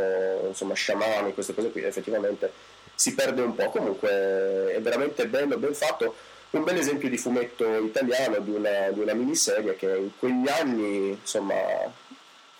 insomma 0.47 0.73
sciamani, 0.73 1.33
queste 1.33 1.53
cose 1.53 1.71
qui, 1.71 1.83
effettivamente 1.83 2.51
si 2.97 3.13
perde 3.13 3.43
un 3.43 3.55
po'. 3.55 3.69
Comunque 3.69 4.73
è 4.73 4.81
veramente 4.81 5.27
bello, 5.27 5.57
ben 5.57 5.73
fatto. 5.73 6.15
Un 6.49 6.63
bel 6.63 6.77
esempio 6.77 7.09
di 7.09 7.17
fumetto 7.17 7.77
italiano, 7.77 8.39
di 8.39 8.51
una, 8.51 8.89
di 8.91 8.99
una 8.99 9.13
miniserie 9.13 9.75
che 9.75 9.95
in 9.97 10.11
quegli 10.17 10.47
anni, 10.47 11.09
insomma, 11.09 11.55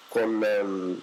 con, 0.10 0.46
um, 0.62 1.02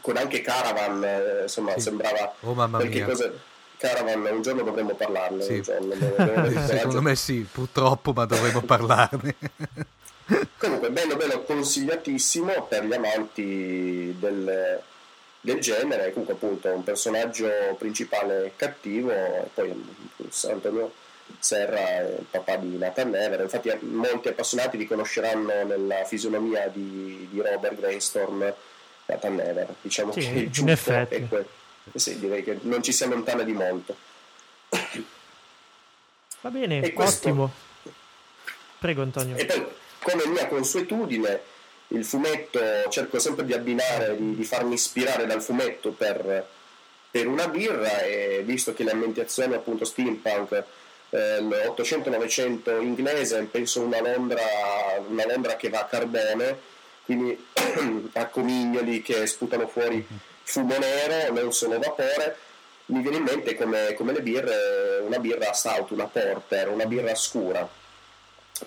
con 0.00 0.16
anche 0.16 0.40
Caravan, 0.40 1.04
eh, 1.04 1.42
insomma, 1.42 1.72
sì. 1.74 1.80
sembrava 1.80 2.34
oh, 2.40 2.54
mamma 2.54 2.78
mia. 2.78 3.04
Cose, 3.04 3.38
Caravan, 3.76 4.24
un 4.24 4.42
giorno 4.42 4.62
dovremmo 4.62 4.94
parlarne. 4.94 5.42
Sì. 5.42 5.60
Giorno, 5.60 5.94
Secondo 6.66 7.02
me 7.02 7.16
sì, 7.16 7.46
purtroppo, 7.50 8.12
ma 8.12 8.24
dovremmo 8.24 8.62
parlarne. 8.62 9.34
Comunque, 10.58 10.90
bello, 10.90 11.16
bello, 11.16 11.42
consigliatissimo 11.42 12.66
per 12.66 12.84
gli 12.84 12.92
amanti 12.92 14.14
del, 14.18 14.80
del 15.40 15.58
genere. 15.60 16.12
Comunque, 16.12 16.34
appunto, 16.34 16.68
un 16.68 16.84
personaggio 16.84 17.48
principale 17.78 18.52
cattivo, 18.56 19.10
e 19.10 19.48
poi 19.52 19.72
Antonio 20.48 20.92
Serra 21.38 21.78
è 21.78 22.16
il 22.18 22.26
papà 22.30 22.56
di 22.56 22.76
Nathan 22.76 23.10
Never. 23.10 23.40
Infatti, 23.40 23.70
molti 23.80 24.28
appassionati 24.28 24.76
riconosceranno 24.76 25.64
nella 25.64 26.04
fisionomia 26.04 26.68
di, 26.68 27.28
di 27.30 27.40
Robert 27.40 27.74
Brainstorm 27.74 28.52
Nathan 29.06 29.34
Never. 29.34 29.74
Diciamo 29.80 30.12
sì, 30.12 30.20
che 30.20 30.26
il 30.26 30.50
in 30.58 30.68
effetti. 30.68 31.14
è 31.14 31.28
quel. 31.28 31.46
Sì, 31.94 32.18
direi 32.18 32.44
che 32.44 32.58
non 32.62 32.82
ci 32.82 32.92
si 32.92 33.02
allontana 33.02 33.42
di 33.42 33.52
molto. 33.52 33.96
Va 36.42 36.50
bene, 36.50 36.92
questo... 36.92 37.28
ottimo. 37.28 37.52
Prego 38.78 39.02
Antonio. 39.02 39.36
E 39.36 39.44
poi 39.44 39.66
come 40.10 40.26
mia 40.26 40.46
consuetudine, 40.46 41.40
il 41.88 42.04
fumetto 42.04 42.60
cerco 42.88 43.18
sempre 43.18 43.44
di 43.44 43.52
abbinare, 43.52 44.16
di, 44.16 44.34
di 44.34 44.44
farmi 44.44 44.74
ispirare 44.74 45.26
dal 45.26 45.42
fumetto 45.42 45.90
per, 45.90 46.46
per, 47.10 47.26
una 47.26 47.48
birra 47.48 48.02
e 48.02 48.42
visto 48.44 48.74
che 48.74 48.84
le 48.84 48.92
ambientazioni 48.92 49.54
appunto 49.54 49.84
steampunk 49.84 50.64
eh, 51.10 51.38
800-900 51.40 52.80
inglese, 52.82 53.42
penso 53.50 53.80
una 53.80 54.00
Londra, 54.00 54.42
una 55.08 55.26
Londra 55.26 55.56
che 55.56 55.68
va 55.68 55.80
a 55.80 55.86
carbone, 55.86 56.58
quindi 57.04 57.46
a 58.14 58.26
comignoli 58.26 59.02
che 59.02 59.26
sputano 59.26 59.66
fuori 59.66 60.06
fumo 60.42 60.76
nero, 60.78 61.32
non 61.32 61.52
solo 61.52 61.78
vapore, 61.78 62.36
mi 62.86 63.00
viene 63.02 63.18
in 63.18 63.22
mente 63.22 63.56
come, 63.56 63.94
come 63.94 64.12
le 64.12 64.22
birre, 64.22 65.00
una 65.04 65.18
birra 65.18 65.52
stout, 65.52 65.90
una 65.90 66.06
porter, 66.06 66.68
una 66.68 66.86
birra 66.86 67.14
scura. 67.14 67.68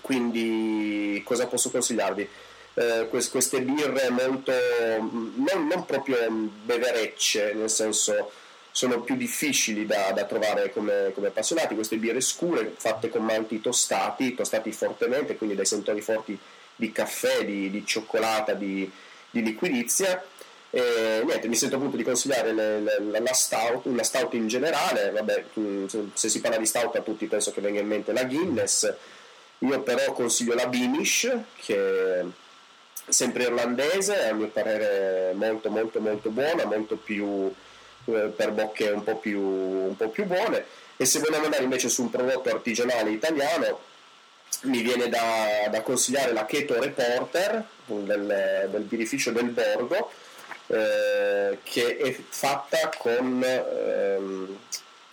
Quindi 0.01 1.21
cosa 1.23 1.47
posso 1.47 1.69
consigliarvi? 1.69 2.27
Eh, 2.75 3.07
queste 3.09 3.61
birre 3.61 4.09
molto 4.09 4.51
non, 4.99 5.67
non, 5.67 5.85
proprio 5.85 6.17
beverecce, 6.29 7.53
nel 7.53 7.69
senso 7.69 8.31
sono 8.71 9.01
più 9.01 9.15
difficili 9.15 9.85
da, 9.85 10.11
da 10.11 10.25
trovare 10.25 10.71
come, 10.71 11.11
come, 11.13 11.27
appassionati, 11.27 11.75
queste 11.75 11.97
birre 11.97 12.21
scure 12.21 12.73
fatte 12.75 13.09
con 13.09 13.23
malti 13.23 13.61
tostati, 13.61 14.33
tostati 14.33 14.71
fortemente, 14.71 15.35
quindi 15.35 15.55
dai 15.55 15.67
sentori 15.67 16.01
forti 16.01 16.37
di 16.75 16.91
caffè, 16.91 17.45
di, 17.45 17.69
di 17.69 17.85
cioccolata, 17.85 18.53
di, 18.53 18.89
di 19.29 19.43
liquidizia 19.43 20.23
e 20.75 21.21
niente, 21.23 21.47
mi 21.47 21.55
sento 21.55 21.75
appunto 21.75 21.97
di 21.97 22.03
consigliare 22.03 22.51
le, 22.51 22.79
le, 22.79 23.19
la, 23.19 23.33
stout, 23.33 23.85
la 23.85 24.01
stout 24.01 24.33
in 24.33 24.47
generale, 24.47 25.11
vabbè, 25.11 25.43
mm, 25.59 25.85
se 26.13 26.29
si 26.29 26.41
parla 26.41 26.57
di 26.57 26.65
stout 26.65 26.95
a 26.95 27.01
tutti 27.01 27.27
penso 27.27 27.51
che 27.51 27.61
venga 27.61 27.79
in 27.79 27.85
mente 27.85 28.11
la 28.11 28.23
Guinness, 28.23 28.91
io 29.65 29.81
però 29.81 30.11
consiglio 30.13 30.53
la 30.53 30.67
Beamish, 30.67 31.35
che 31.63 32.19
è 32.19 32.23
sempre 33.07 33.43
irlandese, 33.43 34.27
a 34.27 34.33
mio 34.33 34.47
parere 34.47 35.33
molto 35.33 35.69
molto 35.69 35.99
molto 35.99 36.29
buona, 36.29 36.65
molto 36.65 36.95
più 36.95 37.53
eh, 38.05 38.33
per 38.35 38.51
bocche 38.51 38.89
un 38.89 39.03
po, 39.03 39.17
più, 39.17 39.39
un 39.39 39.95
po' 39.95 40.09
più 40.09 40.25
buone, 40.25 40.65
e 40.97 41.05
se 41.05 41.19
vogliamo 41.19 41.45
andare 41.45 41.63
invece 41.63 41.89
su 41.89 42.03
un 42.03 42.09
prodotto 42.09 42.49
artigianale 42.49 43.11
italiano, 43.11 43.79
mi 44.63 44.81
viene 44.81 45.09
da, 45.09 45.67
da 45.69 45.81
consigliare 45.81 46.31
la 46.31 46.45
Keto 46.45 46.79
Reporter 46.79 47.65
del, 47.85 48.67
del 48.69 48.81
birrificio 48.83 49.31
del 49.31 49.49
Borgo, 49.49 50.11
eh, 50.67 51.57
che 51.63 51.97
è 51.97 52.15
fatta 52.29 52.89
con, 52.97 53.43
ehm, 53.43 54.57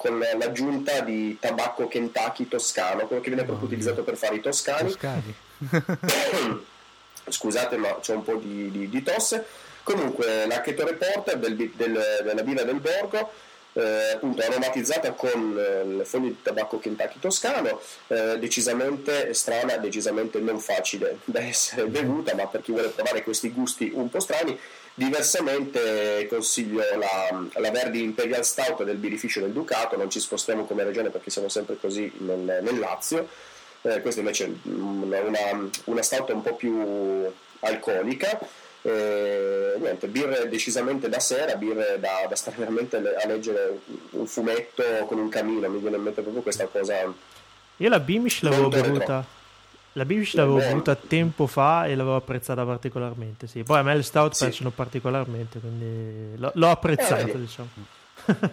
con, 0.00 0.18
l'aggiunta 0.18 1.00
di 1.00 1.36
tabacco 1.38 1.86
Kentucky 1.86 2.48
toscano, 2.48 3.06
quello 3.06 3.20
che 3.20 3.28
viene 3.28 3.44
proprio 3.44 3.66
utilizzato 3.66 4.02
per 4.02 4.16
fare 4.16 4.36
i 4.36 4.40
toscani. 4.40 4.88
toscani. 4.88 5.34
Scusate, 7.28 7.76
ma 7.76 7.98
c'è 8.00 8.14
un 8.14 8.24
po' 8.24 8.36
di, 8.36 8.70
di, 8.70 8.88
di 8.88 9.02
tosse. 9.02 9.44
Comunque, 9.82 10.46
la 10.46 10.62
Keto 10.62 10.86
Reporter 10.86 11.36
del, 11.36 11.54
del, 11.54 12.02
della 12.24 12.42
Villa 12.42 12.62
del 12.62 12.80
Borgo 12.80 13.30
eh, 13.72 14.12
appunto 14.14 14.42
aromatizzata 14.42 15.12
con 15.12 15.56
eh, 15.56 15.84
le 15.84 16.04
foglie 16.04 16.28
di 16.28 16.42
tabacco 16.42 16.78
Kentucky 16.78 17.18
toscano, 17.20 17.80
eh, 18.08 18.38
decisamente 18.38 19.32
strana, 19.34 19.76
decisamente 19.76 20.40
non 20.40 20.58
facile 20.58 21.18
da 21.24 21.40
essere 21.40 21.86
bevuta, 21.86 22.34
ma 22.34 22.46
per 22.46 22.62
chi 22.62 22.72
vuole 22.72 22.88
provare 22.88 23.22
questi 23.22 23.50
gusti 23.50 23.90
un 23.94 24.08
po' 24.08 24.20
strani, 24.20 24.58
diversamente 25.00 26.26
consiglio 26.28 26.82
la, 26.98 27.42
la 27.58 27.70
Verdi 27.70 28.02
Imperial 28.02 28.44
Stout 28.44 28.84
del 28.84 28.98
birrificio 28.98 29.40
del 29.40 29.52
Ducato, 29.52 29.96
non 29.96 30.10
ci 30.10 30.20
spostiamo 30.20 30.66
come 30.66 30.84
regione 30.84 31.08
perché 31.08 31.30
siamo 31.30 31.48
sempre 31.48 31.78
così 31.80 32.12
nel, 32.18 32.60
nel 32.62 32.78
Lazio, 32.78 33.26
eh, 33.80 34.02
questa 34.02 34.20
invece 34.20 34.44
è 34.44 34.68
una, 34.68 35.70
una 35.84 36.02
stout 36.02 36.28
un 36.30 36.42
po' 36.42 36.54
più 36.54 37.32
alcolica 37.60 38.38
e, 38.82 39.72
niente, 39.78 40.06
birre 40.06 40.50
decisamente 40.50 41.08
da 41.08 41.18
sera, 41.18 41.54
birre 41.54 41.96
da, 41.98 42.26
da, 42.28 42.36
stare 42.36 42.56
veramente 42.58 42.96
a 42.96 43.26
leggere 43.26 43.80
un 44.10 44.26
fumetto 44.26 44.82
con 45.06 45.18
un 45.18 45.30
camino, 45.30 45.66
mi 45.70 45.78
viene 45.78 45.96
in 45.96 46.02
mente 46.02 46.20
proprio 46.20 46.42
questa 46.42 46.66
cosa. 46.66 47.10
Io 47.78 47.88
la 47.88 48.00
Beamish 48.00 48.42
l'avevo 48.42 48.68
bevuta. 48.68 49.24
La 49.94 50.04
Beamish 50.04 50.34
l'avevo 50.34 50.58
bevuta 50.58 50.94
tempo 50.94 51.46
fa 51.46 51.86
e 51.86 51.94
l'avevo 51.94 52.16
apprezzata 52.16 52.64
particolarmente. 52.64 53.46
Sì. 53.46 53.62
Poi 53.62 53.78
a 53.78 53.82
me 53.82 53.96
le 53.96 54.02
stout 54.02 54.34
sì. 54.34 54.44
piacciono 54.44 54.70
particolarmente, 54.70 55.58
quindi 55.58 56.38
l'ho, 56.38 56.52
l'ho 56.54 56.70
apprezzata, 56.70 57.26
eh, 57.26 57.38
diciamo. 57.38 57.68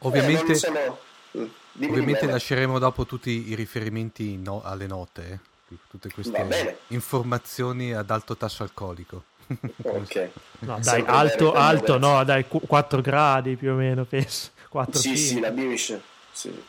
ovviamente, 0.00 0.52
eh, 0.52 0.54
sono... 0.54 0.98
Mm, 1.38 1.44
ovviamente 1.82 2.26
lasceremo 2.26 2.78
dopo 2.78 3.04
tutti 3.04 3.50
i 3.50 3.54
riferimenti 3.54 4.36
no, 4.36 4.62
alle 4.62 4.86
note, 4.86 5.30
eh? 5.30 5.76
tutte 5.88 6.10
queste 6.10 6.78
informazioni 6.88 7.92
ad 7.92 8.10
alto 8.10 8.36
tasso 8.36 8.64
alcolico 8.64 9.22
ok. 9.82 10.30
No, 10.60 10.78
dai, 10.80 11.02
alto, 11.06 11.52
alto, 11.52 11.98
no, 11.98 12.22
dai, 12.24 12.46
4 12.46 13.00
gradi 13.00 13.56
più 13.56 13.72
o 13.72 13.74
meno, 13.74 14.04
penso. 14.08 14.50
4 14.68 14.98
sì, 14.98 15.16
sì, 15.16 15.40
la 15.40 15.50
Beamish, 15.50 15.98
sì. 16.32 16.62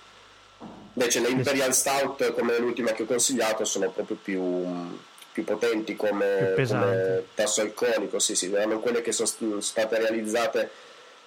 Invece 0.93 1.19
le 1.21 1.29
Imperial 1.29 1.73
Stout, 1.73 2.33
come 2.33 2.57
l'ultima 2.57 2.91
che 2.91 3.03
ho 3.03 3.05
consigliato, 3.05 3.63
sono 3.63 3.89
proprio 3.89 4.17
più, 4.21 4.99
più 5.31 5.43
potenti 5.43 5.95
come, 5.95 6.53
più 6.55 6.67
come 6.67 7.23
tasso 7.33 7.61
alcolico, 7.61 8.19
sì, 8.19 8.35
sì, 8.35 8.51
erano 8.53 8.79
quelle 8.79 9.01
che 9.01 9.13
sono 9.13 9.61
state 9.61 9.97
realizzate 9.97 10.69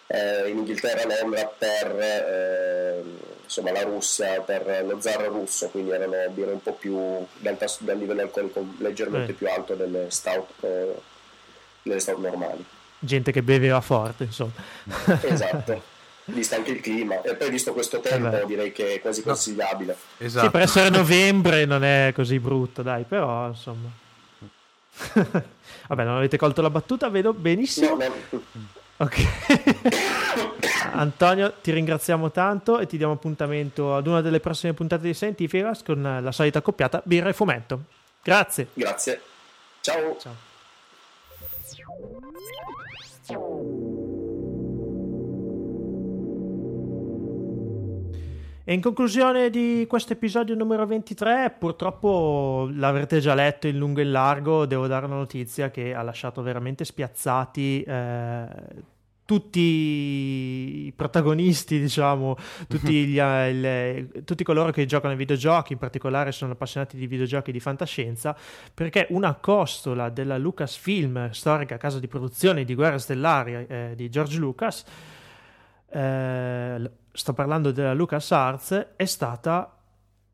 eh, 0.07 0.49
in 0.49 0.59
Inghilterra, 0.59 1.03
a 1.03 1.21
Londra, 1.21 1.47
per 1.47 1.99
eh, 1.99 3.03
insomma, 3.45 3.73
la 3.73 3.83
Russia, 3.83 4.41
per 4.43 4.85
lo 4.87 5.01
zar 5.01 5.23
russo, 5.23 5.69
quindi 5.69 5.93
erano 5.93 6.17
birre 6.31 6.53
un 6.53 6.63
po' 6.63 6.75
più 6.75 7.25
dal, 7.39 7.57
tasso, 7.57 7.79
dal 7.85 7.97
livello 7.97 8.21
alcolico 8.21 8.67
leggermente 8.79 9.33
eh. 9.33 9.35
più 9.35 9.49
alto 9.49 9.75
delle 9.75 10.11
stout 10.11 10.51
eh, 10.61 10.95
nelle 11.83 12.01
stout 12.01 12.19
normali. 12.19 12.65
Gente 12.99 13.33
che 13.33 13.43
beveva 13.43 13.81
forte, 13.81 14.25
insomma. 14.25 14.53
esatto. 15.23 15.93
Visto 16.27 16.55
anche 16.55 16.71
il 16.71 16.81
clima, 16.81 17.21
e 17.21 17.35
poi 17.37 17.51
visto 17.51 17.75
questo 17.75 18.01
tempo, 18.01 18.35
eh 18.35 18.47
direi 18.47 18.73
che 18.73 18.95
è 18.95 19.01
quasi 19.01 19.23
consigliabile. 19.23 19.97
No. 20.19 20.27
Esatto. 20.27 20.47
Sì, 20.47 20.51
per 20.51 20.61
essere 20.63 20.89
novembre 20.97 21.67
non 21.67 21.85
è 21.85 22.13
così 22.15 22.39
brutto, 22.39 22.83
dai, 22.83 23.05
però 23.05 23.49
insomma. 23.49 23.89
Vabbè, 25.89 26.05
non 26.05 26.17
avete 26.17 26.39
colto 26.39 26.63
la 26.63 26.71
battuta, 26.71 27.09
vedo 27.11 27.35
benissimo. 27.35 27.97
No, 27.97 28.07
no. 28.31 28.43
Ok. 28.97 29.17
Antonio, 30.93 31.55
ti 31.61 31.73
ringraziamo 31.73 32.31
tanto 32.31 32.79
e 32.79 32.87
ti 32.87 32.97
diamo 32.97 33.13
appuntamento 33.13 33.95
ad 33.95 34.07
una 34.07 34.21
delle 34.21 34.41
prossime 34.41 34.73
puntate 34.73 35.03
di 35.03 35.13
Scientificas 35.13 35.83
con 35.83 36.21
la 36.23 36.33
solita 36.33 36.63
coppiata 36.63 37.03
birra 37.05 37.29
e 37.29 37.33
fumetto. 37.33 37.81
Grazie. 38.23 38.69
Grazie. 38.73 39.21
Ciao. 39.81 40.17
Ciao. 43.27 43.83
E 48.67 48.73
in 48.73 48.81
conclusione 48.81 49.51
di 49.51 49.85
questo 49.87 50.15
episodio 50.15 50.55
numero 50.55 50.87
23, 50.87 51.55
purtroppo 51.59 52.67
l'avrete 52.73 53.21
già 53.21 53.35
letto 53.35 53.67
in 53.67 53.77
lungo 53.77 54.01
e 54.01 54.05
in 54.05 54.11
largo, 54.11 54.65
devo 54.65 54.87
dare 54.87 55.05
una 55.05 55.17
notizia 55.17 55.71
che 55.71 55.93
ha 55.93 56.01
lasciato 56.01 56.41
veramente 56.41 56.87
spiazzati 56.87 57.83
eh, 57.83 58.47
tutti 59.27 59.61
i 60.87 60.93
protagonisti, 60.97 61.79
diciamo, 61.79 62.39
tutti, 62.67 63.05
gli, 63.05 63.21
eh, 63.21 63.51
il, 63.51 64.25
tutti, 64.25 64.43
coloro 64.43 64.71
che 64.71 64.87
giocano 64.87 65.13
ai 65.13 65.19
videogiochi, 65.19 65.75
in 65.75 65.79
particolare 65.79 66.33
sono 66.33 66.53
appassionati 66.53 66.97
di 66.97 67.07
videogiochi 67.07 67.53
di 67.53 67.61
fantascienza, 67.61 68.35
perché 68.73 69.09
una 69.11 69.35
costola 69.35 70.09
della 70.09 70.39
Lucasfilm, 70.39 71.31
storica 71.33 71.77
casa 71.77 71.99
di 71.99 72.09
produzione 72.09 72.65
di 72.65 72.75
Guerre 72.75 72.99
Stellari 72.99 73.67
eh, 73.69 73.93
di 73.95 74.09
George 74.09 74.39
Lucas, 74.39 74.85
eh, 75.95 76.91
sto 77.13 77.33
parlando 77.33 77.71
della 77.71 77.95
LucasArts, 77.95 78.95
è 78.97 79.05
stata 79.05 79.79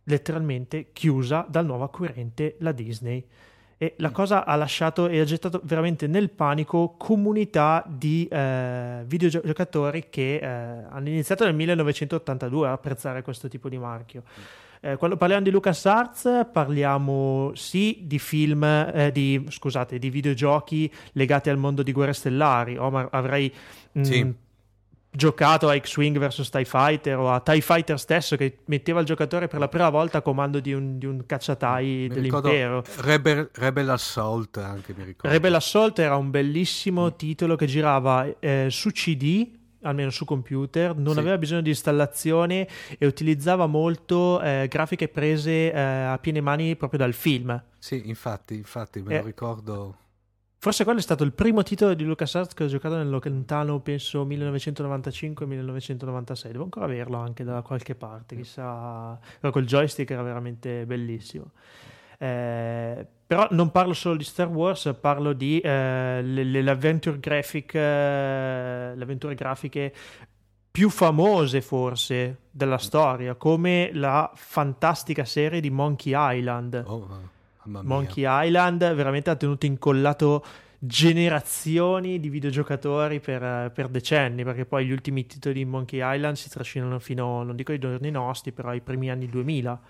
letteralmente 0.05 0.91
chiusa 0.93 1.45
dal 1.49 1.67
nuovo 1.67 1.85
acquirente, 1.85 2.57
la 2.61 2.73
Disney 2.73 3.25
e 3.77 3.95
la 3.99 4.11
cosa 4.11 4.45
ha 4.45 4.57
lasciato 4.57 5.09
e 5.09 5.21
ha 5.21 5.25
gettato 5.25 5.61
veramente 5.65 6.07
nel 6.07 6.31
panico 6.31 6.95
comunità 6.99 7.85
di 7.87 8.27
eh, 8.31 9.03
videogiocatori 9.07 10.09
che 10.11 10.37
eh, 10.37 10.47
hanno 10.47 11.09
iniziato 11.09 11.45
nel 11.45 11.55
1982 11.55 12.69
a 12.69 12.73
apprezzare 12.73 13.23
questo 13.23 13.49
tipo 13.49 13.69
di 13.69 13.79
marchio. 13.79 14.23
Eh, 14.81 14.97
quando 14.97 15.19
parliamo 15.19 15.43
di 15.43 15.51
LucasArts 15.51 16.49
parliamo 16.51 17.53
sì 17.55 18.01
di 18.03 18.19
film, 18.19 18.65
eh, 18.65 19.11
di, 19.13 19.45
scusate, 19.49 19.99
di 19.99 20.09
videogiochi 20.09 20.91
legati 21.13 21.51
al 21.51 21.59
mondo 21.59 21.83
di 21.83 21.93
Guerre 21.93 22.15
Stellari. 22.15 22.77
Omar, 22.79 23.09
avrei... 23.11 23.53
Mh, 23.93 24.03
sì 24.03 24.35
giocato 25.11 25.69
a 25.69 25.79
X-Wing 25.79 26.19
vs 26.19 26.49
TIE 26.49 26.65
Fighter 26.65 27.19
o 27.19 27.31
a 27.31 27.41
TIE 27.41 27.61
Fighter 27.61 27.99
stesso 27.99 28.37
che 28.37 28.59
metteva 28.67 29.01
il 29.01 29.07
giocatore 29.07 29.49
per 29.49 29.59
la 29.59 29.69
prima 29.69 29.91
volta 29.91 30.19
a 30.19 30.23
comando 30.23 30.61
di 30.61 30.73
un, 30.73 30.99
di 30.99 31.07
un 31.07 31.27
cacciatai 31.27 32.09
dell'impero. 32.09 32.85
Rebel, 32.99 33.51
Rebel, 33.55 33.91
Assault 33.91 34.57
anche 34.59 34.95
mi 34.97 35.05
ricordo. 35.05 35.29
Rebel 35.29 35.55
Assault 35.55 35.99
era 35.99 36.17
un 36.17 36.31
bellissimo 36.31 37.07
mm. 37.07 37.17
titolo 37.17 37.57
che 37.57 37.67
girava 37.67 38.27
eh, 38.39 38.69
su 38.71 38.91
CD 38.91 39.59
almeno 39.83 40.11
su 40.11 40.25
computer, 40.25 40.95
non 40.95 41.15
sì. 41.15 41.19
aveva 41.21 41.39
bisogno 41.39 41.63
di 41.63 41.71
installazione 41.71 42.69
e 42.99 43.07
utilizzava 43.07 43.67
molto 43.67 44.41
eh, 44.43 44.67
grafiche 44.69 45.09
prese 45.09 45.73
eh, 45.73 45.81
a 45.81 46.19
piene 46.19 46.41
mani 46.41 46.77
proprio 46.77 46.99
dal 46.99 47.15
film. 47.15 47.63
Sì, 47.79 48.03
infatti, 48.09 48.57
infatti 48.57 49.01
me 49.01 49.15
lo 49.15 49.21
eh, 49.21 49.25
ricordo. 49.25 49.97
Forse 50.63 50.85
quello 50.85 50.99
è 50.99 51.03
stato 51.03 51.25
il 51.25 51.33
primo 51.33 51.63
titolo 51.63 51.95
di 51.95 52.05
LucasArts 52.05 52.53
che 52.53 52.65
ho 52.65 52.67
giocato 52.67 52.95
nel 52.95 53.09
lontano, 53.09 53.81
penso, 53.81 54.27
1995-1996. 54.27 56.51
Devo 56.51 56.65
ancora 56.65 56.85
averlo 56.85 57.17
anche 57.17 57.45
da 57.45 57.63
qualche 57.63 57.95
parte, 57.95 58.37
chissà. 58.37 59.19
Però 59.41 59.51
col 59.51 59.65
joystick 59.65 60.11
era 60.11 60.23
veramente 60.23 60.85
bellissimo. 60.85 61.53
Eh, 62.19 63.07
però 63.27 63.49
non 63.53 63.71
parlo 63.71 63.95
solo 63.95 64.17
di 64.17 64.25
Star 64.25 64.49
Wars, 64.49 64.95
parlo 65.01 65.33
di 65.33 65.61
eh, 65.61 66.21
le, 66.23 66.45
le, 66.45 66.61
le, 66.61 66.71
adventure 66.71 67.19
graphic, 67.19 67.75
eh, 67.75 68.93
le 68.95 69.03
avventure 69.03 69.35
grafiche 69.35 69.95
più 70.71 70.91
famose 70.91 71.63
forse 71.63 72.41
della 72.51 72.77
storia, 72.77 73.35
come 73.35 73.93
la 73.95 74.31
fantastica 74.35 75.25
serie 75.25 75.63
di 75.63 75.71
Monkey 75.71 76.13
Island. 76.15 76.85
Oh, 76.87 77.39
Monkey 77.71 78.25
Island 78.27 78.95
veramente 78.95 79.31
ha 79.31 79.37
tenuto 79.37 79.67
incollato 79.67 80.45
generazioni 80.83 82.19
di 82.19 82.31
videogiocatori 82.31 83.21
per, 83.21 83.71
per, 83.75 83.89
decenni, 83.89 84.45
perché 84.45 84.65
poi 84.65 84.87
gli 84.87 84.93
ultimi 84.93 85.27
titoli 85.27 85.55
di 85.55 85.65
Monkey 85.65 86.01
Island 86.03 86.37
si 86.37 86.49
trascinano 86.49 86.99
fino, 86.99 87.43
non 87.43 87.55
dico 87.55 87.73
ai 87.73 87.79
giorni 87.79 88.11
nostri, 88.11 88.53
però 88.53 88.71
ai 88.71 88.81
primi 88.81 89.11
anni 89.11 89.29
2000. 89.29 89.81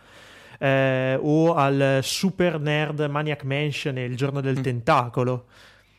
Eh, 0.59 1.19
o 1.21 1.55
al 1.55 2.01
Super 2.03 2.61
Nerd 2.61 3.01
Maniac 3.09 3.45
Mansion 3.45 3.97
e 3.97 4.05
il 4.05 4.17
giorno 4.17 4.41
del 4.41 4.59
mm. 4.59 4.63
tentacolo. 4.63 5.47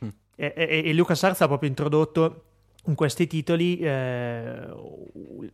Mm. 0.04 0.10
E, 0.36 0.54
e, 0.56 0.82
e 0.86 0.94
LucasArts 0.94 1.42
ha 1.42 1.48
proprio 1.48 1.70
introdotto 1.70 2.44
in 2.86 2.96
questi 2.96 3.28
titoli 3.28 3.78
eh, 3.78 4.66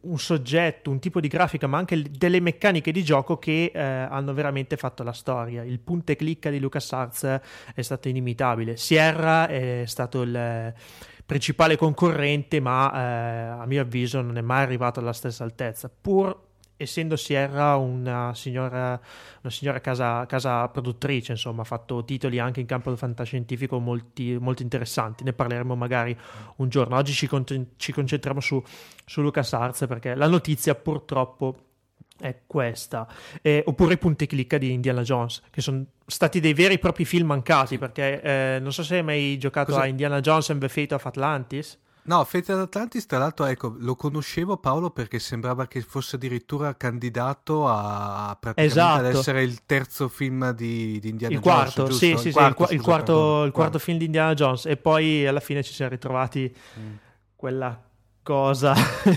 un 0.01 0.17
soggetto, 0.17 0.89
un 0.89 0.99
tipo 0.99 1.19
di 1.19 1.27
grafica, 1.27 1.67
ma 1.67 1.77
anche 1.77 2.01
delle 2.09 2.39
meccaniche 2.39 2.91
di 2.91 3.03
gioco 3.03 3.37
che 3.37 3.71
eh, 3.73 3.81
hanno 3.81 4.33
veramente 4.33 4.77
fatto 4.77 5.03
la 5.03 5.11
storia. 5.11 5.63
Il 5.63 5.79
punta 5.79 6.13
e 6.13 6.15
clicca 6.15 6.49
di 6.49 6.59
LucasArts 6.59 7.39
è 7.75 7.81
stato 7.81 8.07
inimitabile. 8.07 8.77
Sierra 8.77 9.47
è 9.47 9.83
stato 9.85 10.21
il 10.21 10.73
principale 11.25 11.75
concorrente, 11.75 12.61
ma 12.61 12.91
eh, 12.93 13.61
a 13.61 13.65
mio 13.65 13.81
avviso 13.81 14.21
non 14.21 14.37
è 14.37 14.41
mai 14.41 14.63
arrivato 14.63 15.01
alla 15.01 15.13
stessa 15.13 15.43
altezza, 15.43 15.89
pur 15.89 16.46
essendo 16.77 17.15
Sierra 17.15 17.75
una 17.75 18.33
signora, 18.35 18.99
una 19.41 19.51
signora 19.51 19.81
casa, 19.81 20.25
casa, 20.27 20.67
produttrice, 20.69 21.33
insomma, 21.33 21.63
ha 21.63 21.65
fatto 21.65 22.05
titoli 22.05 22.39
anche 22.39 22.59
in 22.59 22.67
campo 22.67 22.95
fantascientifico 22.95 23.79
molti, 23.79 24.37
molto 24.39 24.61
interessanti. 24.61 25.23
Ne 25.23 25.33
parleremo 25.33 25.75
magari 25.75 26.17
un 26.57 26.69
giorno. 26.69 26.95
Oggi 26.95 27.13
ci, 27.13 27.27
con- 27.27 27.43
ci 27.75 27.91
concentriamo 27.91 28.39
su, 28.39 28.63
su 29.05 29.21
LucasArts 29.21 29.85
perché 29.87 30.15
la 30.15 30.27
notizia 30.27 30.75
purtroppo 30.75 31.65
è 32.19 32.41
questa. 32.45 33.07
Eh, 33.41 33.63
oppure 33.65 33.95
i 33.95 33.97
punti 33.97 34.27
clicca 34.27 34.57
di 34.57 34.71
Indiana 34.71 35.01
Jones, 35.01 35.41
che 35.49 35.61
sono 35.61 35.83
stati 36.05 36.39
dei 36.39 36.53
veri 36.53 36.75
e 36.75 36.79
propri 36.79 37.05
film 37.05 37.27
mancati. 37.27 37.77
Perché 37.77 38.21
eh, 38.21 38.59
non 38.59 38.71
so 38.71 38.83
se 38.83 38.97
hai 38.97 39.03
mai 39.03 39.37
giocato 39.37 39.71
Cosa? 39.71 39.83
a 39.83 39.87
Indiana 39.87 40.19
Jones 40.19 40.49
and 40.51 40.59
the 40.59 40.69
Fate 40.69 40.93
of 40.93 41.05
Atlantis. 41.05 41.77
No, 42.07 42.23
Fate 42.23 42.53
Atlantis, 42.53 43.05
tra 43.05 43.17
l'altro, 43.17 43.45
ecco, 43.45 43.75
lo 43.79 43.95
conoscevo 43.95 44.55
Paolo 44.57 44.91
perché 44.91 45.19
sembrava 45.19 45.67
che 45.67 45.81
fosse 45.81 46.15
addirittura 46.15 46.73
candidato 46.77 47.67
a 47.67 48.37
praticamente 48.39 48.79
esatto. 48.79 48.99
ad 48.99 49.13
essere 49.13 49.43
il 49.43 49.65
terzo 49.65 50.07
film 50.07 50.51
di, 50.51 50.99
di 51.01 51.09
Indiana 51.09 51.35
il 51.35 51.41
quarto, 51.41 51.83
Jones. 51.83 51.97
Sì, 51.97 52.15
sì, 52.17 52.27
il 52.29 52.33
quarto, 52.33 52.65
sì, 52.65 52.73
il, 52.75 52.79
scusa, 52.79 52.91
quarto, 52.91 53.13
pardon, 53.13 53.45
il 53.45 53.51
quarto, 53.51 53.79
film 53.79 53.97
di 53.97 54.05
Indiana 54.05 54.33
Jones. 54.33 54.65
E 54.67 54.77
poi 54.77 55.27
alla 55.27 55.41
fine 55.41 55.61
ci 55.63 55.73
siamo 55.73 55.91
ritrovati 55.91 56.55
mm. 56.79 56.93
quella 57.35 57.77
cosa. 58.23 58.73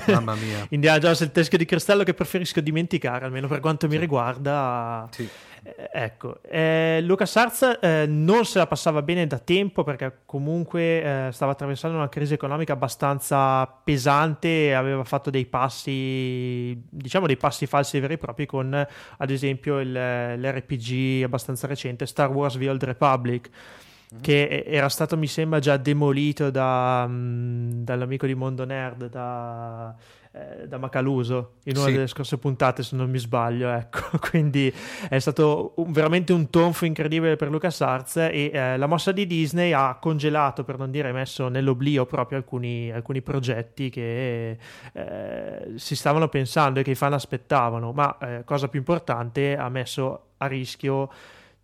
Mamma 0.07 0.35
mia. 0.35 0.67
Indiana 0.71 0.99
Jones 0.99 1.21
il 1.21 1.31
teschio 1.31 1.59
di 1.59 1.67
cristallo 1.67 2.03
che 2.03 2.15
preferisco 2.15 2.61
dimenticare, 2.61 3.25
almeno 3.25 3.47
per 3.47 3.61
quanto 3.61 3.87
mi 3.87 3.99
riguarda. 3.99 5.09
Sì. 5.13 5.29
Eh, 5.63 5.91
ecco, 5.93 6.41
eh, 6.43 7.01
LucasArts 7.03 7.79
eh, 7.83 8.07
non 8.09 8.47
se 8.47 8.59
la 8.59 8.67
passava 8.67 9.03
bene 9.03 9.27
da 9.27 9.39
tempo 9.39 9.85
perché 9.85 10.21
comunque 10.25 11.27
eh, 11.27 11.33
stava 11.33 11.53
attraversando 11.53 11.99
una 11.99 12.09
crisi 12.09 12.33
economica 12.33 12.73
abbastanza 12.73 13.67
pesante 13.67 14.69
e 14.69 14.73
aveva 14.73 15.05
fatto 15.05 15.29
dei 15.29 15.45
passi, 15.45 16.83
diciamo 16.89 17.27
dei 17.27 17.37
passi 17.37 17.67
falsi 17.67 18.01
veri 18.01 18.15
e 18.15 18.19
propri 18.19 18.47
con 18.47 18.73
ad 18.73 19.31
esempio 19.31 19.81
il, 19.81 19.93
l'RPG 19.93 21.25
abbastanza 21.25 21.67
recente 21.67 22.07
Star 22.07 22.31
Wars 22.31 22.57
The 22.57 22.69
Old 22.71 22.83
Republic 22.83 23.51
mm-hmm. 23.51 24.23
che 24.23 24.65
era 24.67 24.89
stato 24.89 25.19
mi 25.19 25.27
sembra 25.27 25.59
già 25.59 25.77
demolito 25.77 26.51
da, 26.51 27.05
um, 27.07 27.85
dall'amico 27.85 28.25
di 28.25 28.35
Mondo 28.35 28.65
Nerd 28.65 29.11
da 29.11 29.95
eh, 30.33 30.69
da 30.69 30.79
Macaluso 30.79 31.55
in 31.65 31.77
una 31.77 31.87
sì. 31.87 31.93
delle 31.93 32.07
scorse 32.07 32.39
puntate, 32.39 32.83
se 32.83 32.95
non 32.95 33.11
mi 33.11 33.19
sbaglio. 33.19 33.69
Ecco. 33.71 34.19
Quindi 34.31 34.73
è 35.09 35.19
stato 35.19 35.73
un, 35.77 35.91
veramente 35.91 36.33
un 36.33 36.51
tonfo 36.51 36.85
incredibile 36.85 37.37
per 37.37 37.51
LucasArts 37.51 38.17
e 38.17 38.51
eh, 38.53 38.77
la 38.77 38.87
mossa 38.87 39.13
di 39.13 39.27
Disney 39.27 39.73
ha 39.73 39.97
congelato, 40.01 40.63
per 40.63 40.79
non 40.79 40.91
dire 40.91 41.11
messo 41.13 41.49
nell'oblio, 41.49 42.07
proprio 42.07 42.39
alcuni, 42.39 42.93
alcuni 42.93 43.23
progetti 43.23 43.91
che 43.91 44.57
eh, 44.93 45.73
si 45.75 45.97
stavano 45.97 46.29
pensando 46.29 46.81
e 46.81 46.83
che 46.83 46.93
i 46.93 46.95
fan 46.95 47.13
aspettavano, 47.13 47.93
ma 47.93 48.17
eh, 48.19 48.43
cosa 48.45 48.69
più 48.69 48.79
importante, 48.79 49.57
ha 49.57 49.69
messo 49.69 50.27
a 50.37 50.47
rischio 50.47 51.11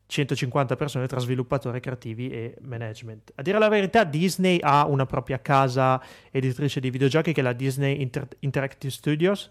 150 0.06 0.76
persone 0.76 1.06
tra 1.06 1.18
sviluppatori 1.18 1.80
creativi 1.80 2.28
e 2.30 2.56
management. 2.60 3.32
A 3.34 3.42
dire 3.42 3.58
la 3.58 3.68
verità, 3.68 4.04
Disney 4.04 4.58
ha 4.60 4.86
una 4.86 5.06
propria 5.06 5.40
casa 5.40 6.00
editrice 6.30 6.80
di 6.80 6.90
videogiochi 6.90 7.32
che 7.32 7.40
è 7.40 7.44
la 7.44 7.52
Disney 7.52 8.00
Inter- 8.00 8.36
Interactive 8.40 8.92
Studios. 8.92 9.50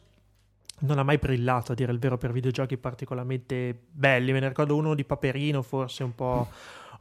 Non 0.80 1.00
ha 1.00 1.04
mai 1.04 1.18
brillato, 1.18 1.72
a 1.72 1.76
dire 1.76 1.92
il 1.92 2.00
vero, 2.00 2.18
per 2.18 2.32
videogiochi 2.32 2.78
particolarmente 2.78 3.78
belli. 3.92 4.32
Me 4.32 4.40
ne 4.40 4.48
ricordo 4.50 4.76
uno 4.76 4.94
di 4.94 5.04
Paperino, 5.04 5.62
forse 5.62 6.04
un 6.04 6.16
po', 6.16 6.48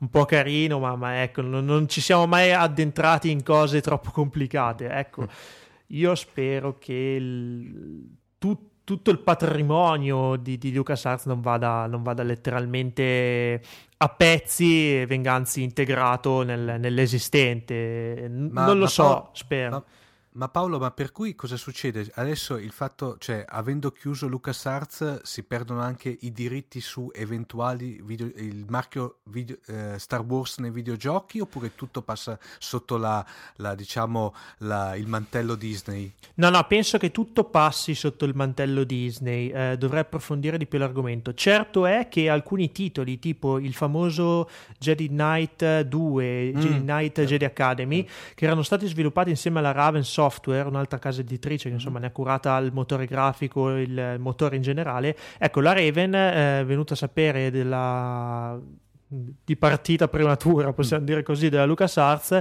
un 0.00 0.08
po 0.08 0.24
carino, 0.24 0.78
ma, 0.78 0.94
ma 0.96 1.22
ecco, 1.22 1.40
non, 1.42 1.64
non, 1.64 1.88
ci 1.88 2.00
siamo 2.00 2.26
mai 2.26 2.52
addentrati 2.52 3.30
in 3.30 3.42
cose 3.42 3.80
troppo 3.80 4.10
complicate. 4.10 4.88
Ecco, 4.88 5.22
mm. 5.22 5.26
io 5.88 6.14
spero 6.14 6.78
che 6.78 6.92
il, 6.92 8.16
tutto 8.38 8.73
tutto 8.84 9.10
il 9.10 9.18
patrimonio 9.18 10.36
di, 10.36 10.58
di 10.58 10.72
LucasArts 10.72 11.24
non 11.24 11.40
vada, 11.40 11.86
non 11.86 12.02
vada 12.02 12.22
letteralmente 12.22 13.60
a 13.96 14.08
pezzi 14.10 15.00
e 15.00 15.06
venga 15.06 15.32
anzi 15.32 15.62
integrato 15.62 16.42
nel, 16.42 16.76
nell'esistente. 16.78 18.30
Ma, 18.30 18.66
non 18.66 18.78
lo 18.78 18.86
so, 18.86 19.02
Paolo, 19.02 19.30
spero. 19.32 19.70
Ma, 19.70 19.84
ma 20.36 20.48
Paolo, 20.48 20.80
ma 20.80 20.90
per 20.90 21.12
cui 21.12 21.36
cosa 21.36 21.56
succede? 21.56 22.10
Adesso 22.14 22.56
il 22.56 22.72
fatto, 22.72 23.16
cioè, 23.18 23.44
avendo 23.46 23.92
chiuso 23.92 24.26
LucasArts, 24.26 25.22
si 25.22 25.44
perdono 25.44 25.80
anche 25.80 26.16
i 26.22 26.32
diritti 26.32 26.80
su 26.80 27.08
eventuali 27.14 28.00
video, 28.02 28.26
il 28.34 28.64
marchio 28.68 29.18
video, 29.24 29.56
eh, 29.66 29.96
Star 29.98 30.22
Wars 30.22 30.58
nei 30.58 30.72
videogiochi 30.72 31.38
oppure 31.38 31.76
tutto 31.76 32.02
passa 32.02 32.36
sotto 32.58 32.96
la, 32.96 33.24
la 33.56 33.76
diciamo, 33.76 34.34
la, 34.58 34.96
il 34.96 35.06
mantello 35.06 35.54
Disney? 35.54 36.12
No, 36.34 36.50
no, 36.50 36.64
penso 36.66 36.98
che 36.98 37.12
tutto 37.12 37.44
passi 37.44 37.94
sotto 37.94 38.24
il 38.24 38.34
mantello 38.34 38.82
Disney. 38.82 39.50
Eh, 39.50 39.76
dovrei 39.78 40.00
approfondire 40.00 40.58
di 40.58 40.66
più 40.66 40.80
l'argomento. 40.80 41.32
Certo 41.32 41.86
è 41.86 42.08
che 42.08 42.28
alcuni 42.28 42.72
titoli, 42.72 43.20
tipo 43.20 43.58
il 43.58 43.72
famoso 43.72 44.50
Jedi 44.80 45.06
Knight 45.06 45.82
2, 45.82 46.52
mm. 46.52 46.60
Jedi 46.60 46.80
Knight 46.80 47.14
certo. 47.14 47.30
Jedi 47.30 47.44
Academy, 47.44 48.02
mm. 48.02 48.34
che 48.34 48.44
erano 48.46 48.64
stati 48.64 48.88
sviluppati 48.88 49.30
insieme 49.30 49.60
alla 49.60 49.70
Raven 49.70 50.02
Software, 50.02 50.22
Software, 50.24 50.68
un'altra 50.68 50.98
casa 50.98 51.20
editrice 51.20 51.68
che 51.68 51.74
insomma 51.74 51.98
ne 51.98 52.06
ha 52.06 52.10
curata 52.10 52.56
il 52.58 52.72
motore 52.72 53.06
grafico, 53.06 53.76
il 53.76 54.16
motore 54.18 54.56
in 54.56 54.62
generale. 54.62 55.16
Ecco, 55.38 55.60
la 55.60 55.72
Raven 55.72 56.14
eh, 56.14 56.60
è 56.60 56.64
venuta 56.64 56.94
a 56.94 56.96
sapere 56.96 57.50
della 57.50 58.58
di 59.06 59.56
partita 59.56 60.08
prematura, 60.08 60.72
possiamo 60.72 61.02
mm. 61.02 61.06
dire 61.06 61.22
così, 61.22 61.48
della 61.48 61.66
LucasArts, 61.66 62.40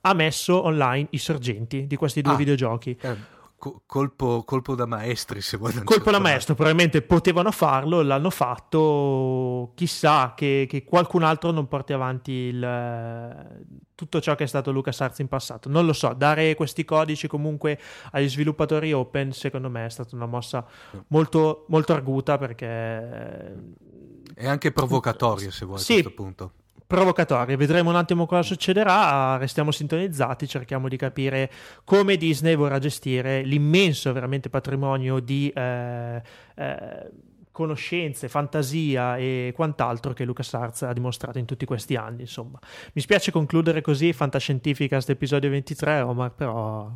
ha 0.00 0.14
messo 0.14 0.64
online 0.64 1.08
i 1.10 1.18
sorgenti 1.18 1.86
di 1.86 1.96
questi 1.96 2.22
due 2.22 2.32
ah, 2.32 2.36
videogiochi. 2.36 2.96
Eh 3.00 3.36
colpo, 3.58 4.44
colpo, 4.44 4.74
da 4.74 4.86
maestri, 4.86 5.40
se 5.40 5.56
vuoi. 5.56 5.72
Colpo 5.84 6.10
da 6.10 6.20
maestro, 6.20 6.54
probabilmente 6.54 7.02
potevano 7.02 7.50
farlo, 7.50 8.02
l'hanno 8.02 8.30
fatto. 8.30 9.72
Chissà 9.74 10.34
che, 10.36 10.66
che 10.68 10.84
qualcun 10.84 11.24
altro 11.24 11.50
non 11.50 11.66
porti 11.66 11.92
avanti 11.92 12.32
il, 12.32 13.66
tutto 13.94 14.20
ciò 14.20 14.34
che 14.36 14.44
è 14.44 14.46
stato 14.46 14.70
LucasArts 14.70 15.18
in 15.18 15.28
passato. 15.28 15.68
Non 15.68 15.84
lo 15.84 15.92
so, 15.92 16.12
dare 16.14 16.54
questi 16.54 16.84
codici 16.84 17.26
comunque 17.26 17.78
agli 18.12 18.28
sviluppatori 18.28 18.92
open, 18.92 19.32
secondo 19.32 19.68
me, 19.68 19.86
è 19.86 19.90
stata 19.90 20.14
una 20.14 20.26
mossa 20.26 20.64
molto, 21.08 21.64
molto 21.68 21.92
arguta 21.92 22.38
perché. 22.38 23.56
È 24.34 24.46
anche 24.46 24.70
provocatoria, 24.70 25.50
se 25.50 25.64
vuoi, 25.64 25.78
sì, 25.78 25.98
a 25.98 26.02
questo 26.02 26.14
punto 26.14 26.52
provocatorie. 26.88 27.56
Vedremo 27.56 27.90
un 27.90 27.96
attimo 27.96 28.26
cosa 28.26 28.42
succederà, 28.42 29.36
restiamo 29.36 29.70
sintonizzati, 29.70 30.48
cerchiamo 30.48 30.88
di 30.88 30.96
capire 30.96 31.52
come 31.84 32.16
Disney 32.16 32.56
vorrà 32.56 32.78
gestire 32.78 33.42
l'immenso 33.42 34.12
veramente 34.12 34.48
patrimonio 34.48 35.20
di 35.20 35.52
eh, 35.54 36.22
eh, 36.56 37.10
conoscenze, 37.52 38.28
fantasia 38.28 39.18
e 39.18 39.52
quant'altro 39.54 40.14
che 40.14 40.24
LucasArts 40.24 40.82
ha 40.82 40.92
dimostrato 40.94 41.38
in 41.38 41.44
tutti 41.44 41.66
questi 41.66 41.94
anni. 41.94 42.22
Insomma, 42.22 42.58
mi 42.94 43.02
spiace 43.02 43.30
concludere 43.30 43.82
così 43.82 44.12
Fantascientificast 44.14 45.10
episodio 45.10 45.50
23, 45.50 46.00
Omar, 46.00 46.32
però... 46.32 46.90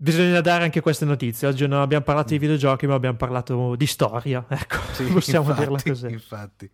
Bisogna 0.00 0.40
dare 0.40 0.62
anche 0.62 0.80
queste 0.80 1.04
notizie. 1.04 1.48
Oggi 1.48 1.66
non 1.66 1.80
abbiamo 1.80 2.04
parlato 2.04 2.28
di 2.28 2.36
mm. 2.36 2.40
videogiochi, 2.40 2.86
ma 2.86 2.94
abbiamo 2.94 3.16
parlato 3.16 3.74
di 3.74 3.86
storia. 3.86 4.44
Ecco, 4.46 4.76
sì, 4.92 5.02
possiamo 5.10 5.48
infatti, 5.48 5.60
dirla 5.60 5.82
così. 5.82 6.06
Infatti. 6.06 6.70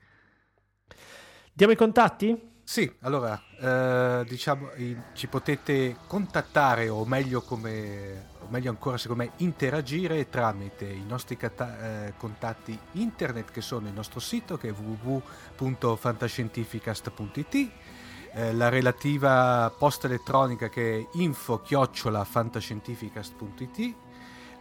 Diamo 1.56 1.72
i 1.72 1.76
contatti? 1.76 2.36
Sì, 2.64 2.93
allora, 3.02 3.40
eh, 3.60 4.24
diciamo, 4.26 4.70
ci 5.12 5.28
potete 5.28 5.94
contattare 6.09 6.89
o 6.89 7.05
meglio, 7.05 7.43
come, 7.43 8.31
o 8.40 8.48
meglio 8.48 8.70
ancora 8.70 8.98
secondo 8.98 9.22
me 9.22 9.31
interagire 9.36 10.28
tramite 10.28 10.86
i 10.86 11.05
nostri 11.06 11.36
cata- 11.36 12.06
eh, 12.06 12.14
contatti 12.16 12.76
internet 12.94 13.52
che 13.52 13.60
sono 13.60 13.86
il 13.86 13.94
nostro 13.94 14.18
sito 14.18 14.56
che 14.56 14.70
è 14.70 14.72
www.fantascientificast.it 14.72 17.70
eh, 18.32 18.52
la 18.52 18.68
relativa 18.68 19.72
posta 19.78 20.09
elettronica 20.09 20.68
che 20.68 20.98
è 20.98 21.06
info-fantascientificast.it 21.12 23.94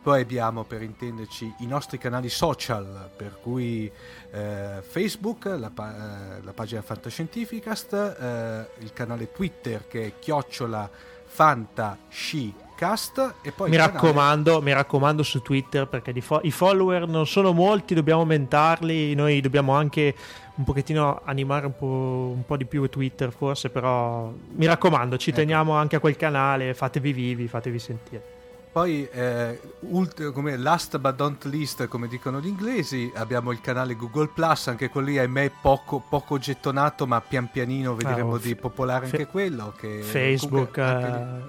poi 0.03 0.21
abbiamo 0.21 0.65
per 0.65 0.81
intenderci 0.81 1.53
i 1.59 1.65
nostri 1.65 1.97
canali 1.97 2.27
social, 2.27 3.09
per 3.15 3.37
cui 3.41 3.89
eh, 4.31 4.81
Facebook, 4.81 5.45
la, 5.45 5.71
pa- 5.73 6.35
eh, 6.35 6.41
la, 6.43 6.51
pagina 6.51 6.81
Fantascientificast, 6.81 7.93
eh, 7.93 8.67
il 8.83 8.91
canale 8.91 9.31
Twitter 9.31 9.87
che 9.87 10.07
è 10.07 10.11
chiocciola 10.19 10.89
fantascicast 11.25 13.35
e 13.41 13.53
poi 13.53 13.69
mi 13.69 13.77
raccomando, 13.77 14.61
mi 14.61 14.73
raccomando 14.73 15.23
su 15.23 15.41
Twitter 15.41 15.87
perché 15.87 16.19
fo- 16.19 16.41
i 16.43 16.51
follower 16.51 17.07
non 17.07 17.25
sono 17.25 17.53
molti, 17.53 17.93
dobbiamo 17.93 18.19
aumentarli, 18.19 19.15
noi 19.15 19.39
dobbiamo 19.39 19.73
anche 19.73 20.13
un 20.55 20.65
pochettino 20.65 21.21
animare 21.23 21.65
un 21.65 21.77
po', 21.77 22.33
un 22.35 22.43
po', 22.45 22.57
di 22.57 22.65
più 22.65 22.89
Twitter 22.89 23.31
forse, 23.31 23.69
però 23.69 24.33
mi 24.55 24.65
raccomando, 24.65 25.15
ci 25.15 25.29
ecco. 25.29 25.39
teniamo 25.39 25.71
anche 25.71 25.95
a 25.95 26.01
quel 26.01 26.17
canale, 26.17 26.73
fatevi 26.73 27.13
vivi, 27.13 27.47
fatevi 27.47 27.79
sentire. 27.79 28.32
Poi, 28.73 29.07
eh, 29.07 29.59
ult- 29.81 30.31
come 30.31 30.57
last 30.57 30.97
but 30.97 31.19
not 31.19 31.43
least, 31.43 31.87
come 31.87 32.07
dicono 32.07 32.39
gli 32.39 32.47
inglesi, 32.47 33.11
abbiamo 33.13 33.51
il 33.51 33.61
canale 33.61 33.95
Google 33.95 34.29
Plus, 34.29 34.65
anche 34.65 34.89
quello 34.89 35.09
lì 35.09 35.19
ahimè 35.19 35.51
poco, 35.61 35.99
poco 36.09 36.39
gettonato, 36.39 37.05
ma 37.05 37.21
pian 37.21 37.51
pianino 37.51 37.93
vedremo 37.93 38.33
ah, 38.33 38.39
di 38.39 38.55
popolare 38.55 39.05
anche 39.05 39.27
quello. 39.27 39.73
Che 39.77 40.01
Facebook, 40.01 40.71
comunque, 40.73 41.41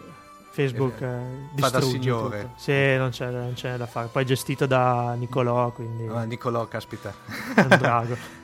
Facebook 0.50 1.00
eh, 1.00 1.06
eh, 1.06 1.60
fa 1.60 1.70
da 1.70 1.80
signore. 1.80 2.40
Tutto. 2.42 2.52
Sì, 2.56 2.96
non 2.98 3.08
c'è, 3.08 3.30
non 3.30 3.54
c'è, 3.54 3.76
da 3.78 3.86
fare. 3.86 4.08
Poi 4.08 4.26
gestito 4.26 4.66
da 4.66 5.14
Nicolò, 5.14 5.72
quindi... 5.72 6.06
Ah, 6.06 6.24
Nicolò, 6.24 6.68
caspita. 6.68 7.14
un 7.56 7.68
drago. 7.68 8.42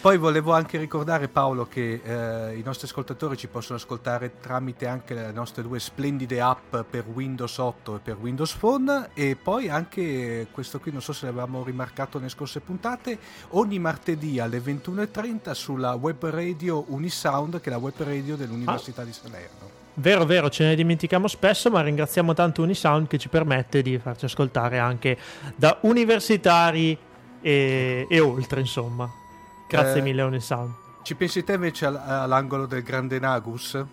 Poi 0.00 0.16
volevo 0.16 0.54
anche 0.54 0.78
ricordare 0.78 1.28
Paolo 1.28 1.68
che 1.68 2.00
eh, 2.02 2.56
i 2.56 2.62
nostri 2.62 2.86
ascoltatori 2.86 3.36
ci 3.36 3.48
possono 3.48 3.76
ascoltare 3.76 4.40
tramite 4.40 4.86
anche 4.86 5.12
le 5.12 5.30
nostre 5.30 5.62
due 5.62 5.78
splendide 5.78 6.40
app 6.40 6.74
per 6.88 7.04
Windows 7.06 7.58
8 7.58 7.96
e 7.96 7.98
per 7.98 8.16
Windows 8.16 8.54
Phone 8.54 9.10
e 9.12 9.36
poi 9.36 9.68
anche 9.68 10.46
questo 10.52 10.80
qui 10.80 10.90
non 10.90 11.02
so 11.02 11.12
se 11.12 11.26
l'avevamo 11.26 11.62
rimarcato 11.62 12.16
nelle 12.16 12.30
scorse 12.30 12.60
puntate 12.60 13.18
ogni 13.50 13.78
martedì 13.78 14.40
alle 14.40 14.60
21.30 14.60 15.50
sulla 15.50 15.92
web 15.92 16.24
radio 16.30 16.82
Unisound 16.88 17.60
che 17.60 17.68
è 17.68 17.72
la 17.72 17.78
web 17.78 18.02
radio 18.02 18.36
dell'Università 18.36 19.02
ah. 19.02 19.04
di 19.04 19.12
Salerno. 19.12 19.70
Vero, 19.94 20.24
vero, 20.24 20.48
ce 20.48 20.64
ne 20.64 20.76
dimentichiamo 20.76 21.28
spesso, 21.28 21.68
ma 21.68 21.82
ringraziamo 21.82 22.32
tanto 22.32 22.62
Unisound 22.62 23.06
che 23.06 23.18
ci 23.18 23.28
permette 23.28 23.82
di 23.82 23.98
farci 23.98 24.24
ascoltare 24.24 24.78
anche 24.78 25.18
da 25.56 25.76
universitari 25.82 26.96
e, 27.42 28.06
e 28.08 28.20
oltre, 28.20 28.60
insomma. 28.60 29.19
Grazie 29.70 30.00
eh, 30.00 30.02
mille 30.02 30.22
Onisound. 30.22 30.72
Ci 31.02 31.14
pensi 31.14 31.44
te 31.44 31.52
invece 31.52 31.86
all'angolo 31.86 32.66
del 32.66 32.82
grande 32.82 33.18
Nagus? 33.18 33.84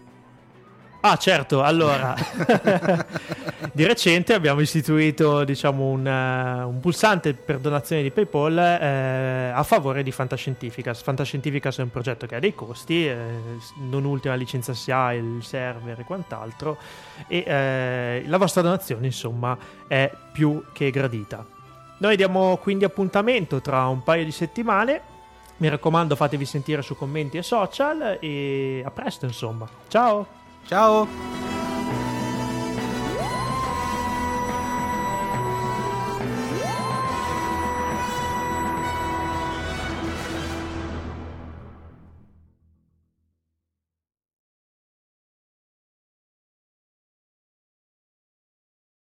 Ah 0.99 1.15
certo, 1.15 1.61
allora 1.61 2.15
di 3.71 3.85
recente 3.85 4.33
abbiamo 4.33 4.59
istituito 4.59 5.43
diciamo, 5.43 5.85
un, 5.85 6.05
uh, 6.05 6.67
un, 6.67 6.79
pulsante 6.81 7.35
per 7.35 7.59
donazione 7.59 8.01
di 8.01 8.09
PayPal 8.09 8.57
eh, 8.57 9.51
a 9.53 9.61
favore 9.63 10.01
di 10.01 10.11
Fantascientificas. 10.11 11.01
Fantascientificas 11.03 11.77
è 11.77 11.83
un 11.83 11.91
progetto 11.91 12.25
che 12.25 12.35
ha 12.35 12.39
dei 12.39 12.55
costi, 12.55 13.07
eh, 13.07 13.15
non 13.89 14.03
ultima 14.03 14.33
licenza 14.33 14.73
SIA, 14.73 15.13
il 15.13 15.43
server 15.43 15.99
e 15.99 16.03
quant'altro 16.03 16.77
e 17.27 17.43
eh, 17.45 18.23
la 18.25 18.37
vostra 18.37 18.63
donazione 18.63 19.05
insomma 19.05 19.55
è 19.87 20.11
più 20.33 20.63
che 20.73 20.89
gradita. 20.89 21.45
Noi 21.99 22.15
diamo 22.15 22.57
quindi 22.57 22.83
appuntamento 22.83 23.61
tra 23.61 23.85
un 23.85 24.01
paio 24.03 24.25
di 24.25 24.31
settimane 24.31 25.15
mi 25.57 25.69
raccomando, 25.69 26.15
fatevi 26.15 26.45
sentire 26.45 26.81
su 26.81 26.95
commenti 26.95 27.38
e 27.38 27.43
social 27.43 28.17
e 28.21 28.81
a 28.85 28.91
presto, 28.91 29.25
insomma. 29.25 29.67
Ciao! 29.88 30.25
Ciao! 30.65 31.66